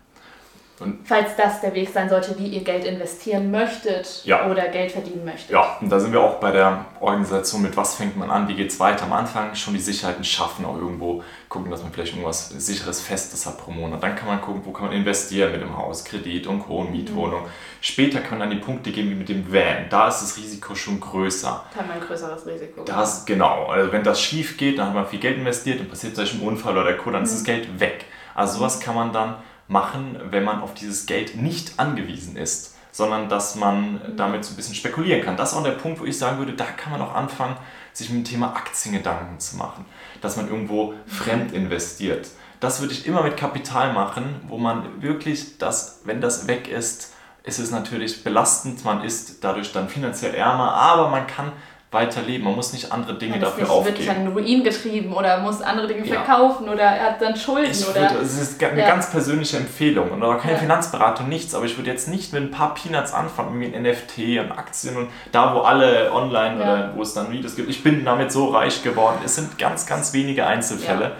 Und 0.82 1.08
Falls 1.08 1.36
das 1.36 1.62
der 1.62 1.74
Weg 1.74 1.90
sein 1.90 2.10
sollte, 2.10 2.38
wie 2.38 2.48
ihr 2.48 2.64
Geld 2.64 2.86
investieren 2.86 3.52
möchtet 3.52 4.24
ja. 4.26 4.50
oder 4.50 4.68
Geld 4.70 4.92
verdienen 4.92 5.26
möchtet. 5.26 5.52
Ja, 5.52 5.78
und 5.82 5.90
da 5.90 6.00
sind 6.00 6.14
wir 6.14 6.22
auch 6.22 6.36
bei 6.36 6.52
der 6.52 6.86
Organisation 7.00 7.62
mit, 7.62 7.76
was 7.76 7.96
fängt 7.96 8.18
man 8.18 8.30
an, 8.30 8.48
wie 8.48 8.56
geht 8.56 8.72
es 8.72 8.80
weiter. 8.80 9.04
Am 9.04 9.14
Anfang 9.14 9.56
schon 9.56 9.74
die 9.74 9.80
Sicherheiten 9.80 10.24
schaffen, 10.24 10.66
auch 10.66 10.78
irgendwo 10.78 11.24
gucken, 11.50 11.72
dass 11.72 11.82
man 11.84 11.92
vielleicht 11.92 12.14
irgendwas 12.14 12.50
sicheres, 12.50 13.02
festes 13.02 13.46
hat 13.46 13.58
pro 13.58 13.72
Monat. 13.72 14.02
Dann 14.02 14.16
kann 14.16 14.28
man 14.28 14.40
gucken, 14.40 14.62
wo 14.66 14.72
kann 14.72 14.88
man 14.88 14.96
investieren 14.96 15.52
mit 15.52 15.62
dem 15.62 15.76
Haus, 15.76 16.06
Kredit 16.06 16.48
und 16.48 16.60
Co. 16.60 16.80
und 16.80 16.92
Mietwohnung. 16.92 17.42
Mhm. 17.42 17.50
Später 17.82 18.20
kann 18.20 18.38
man 18.38 18.50
dann 18.50 18.58
die 18.58 18.64
Punkte 18.64 18.92
geben 18.92 19.10
wie 19.10 19.16
mit 19.16 19.30
dem 19.30 19.52
Van. 19.52 19.90
Da 19.90 20.08
ist 20.08 20.22
das 20.22 20.38
Risiko 20.38 20.76
schon 20.76 21.00
größer. 21.00 21.66
Da 21.74 21.80
hat 21.80 21.88
man 21.88 21.98
ein 21.98 22.06
größeres 22.06 22.46
Risiko. 22.46 22.84
Das, 22.84 23.26
genau. 23.26 23.66
Also 23.66 23.92
wenn 23.92 24.04
das 24.04 24.22
schief 24.22 24.58
geht, 24.58 24.78
dann 24.78 24.88
hat 24.88 24.94
man 24.94 25.08
viel 25.08 25.20
Geld 25.20 25.38
investiert 25.38 25.80
und 25.80 25.90
passiert 25.90 26.14
vielleicht 26.16 26.36
ein 26.36 26.42
Unfall 26.42 26.78
oder 26.78 26.94
Co., 26.94 27.12
dann 27.12 27.22
mhm. 27.22 27.26
ist 27.26 27.36
das 27.36 27.44
Geld 27.44 27.80
weg. 27.80 28.06
Also 28.36 28.60
sowas 28.60 28.80
kann 28.80 28.96
man 28.96 29.12
dann 29.12 29.36
machen, 29.70 30.20
wenn 30.30 30.44
man 30.44 30.62
auf 30.62 30.74
dieses 30.74 31.06
Geld 31.06 31.38
nicht 31.38 31.80
angewiesen 31.80 32.36
ist, 32.36 32.76
sondern 32.92 33.30
dass 33.30 33.56
man 33.56 34.02
damit 34.18 34.44
so 34.44 34.54
ein 34.54 34.56
bisschen 34.58 34.76
spekulieren 34.76 35.24
kann. 35.24 35.38
Das 35.38 35.52
ist 35.52 35.58
auch 35.58 35.64
der 35.64 35.72
Punkt, 35.72 36.02
wo 36.02 36.06
ich 36.06 36.18
sagen 36.18 36.40
würde, 36.40 36.54
da 36.54 36.66
kann 36.66 36.92
man 36.92 37.02
auch 37.02 37.16
anfangen, 37.16 37.56
sich 37.94 38.10
mit 38.10 38.20
dem 38.20 38.32
Thema 38.32 38.56
Aktien 38.56 38.96
Gedanken 38.96 39.40
zu 39.40 39.56
machen, 39.58 39.86
dass 40.22 40.36
man 40.36 40.50
irgendwo 40.50 40.96
fremd 41.06 41.54
investiert. 41.54 42.28
Das 42.60 42.82
würde 42.82 42.94
ich 42.94 43.06
immer 43.06 43.24
mit 43.24 43.38
Kapital 43.38 43.94
machen, 43.94 44.42
wo 44.48 44.58
man 44.58 45.02
wirklich 45.02 45.58
das, 45.60 46.02
wenn 46.04 46.20
das 46.20 46.48
weg 46.48 46.68
ist, 46.68 47.14
ist 47.44 47.60
es 47.60 47.72
natürlich 47.72 48.24
belastend, 48.24 48.84
man 48.84 49.04
ist 49.04 49.44
dadurch 49.44 49.72
dann 49.72 49.88
finanziell 49.88 50.34
ärmer, 50.36 50.74
aber 50.74 51.10
man 51.10 51.26
kann 51.26 51.54
weiterleben. 51.92 52.46
Man 52.46 52.56
muss 52.56 52.72
nicht 52.72 52.92
andere 52.92 53.16
Dinge 53.16 53.40
dafür 53.40 53.64
nicht 53.64 53.72
aufgeben. 53.72 53.98
wirklich 53.98 54.10
an 54.12 54.26
den 54.26 54.34
Ruin 54.34 54.64
getrieben 54.64 55.12
oder 55.12 55.40
muss 55.40 55.62
andere 55.62 55.88
Dinge 55.88 56.06
ja. 56.06 56.22
verkaufen 56.22 56.70
oder 56.70 56.84
er 56.84 57.04
hat 57.04 57.22
dann 57.22 57.36
Schulden. 57.36 57.72
Ich 57.72 57.88
oder 57.88 58.02
würde, 58.02 58.24
es 58.24 58.40
ist 58.40 58.64
eine 58.64 58.80
ja. 58.80 58.88
ganz 58.88 59.10
persönliche 59.10 59.58
Empfehlung 59.58 60.12
und 60.12 60.22
keine 60.40 60.54
ja. 60.54 60.60
Finanzberatung, 60.60 61.28
nichts, 61.28 61.56
aber 61.56 61.66
ich 61.66 61.78
würde 61.78 61.90
jetzt 61.90 62.08
nicht 62.08 62.32
mit 62.32 62.44
ein 62.44 62.52
paar 62.52 62.76
Peanuts 62.76 63.12
anfangen, 63.12 63.58
mit 63.58 63.80
NFT 63.80 64.40
und 64.40 64.52
Aktien 64.52 64.98
und 64.98 65.10
da, 65.32 65.56
wo 65.56 65.62
alle 65.62 66.12
online 66.14 66.58
oder 66.58 66.94
wo 66.96 67.02
es 67.02 67.14
dann 67.16 67.32
Videos 67.32 67.56
gibt. 67.56 67.70
Ich 67.70 67.82
bin 67.82 68.06
damit 68.06 68.32
so 68.32 68.50
reich 68.50 68.84
geworden. 68.84 69.18
Es 69.26 69.36
sind 69.36 69.58
ganz, 69.58 69.88
ganz 69.88 70.14
wenige 70.14 70.46
Einzelfälle 70.46 71.14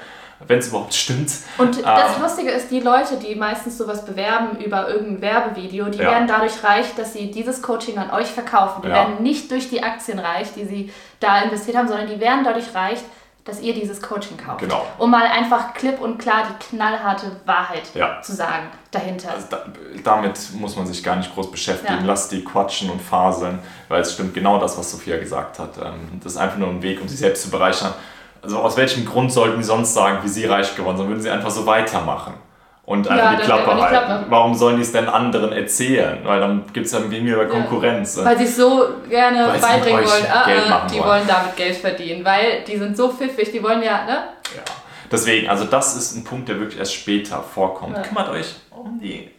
wenn 0.48 0.60
es 0.60 0.70
überhaupt 0.70 0.94
stimmt. 0.94 1.32
Und 1.58 1.84
das 1.84 2.16
ähm, 2.16 2.22
Lustige 2.22 2.52
ist, 2.52 2.72
die 2.72 2.80
Leute, 2.80 3.18
die 3.18 3.36
meistens 3.36 3.78
sowas 3.78 4.06
bewerben 4.06 4.58
über 4.64 4.88
irgendein 4.88 5.22
Werbevideo, 5.22 5.90
die 5.90 6.00
ja. 6.00 6.12
werden 6.12 6.28
dadurch 6.28 6.64
reich, 6.64 6.96
dass 6.96 7.14
sie 7.14 7.30
dieses 7.30 7.62
Coaching 7.62 7.98
an 7.98 8.12
euch 8.12 8.28
verkaufen. 8.28 8.82
Die 8.84 8.88
ja. 8.88 8.96
werden 8.96 9.22
nicht 9.22 9.52
durch 9.52 9.70
die 9.70 9.84
Aktien 9.84 10.20
reich, 10.20 10.54
die 10.54 10.66
sie 10.66 10.94
da 11.20 11.42
investiert 11.42 11.78
haben, 11.78 11.88
sondern 11.88 12.08
die 12.08 12.20
werden 12.20 12.44
dadurch 12.44 12.74
reich, 12.74 13.00
dass 13.46 13.62
ihr 13.62 13.74
dieses 13.74 14.02
Coaching 14.02 14.38
kauft. 14.38 14.60
Genau. 14.60 14.86
Um 14.98 15.12
mal 15.12 15.26
einfach 15.26 15.74
klipp 15.74 16.00
und 16.00 16.20
klar 16.20 16.44
die 16.50 16.76
knallharte 16.76 17.32
Wahrheit 17.46 17.84
ja. 17.94 18.22
zu 18.22 18.34
sagen 18.34 18.68
dahinter. 18.92 19.32
Also 19.32 19.48
da, 19.50 19.66
damit 20.04 20.38
muss 20.54 20.76
man 20.76 20.86
sich 20.86 21.04
gar 21.04 21.16
nicht 21.16 21.34
groß 21.34 21.52
beschäftigen. 21.52 22.00
Ja. 22.00 22.06
Lasst 22.06 22.32
die 22.32 22.44
quatschen 22.44 22.90
und 22.90 23.02
faseln, 23.02 23.60
weil 23.88 24.02
es 24.02 24.14
stimmt 24.14 24.34
genau 24.34 24.60
das, 24.60 24.78
was 24.78 24.92
Sophia 24.92 25.18
gesagt 25.18 25.60
hat. 25.60 25.78
Ähm, 25.78 26.20
das 26.24 26.34
ist 26.34 26.38
einfach 26.38 26.58
nur 26.58 26.70
ein 26.70 26.82
Weg, 26.82 27.02
um 27.02 27.08
sich 27.08 27.20
selbst 27.20 27.44
zu 27.44 27.50
bereichern 27.50 27.94
also 28.42 28.60
aus 28.60 28.78
welchem 28.78 29.06
Grund 29.06 29.32
sollten 29.32 29.58
die 29.58 29.64
sonst 29.64 29.94
sagen, 29.94 30.20
wie 30.24 30.28
sie 30.28 30.46
reich 30.46 30.76
geworden 30.76 30.98
sind? 30.98 31.08
Würden 31.08 31.22
sie 31.22 31.30
einfach 31.30 31.50
so 31.50 31.66
weitermachen 31.66 32.34
und 32.90 33.08
einfach 33.08 33.34
ja, 33.34 33.38
die 33.38 33.44
Klappe 33.44 33.76
halten. 33.76 34.06
Klappe. 34.06 34.26
Warum 34.30 34.56
sollen 34.56 34.78
die 34.78 34.82
es 34.82 34.92
denn 34.92 35.08
anderen 35.08 35.52
erzählen? 35.52 36.20
Weil 36.24 36.40
dann 36.40 36.64
gibt 36.74 36.88
es 36.88 36.92
ja 36.92 37.00
gegenüber 37.02 37.46
Konkurrenz. 37.46 38.18
Ja. 38.18 38.26
Weil 38.26 38.38
sie 38.40 38.46
es 38.46 38.56
so 38.56 38.88
gerne 39.08 39.48
weil 39.48 39.60
beibringen 39.60 40.06
wollen. 40.06 40.26
Ah, 40.32 40.46
ah, 40.46 40.88
die 40.88 40.98
wollen. 40.98 41.08
wollen 41.08 41.28
damit 41.28 41.56
Geld 41.56 41.76
verdienen, 41.76 42.26
weil 42.26 42.64
die 42.68 42.78
sind 42.78 42.98
so 42.98 43.10
pfiffig, 43.10 43.52
die 43.52 43.62
wollen 43.62 43.84
ja, 43.84 44.06
ne? 44.06 44.24
Ja. 44.56 44.64
Deswegen, 45.12 45.50
also 45.50 45.66
das 45.66 45.96
ist 45.96 46.16
ein 46.16 46.24
Punkt, 46.24 46.50
der 46.50 46.60
wirklich 46.60 46.80
erst 46.80 46.96
später 46.96 47.44
vorkommt. 47.44 47.96
Ja. 47.96 48.02
Kümmert 48.02 48.30
euch 48.30 48.56
um 48.72 49.00
die 49.00 49.30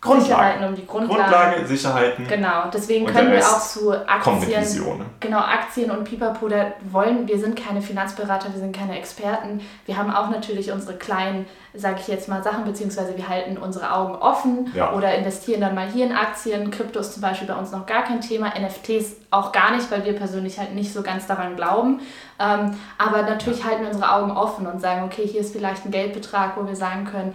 Grundlagen. 0.00 0.64
Um 0.64 0.74
die 0.74 0.86
Grundlagen. 0.86 1.30
Grundlage, 1.30 1.66
Sicherheiten. 1.66 2.26
Genau, 2.26 2.70
deswegen 2.72 3.04
können 3.04 3.32
wir 3.32 3.40
auch 3.40 3.60
zu 3.60 3.92
Aktien. 3.92 4.98
Ne? 4.98 5.04
Genau, 5.20 5.38
Aktien 5.38 5.90
und 5.90 6.04
Pipapo, 6.04 6.48
da 6.48 6.72
wollen, 6.90 7.28
wir 7.28 7.38
sind 7.38 7.54
keine 7.54 7.82
Finanzberater, 7.82 8.50
wir 8.50 8.60
sind 8.60 8.74
keine 8.74 8.96
Experten. 8.96 9.60
Wir 9.84 9.98
haben 9.98 10.10
auch 10.10 10.30
natürlich 10.30 10.72
unsere 10.72 10.96
kleinen, 10.96 11.44
sage 11.74 11.98
ich 12.00 12.08
jetzt 12.08 12.30
mal, 12.30 12.42
Sachen, 12.42 12.64
beziehungsweise 12.64 13.14
wir 13.14 13.28
halten 13.28 13.58
unsere 13.58 13.92
Augen 13.92 14.14
offen 14.14 14.72
ja. 14.74 14.94
oder 14.94 15.14
investieren 15.14 15.60
dann 15.60 15.74
mal 15.74 15.88
hier 15.90 16.06
in 16.06 16.12
Aktien. 16.12 16.70
Kryptos 16.70 17.12
zum 17.12 17.20
Beispiel 17.20 17.48
bei 17.48 17.54
uns 17.54 17.70
noch 17.70 17.84
gar 17.84 18.02
kein 18.04 18.22
Thema, 18.22 18.54
NFTs 18.58 19.16
auch 19.30 19.52
gar 19.52 19.76
nicht, 19.76 19.90
weil 19.90 20.04
wir 20.04 20.14
persönlich 20.14 20.58
halt 20.58 20.74
nicht 20.74 20.92
so 20.92 21.02
ganz 21.02 21.26
daran 21.26 21.56
glauben. 21.56 22.00
Ähm, 22.38 22.72
aber 22.96 23.22
natürlich 23.22 23.64
halten 23.64 23.82
wir 23.82 23.90
unsere 23.90 24.12
Augen 24.12 24.30
offen 24.30 24.66
und 24.66 24.80
sagen, 24.80 25.04
okay, 25.04 25.26
hier 25.26 25.42
ist 25.42 25.52
vielleicht 25.52 25.84
ein 25.84 25.90
Geldbetrag, 25.90 26.56
wo 26.56 26.66
wir 26.66 26.74
sagen 26.74 27.04
können, 27.04 27.34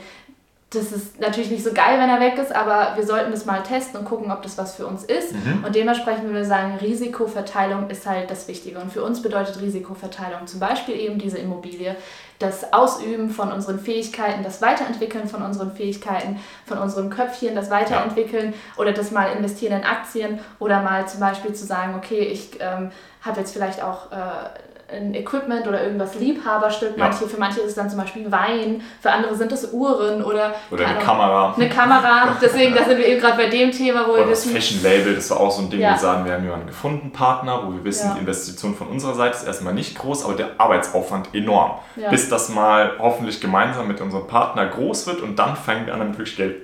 das 0.71 0.91
ist 0.91 1.19
natürlich 1.19 1.51
nicht 1.51 1.63
so 1.63 1.71
geil, 1.73 1.99
wenn 1.99 2.09
er 2.09 2.19
weg 2.19 2.37
ist, 2.37 2.53
aber 2.53 2.97
wir 2.97 3.05
sollten 3.05 3.31
das 3.31 3.45
mal 3.45 3.61
testen 3.61 3.99
und 3.99 4.05
gucken, 4.05 4.31
ob 4.31 4.41
das 4.41 4.57
was 4.57 4.75
für 4.75 4.87
uns 4.87 5.03
ist. 5.03 5.33
Mhm. 5.33 5.63
Und 5.63 5.75
dementsprechend 5.75 6.25
würde 6.25 6.41
ich 6.41 6.47
sagen, 6.47 6.77
Risikoverteilung 6.81 7.89
ist 7.89 8.05
halt 8.05 8.29
das 8.31 8.47
Wichtige. 8.47 8.79
Und 8.79 8.91
für 8.91 9.03
uns 9.03 9.21
bedeutet 9.21 9.61
Risikoverteilung 9.61 10.47
zum 10.47 10.59
Beispiel 10.59 10.95
eben 10.95 11.19
diese 11.19 11.37
Immobilie, 11.37 11.95
das 12.39 12.73
Ausüben 12.73 13.29
von 13.29 13.51
unseren 13.51 13.79
Fähigkeiten, 13.79 14.43
das 14.43 14.61
Weiterentwickeln 14.61 15.27
von 15.29 15.43
unseren 15.43 15.71
Fähigkeiten, 15.71 16.39
von 16.65 16.79
unserem 16.79 17.09
Köpfchen, 17.09 17.55
das 17.55 17.69
Weiterentwickeln 17.69 18.51
ja. 18.51 18.81
oder 18.81 18.91
das 18.91 19.11
mal 19.11 19.31
investieren 19.37 19.79
in 19.79 19.85
Aktien 19.85 20.39
oder 20.59 20.81
mal 20.81 21.07
zum 21.07 21.21
Beispiel 21.21 21.53
zu 21.53 21.65
sagen, 21.65 21.93
okay, 21.95 22.19
ich 22.19 22.59
ähm, 22.59 22.91
habe 23.21 23.39
jetzt 23.39 23.53
vielleicht 23.53 23.81
auch... 23.81 24.11
Äh, 24.11 24.49
ein 24.87 25.15
Equipment 25.15 25.67
oder 25.67 25.83
irgendwas 25.83 26.15
Liebhaberstück. 26.15 26.97
Ja. 26.97 27.05
Manche, 27.05 27.27
für 27.27 27.39
manche 27.39 27.61
ist 27.61 27.69
es 27.69 27.75
dann 27.75 27.89
zum 27.89 27.99
Beispiel 27.99 28.31
Wein, 28.31 28.81
für 29.01 29.11
andere 29.11 29.35
sind 29.35 29.51
es 29.51 29.71
Uhren 29.73 30.23
oder, 30.23 30.53
oder 30.69 30.87
eine 30.87 30.99
Kamera. 30.99 31.53
Eine 31.55 31.69
Kamera. 31.69 32.37
Deswegen, 32.41 32.75
da 32.75 32.85
sind 32.85 32.97
wir 32.97 33.07
eben 33.07 33.19
gerade 33.19 33.37
bei 33.37 33.49
dem 33.49 33.71
Thema, 33.71 34.07
wo 34.07 34.11
oder 34.11 34.25
wir 34.25 34.29
wissen. 34.29 34.53
Das 34.53 34.63
Fashion 34.63 34.83
Label, 34.83 35.15
das 35.15 35.29
war 35.31 35.39
auch 35.39 35.51
so 35.51 35.63
ein 35.63 35.69
Ding, 35.69 35.79
ja. 35.79 35.91
wir 35.91 35.97
sagen, 35.97 36.25
wir 36.25 36.33
haben 36.33 36.43
jemanden 36.43 36.67
gefunden, 36.67 37.11
Partner, 37.11 37.63
wo 37.65 37.73
wir 37.73 37.83
wissen, 37.83 38.09
ja. 38.09 38.13
die 38.13 38.19
Investition 38.19 38.75
von 38.75 38.87
unserer 38.87 39.15
Seite 39.15 39.37
ist 39.37 39.47
erstmal 39.47 39.73
nicht 39.73 39.97
groß, 39.97 40.25
aber 40.25 40.35
der 40.35 40.51
Arbeitsaufwand 40.57 41.33
enorm. 41.33 41.79
Ja. 41.95 42.09
Bis 42.09 42.29
das 42.29 42.49
mal 42.49 42.93
hoffentlich 42.99 43.41
gemeinsam 43.41 43.87
mit 43.87 44.01
unserem 44.01 44.27
Partner 44.27 44.67
groß 44.67 45.07
wird 45.07 45.21
und 45.21 45.39
dann 45.39 45.55
fangen 45.55 45.87
wir 45.87 45.93
an, 45.93 45.99
damit 45.99 46.17
wirklich 46.17 46.37
Geld 46.37 46.57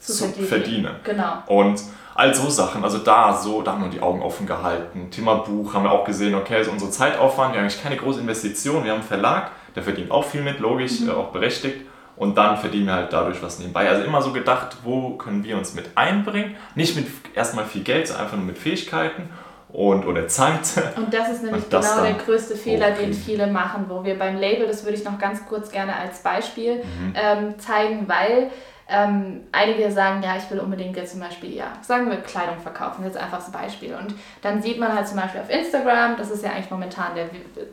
zu, 0.00 0.12
zu 0.12 0.24
verdienen. 0.24 0.46
verdienen. 0.48 0.90
Genau. 1.04 1.42
Und 1.46 1.80
all 2.18 2.34
so 2.34 2.50
Sachen. 2.50 2.82
Also 2.82 2.98
da 2.98 3.32
so, 3.32 3.62
da 3.62 3.72
haben 3.72 3.84
wir 3.84 3.90
die 3.90 4.00
Augen 4.00 4.22
offen 4.22 4.46
gehalten. 4.46 5.08
Thema 5.10 5.36
Buch 5.36 5.72
haben 5.72 5.84
wir 5.84 5.92
auch 5.92 6.04
gesehen, 6.04 6.34
okay, 6.34 6.60
ist 6.60 6.68
unser 6.68 6.90
Zeitaufwand, 6.90 7.52
wir 7.52 7.60
haben 7.60 7.66
eigentlich 7.66 7.82
keine 7.82 7.96
große 7.96 8.20
Investition, 8.20 8.82
wir 8.84 8.90
haben 8.90 8.98
einen 8.98 9.08
Verlag, 9.08 9.52
der 9.76 9.84
verdient 9.84 10.10
auch 10.10 10.24
viel 10.24 10.42
mit, 10.42 10.58
logisch, 10.58 11.00
mhm. 11.00 11.10
auch 11.10 11.28
berechtigt. 11.28 11.86
Und 12.16 12.36
dann 12.36 12.56
verdienen 12.56 12.86
wir 12.86 12.94
halt 12.94 13.12
dadurch 13.12 13.40
was 13.40 13.60
nebenbei. 13.60 13.88
Also 13.88 14.02
immer 14.02 14.20
so 14.20 14.32
gedacht, 14.32 14.78
wo 14.82 15.10
können 15.10 15.44
wir 15.44 15.56
uns 15.56 15.74
mit 15.74 15.90
einbringen? 15.94 16.56
Nicht 16.74 16.96
mit 16.96 17.06
erstmal 17.36 17.64
viel 17.64 17.84
Geld, 17.84 18.08
sondern 18.08 18.24
einfach 18.24 18.36
nur 18.36 18.46
mit 18.46 18.58
Fähigkeiten 18.58 19.30
und 19.68 20.04
oder 20.04 20.26
Zeit. 20.26 20.62
Und 20.96 21.14
das 21.14 21.30
ist 21.30 21.44
nämlich 21.44 21.68
das 21.68 21.88
genau 21.88 22.02
der 22.02 22.14
größte 22.14 22.56
Fehler, 22.56 22.90
den 22.90 23.12
viele 23.12 23.46
machen, 23.46 23.84
wo 23.88 24.02
wir 24.02 24.18
beim 24.18 24.36
Label, 24.36 24.66
das 24.66 24.82
würde 24.82 24.96
ich 24.96 25.04
noch 25.04 25.18
ganz 25.18 25.46
kurz 25.46 25.70
gerne 25.70 25.94
als 25.94 26.20
Beispiel 26.22 26.76
mhm. 26.78 27.14
ähm, 27.14 27.58
zeigen, 27.60 28.08
weil 28.08 28.50
ähm, 28.90 29.42
einige 29.52 29.92
sagen, 29.92 30.22
ja, 30.22 30.36
ich 30.36 30.50
will 30.50 30.60
unbedingt 30.60 30.96
jetzt 30.96 31.12
zum 31.12 31.20
Beispiel, 31.20 31.54
ja, 31.54 31.72
sagen 31.82 32.08
wir 32.08 32.16
Kleidung 32.18 32.58
verkaufen, 32.58 33.04
jetzt 33.04 33.18
einfach 33.18 33.38
das 33.38 33.52
Beispiel. 33.52 33.94
Und 33.94 34.14
dann 34.40 34.62
sieht 34.62 34.78
man 34.78 34.94
halt 34.94 35.06
zum 35.06 35.18
Beispiel 35.18 35.42
auf 35.42 35.50
Instagram, 35.50 36.16
das 36.16 36.30
ist 36.30 36.42
ja 36.42 36.52
eigentlich 36.52 36.70
momentan 36.70 37.14
der 37.14 37.28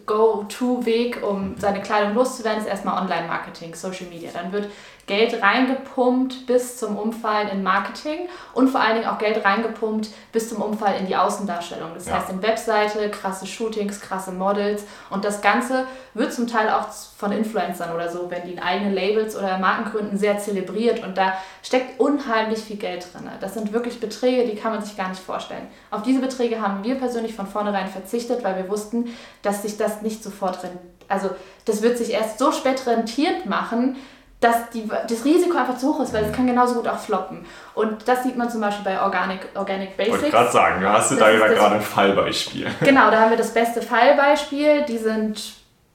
Go-To-Weg, 0.05 1.23
um 1.23 1.55
seine 1.57 1.81
Kleidung 1.81 2.15
loszuwerden, 2.15 2.59
ist 2.59 2.67
erstmal 2.67 3.01
Online-Marketing, 3.01 3.73
Social 3.75 4.07
Media. 4.07 4.29
Dann 4.33 4.51
wird 4.51 4.69
Geld 5.07 5.41
reingepumpt 5.41 6.47
bis 6.47 6.77
zum 6.77 6.97
Umfallen 6.97 7.49
in 7.49 7.61
Marketing 7.61 8.27
und 8.53 8.69
vor 8.69 8.81
allen 8.81 8.95
Dingen 8.95 9.07
auch 9.07 9.19
Geld 9.19 9.45
reingepumpt 9.45 10.09
bis 10.31 10.49
zum 10.49 10.61
Umfall 10.61 10.95
in 10.99 11.05
die 11.05 11.15
Außendarstellung. 11.15 11.91
Das 11.93 12.07
ja. 12.07 12.13
heißt 12.15 12.31
in 12.31 12.41
Webseite, 12.41 13.09
krasse 13.11 13.45
Shootings, 13.45 14.01
krasse 14.01 14.31
Models 14.31 14.83
und 15.11 15.23
das 15.23 15.41
Ganze 15.41 15.85
wird 16.15 16.33
zum 16.33 16.47
Teil 16.47 16.69
auch 16.69 16.89
von 16.89 17.31
Influencern 17.31 17.93
oder 17.93 18.09
so, 18.09 18.31
wenn 18.31 18.45
die 18.45 18.53
in 18.53 18.59
eigenen 18.59 18.95
Labels 18.95 19.35
oder 19.35 19.59
Marken 19.59 19.91
gründen, 19.91 20.17
sehr 20.17 20.39
zelebriert 20.39 21.03
und 21.03 21.17
da 21.17 21.33
steckt 21.61 21.99
unheimlich 21.99 22.59
viel 22.59 22.77
Geld 22.77 23.05
drin. 23.13 23.29
Das 23.39 23.53
sind 23.53 23.73
wirklich 23.73 23.99
Beträge, 23.99 24.49
die 24.49 24.55
kann 24.55 24.73
man 24.73 24.83
sich 24.83 24.97
gar 24.97 25.09
nicht 25.09 25.21
vorstellen. 25.21 25.67
Auf 25.91 26.01
diese 26.01 26.19
Beträge 26.19 26.61
haben 26.61 26.83
wir 26.83 26.95
persönlich 26.95 27.35
von 27.35 27.45
vornherein 27.45 27.87
verzichtet, 27.87 28.43
weil 28.43 28.55
wir 28.57 28.69
wussten, 28.69 29.15
dass 29.43 29.61
sich 29.61 29.77
das 29.77 30.01
nicht 30.01 30.23
sofort 30.23 30.63
rentiert. 30.63 30.81
Also 31.07 31.29
das 31.65 31.81
wird 31.81 31.97
sich 31.97 32.11
erst 32.11 32.39
so 32.39 32.51
spät 32.51 32.85
rentiert 32.87 33.45
machen, 33.45 33.97
dass 34.39 34.69
die, 34.73 34.87
das 34.87 35.25
Risiko 35.25 35.57
einfach 35.57 35.77
zu 35.77 35.93
hoch 35.93 36.01
ist, 36.01 36.13
weil 36.13 36.25
es 36.25 36.31
kann 36.31 36.45
genauso 36.45 36.75
gut 36.75 36.87
auch 36.87 36.99
floppen. 36.99 37.45
Und 37.73 38.07
das 38.07 38.23
sieht 38.23 38.37
man 38.37 38.49
zum 38.49 38.61
Beispiel 38.61 38.83
bei 38.83 39.01
Organic, 39.01 39.47
Organic 39.55 39.97
Basics. 39.97 40.17
Ich 40.17 40.23
wollte 40.23 40.35
gerade 40.35 40.51
sagen, 40.51 40.81
du 40.81 40.89
hast 40.89 41.11
du 41.11 41.15
da 41.15 41.31
gerade 41.31 41.75
ein 41.75 41.81
Fallbeispiel. 41.81 42.67
Genau, 42.81 43.09
da 43.09 43.21
haben 43.21 43.29
wir 43.31 43.37
das 43.37 43.53
beste 43.53 43.81
Fallbeispiel. 43.81 44.83
Die 44.85 44.97
sind 44.97 45.41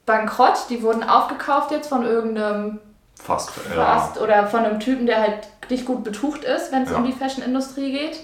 bankrott, 0.06 0.66
die 0.68 0.82
wurden 0.82 1.02
aufgekauft 1.02 1.70
jetzt 1.70 1.88
von 1.88 2.04
irgendeinem 2.04 2.80
Fast, 3.14 3.50
Fast 3.50 4.16
ja. 4.16 4.22
oder 4.22 4.46
von 4.46 4.64
einem 4.64 4.80
Typen, 4.80 5.06
der 5.06 5.20
halt 5.20 5.48
nicht 5.68 5.84
gut 5.84 6.02
betucht 6.02 6.42
ist, 6.42 6.72
wenn 6.72 6.82
es 6.82 6.90
ja. 6.90 6.96
um 6.96 7.04
die 7.04 7.12
Fashion-Industrie 7.12 7.92
geht. 7.92 8.20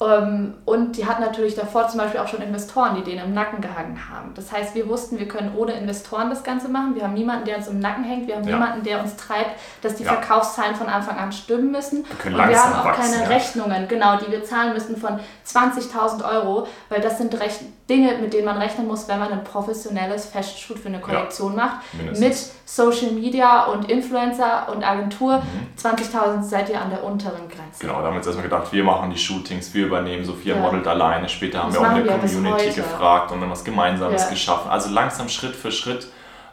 Ähm, 0.00 0.54
und 0.64 0.96
die 0.96 1.06
hatten 1.06 1.22
natürlich 1.22 1.56
davor 1.56 1.88
zum 1.88 1.98
Beispiel 1.98 2.20
auch 2.20 2.28
schon 2.28 2.40
Investoren, 2.40 2.94
die 2.94 3.02
denen 3.02 3.26
im 3.26 3.34
Nacken 3.34 3.60
gehangen 3.60 3.98
haben. 4.08 4.32
Das 4.34 4.52
heißt, 4.52 4.74
wir 4.74 4.88
wussten, 4.88 5.18
wir 5.18 5.26
können 5.26 5.52
ohne 5.56 5.72
Investoren 5.72 6.30
das 6.30 6.44
Ganze 6.44 6.68
machen. 6.68 6.94
Wir 6.94 7.02
haben 7.02 7.14
niemanden, 7.14 7.46
der 7.46 7.56
uns 7.56 7.66
im 7.66 7.80
Nacken 7.80 8.04
hängt. 8.04 8.28
Wir 8.28 8.36
haben 8.36 8.46
ja. 8.46 8.54
niemanden, 8.54 8.84
der 8.84 9.00
uns 9.00 9.16
treibt, 9.16 9.58
dass 9.82 9.96
die 9.96 10.04
ja. 10.04 10.12
Verkaufszahlen 10.12 10.76
von 10.76 10.86
Anfang 10.86 11.18
an 11.18 11.32
stimmen 11.32 11.72
müssen. 11.72 12.04
Wir 12.22 12.32
und 12.32 12.48
wir 12.48 12.64
haben 12.64 12.74
auch 12.74 12.84
wachsen, 12.84 13.12
keine 13.12 13.22
ja. 13.24 13.28
Rechnungen, 13.28 13.88
genau, 13.88 14.16
die 14.18 14.30
wir 14.30 14.44
zahlen 14.44 14.72
müssen 14.72 14.96
von 14.96 15.18
20.000 15.46 16.28
Euro, 16.28 16.68
weil 16.88 17.00
das 17.00 17.18
sind 17.18 17.38
Rech 17.40 17.60
Dinge, 17.88 18.18
mit 18.18 18.34
denen 18.34 18.44
man 18.44 18.58
rechnen 18.58 18.86
muss, 18.86 19.08
wenn 19.08 19.18
man 19.18 19.32
ein 19.32 19.44
professionelles 19.44 20.26
Festshoot 20.26 20.78
für 20.78 20.88
eine 20.88 21.00
Kollektion 21.00 21.56
macht. 21.56 21.78
Mindestens. 21.94 22.20
Mit 22.20 22.68
Social 22.68 23.12
Media 23.12 23.64
und 23.64 23.90
Influencer 23.90 24.68
und 24.70 24.84
Agentur. 24.84 25.38
Mhm. 25.38 25.68
20.000 25.82 26.42
seid 26.42 26.68
ihr 26.68 26.80
an 26.80 26.90
der 26.90 27.02
unteren 27.02 27.48
Grenze. 27.48 27.80
Genau, 27.80 27.94
da 27.94 28.06
haben 28.06 28.12
wir 28.12 28.16
jetzt 28.16 28.26
erstmal 28.26 28.44
gedacht, 28.44 28.72
wir 28.72 28.84
machen 28.84 29.10
die 29.10 29.16
Shootings, 29.16 29.72
wir 29.72 29.86
übernehmen, 29.86 30.24
Sophia 30.24 30.54
ja. 30.54 30.60
modelt 30.60 30.86
alleine. 30.86 31.28
Später 31.30 31.62
haben 31.62 31.72
das 31.72 31.80
wir 31.80 31.90
auch 31.90 31.96
in 31.96 32.04
der 32.04 32.18
Community 32.18 32.72
gefragt 32.72 33.32
und 33.32 33.40
dann 33.40 33.50
was 33.50 33.64
Gemeinsames 33.64 34.24
ja. 34.24 34.30
geschaffen. 34.30 34.70
Also 34.70 34.90
langsam 34.90 35.30
Schritt 35.30 35.56
für 35.56 35.72
Schritt 35.72 36.08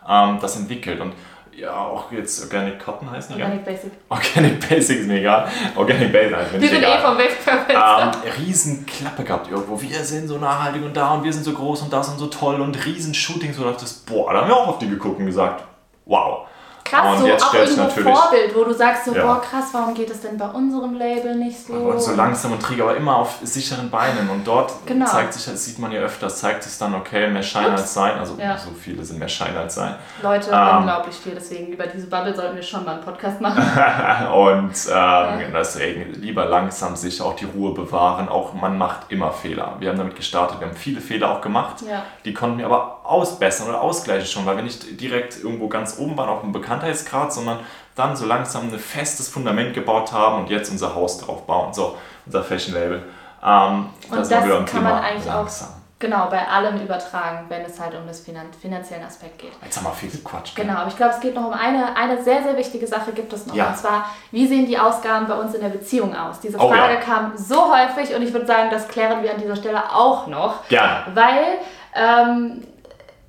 ähm, 0.08 0.38
das 0.40 0.56
entwickelt. 0.56 1.02
Und 1.02 1.14
ja, 1.58 1.76
auch 1.76 2.12
jetzt 2.12 2.44
Organic 2.44 2.84
Cotton 2.84 3.10
heißt 3.10 3.30
nicht. 3.30 3.42
Organic 3.42 3.66
Basic. 3.66 3.92
Organic 4.10 4.70
Basic 4.70 5.00
ist 5.00 5.08
mir 5.08 5.20
egal. 5.20 5.48
Organic 5.76 6.12
Basic 6.12 6.36
heißt 6.36 6.52
mir 6.52 6.60
nicht. 6.60 6.72
Die 6.72 6.76
sind 6.76 6.84
eh 6.84 7.00
vom 7.00 7.18
Weg 7.18 7.32
ähm, 7.70 8.44
riesen 8.44 8.86
Klappe 8.86 9.24
gehabt 9.24 9.50
irgendwo. 9.50 9.82
Wir 9.82 10.04
sind 10.04 10.28
so 10.28 10.38
nachhaltig 10.38 10.84
und 10.84 10.96
da 10.96 11.14
und 11.14 11.24
wir 11.24 11.34
sind 11.34 11.44
so 11.44 11.54
groß 11.54 11.84
und 11.84 11.94
das 11.94 12.10
und 12.10 12.20
so 12.20 12.28
toll 12.28 12.60
und 12.62 12.86
riesen 12.86 13.14
Shootings. 13.14 13.58
Du 13.58 13.64
dachtest, 13.64 14.06
boah, 14.06 14.34
da 14.34 14.42
haben 14.42 14.48
wir 14.50 14.56
auch 14.56 14.68
auf 14.68 14.80
die 14.80 14.90
geguckt 14.90 15.20
und 15.20 15.26
gesagt, 15.26 15.64
wow 16.06 16.48
krass, 16.86 17.20
und 17.20 17.28
so 17.28 17.46
auch 17.46 17.54
irgendwo 17.54 17.90
Vorbild, 17.90 18.56
wo 18.56 18.64
du 18.64 18.74
sagst 18.74 19.06
so, 19.06 19.16
ja. 19.16 19.26
boah 19.26 19.42
krass, 19.42 19.66
warum 19.72 19.94
geht 19.94 20.10
es 20.10 20.22
denn 20.22 20.38
bei 20.38 20.48
unserem 20.48 20.94
Label 20.94 21.36
nicht 21.36 21.66
so? 21.66 21.74
Und 21.74 22.02
so 22.02 22.14
langsam 22.14 22.54
und 22.54 22.62
träge, 22.62 22.84
aber 22.84 22.96
immer 22.96 23.18
auf 23.18 23.40
sicheren 23.42 23.90
Beinen 23.90 24.30
und 24.30 24.46
dort 24.46 24.72
genau. 24.86 25.06
zeigt 25.06 25.34
sich, 25.34 25.46
das 25.46 25.66
sieht 25.66 25.80
man 25.80 25.92
ja 25.92 26.02
öfters, 26.02 26.40
zeigt 26.40 26.64
sich 26.64 26.78
dann, 26.78 26.94
okay, 26.94 27.28
mehr 27.30 27.44
Schein 27.44 27.72
Ups. 27.72 27.82
als 27.82 27.94
Sein, 27.96 28.20
also 28.20 28.36
ja. 28.38 28.58
so 28.58 28.70
viele 28.72 29.04
sind 29.04 29.20
mehr 29.20 29.28
Schein 29.28 29.58
als 29.58 29.76
Sein. 29.76 29.96
Leute, 30.22 30.52
ähm, 30.52 30.78
unglaublich 30.78 31.16
viel, 31.16 31.34
deswegen 31.34 31.74
über 31.74 31.88
diese 31.88 32.08
Bubble 32.08 32.36
sollten 32.36 32.56
wir 32.56 32.64
schon 32.64 32.86
mal 32.86 32.94
einen 32.94 33.04
Podcast 33.04 33.42
machen. 33.42 33.64
und 34.34 34.74
ähm, 34.88 34.94
ja. 34.94 35.38
deswegen 35.54 36.14
lieber 36.14 36.46
langsam 36.46 36.96
sich 36.96 37.22
auch 37.22 37.36
die 37.36 37.46
Ruhe 37.46 37.74
bewahren, 37.74 38.30
auch 38.30 38.54
man 38.54 38.78
macht 38.78 39.12
immer 39.12 39.32
Fehler. 39.32 39.76
Wir 39.80 39.90
haben 39.90 39.98
damit 39.98 40.16
gestartet, 40.16 40.60
wir 40.60 40.68
haben 40.68 40.76
viele 40.76 41.02
Fehler 41.02 41.32
auch 41.32 41.42
gemacht, 41.42 41.78
die 42.24 42.34
konnten 42.34 42.60
wir 42.60 42.66
aber 42.66 43.00
ausbessern 43.04 43.70
oder 43.70 43.82
ausgleichen 43.82 44.28
schon, 44.28 44.46
weil 44.46 44.56
wir 44.56 44.64
nicht 44.64 45.00
direkt 45.00 45.42
irgendwo 45.44 45.68
ganz 45.68 45.98
oben 46.00 46.18
waren 46.18 46.30
auf 46.30 46.44
einem 46.44 46.52
Bekannten 46.52 46.75
Bekanntheitsgrad, 46.76 47.34
sondern 47.34 47.60
dann 47.96 48.16
so 48.16 48.26
langsam 48.26 48.64
ein 48.64 48.80
festes 48.80 49.30
Fundament 49.30 49.74
gebaut 49.74 50.12
haben 50.12 50.44
und 50.44 50.50
jetzt 50.50 50.70
unser 50.70 50.96
Haus 50.96 51.20
drauf 51.20 51.46
bauen. 51.46 51.74
So, 51.74 51.98
unser 52.26 52.44
Fashion 52.44 52.74
Label. 52.74 53.04
Ähm, 53.44 53.90
und 54.10 54.18
das, 54.18 54.30
das 54.30 54.44
kann 54.44 54.66
Thema 54.66 54.82
man 54.82 55.04
eigentlich 55.04 55.26
langsam. 55.26 55.70
auch 55.70 55.74
genau 55.98 56.28
bei 56.30 56.46
allem 56.46 56.82
übertragen, 56.82 57.46
wenn 57.48 57.62
es 57.62 57.80
halt 57.80 57.96
um 57.96 58.06
das 58.06 58.20
Finan 58.20 58.48
finanziellen 58.60 59.06
Aspekt 59.06 59.40
geht. 59.40 59.52
Jetzt 59.64 59.78
haben 59.78 59.86
wir 59.86 59.92
viel 59.92 60.10
Quatsch. 60.24 60.54
Genau, 60.56 60.74
aber 60.74 60.90
ich 60.90 60.98
glaube, 60.98 61.14
es 61.14 61.22
geht 61.22 61.36
noch 61.36 61.48
um 61.48 61.54
eine, 61.54 61.96
eine 61.96 62.22
sehr, 62.22 62.44
sehr 62.44 62.58
wichtige 62.58 62.86
Sache 62.86 63.14
gibt 63.14 63.32
es 63.32 63.46
noch. 63.46 63.56
Ja. 63.56 63.70
Und 63.70 63.78
zwar, 63.78 64.10
wie 64.32 64.46
sehen 64.46 64.66
die 64.66 64.78
Ausgaben 64.78 65.28
bei 65.28 65.36
uns 65.36 65.54
in 65.54 65.62
der 65.62 65.70
Beziehung 65.70 66.16
aus? 66.16 66.42
Diese 66.42 66.58
Frage 66.58 66.74
oh, 66.74 66.94
ja. 66.94 66.96
kam 66.98 67.32
so 67.38 67.74
häufig 67.74 68.14
und 68.14 68.22
ich 68.24 68.34
würde 68.34 68.46
sagen, 68.46 68.70
das 68.70 68.88
klären 68.90 69.24
wir 69.24 69.34
an 69.34 69.40
dieser 69.40 69.56
Stelle 69.56 69.82
auch 69.94 70.28
noch. 70.28 70.68
Gerne. 70.68 71.04
Weil 71.14 71.60
ähm, 71.96 72.64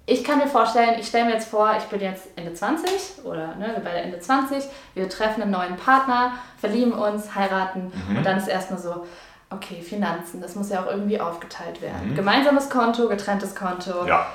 ich 0.06 0.22
kann 0.22 0.38
mir 0.38 0.46
vorstellen, 0.46 0.98
ich 1.00 1.08
stelle 1.08 1.26
mir 1.26 1.32
jetzt 1.32 1.48
vor, 1.48 1.74
ich 1.76 1.84
bin 1.84 2.00
jetzt 2.00 2.28
Ende 2.36 2.54
20 2.54 3.24
oder 3.24 3.56
ne, 3.56 3.72
wir 3.74 3.82
beide 3.82 3.98
Ende 3.98 4.20
20, 4.20 4.64
wir 4.94 5.08
treffen 5.08 5.42
einen 5.42 5.50
neuen 5.50 5.76
Partner, 5.76 6.32
verlieben 6.58 6.92
uns, 6.92 7.34
heiraten 7.34 7.92
mhm. 8.08 8.18
und 8.18 8.24
dann 8.24 8.38
ist 8.38 8.46
erstmal 8.46 8.78
so, 8.78 9.04
okay, 9.50 9.82
Finanzen, 9.82 10.40
das 10.40 10.54
muss 10.54 10.70
ja 10.70 10.82
auch 10.82 10.90
irgendwie 10.90 11.20
aufgeteilt 11.20 11.82
werden. 11.82 12.10
Mhm. 12.10 12.14
Gemeinsames 12.14 12.70
Konto, 12.70 13.08
getrenntes 13.08 13.54
Konto. 13.54 14.06
Ja. 14.06 14.26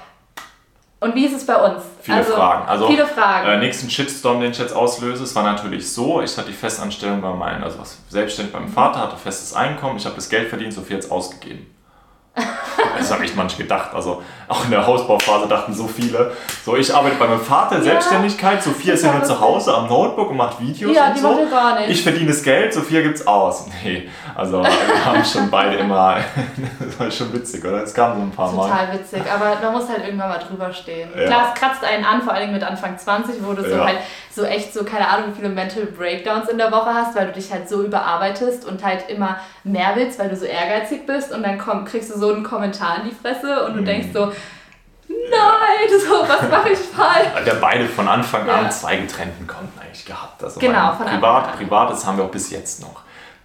Und 0.99 1.15
wie 1.15 1.25
ist 1.25 1.35
es 1.35 1.45
bei 1.47 1.55
uns? 1.55 1.81
Viele 2.01 2.17
also, 2.17 2.33
Fragen. 2.33 2.67
Also, 2.67 2.87
viele 2.87 3.07
Fragen. 3.07 3.47
Äh, 3.47 3.57
nächsten 3.57 3.89
Shitstorm, 3.89 4.39
den 4.39 4.51
ich 4.51 4.59
jetzt 4.59 4.75
auslöse, 4.75 5.23
es 5.23 5.33
war 5.35 5.43
natürlich 5.43 5.91
so, 5.91 6.21
ich 6.21 6.37
hatte 6.37 6.49
die 6.49 6.53
Festanstellung 6.53 7.21
bei 7.21 7.33
meinem, 7.33 7.63
also 7.63 7.79
selbstständig 8.09 8.53
beim 8.53 8.67
Vater, 8.67 8.99
hatte 8.99 9.17
festes 9.17 9.55
Einkommen, 9.55 9.97
ich 9.97 10.05
habe 10.05 10.15
das 10.15 10.29
Geld 10.29 10.49
verdient, 10.49 10.73
so 10.73 10.81
viel 10.81 10.97
jetzt 10.97 11.11
ausgegeben. 11.11 11.65
Das 12.97 13.11
habe 13.11 13.25
ich 13.25 13.35
manchmal 13.35 13.63
gedacht. 13.63 13.93
Also 13.93 14.21
auch 14.47 14.65
in 14.65 14.71
der 14.71 14.85
Hausbauphase 14.85 15.47
dachten 15.47 15.73
so 15.73 15.87
viele. 15.87 16.31
So, 16.63 16.75
ich 16.75 16.93
arbeite 16.93 17.15
bei 17.15 17.27
meinem 17.27 17.41
Vater 17.41 17.77
in 17.77 17.83
ja, 17.83 17.91
Selbstständigkeit. 17.91 18.61
Sophia 18.61 18.93
ist 18.93 19.03
ja 19.03 19.13
nur 19.13 19.23
zu 19.23 19.39
Hause 19.39 19.73
am 19.73 19.87
Notebook 19.87 20.29
und 20.29 20.37
macht 20.37 20.59
Videos 20.59 20.95
ja, 20.95 21.07
und 21.07 21.15
die 21.15 21.19
so. 21.19 21.47
Gar 21.49 21.79
nicht. 21.79 21.89
Ich 21.89 22.03
verdiene 22.03 22.27
das 22.27 22.43
Geld, 22.43 22.73
Sophia 22.73 23.01
gibt's 23.01 23.25
aus. 23.25 23.65
Nee, 23.83 24.09
also 24.35 24.63
wir 24.63 25.05
haben 25.05 25.23
schon 25.23 25.49
beide 25.49 25.77
immer. 25.77 26.17
das 26.79 26.99
war 26.99 27.11
schon 27.11 27.33
witzig, 27.33 27.63
oder? 27.63 27.83
Es 27.83 27.93
kam 27.93 28.15
so 28.15 28.21
ein 28.21 28.31
paar 28.31 28.51
Total 28.51 28.69
Mal. 28.69 28.79
Total 28.79 28.99
witzig, 28.99 29.21
aber 29.33 29.57
man 29.61 29.73
muss 29.73 29.89
halt 29.89 30.05
irgendwann 30.05 30.29
mal 30.29 30.39
drüber 30.39 30.71
stehen. 30.73 31.09
Ja. 31.15 31.25
Klar, 31.25 31.53
es 31.53 31.59
kratzt 31.59 31.83
einen 31.83 32.05
an, 32.05 32.21
vor 32.21 32.33
allem 32.33 32.51
mit 32.51 32.63
Anfang 32.63 32.97
20, 32.97 33.35
wo 33.41 33.53
du 33.53 33.67
so 33.67 33.83
halt 33.83 33.97
so 34.33 34.43
echt 34.43 34.73
so, 34.73 34.83
keine 34.83 35.07
Ahnung, 35.07 35.31
wie 35.31 35.35
viele 35.35 35.49
Mental 35.49 35.85
Breakdowns 35.85 36.49
in 36.49 36.57
der 36.57 36.71
Woche 36.71 36.93
hast, 36.93 37.15
weil 37.15 37.27
du 37.27 37.33
dich 37.33 37.51
halt 37.51 37.67
so 37.67 37.83
überarbeitest 37.83 38.65
und 38.65 38.83
halt 38.83 39.09
immer 39.09 39.37
mehr 39.63 39.91
willst, 39.95 40.19
weil 40.19 40.29
du 40.29 40.35
so 40.35 40.45
ehrgeizig 40.45 41.05
bist 41.05 41.31
und 41.31 41.43
dann 41.43 41.57
komm, 41.57 41.85
kriegst 41.85 42.13
du 42.13 42.17
so 42.17 42.33
einen 42.33 42.43
Kommentar 42.43 43.01
in 43.01 43.09
die 43.09 43.15
Fresse 43.15 43.65
und 43.65 43.75
du 43.75 43.81
mhm. 43.81 43.85
denkst 43.85 44.07
so, 44.13 44.31
nein, 45.07 45.99
so, 46.07 46.21
was 46.27 46.49
mache 46.49 46.69
ich 46.69 46.79
falsch? 46.79 47.27
Haben 47.33 47.61
beide 47.61 47.85
von 47.85 48.07
Anfang 48.07 48.49
an 48.49 48.65
ja. 48.65 48.69
zwei 48.69 48.97
getrennten 48.97 49.45
Konten 49.47 49.79
eigentlich 49.79 50.05
gehabt. 50.05 50.43
Also 50.43 50.59
genau, 50.59 50.93
von 50.93 51.05
Privat, 51.05 51.43
Anfang 51.43 51.51
an. 51.51 51.57
Privates 51.57 52.05
haben 52.05 52.17
wir 52.17 52.25
auch 52.25 52.31
bis 52.31 52.51
jetzt 52.51 52.81
noch. 52.81 53.01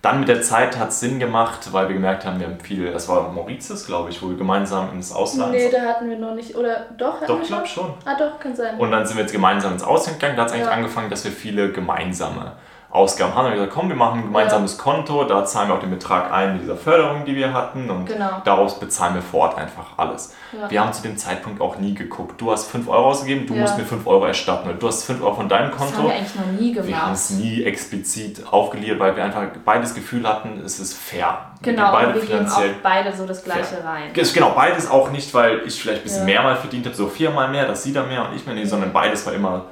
Dann 0.07 0.21
mit 0.21 0.29
der 0.29 0.41
Zeit 0.41 0.79
hat 0.79 0.91
es 0.91 1.01
Sinn 1.01 1.19
gemacht, 1.19 1.73
weil 1.73 1.89
wir 1.89 1.97
gemerkt 1.97 2.25
haben, 2.25 2.39
wir 2.39 2.47
haben 2.47 2.61
viel, 2.61 2.93
das 2.93 3.09
war 3.09 3.33
Mauritius, 3.33 3.87
glaube 3.87 4.11
ich, 4.11 4.23
wo 4.23 4.29
wir 4.29 4.37
gemeinsam 4.37 4.93
ins 4.93 5.11
Ausland 5.11 5.51
Nee, 5.51 5.69
da 5.69 5.81
hatten 5.81 6.09
wir 6.09 6.17
noch 6.17 6.33
nicht, 6.33 6.55
oder 6.55 6.87
doch? 6.97 7.27
Doch, 7.27 7.43
ich 7.43 7.49
glaube 7.49 7.67
schon. 7.67 7.93
Ah, 8.05 8.15
doch, 8.17 8.39
kann 8.39 8.55
sein. 8.55 8.79
Und 8.79 8.93
dann 8.93 9.05
sind 9.05 9.17
wir 9.17 9.23
jetzt 9.23 9.33
gemeinsam 9.33 9.73
ins 9.73 9.83
Ausland 9.83 10.21
gegangen, 10.21 10.37
da 10.37 10.43
hat 10.43 10.51
es 10.51 10.55
eigentlich 10.55 10.69
ja. 10.69 10.75
angefangen, 10.75 11.11
dass 11.11 11.25
wir 11.25 11.33
viele 11.33 11.73
gemeinsame 11.73 12.53
Ausgaben 12.97 13.35
haben. 13.35 13.45
Dann 13.45 13.53
haben 13.53 13.59
wir 13.59 13.67
gesagt, 13.67 13.79
komm, 13.79 13.89
wir 13.89 13.97
machen 13.97 14.21
ein 14.21 14.27
gemeinsames 14.27 14.77
ja. 14.77 14.83
Konto, 14.83 15.25
da 15.25 15.45
zahlen 15.45 15.69
wir 15.69 15.75
auch 15.75 15.81
den 15.81 15.91
Betrag 15.91 16.33
ein 16.33 16.55
mit 16.55 16.63
dieser 16.63 16.77
Förderung, 16.77 17.25
die 17.25 17.37
wir 17.37 17.53
hatten 17.53 17.91
und 17.91 18.07
genau. 18.07 18.41
daraus 18.45 18.81
bezahlen 18.81 19.15
wir 19.15 19.23
vor 19.23 19.41
Ort 19.41 19.59
einfach 19.59 19.87
alles. 19.97 20.35
Ja. 20.53 20.71
Wir 20.71 20.81
haben 20.81 20.93
zu 20.93 21.03
dem 21.03 21.17
Zeitpunkt 21.17 21.61
auch 21.61 21.79
nie 21.79 21.95
geguckt. 21.95 22.41
Du 22.41 22.51
hast 22.51 22.71
5 22.71 22.89
Euro 22.89 23.11
ausgegeben, 23.11 23.47
du 23.47 23.55
ja. 23.55 23.63
musst 23.63 23.77
mir 23.77 23.85
5 23.85 24.07
Euro 24.07 24.25
erstatten. 24.25 24.71
Du 24.79 24.87
hast 24.89 25.05
5 25.05 25.23
Euro 25.23 25.35
von 25.35 25.49
deinem 25.49 25.71
Konto. 25.71 25.85
Das 25.87 25.99
haben 25.99 26.09
wir 26.09 26.15
eigentlich 26.15 26.35
noch 26.35 26.61
nie 26.61 26.73
gemacht. 26.73 26.89
Wir 26.89 27.03
haben 27.03 27.13
es 27.13 27.31
nie 27.31 27.63
explizit 27.65 28.43
aufgeliert, 28.51 28.99
weil 28.99 29.15
wir 29.15 29.25
einfach 29.25 29.45
beides 29.65 29.95
Gefühl 29.95 30.27
hatten, 30.27 30.61
es 30.65 30.81
ist 30.81 30.95
fair. 30.95 31.39
Genau, 31.63 31.83
wir, 31.83 31.93
beide 31.93 32.15
wir 32.15 32.23
finanziell 32.23 32.69
geben 32.69 32.79
auch 32.79 32.83
beide 32.83 33.17
so 33.17 33.27
das 33.27 33.45
Gleiche 33.45 33.65
fair. 33.65 33.85
rein. 33.85 34.11
Genau, 34.13 34.51
beides 34.51 34.91
auch 34.91 35.11
nicht, 35.11 35.33
weil 35.35 35.63
ich 35.67 35.81
vielleicht 35.81 36.01
ein 36.01 36.05
bisschen 36.05 36.25
mehr 36.25 36.43
mal 36.43 36.57
verdient 36.57 36.87
habe, 36.87 36.97
so 36.97 37.09
viermal 37.09 37.49
mehr, 37.49 37.67
dass 37.67 37.83
sie 37.83 37.93
da 37.93 38.03
mehr 38.05 38.29
und 38.29 38.35
ich 38.35 38.47
mehr, 38.47 38.55
nee, 38.55 38.65
sondern 38.65 38.93
beides 38.93 39.27
war 39.27 39.33
immer 39.33 39.67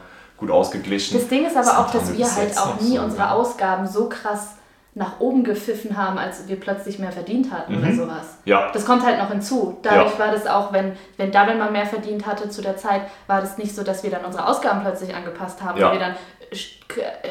gut 0.44 0.50
ausgeglichen. 0.50 1.18
Das 1.18 1.28
Ding 1.28 1.44
ist 1.46 1.56
aber 1.56 1.66
das 1.66 1.76
auch, 1.76 1.90
dass 1.90 2.16
wir 2.16 2.36
halt 2.36 2.58
auch 2.58 2.80
nie 2.80 2.96
so 2.96 3.02
unsere 3.02 3.30
Ausgaben 3.30 3.86
so 3.86 4.08
krass 4.08 4.54
nach 4.96 5.18
oben 5.18 5.42
gepfiffen 5.42 5.96
haben, 5.96 6.18
als 6.18 6.46
wir 6.46 6.58
plötzlich 6.60 7.00
mehr 7.00 7.10
verdient 7.10 7.50
hatten 7.52 7.76
mhm. 7.76 7.82
oder 7.82 7.92
sowas. 7.94 8.38
Ja. 8.44 8.70
Das 8.72 8.86
kommt 8.86 9.04
halt 9.04 9.18
noch 9.18 9.28
hinzu. 9.28 9.76
Dadurch 9.82 10.12
ja. 10.12 10.18
war 10.20 10.30
das 10.30 10.46
auch, 10.46 10.72
wenn, 10.72 10.92
wenn 11.16 11.32
David 11.32 11.58
mal 11.58 11.72
mehr 11.72 11.86
verdient 11.86 12.26
hatte 12.26 12.48
zu 12.48 12.62
der 12.62 12.76
Zeit, 12.76 13.02
war 13.26 13.40
das 13.40 13.58
nicht 13.58 13.74
so, 13.74 13.82
dass 13.82 14.04
wir 14.04 14.10
dann 14.10 14.24
unsere 14.24 14.46
Ausgaben 14.46 14.82
plötzlich 14.82 15.12
angepasst 15.12 15.62
haben, 15.62 15.80
ja. 15.80 15.86
weil 15.86 15.98
wir 15.98 16.00
dann 16.00 16.14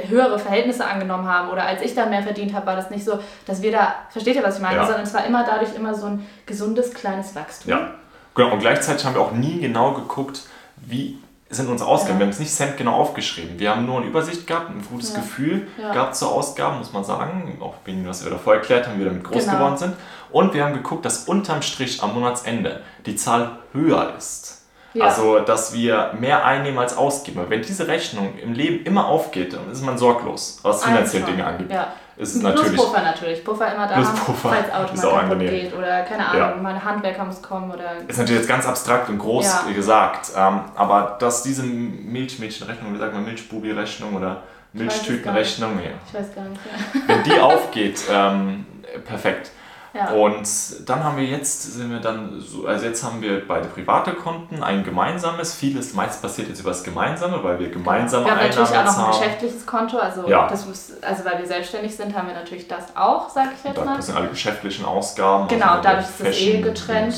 höhere 0.09 0.37
Verhältnisse 0.39 0.85
angenommen 0.85 1.25
haben 1.25 1.49
oder 1.49 1.63
als 1.63 1.81
ich 1.81 1.95
dann 1.95 2.09
mehr 2.09 2.23
verdient 2.23 2.53
habe, 2.53 2.65
war 2.65 2.75
das 2.75 2.89
nicht 2.89 3.05
so, 3.05 3.19
dass 3.45 3.61
wir 3.61 3.71
da, 3.71 3.95
versteht 4.09 4.35
ihr, 4.35 4.43
was 4.43 4.57
ich 4.57 4.61
meine, 4.61 4.77
ja. 4.77 4.85
sondern 4.85 5.03
es 5.03 5.13
war 5.13 5.25
immer 5.25 5.45
dadurch 5.45 5.73
immer 5.75 5.93
so 5.93 6.07
ein 6.07 6.27
gesundes 6.45 6.93
kleines 6.93 7.33
Wachstum. 7.33 7.71
Ja, 7.71 7.91
genau. 8.35 8.51
Und 8.51 8.59
gleichzeitig 8.59 9.05
haben 9.05 9.15
wir 9.15 9.21
auch 9.21 9.31
nie 9.31 9.61
genau 9.61 9.93
geguckt, 9.93 10.41
wie 10.75 11.17
sind 11.53 11.69
unsere 11.69 11.89
Ausgaben. 11.89 12.15
Ja. 12.15 12.19
Wir 12.19 12.25
haben 12.25 12.31
es 12.31 12.39
nicht 12.39 12.53
Cent 12.53 12.77
genau 12.77 12.93
aufgeschrieben. 12.93 13.59
Wir 13.59 13.71
haben 13.71 13.85
nur 13.85 13.97
eine 13.97 14.07
Übersicht 14.07 14.47
gehabt, 14.47 14.69
ein 14.69 14.83
gutes 14.89 15.13
ja. 15.13 15.19
Gefühl 15.19 15.67
ja. 15.77 15.93
gehabt 15.93 16.15
zur 16.15 16.31
Ausgaben, 16.31 16.77
muss 16.79 16.93
man 16.93 17.03
sagen. 17.03 17.57
Auch 17.61 17.75
wegen 17.85 18.07
was 18.07 18.23
wir 18.23 18.31
davor 18.31 18.55
erklärt 18.55 18.87
haben, 18.87 18.95
wie 18.95 18.99
wir 18.99 19.05
damit 19.07 19.23
groß 19.23 19.45
genau. 19.45 19.57
geworden 19.57 19.77
sind. 19.77 19.93
Und 20.31 20.53
wir 20.53 20.63
haben 20.63 20.73
geguckt, 20.73 21.05
dass 21.05 21.25
unterm 21.25 21.61
Strich 21.61 22.01
am 22.01 22.13
Monatsende 22.13 22.81
die 23.05 23.15
Zahl 23.15 23.59
höher 23.73 24.13
ist. 24.17 24.61
Also, 24.99 25.39
dass 25.39 25.73
wir 25.73 26.13
mehr 26.19 26.45
einnehmen 26.45 26.77
als 26.77 26.95
ausgeben. 26.95 27.41
Wenn 27.49 27.63
diese 27.63 27.87
Rechnung 27.87 28.37
im 28.37 28.53
Leben 28.53 28.85
immer 28.85 29.07
aufgeht, 29.07 29.53
dann 29.53 29.71
ist 29.71 29.83
man 29.83 29.97
sorglos, 29.97 30.59
was 30.61 30.83
finanzielle 30.83 31.25
Dinge 31.25 31.45
angeht 31.45 31.69
ist 32.15 32.39
Plus 32.39 32.43
natürlich. 32.43 32.77
Puffer 32.77 33.01
natürlich. 33.01 33.43
Puffer 33.43 33.73
immer 33.73 33.87
da, 33.87 33.95
haben, 33.95 34.19
Puffer 34.19 34.49
falls 34.49 34.71
Auto 34.73 34.95
mal 34.95 35.21
kaputt 35.21 35.39
geht 35.39 35.73
oder 35.73 36.01
keine 36.03 36.27
Ahnung, 36.27 36.57
ja. 36.57 36.61
mal 36.61 36.75
ein 36.75 36.83
Handwerker 36.83 37.25
muss 37.25 37.41
kommen 37.41 37.71
oder. 37.71 37.93
Ist 38.07 38.19
natürlich 38.19 38.41
jetzt 38.41 38.47
ganz 38.47 38.65
abstrakt 38.67 39.09
und 39.09 39.17
groß 39.17 39.45
ja. 39.45 39.73
gesagt, 39.73 40.31
ähm, 40.35 40.61
aber 40.75 41.17
dass 41.19 41.43
diese 41.43 41.63
Milchmädchenrechnung, 41.63 42.93
wie 42.93 42.99
sagt 42.99 43.13
man, 43.13 43.23
Milchbubi-Rechnung 43.23 44.15
oder 44.15 44.43
Milchtütenrechnung, 44.73 45.79
ja. 45.79 45.91
Ich 46.07 46.13
weiß 46.13 46.35
gar 46.35 46.43
nicht. 46.45 46.61
Ja. 46.65 47.01
Wenn 47.07 47.23
die 47.23 47.39
aufgeht, 47.39 48.01
ähm, 48.11 48.65
perfekt. 49.05 49.51
Ja. 49.93 50.09
Und 50.09 50.49
dann 50.89 51.03
haben 51.03 51.17
wir 51.17 51.25
jetzt, 51.25 51.73
sind 51.73 51.91
wir 51.91 51.99
dann 51.99 52.41
so, 52.41 52.65
also 52.65 52.85
jetzt 52.85 53.03
haben 53.03 53.21
wir 53.21 53.47
beide 53.47 53.67
private 53.67 54.13
Konten, 54.13 54.63
ein 54.63 54.83
gemeinsames. 54.83 55.53
Vieles 55.53 55.93
meist 55.93 56.21
passiert 56.21 56.49
jetzt 56.49 56.61
über 56.61 56.71
das 56.71 56.83
Gemeinsame, 56.83 57.43
weil 57.43 57.59
wir 57.59 57.69
gemeinsame 57.69 58.25
Einnahmen 58.25 58.41
haben. 58.41 58.49
Wir 58.49 58.57
haben 58.57 58.69
natürlich 58.71 58.89
auch 58.89 58.97
noch 58.97 59.05
ein 59.05 59.19
geschäftliches 59.19 59.65
Konto, 59.67 59.97
also, 59.99 60.27
ja. 60.27 60.47
das 60.47 60.65
muss, 60.65 60.93
also 61.01 61.25
weil 61.25 61.37
wir 61.37 61.45
selbstständig 61.45 61.95
sind, 61.95 62.17
haben 62.17 62.27
wir 62.27 62.33
natürlich 62.33 62.67
das 62.67 62.95
auch, 62.95 63.29
sage 63.29 63.49
ich 63.55 63.63
jetzt 63.63 63.85
mal. 63.85 63.95
Das 63.97 64.07
sind 64.07 64.17
alle 64.17 64.29
geschäftlichen 64.29 64.85
Ausgaben. 64.85 65.47
Genau, 65.47 65.67
also 65.67 65.83
dadurch 65.83 66.05
ist 66.05 66.19
das 66.19 66.39
eh 66.39 66.61
getrennt, 66.61 67.15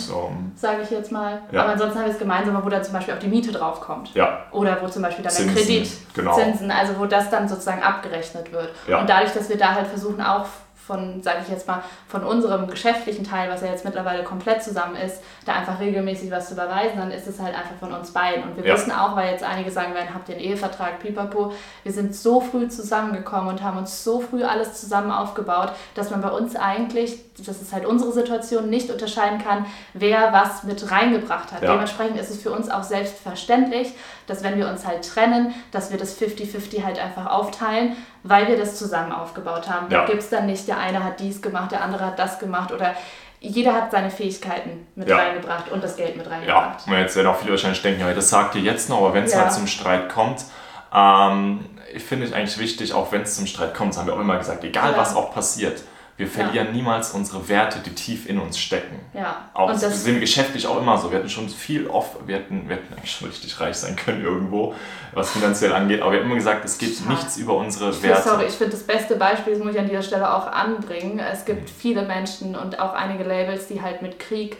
sage 0.55 0.81
ich 0.83 0.89
jetzt 0.89 1.11
mal. 1.13 1.41
Ja. 1.51 1.61
Aber 1.61 1.71
ansonsten 1.71 1.99
haben 1.99 2.05
wir 2.05 2.11
das 2.11 2.19
Gemeinsame, 2.19 2.63
wo 2.63 2.67
dann 2.67 2.83
zum 2.83 2.93
Beispiel 2.93 3.13
auch 3.13 3.19
die 3.19 3.27
Miete 3.27 3.53
draufkommt. 3.53 4.13
Ja. 4.15 4.39
Oder 4.51 4.81
wo 4.81 4.87
zum 4.89 5.01
Beispiel 5.01 5.23
dann 5.23 5.31
Zinsen, 5.31 5.55
der 5.55 5.63
Kredit, 5.63 5.89
genau. 6.13 6.35
Zinsen, 6.35 6.71
also 6.71 6.99
wo 6.99 7.05
das 7.05 7.29
dann 7.29 7.47
sozusagen 7.47 7.81
abgerechnet 7.81 8.51
wird. 8.51 8.71
Ja. 8.87 8.99
Und 8.99 9.09
dadurch, 9.09 9.31
dass 9.33 9.47
wir 9.47 9.57
da 9.57 9.75
halt 9.75 9.87
versuchen, 9.87 10.21
auch 10.21 10.45
von, 10.85 11.23
sage 11.23 11.39
ich 11.43 11.49
jetzt 11.49 11.67
mal, 11.67 11.83
von 12.07 12.23
unserem 12.23 12.67
geschäftlichen 12.67 13.23
Teil, 13.23 13.49
was 13.49 13.61
ja 13.61 13.67
jetzt 13.67 13.85
mittlerweile 13.85 14.23
komplett 14.23 14.63
zusammen 14.63 14.95
ist, 14.95 15.21
da 15.45 15.53
einfach 15.53 15.79
regelmäßig 15.79 16.29
was 16.29 16.47
zu 16.47 16.53
überweisen, 16.53 16.97
dann 16.97 17.11
ist 17.11 17.27
es 17.27 17.39
halt 17.39 17.55
einfach 17.55 17.75
von 17.79 17.91
uns 17.91 18.11
beiden. 18.11 18.43
Und 18.43 18.57
wir 18.57 18.65
ja. 18.65 18.73
wissen 18.73 18.91
auch, 18.91 19.15
weil 19.15 19.31
jetzt 19.31 19.43
einige 19.43 19.71
sagen 19.71 19.93
werden, 19.95 20.13
habt 20.13 20.29
ihr 20.29 20.35
einen 20.35 20.43
Ehevertrag, 20.43 20.99
pipapo, 20.99 21.53
wir 21.83 21.91
sind 21.91 22.15
so 22.15 22.39
früh 22.39 22.67
zusammengekommen 22.67 23.49
und 23.49 23.63
haben 23.63 23.77
uns 23.77 24.03
so 24.03 24.19
früh 24.19 24.43
alles 24.43 24.79
zusammen 24.79 25.11
aufgebaut, 25.11 25.71
dass 25.95 26.11
man 26.11 26.21
bei 26.21 26.29
uns 26.29 26.55
eigentlich, 26.55 27.19
das 27.37 27.61
ist 27.61 27.73
halt 27.73 27.85
unsere 27.85 28.11
Situation, 28.11 28.69
nicht 28.69 28.91
unterscheiden 28.91 29.43
kann, 29.43 29.65
wer 29.93 30.33
was 30.33 30.63
mit 30.63 30.91
reingebracht 30.91 31.51
hat. 31.51 31.63
Ja. 31.63 31.71
Dementsprechend 31.71 32.19
ist 32.19 32.29
es 32.29 32.41
für 32.41 32.51
uns 32.51 32.69
auch 32.69 32.83
selbstverständlich, 32.83 33.93
dass 34.27 34.43
wenn 34.43 34.57
wir 34.57 34.67
uns 34.67 34.85
halt 34.85 35.07
trennen, 35.07 35.53
dass 35.71 35.91
wir 35.91 35.97
das 35.97 36.19
50-50 36.19 36.83
halt 36.83 36.99
einfach 36.99 37.27
aufteilen, 37.27 37.95
weil 38.23 38.47
wir 38.47 38.57
das 38.57 38.75
zusammen 38.77 39.11
aufgebaut 39.11 39.69
haben. 39.69 39.91
Ja. 39.91 40.01
Da 40.01 40.05
gibt 40.05 40.21
es 40.21 40.29
dann 40.29 40.45
nicht, 40.45 40.67
der 40.67 40.77
eine 40.77 41.03
hat 41.03 41.19
dies 41.19 41.41
gemacht, 41.41 41.71
der 41.71 41.81
andere 41.81 42.05
hat 42.05 42.19
das 42.19 42.39
gemacht 42.39 42.71
oder 42.71 42.93
jeder 43.39 43.73
hat 43.73 43.91
seine 43.91 44.09
Fähigkeiten 44.09 44.87
mit 44.95 45.07
ja. 45.07 45.17
reingebracht 45.17 45.69
und 45.71 45.83
das 45.83 45.95
Geld 45.95 46.17
mit 46.17 46.29
reingebracht. 46.29 46.87
Ja, 46.87 46.93
und 46.93 46.99
jetzt 46.99 47.15
werden 47.15 47.27
auch 47.27 47.37
viele 47.37 47.51
wahrscheinlich 47.51 47.81
denken, 47.81 48.01
ja, 48.01 48.13
das 48.13 48.29
sagt 48.29 48.55
ihr 48.55 48.61
jetzt 48.61 48.89
noch, 48.89 48.97
aber 48.97 49.13
wenn 49.13 49.25
es 49.25 49.33
ja. 49.33 49.41
halt 49.41 49.53
zum 49.53 49.67
Streit 49.67 50.09
kommt, 50.09 50.45
ähm, 50.93 51.65
ich 51.93 52.03
finde 52.03 52.25
es 52.25 52.33
eigentlich 52.33 52.57
wichtig, 52.57 52.93
auch 52.93 53.11
wenn 53.11 53.21
es 53.21 53.35
zum 53.35 53.45
Streit 53.45 53.73
kommt, 53.73 53.93
das 53.93 53.99
haben 53.99 54.07
wir 54.07 54.15
auch 54.15 54.19
immer 54.19 54.37
gesagt, 54.37 54.63
egal 54.63 54.93
ja. 54.93 54.97
was 54.97 55.15
auch 55.15 55.33
passiert, 55.33 55.81
wir 56.17 56.27
verlieren 56.27 56.67
ja. 56.67 56.71
niemals 56.71 57.11
unsere 57.11 57.49
Werte, 57.49 57.79
die 57.79 57.93
tief 57.93 58.29
in 58.29 58.39
uns 58.39 58.57
stecken. 58.57 58.99
Ja. 59.13 59.49
Auch, 59.53 59.69
und 59.69 59.83
das 59.83 60.03
sind 60.03 60.21
geschäftlich 60.21 60.65
auch 60.65 60.79
immer 60.79 60.97
so. 60.97 61.11
Wir 61.11 61.19
hatten 61.19 61.29
schon 61.29 61.49
viel 61.49 61.87
oft, 61.87 62.25
wir 62.25 62.37
hätten, 62.37 62.69
wir 62.69 62.77
hätten 62.77 62.93
eigentlich 62.93 63.11
schon 63.11 63.27
richtig 63.27 63.59
reich 63.59 63.75
sein 63.75 63.97
können 63.97 64.23
irgendwo, 64.23 64.73
was 65.13 65.31
finanziell 65.31 65.73
angeht, 65.73 66.01
aber 66.01 66.13
wir 66.13 66.19
haben 66.19 66.27
immer 66.27 66.35
gesagt, 66.35 66.63
es 66.63 66.77
geht 66.77 66.97
ja. 67.01 67.09
nichts 67.09 67.35
über 67.35 67.55
unsere 67.55 67.89
ich 67.89 68.01
Werte. 68.01 68.29
Sorry, 68.29 68.45
ich 68.45 68.53
finde 68.53 68.71
das 68.71 68.83
beste 68.83 69.17
Beispiel, 69.17 69.55
das 69.55 69.63
muss 69.63 69.73
ich 69.73 69.79
an 69.79 69.89
dieser 69.89 70.03
Stelle 70.03 70.33
auch 70.33 70.47
anbringen. 70.47 71.19
Es 71.19 71.43
gibt 71.43 71.63
mhm. 71.63 71.67
viele 71.67 72.03
Menschen 72.03 72.55
und 72.55 72.79
auch 72.79 72.93
einige 72.93 73.25
Labels, 73.25 73.67
die 73.67 73.81
halt 73.81 74.01
mit 74.01 74.17
Krieg 74.17 74.57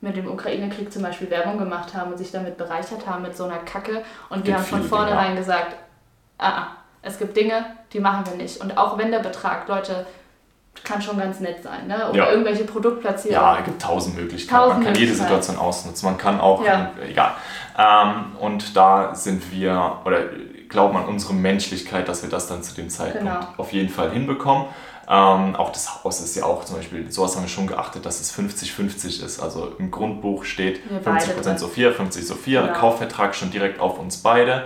mit 0.00 0.16
dem 0.16 0.30
Ukraine-Krieg 0.30 0.92
zum 0.92 1.02
Beispiel 1.02 1.28
Werbung 1.28 1.58
gemacht 1.58 1.94
haben 1.94 2.12
und 2.12 2.18
sich 2.18 2.30
damit 2.30 2.56
bereichert 2.56 3.06
haben 3.06 3.22
mit 3.22 3.36
so 3.36 3.44
einer 3.44 3.58
Kacke. 3.58 4.04
Und 4.28 4.46
wir 4.46 4.54
haben 4.54 4.64
von 4.64 4.84
vornherein 4.84 5.34
gesagt, 5.34 5.74
ah, 6.38 6.48
ah, 6.48 6.66
es 7.02 7.18
gibt 7.18 7.36
Dinge, 7.36 7.64
die 7.92 7.98
machen 7.98 8.24
wir 8.26 8.36
nicht. 8.36 8.60
Und 8.60 8.78
auch 8.78 8.96
wenn 8.96 9.10
der 9.10 9.18
Betrag, 9.18 9.66
Leute, 9.66 10.06
kann 10.84 11.02
schon 11.02 11.18
ganz 11.18 11.40
nett 11.40 11.62
sein. 11.62 11.86
Ne? 11.86 12.08
Oder 12.10 12.18
ja. 12.18 12.30
irgendwelche 12.30 12.64
Produktplatzierungen. 12.64 13.42
Ja, 13.42 13.58
es 13.58 13.64
gibt 13.64 13.82
tausend 13.82 14.16
Möglichkeiten. 14.16 14.62
Tausend 14.62 14.84
man 14.84 14.92
kann 14.92 14.94
jede 14.94 15.14
Situation 15.14 15.56
ausnutzen. 15.56 16.08
Man 16.08 16.18
kann 16.18 16.40
auch, 16.40 16.64
ja. 16.64 16.92
egal. 17.06 17.32
Ähm, 17.78 18.36
und 18.40 18.76
da 18.76 19.14
sind 19.14 19.52
wir, 19.52 19.98
oder 20.04 20.24
glauben 20.68 20.96
an 20.96 21.06
unsere 21.06 21.34
Menschlichkeit, 21.34 22.08
dass 22.08 22.22
wir 22.22 22.30
das 22.30 22.46
dann 22.46 22.62
zu 22.62 22.74
dem 22.74 22.90
Zeitpunkt 22.90 23.26
genau. 23.26 23.46
auf 23.56 23.72
jeden 23.72 23.88
Fall 23.88 24.10
hinbekommen. 24.10 24.66
Ähm, 25.10 25.56
auch 25.56 25.70
das 25.70 26.04
Haus 26.04 26.20
ist 26.20 26.36
ja 26.36 26.44
auch 26.44 26.64
zum 26.64 26.76
Beispiel, 26.76 27.10
sowas 27.10 27.34
haben 27.34 27.44
wir 27.44 27.48
schon 27.48 27.66
geachtet, 27.66 28.04
dass 28.04 28.20
es 28.20 28.36
50-50 28.36 29.24
ist. 29.24 29.40
Also 29.40 29.72
im 29.78 29.90
Grundbuch 29.90 30.44
steht 30.44 30.80
50% 31.02 31.56
Sophia, 31.56 31.92
50 31.92 32.26
Sophia, 32.26 32.60
genau. 32.60 32.78
Kaufvertrag 32.78 33.34
schon 33.34 33.50
direkt 33.50 33.80
auf 33.80 33.98
uns 33.98 34.18
beide. 34.18 34.64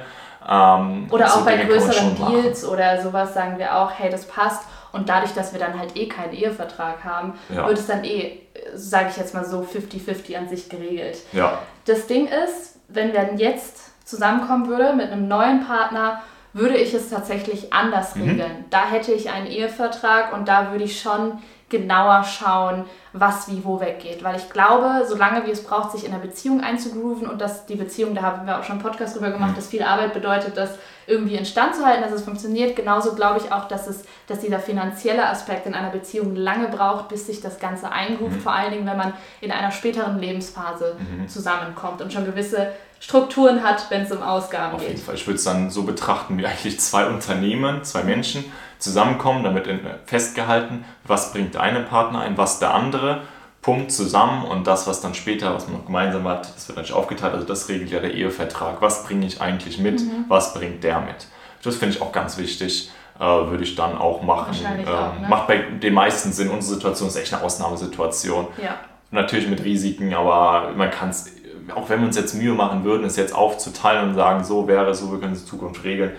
Ähm, 0.49 1.07
oder 1.11 1.27
auch 1.27 1.39
so 1.39 1.45
bei 1.45 1.57
größeren 1.59 2.17
Deals 2.17 2.65
oder 2.65 3.01
sowas 3.01 3.35
sagen 3.35 3.59
wir 3.59 3.77
auch, 3.77 3.93
hey, 3.93 4.11
das 4.11 4.27
passt. 4.27 4.63
Und 4.93 5.09
dadurch, 5.09 5.33
dass 5.33 5.53
wir 5.53 5.61
dann 5.61 5.79
halt 5.79 5.97
eh 5.97 6.07
keinen 6.07 6.35
Ehevertrag 6.35 7.05
haben, 7.05 7.35
ja. 7.49 7.67
wird 7.67 7.79
es 7.79 7.87
dann 7.87 8.05
eh, 8.05 8.41
sage 8.75 9.09
ich 9.11 9.17
jetzt 9.17 9.35
mal 9.35 9.45
so, 9.45 9.61
50-50 9.61 10.37
an 10.37 10.49
sich 10.49 10.69
geregelt. 10.69 11.19
Ja. 11.33 11.59
Das 11.87 12.07
Ding 12.07 12.29
ist, 12.29 12.77
wenn 12.89 13.13
wir 13.13 13.35
jetzt 13.37 14.07
zusammenkommen 14.07 14.69
würde 14.69 14.93
mit 14.95 15.11
einem 15.11 15.29
neuen 15.29 15.65
Partner, 15.67 16.23
würde 16.53 16.77
ich 16.77 16.93
es 16.93 17.09
tatsächlich 17.09 17.73
anders 17.73 18.15
mhm. 18.15 18.29
regeln. 18.29 18.65
Da 18.71 18.87
hätte 18.87 19.13
ich 19.13 19.31
einen 19.31 19.47
Ehevertrag 19.47 20.35
und 20.35 20.49
da 20.49 20.71
würde 20.71 20.85
ich 20.85 21.01
schon 21.01 21.39
genauer 21.73 22.23
schauen, 22.23 22.85
was 23.13 23.49
wie 23.49 23.65
wo 23.65 23.81
weggeht. 23.81 24.23
Weil 24.23 24.37
ich 24.37 24.49
glaube, 24.51 25.05
solange 25.09 25.45
wie 25.47 25.51
es 25.51 25.65
braucht, 25.65 25.91
sich 25.91 26.05
in 26.05 26.13
einer 26.13 26.23
Beziehung 26.23 26.61
einzugrooven 26.61 27.27
und 27.27 27.41
dass 27.41 27.67
die 27.67 27.75
Beziehung, 27.75 28.15
da 28.15 28.23
haben 28.23 28.47
wir 28.47 28.59
auch 28.59 28.63
schon 28.63 28.77
einen 28.77 28.85
Podcast 28.85 29.17
drüber 29.17 29.31
gemacht, 29.31 29.53
mhm. 29.53 29.57
dass 29.57 29.67
viel 29.67 29.83
Arbeit 29.83 30.15
bedeutet, 30.15 30.57
das 30.57 30.79
irgendwie 31.07 31.35
instand 31.35 31.75
zu 31.75 31.85
halten, 31.85 32.03
dass 32.03 32.13
es 32.13 32.23
funktioniert. 32.23 32.77
Genauso 32.77 33.15
glaube 33.15 33.41
ich 33.41 33.51
auch, 33.53 33.67
dass, 33.67 33.89
es, 33.89 34.05
dass 34.29 34.39
dieser 34.39 34.61
finanzielle 34.61 35.27
Aspekt 35.27 35.67
in 35.67 35.75
einer 35.75 35.91
Beziehung 35.91 36.37
lange 36.37 36.69
braucht, 36.69 37.09
bis 37.09 37.27
sich 37.27 37.41
das 37.41 37.59
Ganze 37.59 37.91
eingroovt. 37.91 38.37
Mhm. 38.37 38.41
Vor 38.41 38.53
allen 38.53 38.71
Dingen, 38.71 38.87
wenn 38.87 38.97
man 38.97 39.15
in 39.41 39.51
einer 39.51 39.73
späteren 39.73 40.21
Lebensphase 40.21 40.97
mhm. 40.99 41.27
zusammenkommt 41.27 42.03
und 42.03 42.13
schon 42.13 42.25
gewisse 42.25 42.73
Strukturen 43.03 43.65
hat, 43.65 43.91
wenn 43.91 44.03
es 44.03 44.13
um 44.13 44.23
Ausgaben 44.23 44.75
Auf 44.75 44.81
geht. 44.81 44.91
Auf 44.91 44.95
jeden 44.95 45.05
Fall. 45.05 45.15
Ich 45.17 45.27
würde 45.27 45.37
es 45.37 45.43
dann 45.43 45.71
so 45.71 45.83
betrachten, 45.83 46.39
wie 46.39 46.47
eigentlich 46.47 46.79
zwei 46.79 47.07
Unternehmen, 47.07 47.83
zwei 47.83 48.05
Menschen 48.05 48.45
zusammenkommen, 48.79 49.43
damit 49.43 49.69
festgehalten, 50.07 50.85
was 51.05 51.33
bringt 51.33 51.55
der 51.55 51.63
eine 51.63 51.81
Partner 51.81 52.21
ein, 52.21 52.39
was 52.39 52.61
der 52.61 52.75
andere. 52.75 53.23
Punkt 53.61 53.93
zusammen 53.93 54.45
und 54.45 54.67
das, 54.67 54.89
was 54.89 55.01
dann 55.01 55.15
später, 55.15 55.55
was 55.55 55.69
man 55.69 55.79
noch 55.79 55.87
gemeinsam 55.87 56.27
hat, 56.27 56.53
das 56.53 56.67
wird 56.67 56.77
natürlich 56.77 56.97
aufgeteilt. 56.97 57.33
Also 57.33 57.47
das 57.47 57.69
regelt 57.69 57.91
ja 57.91 58.01
der 58.01 58.13
Ehevertrag. 58.13 58.83
Was 58.83 59.05
bringe 59.05 59.25
ich 59.25 59.41
eigentlich 59.41 59.79
mit? 59.79 60.01
Mhm. 60.01 60.25
Was 60.27 60.53
bringt 60.53 60.83
der 60.83 61.01
mit? 61.01 61.29
Das 61.63 61.77
finde 61.77 61.95
ich 61.95 62.03
auch 62.03 62.11
ganz 62.11 62.39
wichtig. 62.39 62.91
Äh, 63.21 63.25
würde 63.25 63.63
ich 63.63 63.77
dann 63.77 63.97
auch 63.99 64.23
machen. 64.23 64.57
Ähm, 64.65 64.89
auch, 64.89 65.21
ne? 65.21 65.29
Macht 65.29 65.47
bei 65.47 65.59
den 65.59 65.95
meisten 65.95 66.33
Sinn. 66.33 66.51
Unsere 66.51 66.75
Situation 66.75 67.09
ist 67.09 67.15
echt 67.15 67.33
eine 67.33 67.45
Ausnahmesituation. 67.45 68.49
Ja. 68.61 68.81
Natürlich 69.13 69.47
mit 69.49 69.63
Risiken, 69.63 70.13
aber 70.13 70.73
man 70.75 70.91
kann 70.91 71.11
es, 71.11 71.31
auch 71.75 71.89
wenn 71.89 72.01
wir 72.01 72.07
uns 72.07 72.17
jetzt 72.17 72.35
Mühe 72.35 72.53
machen 72.53 72.85
würden, 72.85 73.05
es 73.05 73.17
jetzt 73.17 73.35
aufzuteilen 73.35 74.11
und 74.11 74.15
sagen, 74.15 74.45
so 74.45 74.69
wäre 74.69 74.95
so, 74.95 75.13
wir 75.13 75.21
können 75.21 75.33
es 75.33 75.43
in 75.43 75.47
Zukunft 75.47 75.85
regeln, 75.85 76.13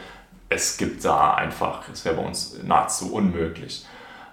es 0.50 0.78
gibt 0.78 1.04
da 1.04 1.34
einfach, 1.34 1.84
es 1.92 2.06
wäre 2.06 2.16
bei 2.16 2.26
uns 2.26 2.58
nahezu 2.64 3.14
unmöglich. 3.14 3.86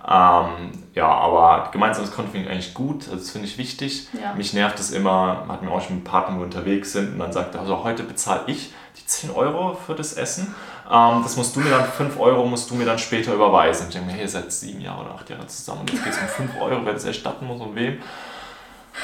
Ähm, 0.02 0.72
ja, 0.94 1.08
aber 1.08 1.68
gemeinsames 1.72 2.10
Konto 2.10 2.30
finde 2.30 2.46
ich 2.46 2.52
eigentlich 2.52 2.74
gut, 2.74 3.04
also 3.04 3.16
das 3.16 3.30
finde 3.30 3.46
ich 3.46 3.58
wichtig. 3.58 4.08
Ja. 4.20 4.32
Mich 4.34 4.54
nervt 4.54 4.78
es 4.80 4.92
immer, 4.92 5.44
hat 5.46 5.62
mir 5.62 5.70
auch 5.70 5.82
schon 5.82 5.96
mit 5.96 6.04
Partnern, 6.04 6.36
wo 6.36 6.40
wir 6.40 6.46
unterwegs 6.46 6.92
sind 6.92 7.12
und 7.12 7.18
dann 7.18 7.32
sagt 7.32 7.54
er, 7.54 7.60
also 7.60 7.84
heute 7.84 8.02
bezahle 8.02 8.42
ich 8.46 8.72
die 8.96 9.06
10 9.06 9.30
Euro 9.30 9.74
für 9.74 9.94
das 9.94 10.14
Essen. 10.14 10.54
Ähm, 10.90 11.20
das 11.22 11.36
musst 11.36 11.54
du 11.54 11.60
mir 11.60 11.70
dann, 11.70 11.84
5 11.84 12.18
Euro 12.18 12.46
musst 12.46 12.70
du 12.70 12.76
mir 12.76 12.86
dann 12.86 12.98
später 12.98 13.34
überweisen. 13.34 13.88
Ich 13.88 13.94
denke 13.94 14.08
mir, 14.08 14.14
hey, 14.14 14.22
ihr 14.22 14.28
seid 14.28 14.50
sieben 14.50 14.80
Jahre 14.80 15.04
oder 15.04 15.14
acht 15.14 15.28
Jahre 15.28 15.46
zusammen 15.46 15.82
und 15.82 15.92
jetzt 15.92 16.02
geht 16.02 16.14
es 16.14 16.18
um 16.18 16.28
5 16.28 16.60
Euro, 16.60 16.80
wer 16.84 16.94
das 16.94 17.04
erstatten 17.04 17.46
muss 17.46 17.60
und 17.60 17.74
wem. 17.74 17.98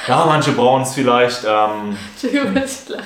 Ja, 0.07 0.25
manche 0.25 0.51
brauchen 0.51 0.83
es 0.83 0.93
vielleicht. 0.93 1.43
Ähm, 1.43 1.97
Entschuldigung, 2.11 2.63
ich 2.63 2.89
lache. 2.89 3.03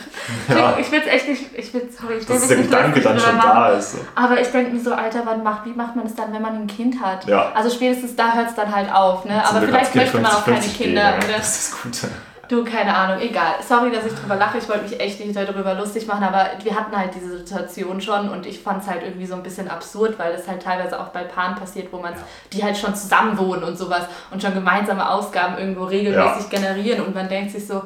Ja. 0.49 0.77
Ich 0.79 0.91
will 0.91 0.99
es 0.99 1.07
echt 1.07 1.27
nicht. 1.27 1.43
Ich 1.55 1.73
will, 1.73 1.89
sorry, 1.97 2.15
ich 2.15 2.25
Dass 2.25 2.47
der 2.47 2.57
Gedanke 2.57 3.01
dann 3.01 3.19
schon 3.19 3.39
da 3.39 3.69
ist. 3.69 3.97
Aber 4.15 4.39
ich 4.39 4.47
denke 4.47 4.71
mir 4.71 4.79
so, 4.79 4.93
Alter, 4.93 5.21
wann 5.25 5.43
macht, 5.43 5.65
wie 5.65 5.73
macht 5.73 5.95
man 5.95 6.05
es 6.05 6.15
dann, 6.15 6.33
wenn 6.33 6.41
man 6.41 6.55
ein 6.55 6.67
Kind 6.67 7.01
hat? 7.01 7.25
Ja. 7.25 7.51
Also 7.53 7.69
spätestens 7.69 8.15
da 8.15 8.33
hört 8.33 8.49
es 8.49 8.55
dann 8.55 8.73
halt 8.73 8.93
auf. 8.93 9.25
Ne? 9.25 9.43
Aber 9.47 9.61
vielleicht 9.61 9.95
möchte 9.95 10.19
man 10.19 10.31
auch 10.31 10.45
keine 10.45 10.59
Kinder. 10.59 11.13
Gehen, 11.13 11.29
ja. 11.29 11.37
Das 11.37 11.57
ist 11.57 11.73
das 11.73 11.81
Gute. 11.81 12.13
Du, 12.51 12.65
keine 12.65 12.93
Ahnung, 12.93 13.21
egal. 13.21 13.55
Sorry, 13.65 13.91
dass 13.91 14.05
ich 14.05 14.11
drüber 14.11 14.35
lache. 14.35 14.57
Ich 14.57 14.67
wollte 14.67 14.83
mich 14.83 14.99
echt 14.99 15.25
nicht 15.25 15.33
darüber 15.33 15.73
lustig 15.73 16.05
machen, 16.05 16.25
aber 16.25 16.49
wir 16.61 16.75
hatten 16.75 16.93
halt 16.93 17.15
diese 17.15 17.37
Situation 17.37 18.01
schon 18.01 18.27
und 18.27 18.45
ich 18.45 18.59
fand 18.59 18.83
es 18.83 18.89
halt 18.89 19.03
irgendwie 19.03 19.25
so 19.25 19.35
ein 19.35 19.41
bisschen 19.41 19.69
absurd, 19.69 20.19
weil 20.19 20.33
es 20.33 20.49
halt 20.49 20.61
teilweise 20.61 20.99
auch 20.99 21.07
bei 21.07 21.23
Paaren 21.23 21.55
passiert, 21.55 21.87
wo 21.93 21.99
man 21.99 22.11
ja. 22.11 22.19
die 22.51 22.61
halt 22.61 22.77
schon 22.77 22.93
zusammen 22.93 23.37
wohnen 23.37 23.63
und 23.63 23.77
sowas 23.77 24.03
und 24.31 24.41
schon 24.41 24.53
gemeinsame 24.53 25.09
Ausgaben 25.09 25.57
irgendwo 25.57 25.85
regelmäßig 25.85 26.51
ja. 26.51 26.59
generieren 26.59 27.05
und 27.05 27.15
man 27.15 27.29
denkt 27.29 27.51
sich 27.51 27.65
so, 27.65 27.83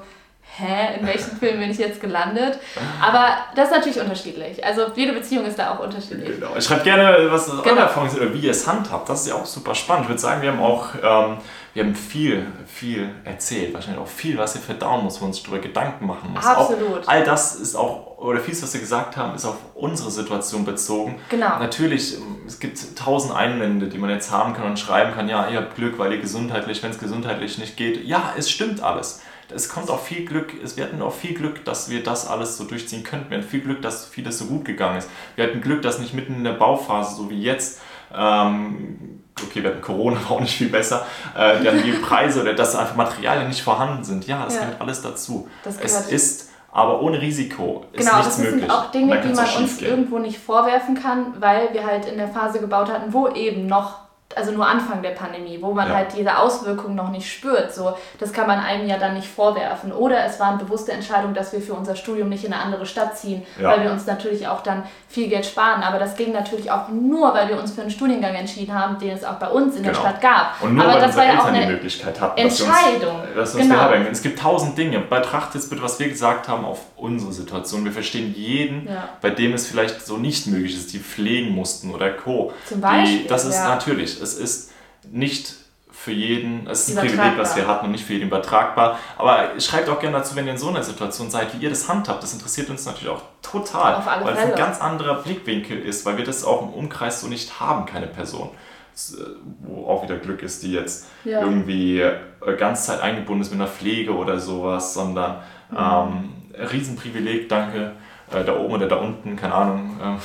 hä, 0.57 0.99
in 0.99 1.05
welchem 1.05 1.37
Film 1.39 1.59
bin 1.59 1.69
ich 1.69 1.77
jetzt 1.77 2.01
gelandet? 2.01 2.57
Aber 2.99 3.37
das 3.55 3.65
ist 3.69 3.75
natürlich 3.75 3.99
unterschiedlich. 3.99 4.65
Also 4.65 4.87
jede 4.95 5.13
Beziehung 5.13 5.45
ist 5.45 5.59
da 5.59 5.75
auch 5.75 5.79
unterschiedlich. 5.79 6.39
Genau. 6.39 6.55
Ich 6.57 6.65
schreibe 6.65 6.83
gerne, 6.83 7.27
was 7.29 7.45
genau. 7.45 7.61
eure 7.63 7.79
Erfahrungen 7.81 8.09
sind 8.09 8.21
oder 8.23 8.33
wie 8.33 8.39
ihr 8.39 8.51
es 8.51 8.65
handhabt. 8.65 9.07
Das 9.09 9.21
ist 9.21 9.27
ja 9.27 9.35
auch 9.35 9.45
super 9.45 9.75
spannend. 9.75 10.05
Ich 10.05 10.09
würde 10.09 10.21
sagen, 10.21 10.41
wir 10.41 10.51
haben 10.51 10.59
auch 10.59 10.87
ähm, 11.03 11.37
wir 11.75 11.83
haben 11.83 11.93
viel, 11.93 12.47
viel 12.65 13.09
erzählt. 13.25 13.73
Wahrscheinlich 13.73 14.01
auch 14.01 14.07
viel, 14.07 14.37
was 14.37 14.55
ihr 14.55 14.61
verdauen 14.61 15.03
muss, 15.03 15.19
wo 15.19 15.25
man 15.25 15.33
sich 15.33 15.43
darüber 15.43 15.61
Gedanken 15.61 16.07
machen 16.07 16.31
muss. 16.33 16.45
Absolut. 16.45 17.03
Auch, 17.03 17.07
all 17.07 17.25
das 17.25 17.55
ist 17.57 17.75
auch, 17.75 18.17
oder 18.17 18.39
vieles, 18.39 18.63
was 18.63 18.73
wir 18.73 18.79
gesagt 18.79 19.17
haben, 19.17 19.35
ist 19.35 19.43
auf 19.43 19.57
unsere 19.73 20.09
Situation 20.09 20.63
bezogen. 20.63 21.19
Genau. 21.29 21.59
Natürlich, 21.59 22.17
es 22.47 22.59
gibt 22.61 22.97
tausend 22.97 23.35
Einwände, 23.35 23.87
die 23.87 23.97
man 23.97 24.09
jetzt 24.09 24.31
haben 24.31 24.53
kann 24.53 24.67
und 24.67 24.79
schreiben 24.79 25.13
kann, 25.13 25.27
ja, 25.27 25.49
ihr 25.49 25.57
habt 25.57 25.75
Glück, 25.75 25.99
weil 25.99 26.13
ihr 26.13 26.21
gesundheitlich, 26.21 26.81
wenn 26.81 26.91
es 26.91 26.97
gesundheitlich 26.97 27.57
nicht 27.57 27.75
geht. 27.75 28.05
Ja, 28.05 28.33
es 28.37 28.49
stimmt 28.49 28.81
alles 28.81 29.21
es 29.53 29.69
kommt 29.69 29.91
auch 29.91 29.99
viel 29.99 30.25
Glück, 30.25 30.53
wir 30.75 30.83
hatten 30.83 31.03
auch 31.03 31.13
viel 31.13 31.35
Glück, 31.35 31.63
dass 31.65 31.91
wir 31.91 32.01
das 32.01 32.27
alles 32.27 32.57
so 32.57 32.63
durchziehen 32.63 33.03
könnten. 33.03 33.29
Wir 33.29 33.37
hatten 33.37 33.47
viel 33.47 33.61
Glück, 33.61 33.79
dass 33.83 34.07
vieles 34.07 34.39
so 34.39 34.45
gut 34.45 34.65
gegangen 34.65 34.97
ist. 34.97 35.07
Wir 35.35 35.45
hatten 35.45 35.61
Glück, 35.61 35.83
dass 35.83 35.99
nicht 35.99 36.15
mitten 36.15 36.33
in 36.33 36.43
der 36.43 36.53
Bauphase, 36.53 37.15
so 37.15 37.29
wie 37.29 37.39
jetzt, 37.39 37.79
ähm, 38.11 39.23
okay, 39.43 39.61
hatten 39.63 39.81
Corona, 39.81 40.17
war 40.23 40.31
auch 40.37 40.39
nicht 40.41 40.55
viel 40.57 40.69
besser, 40.69 41.05
äh, 41.37 41.63
dann 41.63 41.81
die 41.83 41.91
Preise 42.07 42.41
oder 42.41 42.53
dass 42.53 42.75
einfach 42.75 42.95
Materialien 42.95 43.47
nicht 43.47 43.61
vorhanden 43.63 44.03
sind. 44.03 44.27
Ja, 44.27 44.43
das 44.45 44.55
Ja. 44.55 44.61
gehört 44.61 44.81
alles 44.81 45.01
dazu. 45.01 45.47
Das 45.63 45.77
es 45.79 45.93
gehört- 45.93 46.11
ist 46.11 46.49
aber 46.71 47.01
ohne 47.01 47.21
Risiko 47.21 47.85
ist 47.93 47.99
Genau, 48.05 48.17
nichts 48.17 48.35
das 48.35 48.37
möglich. 48.39 48.61
sind 48.63 48.69
auch 48.71 48.91
Dinge, 48.91 49.21
die 49.21 49.27
man 49.29 49.37
uns 49.39 49.49
schiefgehen. 49.49 49.91
irgendwo 49.91 50.19
nicht 50.19 50.37
vorwerfen 50.37 50.93
kann, 50.95 51.33
weil 51.39 51.73
wir 51.73 51.85
halt 51.85 52.05
in 52.05 52.17
der 52.17 52.27
Phase 52.27 52.59
gebaut 52.59 52.91
hatten, 52.91 53.13
wo 53.13 53.29
eben 53.29 53.65
noch, 53.65 53.99
also 54.35 54.51
nur 54.51 54.67
Anfang 54.67 55.01
der 55.01 55.11
Pandemie, 55.11 55.57
wo 55.61 55.73
man 55.73 55.87
Ja. 55.89 55.95
halt 55.95 56.07
diese 56.17 56.37
Auswirkungen 56.37 56.95
noch 56.95 57.09
nicht 57.09 57.31
spürt. 57.31 57.73
So, 57.73 57.93
das 58.19 58.33
kann 58.33 58.47
man 58.47 58.59
einem 58.59 58.87
ja 58.87 58.97
dann 58.97 59.13
nicht 59.13 59.27
vorwerfen. 59.27 59.91
Oder 59.91 60.25
es 60.25 60.39
war 60.39 60.49
eine 60.49 60.57
bewusste 60.57 60.91
Entscheidung, 60.91 61.33
dass 61.33 61.53
wir 61.53 61.61
für 61.61 61.73
unser 61.73 61.95
Studium 61.95 62.29
nicht 62.29 62.43
in 62.43 62.53
eine 62.53 62.61
andere 62.61 62.85
Stadt 62.85 63.17
ziehen, 63.17 63.43
Ja. 63.61 63.69
weil 63.71 63.83
wir 63.83 63.91
uns 63.91 64.05
natürlich 64.05 64.47
auch 64.47 64.61
dann 64.61 64.83
viel 65.07 65.27
Geld 65.29 65.45
sparen. 65.45 65.81
Aber 65.83 65.99
das 65.99 66.15
ging 66.15 66.31
natürlich 66.33 66.69
auch 66.71 66.89
nur, 66.89 67.33
weil 67.33 67.49
wir 67.49 67.59
uns 67.59 67.71
für 67.71 67.81
einen 67.81 67.91
Studiengang 67.91 68.35
entschieden 68.35 68.73
haben, 68.73 68.99
den 68.99 69.11
es 69.11 69.23
auch 69.23 69.35
bei 69.35 69.47
uns 69.47 69.75
in 69.75 69.83
der 69.83 69.93
Genau. 69.93 70.03
Stadt 70.03 70.21
gab. 70.21 70.61
Und 70.61 70.75
nur 70.75 70.83
Aber 70.83 70.93
weil 70.93 70.99
das 71.01 71.09
unsere 71.11 71.25
war 71.27 71.33
ja 71.33 71.39
auch 71.39 71.45
Eltern 71.47 71.53
die 71.55 71.61
eine 71.61 71.71
Möglichkeit 71.73 72.21
hatten, 72.21 72.43
dass 72.43 72.59
wir 72.59 72.65
Entscheidung. 72.67 73.15
uns, 73.21 73.35
dass 73.35 73.55
wir 73.57 73.63
Genau. 73.63 73.91
Es 74.11 74.21
gibt 74.21 74.39
tausend 74.39 74.77
Dinge. 74.77 74.99
Betrachtet 74.99 75.55
jetzt 75.55 75.69
bitte, 75.69 75.81
was 75.81 75.99
wir 75.99 76.09
gesagt 76.09 76.47
haben 76.47 76.65
auf 76.65 76.79
unsere 76.97 77.31
Situation. 77.31 77.85
Wir 77.85 77.91
verstehen 77.91 78.33
jeden, 78.35 78.87
Ja. 78.87 79.09
bei 79.21 79.29
dem 79.29 79.53
es 79.53 79.67
vielleicht 79.67 80.05
so 80.05 80.17
nicht 80.17 80.47
möglich 80.47 80.75
ist, 80.75 80.91
die 80.93 80.99
pflegen 80.99 81.51
mussten 81.53 81.93
oder 81.93 82.09
Co. 82.11 82.53
Zum 82.67 82.81
Beispiel, 82.81 83.19
Die, 83.19 83.27
das 83.27 83.45
ist 83.45 83.63
natürlich, 83.63 84.21
es 84.25 84.33
ist 84.39 84.71
nicht 85.11 85.53
für 85.91 86.11
jeden, 86.11 86.67
es 86.67 86.89
ist 86.89 86.97
ein. 86.97 87.07
Privileg, 87.07 87.37
was 87.37 87.55
wir 87.55 87.67
hatten 87.67 87.85
und 87.85 87.91
nicht 87.93 88.03
für 88.05 88.13
jeden 88.13 88.27
übertragbar. 88.27 88.99
Aber 89.17 89.59
schreibt 89.59 89.87
auch 89.89 89.99
gerne 89.99 90.17
dazu, 90.17 90.35
wenn 90.35 90.45
ihr 90.45 90.51
in 90.51 90.57
so 90.57 90.67
einer 90.69 90.83
Situation 90.83 91.29
seid, 91.29 91.53
wie 91.53 91.63
ihr 91.63 91.69
das 91.69 91.87
handhabt. 91.87 92.21
Das 92.21 92.33
interessiert 92.33 92.69
uns 92.69 92.85
natürlich 92.85 93.09
auch 93.09 93.21
total, 93.41 93.95
Auf 93.95 94.07
alle 94.07 94.25
weil 94.25 94.33
es 94.33 94.39
ein 94.39 94.55
ganz 94.55 94.81
anderer 94.81 95.15
Blickwinkel 95.23 95.79
ist, 95.79 96.05
weil 96.05 96.17
wir 96.17 96.25
das 96.25 96.43
auch 96.43 96.63
im 96.63 96.69
Umkreis 96.69 97.21
so 97.21 97.27
nicht 97.27 97.59
haben, 97.61 97.85
keine 97.85 98.07
Person. 98.07 98.49
Äh, 98.95 99.21
Wo 99.61 99.87
auch 99.87 100.03
wieder 100.03 100.17
Glück 100.17 100.41
ist, 100.43 100.63
die 100.63 100.71
jetzt 100.73 101.07
Ja. 101.23 101.41
irgendwie 101.41 102.01
äh, 102.01 102.17
ganz 102.57 102.85
Zeit 102.85 103.01
eingebunden 103.01 103.41
ist 103.41 103.51
mit 103.51 103.59
einer 103.61 103.69
Pflege 103.69 104.13
oder 104.15 104.39
sowas, 104.39 104.93
sondern 104.93 105.37
Mhm. 105.71 105.77
ähm, 105.77 106.31
Riesenprivileg, 106.71 107.49
danke. 107.49 107.93
Äh, 108.33 108.43
da 108.43 108.55
oben 108.57 108.73
oder 108.75 108.87
da 108.87 108.95
unten, 108.95 109.35
keine 109.35 109.53
Ahnung. 109.53 109.99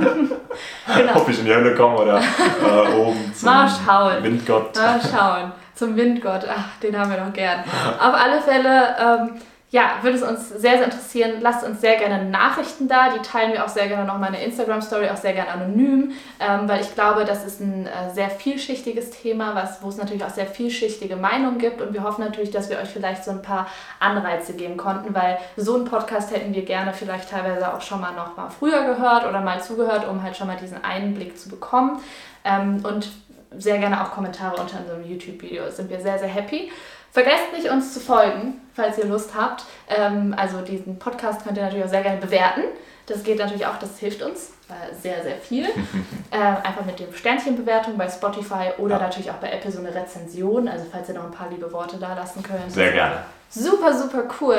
Ähm, 0.00 0.30
Genau. 0.96 1.16
ob 1.20 1.28
ich 1.28 1.38
in 1.38 1.44
die 1.44 1.54
Hölle 1.54 1.74
komme 1.74 1.98
oder 1.98 2.18
äh, 2.18 2.94
oben 2.96 3.32
zum 3.34 3.46
Mal 3.46 3.68
schauen. 3.68 4.22
Windgott. 4.24 4.74
Mal 4.74 5.00
schauen. 5.00 5.52
Zum 5.74 5.94
Windgott. 5.96 6.44
Ach, 6.50 6.80
den 6.82 6.98
haben 6.98 7.10
wir 7.10 7.18
doch 7.18 7.32
gern. 7.32 7.60
Auf 7.60 8.14
alle 8.14 8.40
Fälle, 8.40 8.96
ähm, 9.00 9.30
ja, 9.70 9.98
würde 10.00 10.16
es 10.16 10.22
uns 10.22 10.48
sehr, 10.48 10.78
sehr 10.78 10.84
interessieren. 10.84 11.40
Lasst 11.40 11.62
uns 11.62 11.82
sehr 11.82 11.96
gerne 11.96 12.24
Nachrichten 12.24 12.88
da. 12.88 13.10
Die 13.10 13.20
teilen 13.20 13.52
wir 13.52 13.64
auch 13.64 13.68
sehr 13.68 13.86
gerne 13.86 14.06
noch 14.06 14.16
mal 14.18 14.28
in 14.28 14.32
der 14.32 14.44
Instagram-Story, 14.44 15.10
auch 15.10 15.16
sehr 15.18 15.34
gerne 15.34 15.50
anonym, 15.50 16.12
ähm, 16.40 16.66
weil 16.66 16.80
ich 16.80 16.94
glaube, 16.94 17.26
das 17.26 17.44
ist 17.44 17.60
ein 17.60 17.86
äh, 17.86 18.10
sehr 18.14 18.30
vielschichtiges 18.30 19.10
Thema, 19.10 19.54
was, 19.54 19.82
wo 19.82 19.90
es 19.90 19.98
natürlich 19.98 20.24
auch 20.24 20.30
sehr 20.30 20.46
vielschichtige 20.46 21.16
Meinungen 21.16 21.58
gibt. 21.58 21.82
Und 21.82 21.92
wir 21.92 22.02
hoffen 22.02 22.24
natürlich, 22.24 22.50
dass 22.50 22.70
wir 22.70 22.78
euch 22.78 22.88
vielleicht 22.88 23.24
so 23.24 23.30
ein 23.30 23.42
paar 23.42 23.66
Anreize 24.00 24.54
geben 24.54 24.78
konnten, 24.78 25.14
weil 25.14 25.36
so 25.56 25.74
einen 25.74 25.84
Podcast 25.84 26.34
hätten 26.34 26.54
wir 26.54 26.64
gerne 26.64 26.94
vielleicht 26.94 27.28
teilweise 27.28 27.74
auch 27.74 27.82
schon 27.82 28.00
mal 28.00 28.14
noch 28.14 28.38
mal 28.38 28.48
früher 28.48 28.84
gehört 28.86 29.26
oder 29.26 29.42
mal 29.42 29.62
zugehört, 29.62 30.08
um 30.08 30.22
halt 30.22 30.34
schon 30.34 30.46
mal 30.46 30.56
diesen 30.56 30.82
Einblick 30.82 31.38
zu 31.38 31.50
bekommen. 31.50 32.00
Ähm, 32.42 32.82
und 32.84 33.10
sehr 33.56 33.78
gerne 33.78 34.02
auch 34.02 34.12
Kommentare 34.12 34.60
unter 34.60 34.80
unserem 34.80 35.04
YouTube-Video. 35.04 35.70
Sind 35.70 35.90
wir 35.90 36.00
sehr, 36.00 36.18
sehr 36.18 36.28
happy. 36.28 36.70
Vergesst 37.12 37.52
nicht, 37.52 37.68
uns 37.70 37.94
zu 37.94 38.00
folgen, 38.00 38.60
falls 38.74 38.98
ihr 38.98 39.06
Lust 39.06 39.30
habt. 39.34 39.64
Ähm, 39.88 40.34
also 40.36 40.60
diesen 40.60 40.98
Podcast 40.98 41.44
könnt 41.44 41.56
ihr 41.56 41.64
natürlich 41.64 41.84
auch 41.84 41.90
sehr 41.90 42.02
gerne 42.02 42.20
bewerten. 42.20 42.62
Das 43.06 43.22
geht 43.22 43.38
natürlich 43.38 43.66
auch, 43.66 43.78
das 43.78 43.98
hilft 43.98 44.22
uns 44.22 44.50
äh, 44.68 44.94
sehr, 44.94 45.22
sehr 45.22 45.36
viel. 45.36 45.64
äh, 46.30 46.36
einfach 46.36 46.84
mit 46.84 47.00
dem 47.00 47.12
Sternchenbewertung 47.14 47.96
bei 47.96 48.08
Spotify 48.08 48.70
oder 48.78 48.96
Ja. 48.96 49.02
natürlich 49.02 49.30
auch 49.30 49.36
bei 49.36 49.50
Apple 49.50 49.72
so 49.72 49.78
eine 49.78 49.94
Rezension. 49.94 50.68
Also 50.68 50.84
falls 50.92 51.08
ihr 51.08 51.14
noch 51.14 51.24
ein 51.24 51.30
paar 51.30 51.48
liebe 51.48 51.72
Worte 51.72 51.96
da 51.96 52.14
lassen 52.14 52.42
könnt. 52.42 52.70
Sehr 52.70 52.92
gerne. 52.92 53.24
Super, 53.48 53.94
super 53.94 54.24
cool. 54.40 54.58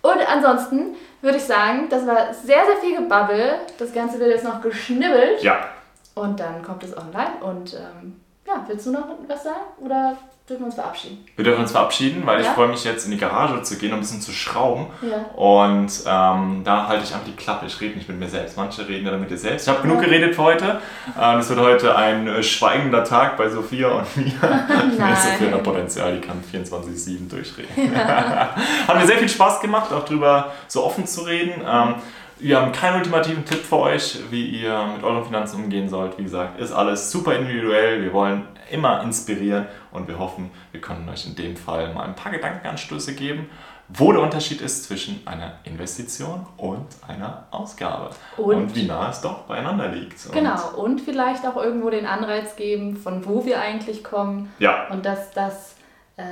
Und 0.00 0.18
ansonsten 0.28 0.96
würde 1.20 1.36
ich 1.36 1.44
sagen, 1.44 1.88
das 1.90 2.06
war 2.06 2.32
sehr, 2.34 2.64
sehr 2.64 2.76
viel 2.80 2.96
Gebabbel. 2.96 3.54
Das 3.78 3.92
Ganze 3.92 4.18
wird 4.18 4.30
jetzt 4.30 4.44
noch 4.44 4.60
geschnibbelt. 4.62 5.42
Ja, 5.42 5.68
Und 6.14 6.40
dann 6.40 6.62
kommt 6.62 6.82
es 6.82 6.96
online. 6.96 7.32
Und 7.42 7.74
ähm, 7.74 8.18
ja, 8.46 8.64
willst 8.66 8.86
du 8.86 8.92
noch 8.92 9.04
was 9.28 9.44
sagen? 9.44 9.56
Oder 9.80 10.16
dürfen 10.48 10.62
wir 10.62 10.66
uns 10.66 10.74
verabschieden? 10.74 11.24
wir 11.36 11.44
dürfen 11.44 11.60
uns 11.62 11.70
verabschieden, 11.70 12.26
weil 12.26 12.40
ich 12.40 12.46
Ja. 12.46 12.52
freue 12.54 12.66
mich 12.68 12.82
jetzt 12.84 13.04
in 13.04 13.12
die 13.12 13.16
Garage 13.16 13.62
zu 13.62 13.76
gehen 13.78 13.92
und 13.92 13.98
ein 13.98 14.00
bisschen 14.00 14.20
zu 14.20 14.32
schrauben. 14.32 14.86
Ja. 15.00 15.18
Und 15.36 15.90
ähm, 16.06 16.62
da 16.64 16.88
halte 16.88 17.04
ich 17.04 17.12
einfach 17.14 17.26
die 17.26 17.36
Klappe. 17.36 17.66
Ich 17.66 17.80
rede 17.80 17.94
nicht 17.96 18.08
mit 18.08 18.18
mir 18.18 18.28
selbst. 18.28 18.56
Manche 18.56 18.86
reden 18.88 19.06
ja 19.06 19.16
mit 19.16 19.30
dir 19.30 19.38
selbst. 19.38 19.66
Ich 19.66 19.72
habe 19.72 19.82
genug 19.82 19.98
Ja. 20.02 20.04
geredet 20.08 20.34
für 20.34 20.42
heute. 20.42 20.80
Ähm, 21.20 21.38
Es 21.38 21.48
wird 21.48 21.60
heute 21.60 21.96
ein 21.96 22.26
äh, 22.26 22.42
schweigender 22.42 23.04
Tag 23.04 23.36
bei 23.36 23.48
Sophia 23.48 23.88
und 23.88 24.16
mir. 24.16 24.32
Nein. 24.98 25.16
Sophia 25.16 25.52
hat 25.52 25.62
Potenzial, 25.62 26.14
die 26.18 26.20
kann 26.26 26.42
24-7 26.52 27.28
durchreden. 27.30 27.96
hat 27.96 28.96
mir 28.96 29.06
sehr 29.06 29.18
viel 29.18 29.28
Spaß 29.28 29.60
gemacht, 29.60 29.92
auch 29.92 30.04
drüber 30.04 30.52
so 30.66 30.84
offen 30.84 31.06
zu 31.06 31.22
reden. 31.22 31.62
Ähm, 31.64 31.94
wir 32.42 32.60
haben 32.60 32.72
keinen 32.72 32.96
ultimativen 32.98 33.44
Tipp 33.44 33.62
für 33.64 33.78
euch, 33.78 34.18
wie 34.30 34.46
ihr 34.62 34.84
mit 34.94 35.04
euren 35.04 35.24
Finanzen 35.24 35.62
umgehen 35.64 35.88
sollt. 35.88 36.18
Wie 36.18 36.24
gesagt, 36.24 36.58
ist 36.60 36.72
alles 36.72 37.10
super 37.10 37.34
individuell. 37.36 38.02
Wir 38.02 38.12
wollen 38.12 38.46
immer 38.70 39.02
inspirieren 39.02 39.66
und 39.92 40.08
wir 40.08 40.18
hoffen, 40.18 40.50
wir 40.72 40.80
können 40.80 41.08
euch 41.08 41.26
in 41.26 41.34
dem 41.36 41.56
Fall 41.56 41.92
mal 41.94 42.04
ein 42.04 42.14
paar 42.14 42.32
Gedankenanstöße 42.32 43.14
geben, 43.14 43.48
wo 43.88 44.12
der 44.12 44.22
Unterschied 44.22 44.60
ist 44.62 44.84
zwischen 44.84 45.20
einer 45.26 45.54
Investition 45.64 46.46
und 46.56 46.86
einer 47.06 47.44
Ausgabe. 47.50 48.10
Und- 48.38 48.54
Und, 48.54 48.74
wie 48.74 48.84
nah 48.84 49.10
es 49.10 49.20
doch 49.20 49.40
beieinander 49.42 49.88
liegt. 49.88 50.24
Und 50.26 50.32
Genau. 50.32 50.70
Und 50.76 51.00
vielleicht 51.02 51.46
auch 51.46 51.56
irgendwo 51.56 51.90
den 51.90 52.06
Anreiz 52.06 52.56
geben, 52.56 52.96
von 52.96 53.26
wo 53.26 53.44
wir 53.44 53.60
eigentlich 53.60 54.02
kommen. 54.02 54.50
Ja, 54.58 54.88
Und 54.88 55.04
dass 55.04 55.30
das, 55.32 55.76
äh, 56.16 56.22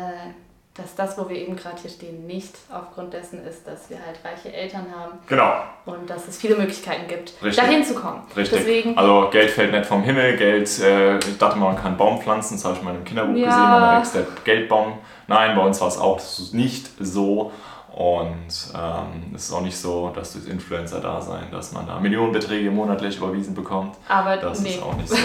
dass 0.80 0.94
das, 0.94 1.18
wo 1.18 1.28
wir 1.28 1.36
eben 1.36 1.56
gerade 1.56 1.76
hier 1.80 1.90
stehen, 1.90 2.26
nicht 2.26 2.54
aufgrund 2.72 3.12
dessen 3.12 3.44
ist, 3.44 3.66
dass 3.66 3.90
wir 3.90 3.98
halt 4.04 4.18
reiche 4.24 4.52
Eltern 4.52 4.86
haben 4.94 5.18
genau. 5.28 5.52
und 5.86 6.08
dass 6.08 6.28
es 6.28 6.38
viele 6.38 6.56
Möglichkeiten 6.56 7.06
gibt, 7.08 7.32
Richtig. 7.42 7.56
dahin 7.64 7.84
zu 7.84 7.94
kommen. 7.94 8.22
Richtig. 8.36 8.58
Deswegen, 8.60 8.96
Also 8.96 9.28
Geld 9.30 9.50
fällt 9.50 9.72
nicht 9.72 9.86
vom 9.86 10.02
Himmel, 10.02 10.36
Geld, 10.36 10.78
äh, 10.80 11.18
ich 11.18 11.38
dachte 11.38 11.58
mal, 11.58 11.72
man 11.72 11.82
kann 11.82 11.96
Baum 11.96 12.20
pflanzen, 12.20 12.54
das 12.54 12.64
habe 12.64 12.76
ich 12.76 12.82
mal 12.82 12.94
im 12.94 13.04
Kinderbuch 13.04 13.36
Ja. 13.36 13.46
gesehen, 13.46 13.62
dann 13.70 13.98
wächst 13.98 14.14
der 14.14 14.26
Geldbaum. 14.44 14.98
Nein, 15.26 15.54
bei 15.56 15.62
uns 15.62 15.80
war 15.80 15.88
es 15.88 15.98
auch 15.98 16.20
nicht 16.52 16.90
so. 16.98 17.52
Und 18.00 18.48
ähm, 18.74 19.30
es 19.34 19.44
ist 19.44 19.52
auch 19.52 19.60
nicht 19.60 19.76
so, 19.76 20.10
dass 20.14 20.32
durchs 20.32 20.46
Influencer-Dasein, 20.46 21.50
dass 21.50 21.72
man 21.72 21.86
da 21.86 22.00
Millionenbeträge 22.00 22.70
monatlich 22.70 23.18
überwiesen 23.18 23.54
bekommt. 23.54 23.94
aber 24.08 24.38
Das 24.38 24.60
nee. 24.60 24.70
ist 24.70 24.82
auch 24.82 24.94
nicht 24.94 25.10
so. 25.10 25.16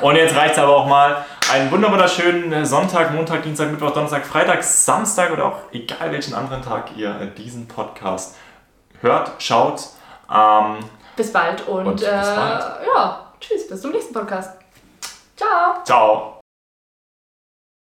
Und 0.00 0.16
jetzt 0.16 0.34
reicht 0.34 0.54
es 0.54 0.58
aber 0.58 0.74
auch 0.74 0.86
mal. 0.86 1.26
Einen 1.52 1.70
wunderschönen 1.70 2.64
Sonntag, 2.64 3.12
Montag, 3.12 3.42
Dienstag, 3.42 3.70
Mittwoch, 3.70 3.90
Donnerstag, 3.90 4.24
Freitag, 4.24 4.62
Samstag 4.62 5.30
oder 5.30 5.44
auch 5.44 5.56
egal 5.72 6.10
welchen 6.10 6.32
anderen 6.32 6.62
Tag 6.62 6.96
ihr 6.96 7.10
äh, 7.20 7.26
diesen 7.36 7.68
Podcast 7.68 8.34
hört, 9.02 9.32
schaut. 9.38 9.88
Ähm, 10.34 10.76
Bis 11.14 11.30
bald 11.34 11.68
und, 11.68 11.86
Und 11.86 11.96
bis 11.96 12.08
äh, 12.08 12.34
bald. 12.34 12.64
ja, 12.94 13.26
tschüss, 13.40 13.68
bis 13.68 13.82
zum 13.82 13.90
nächsten 13.90 14.14
Podcast. 14.14 14.56
Ciao. 15.36 15.84
ciao. 15.84 16.31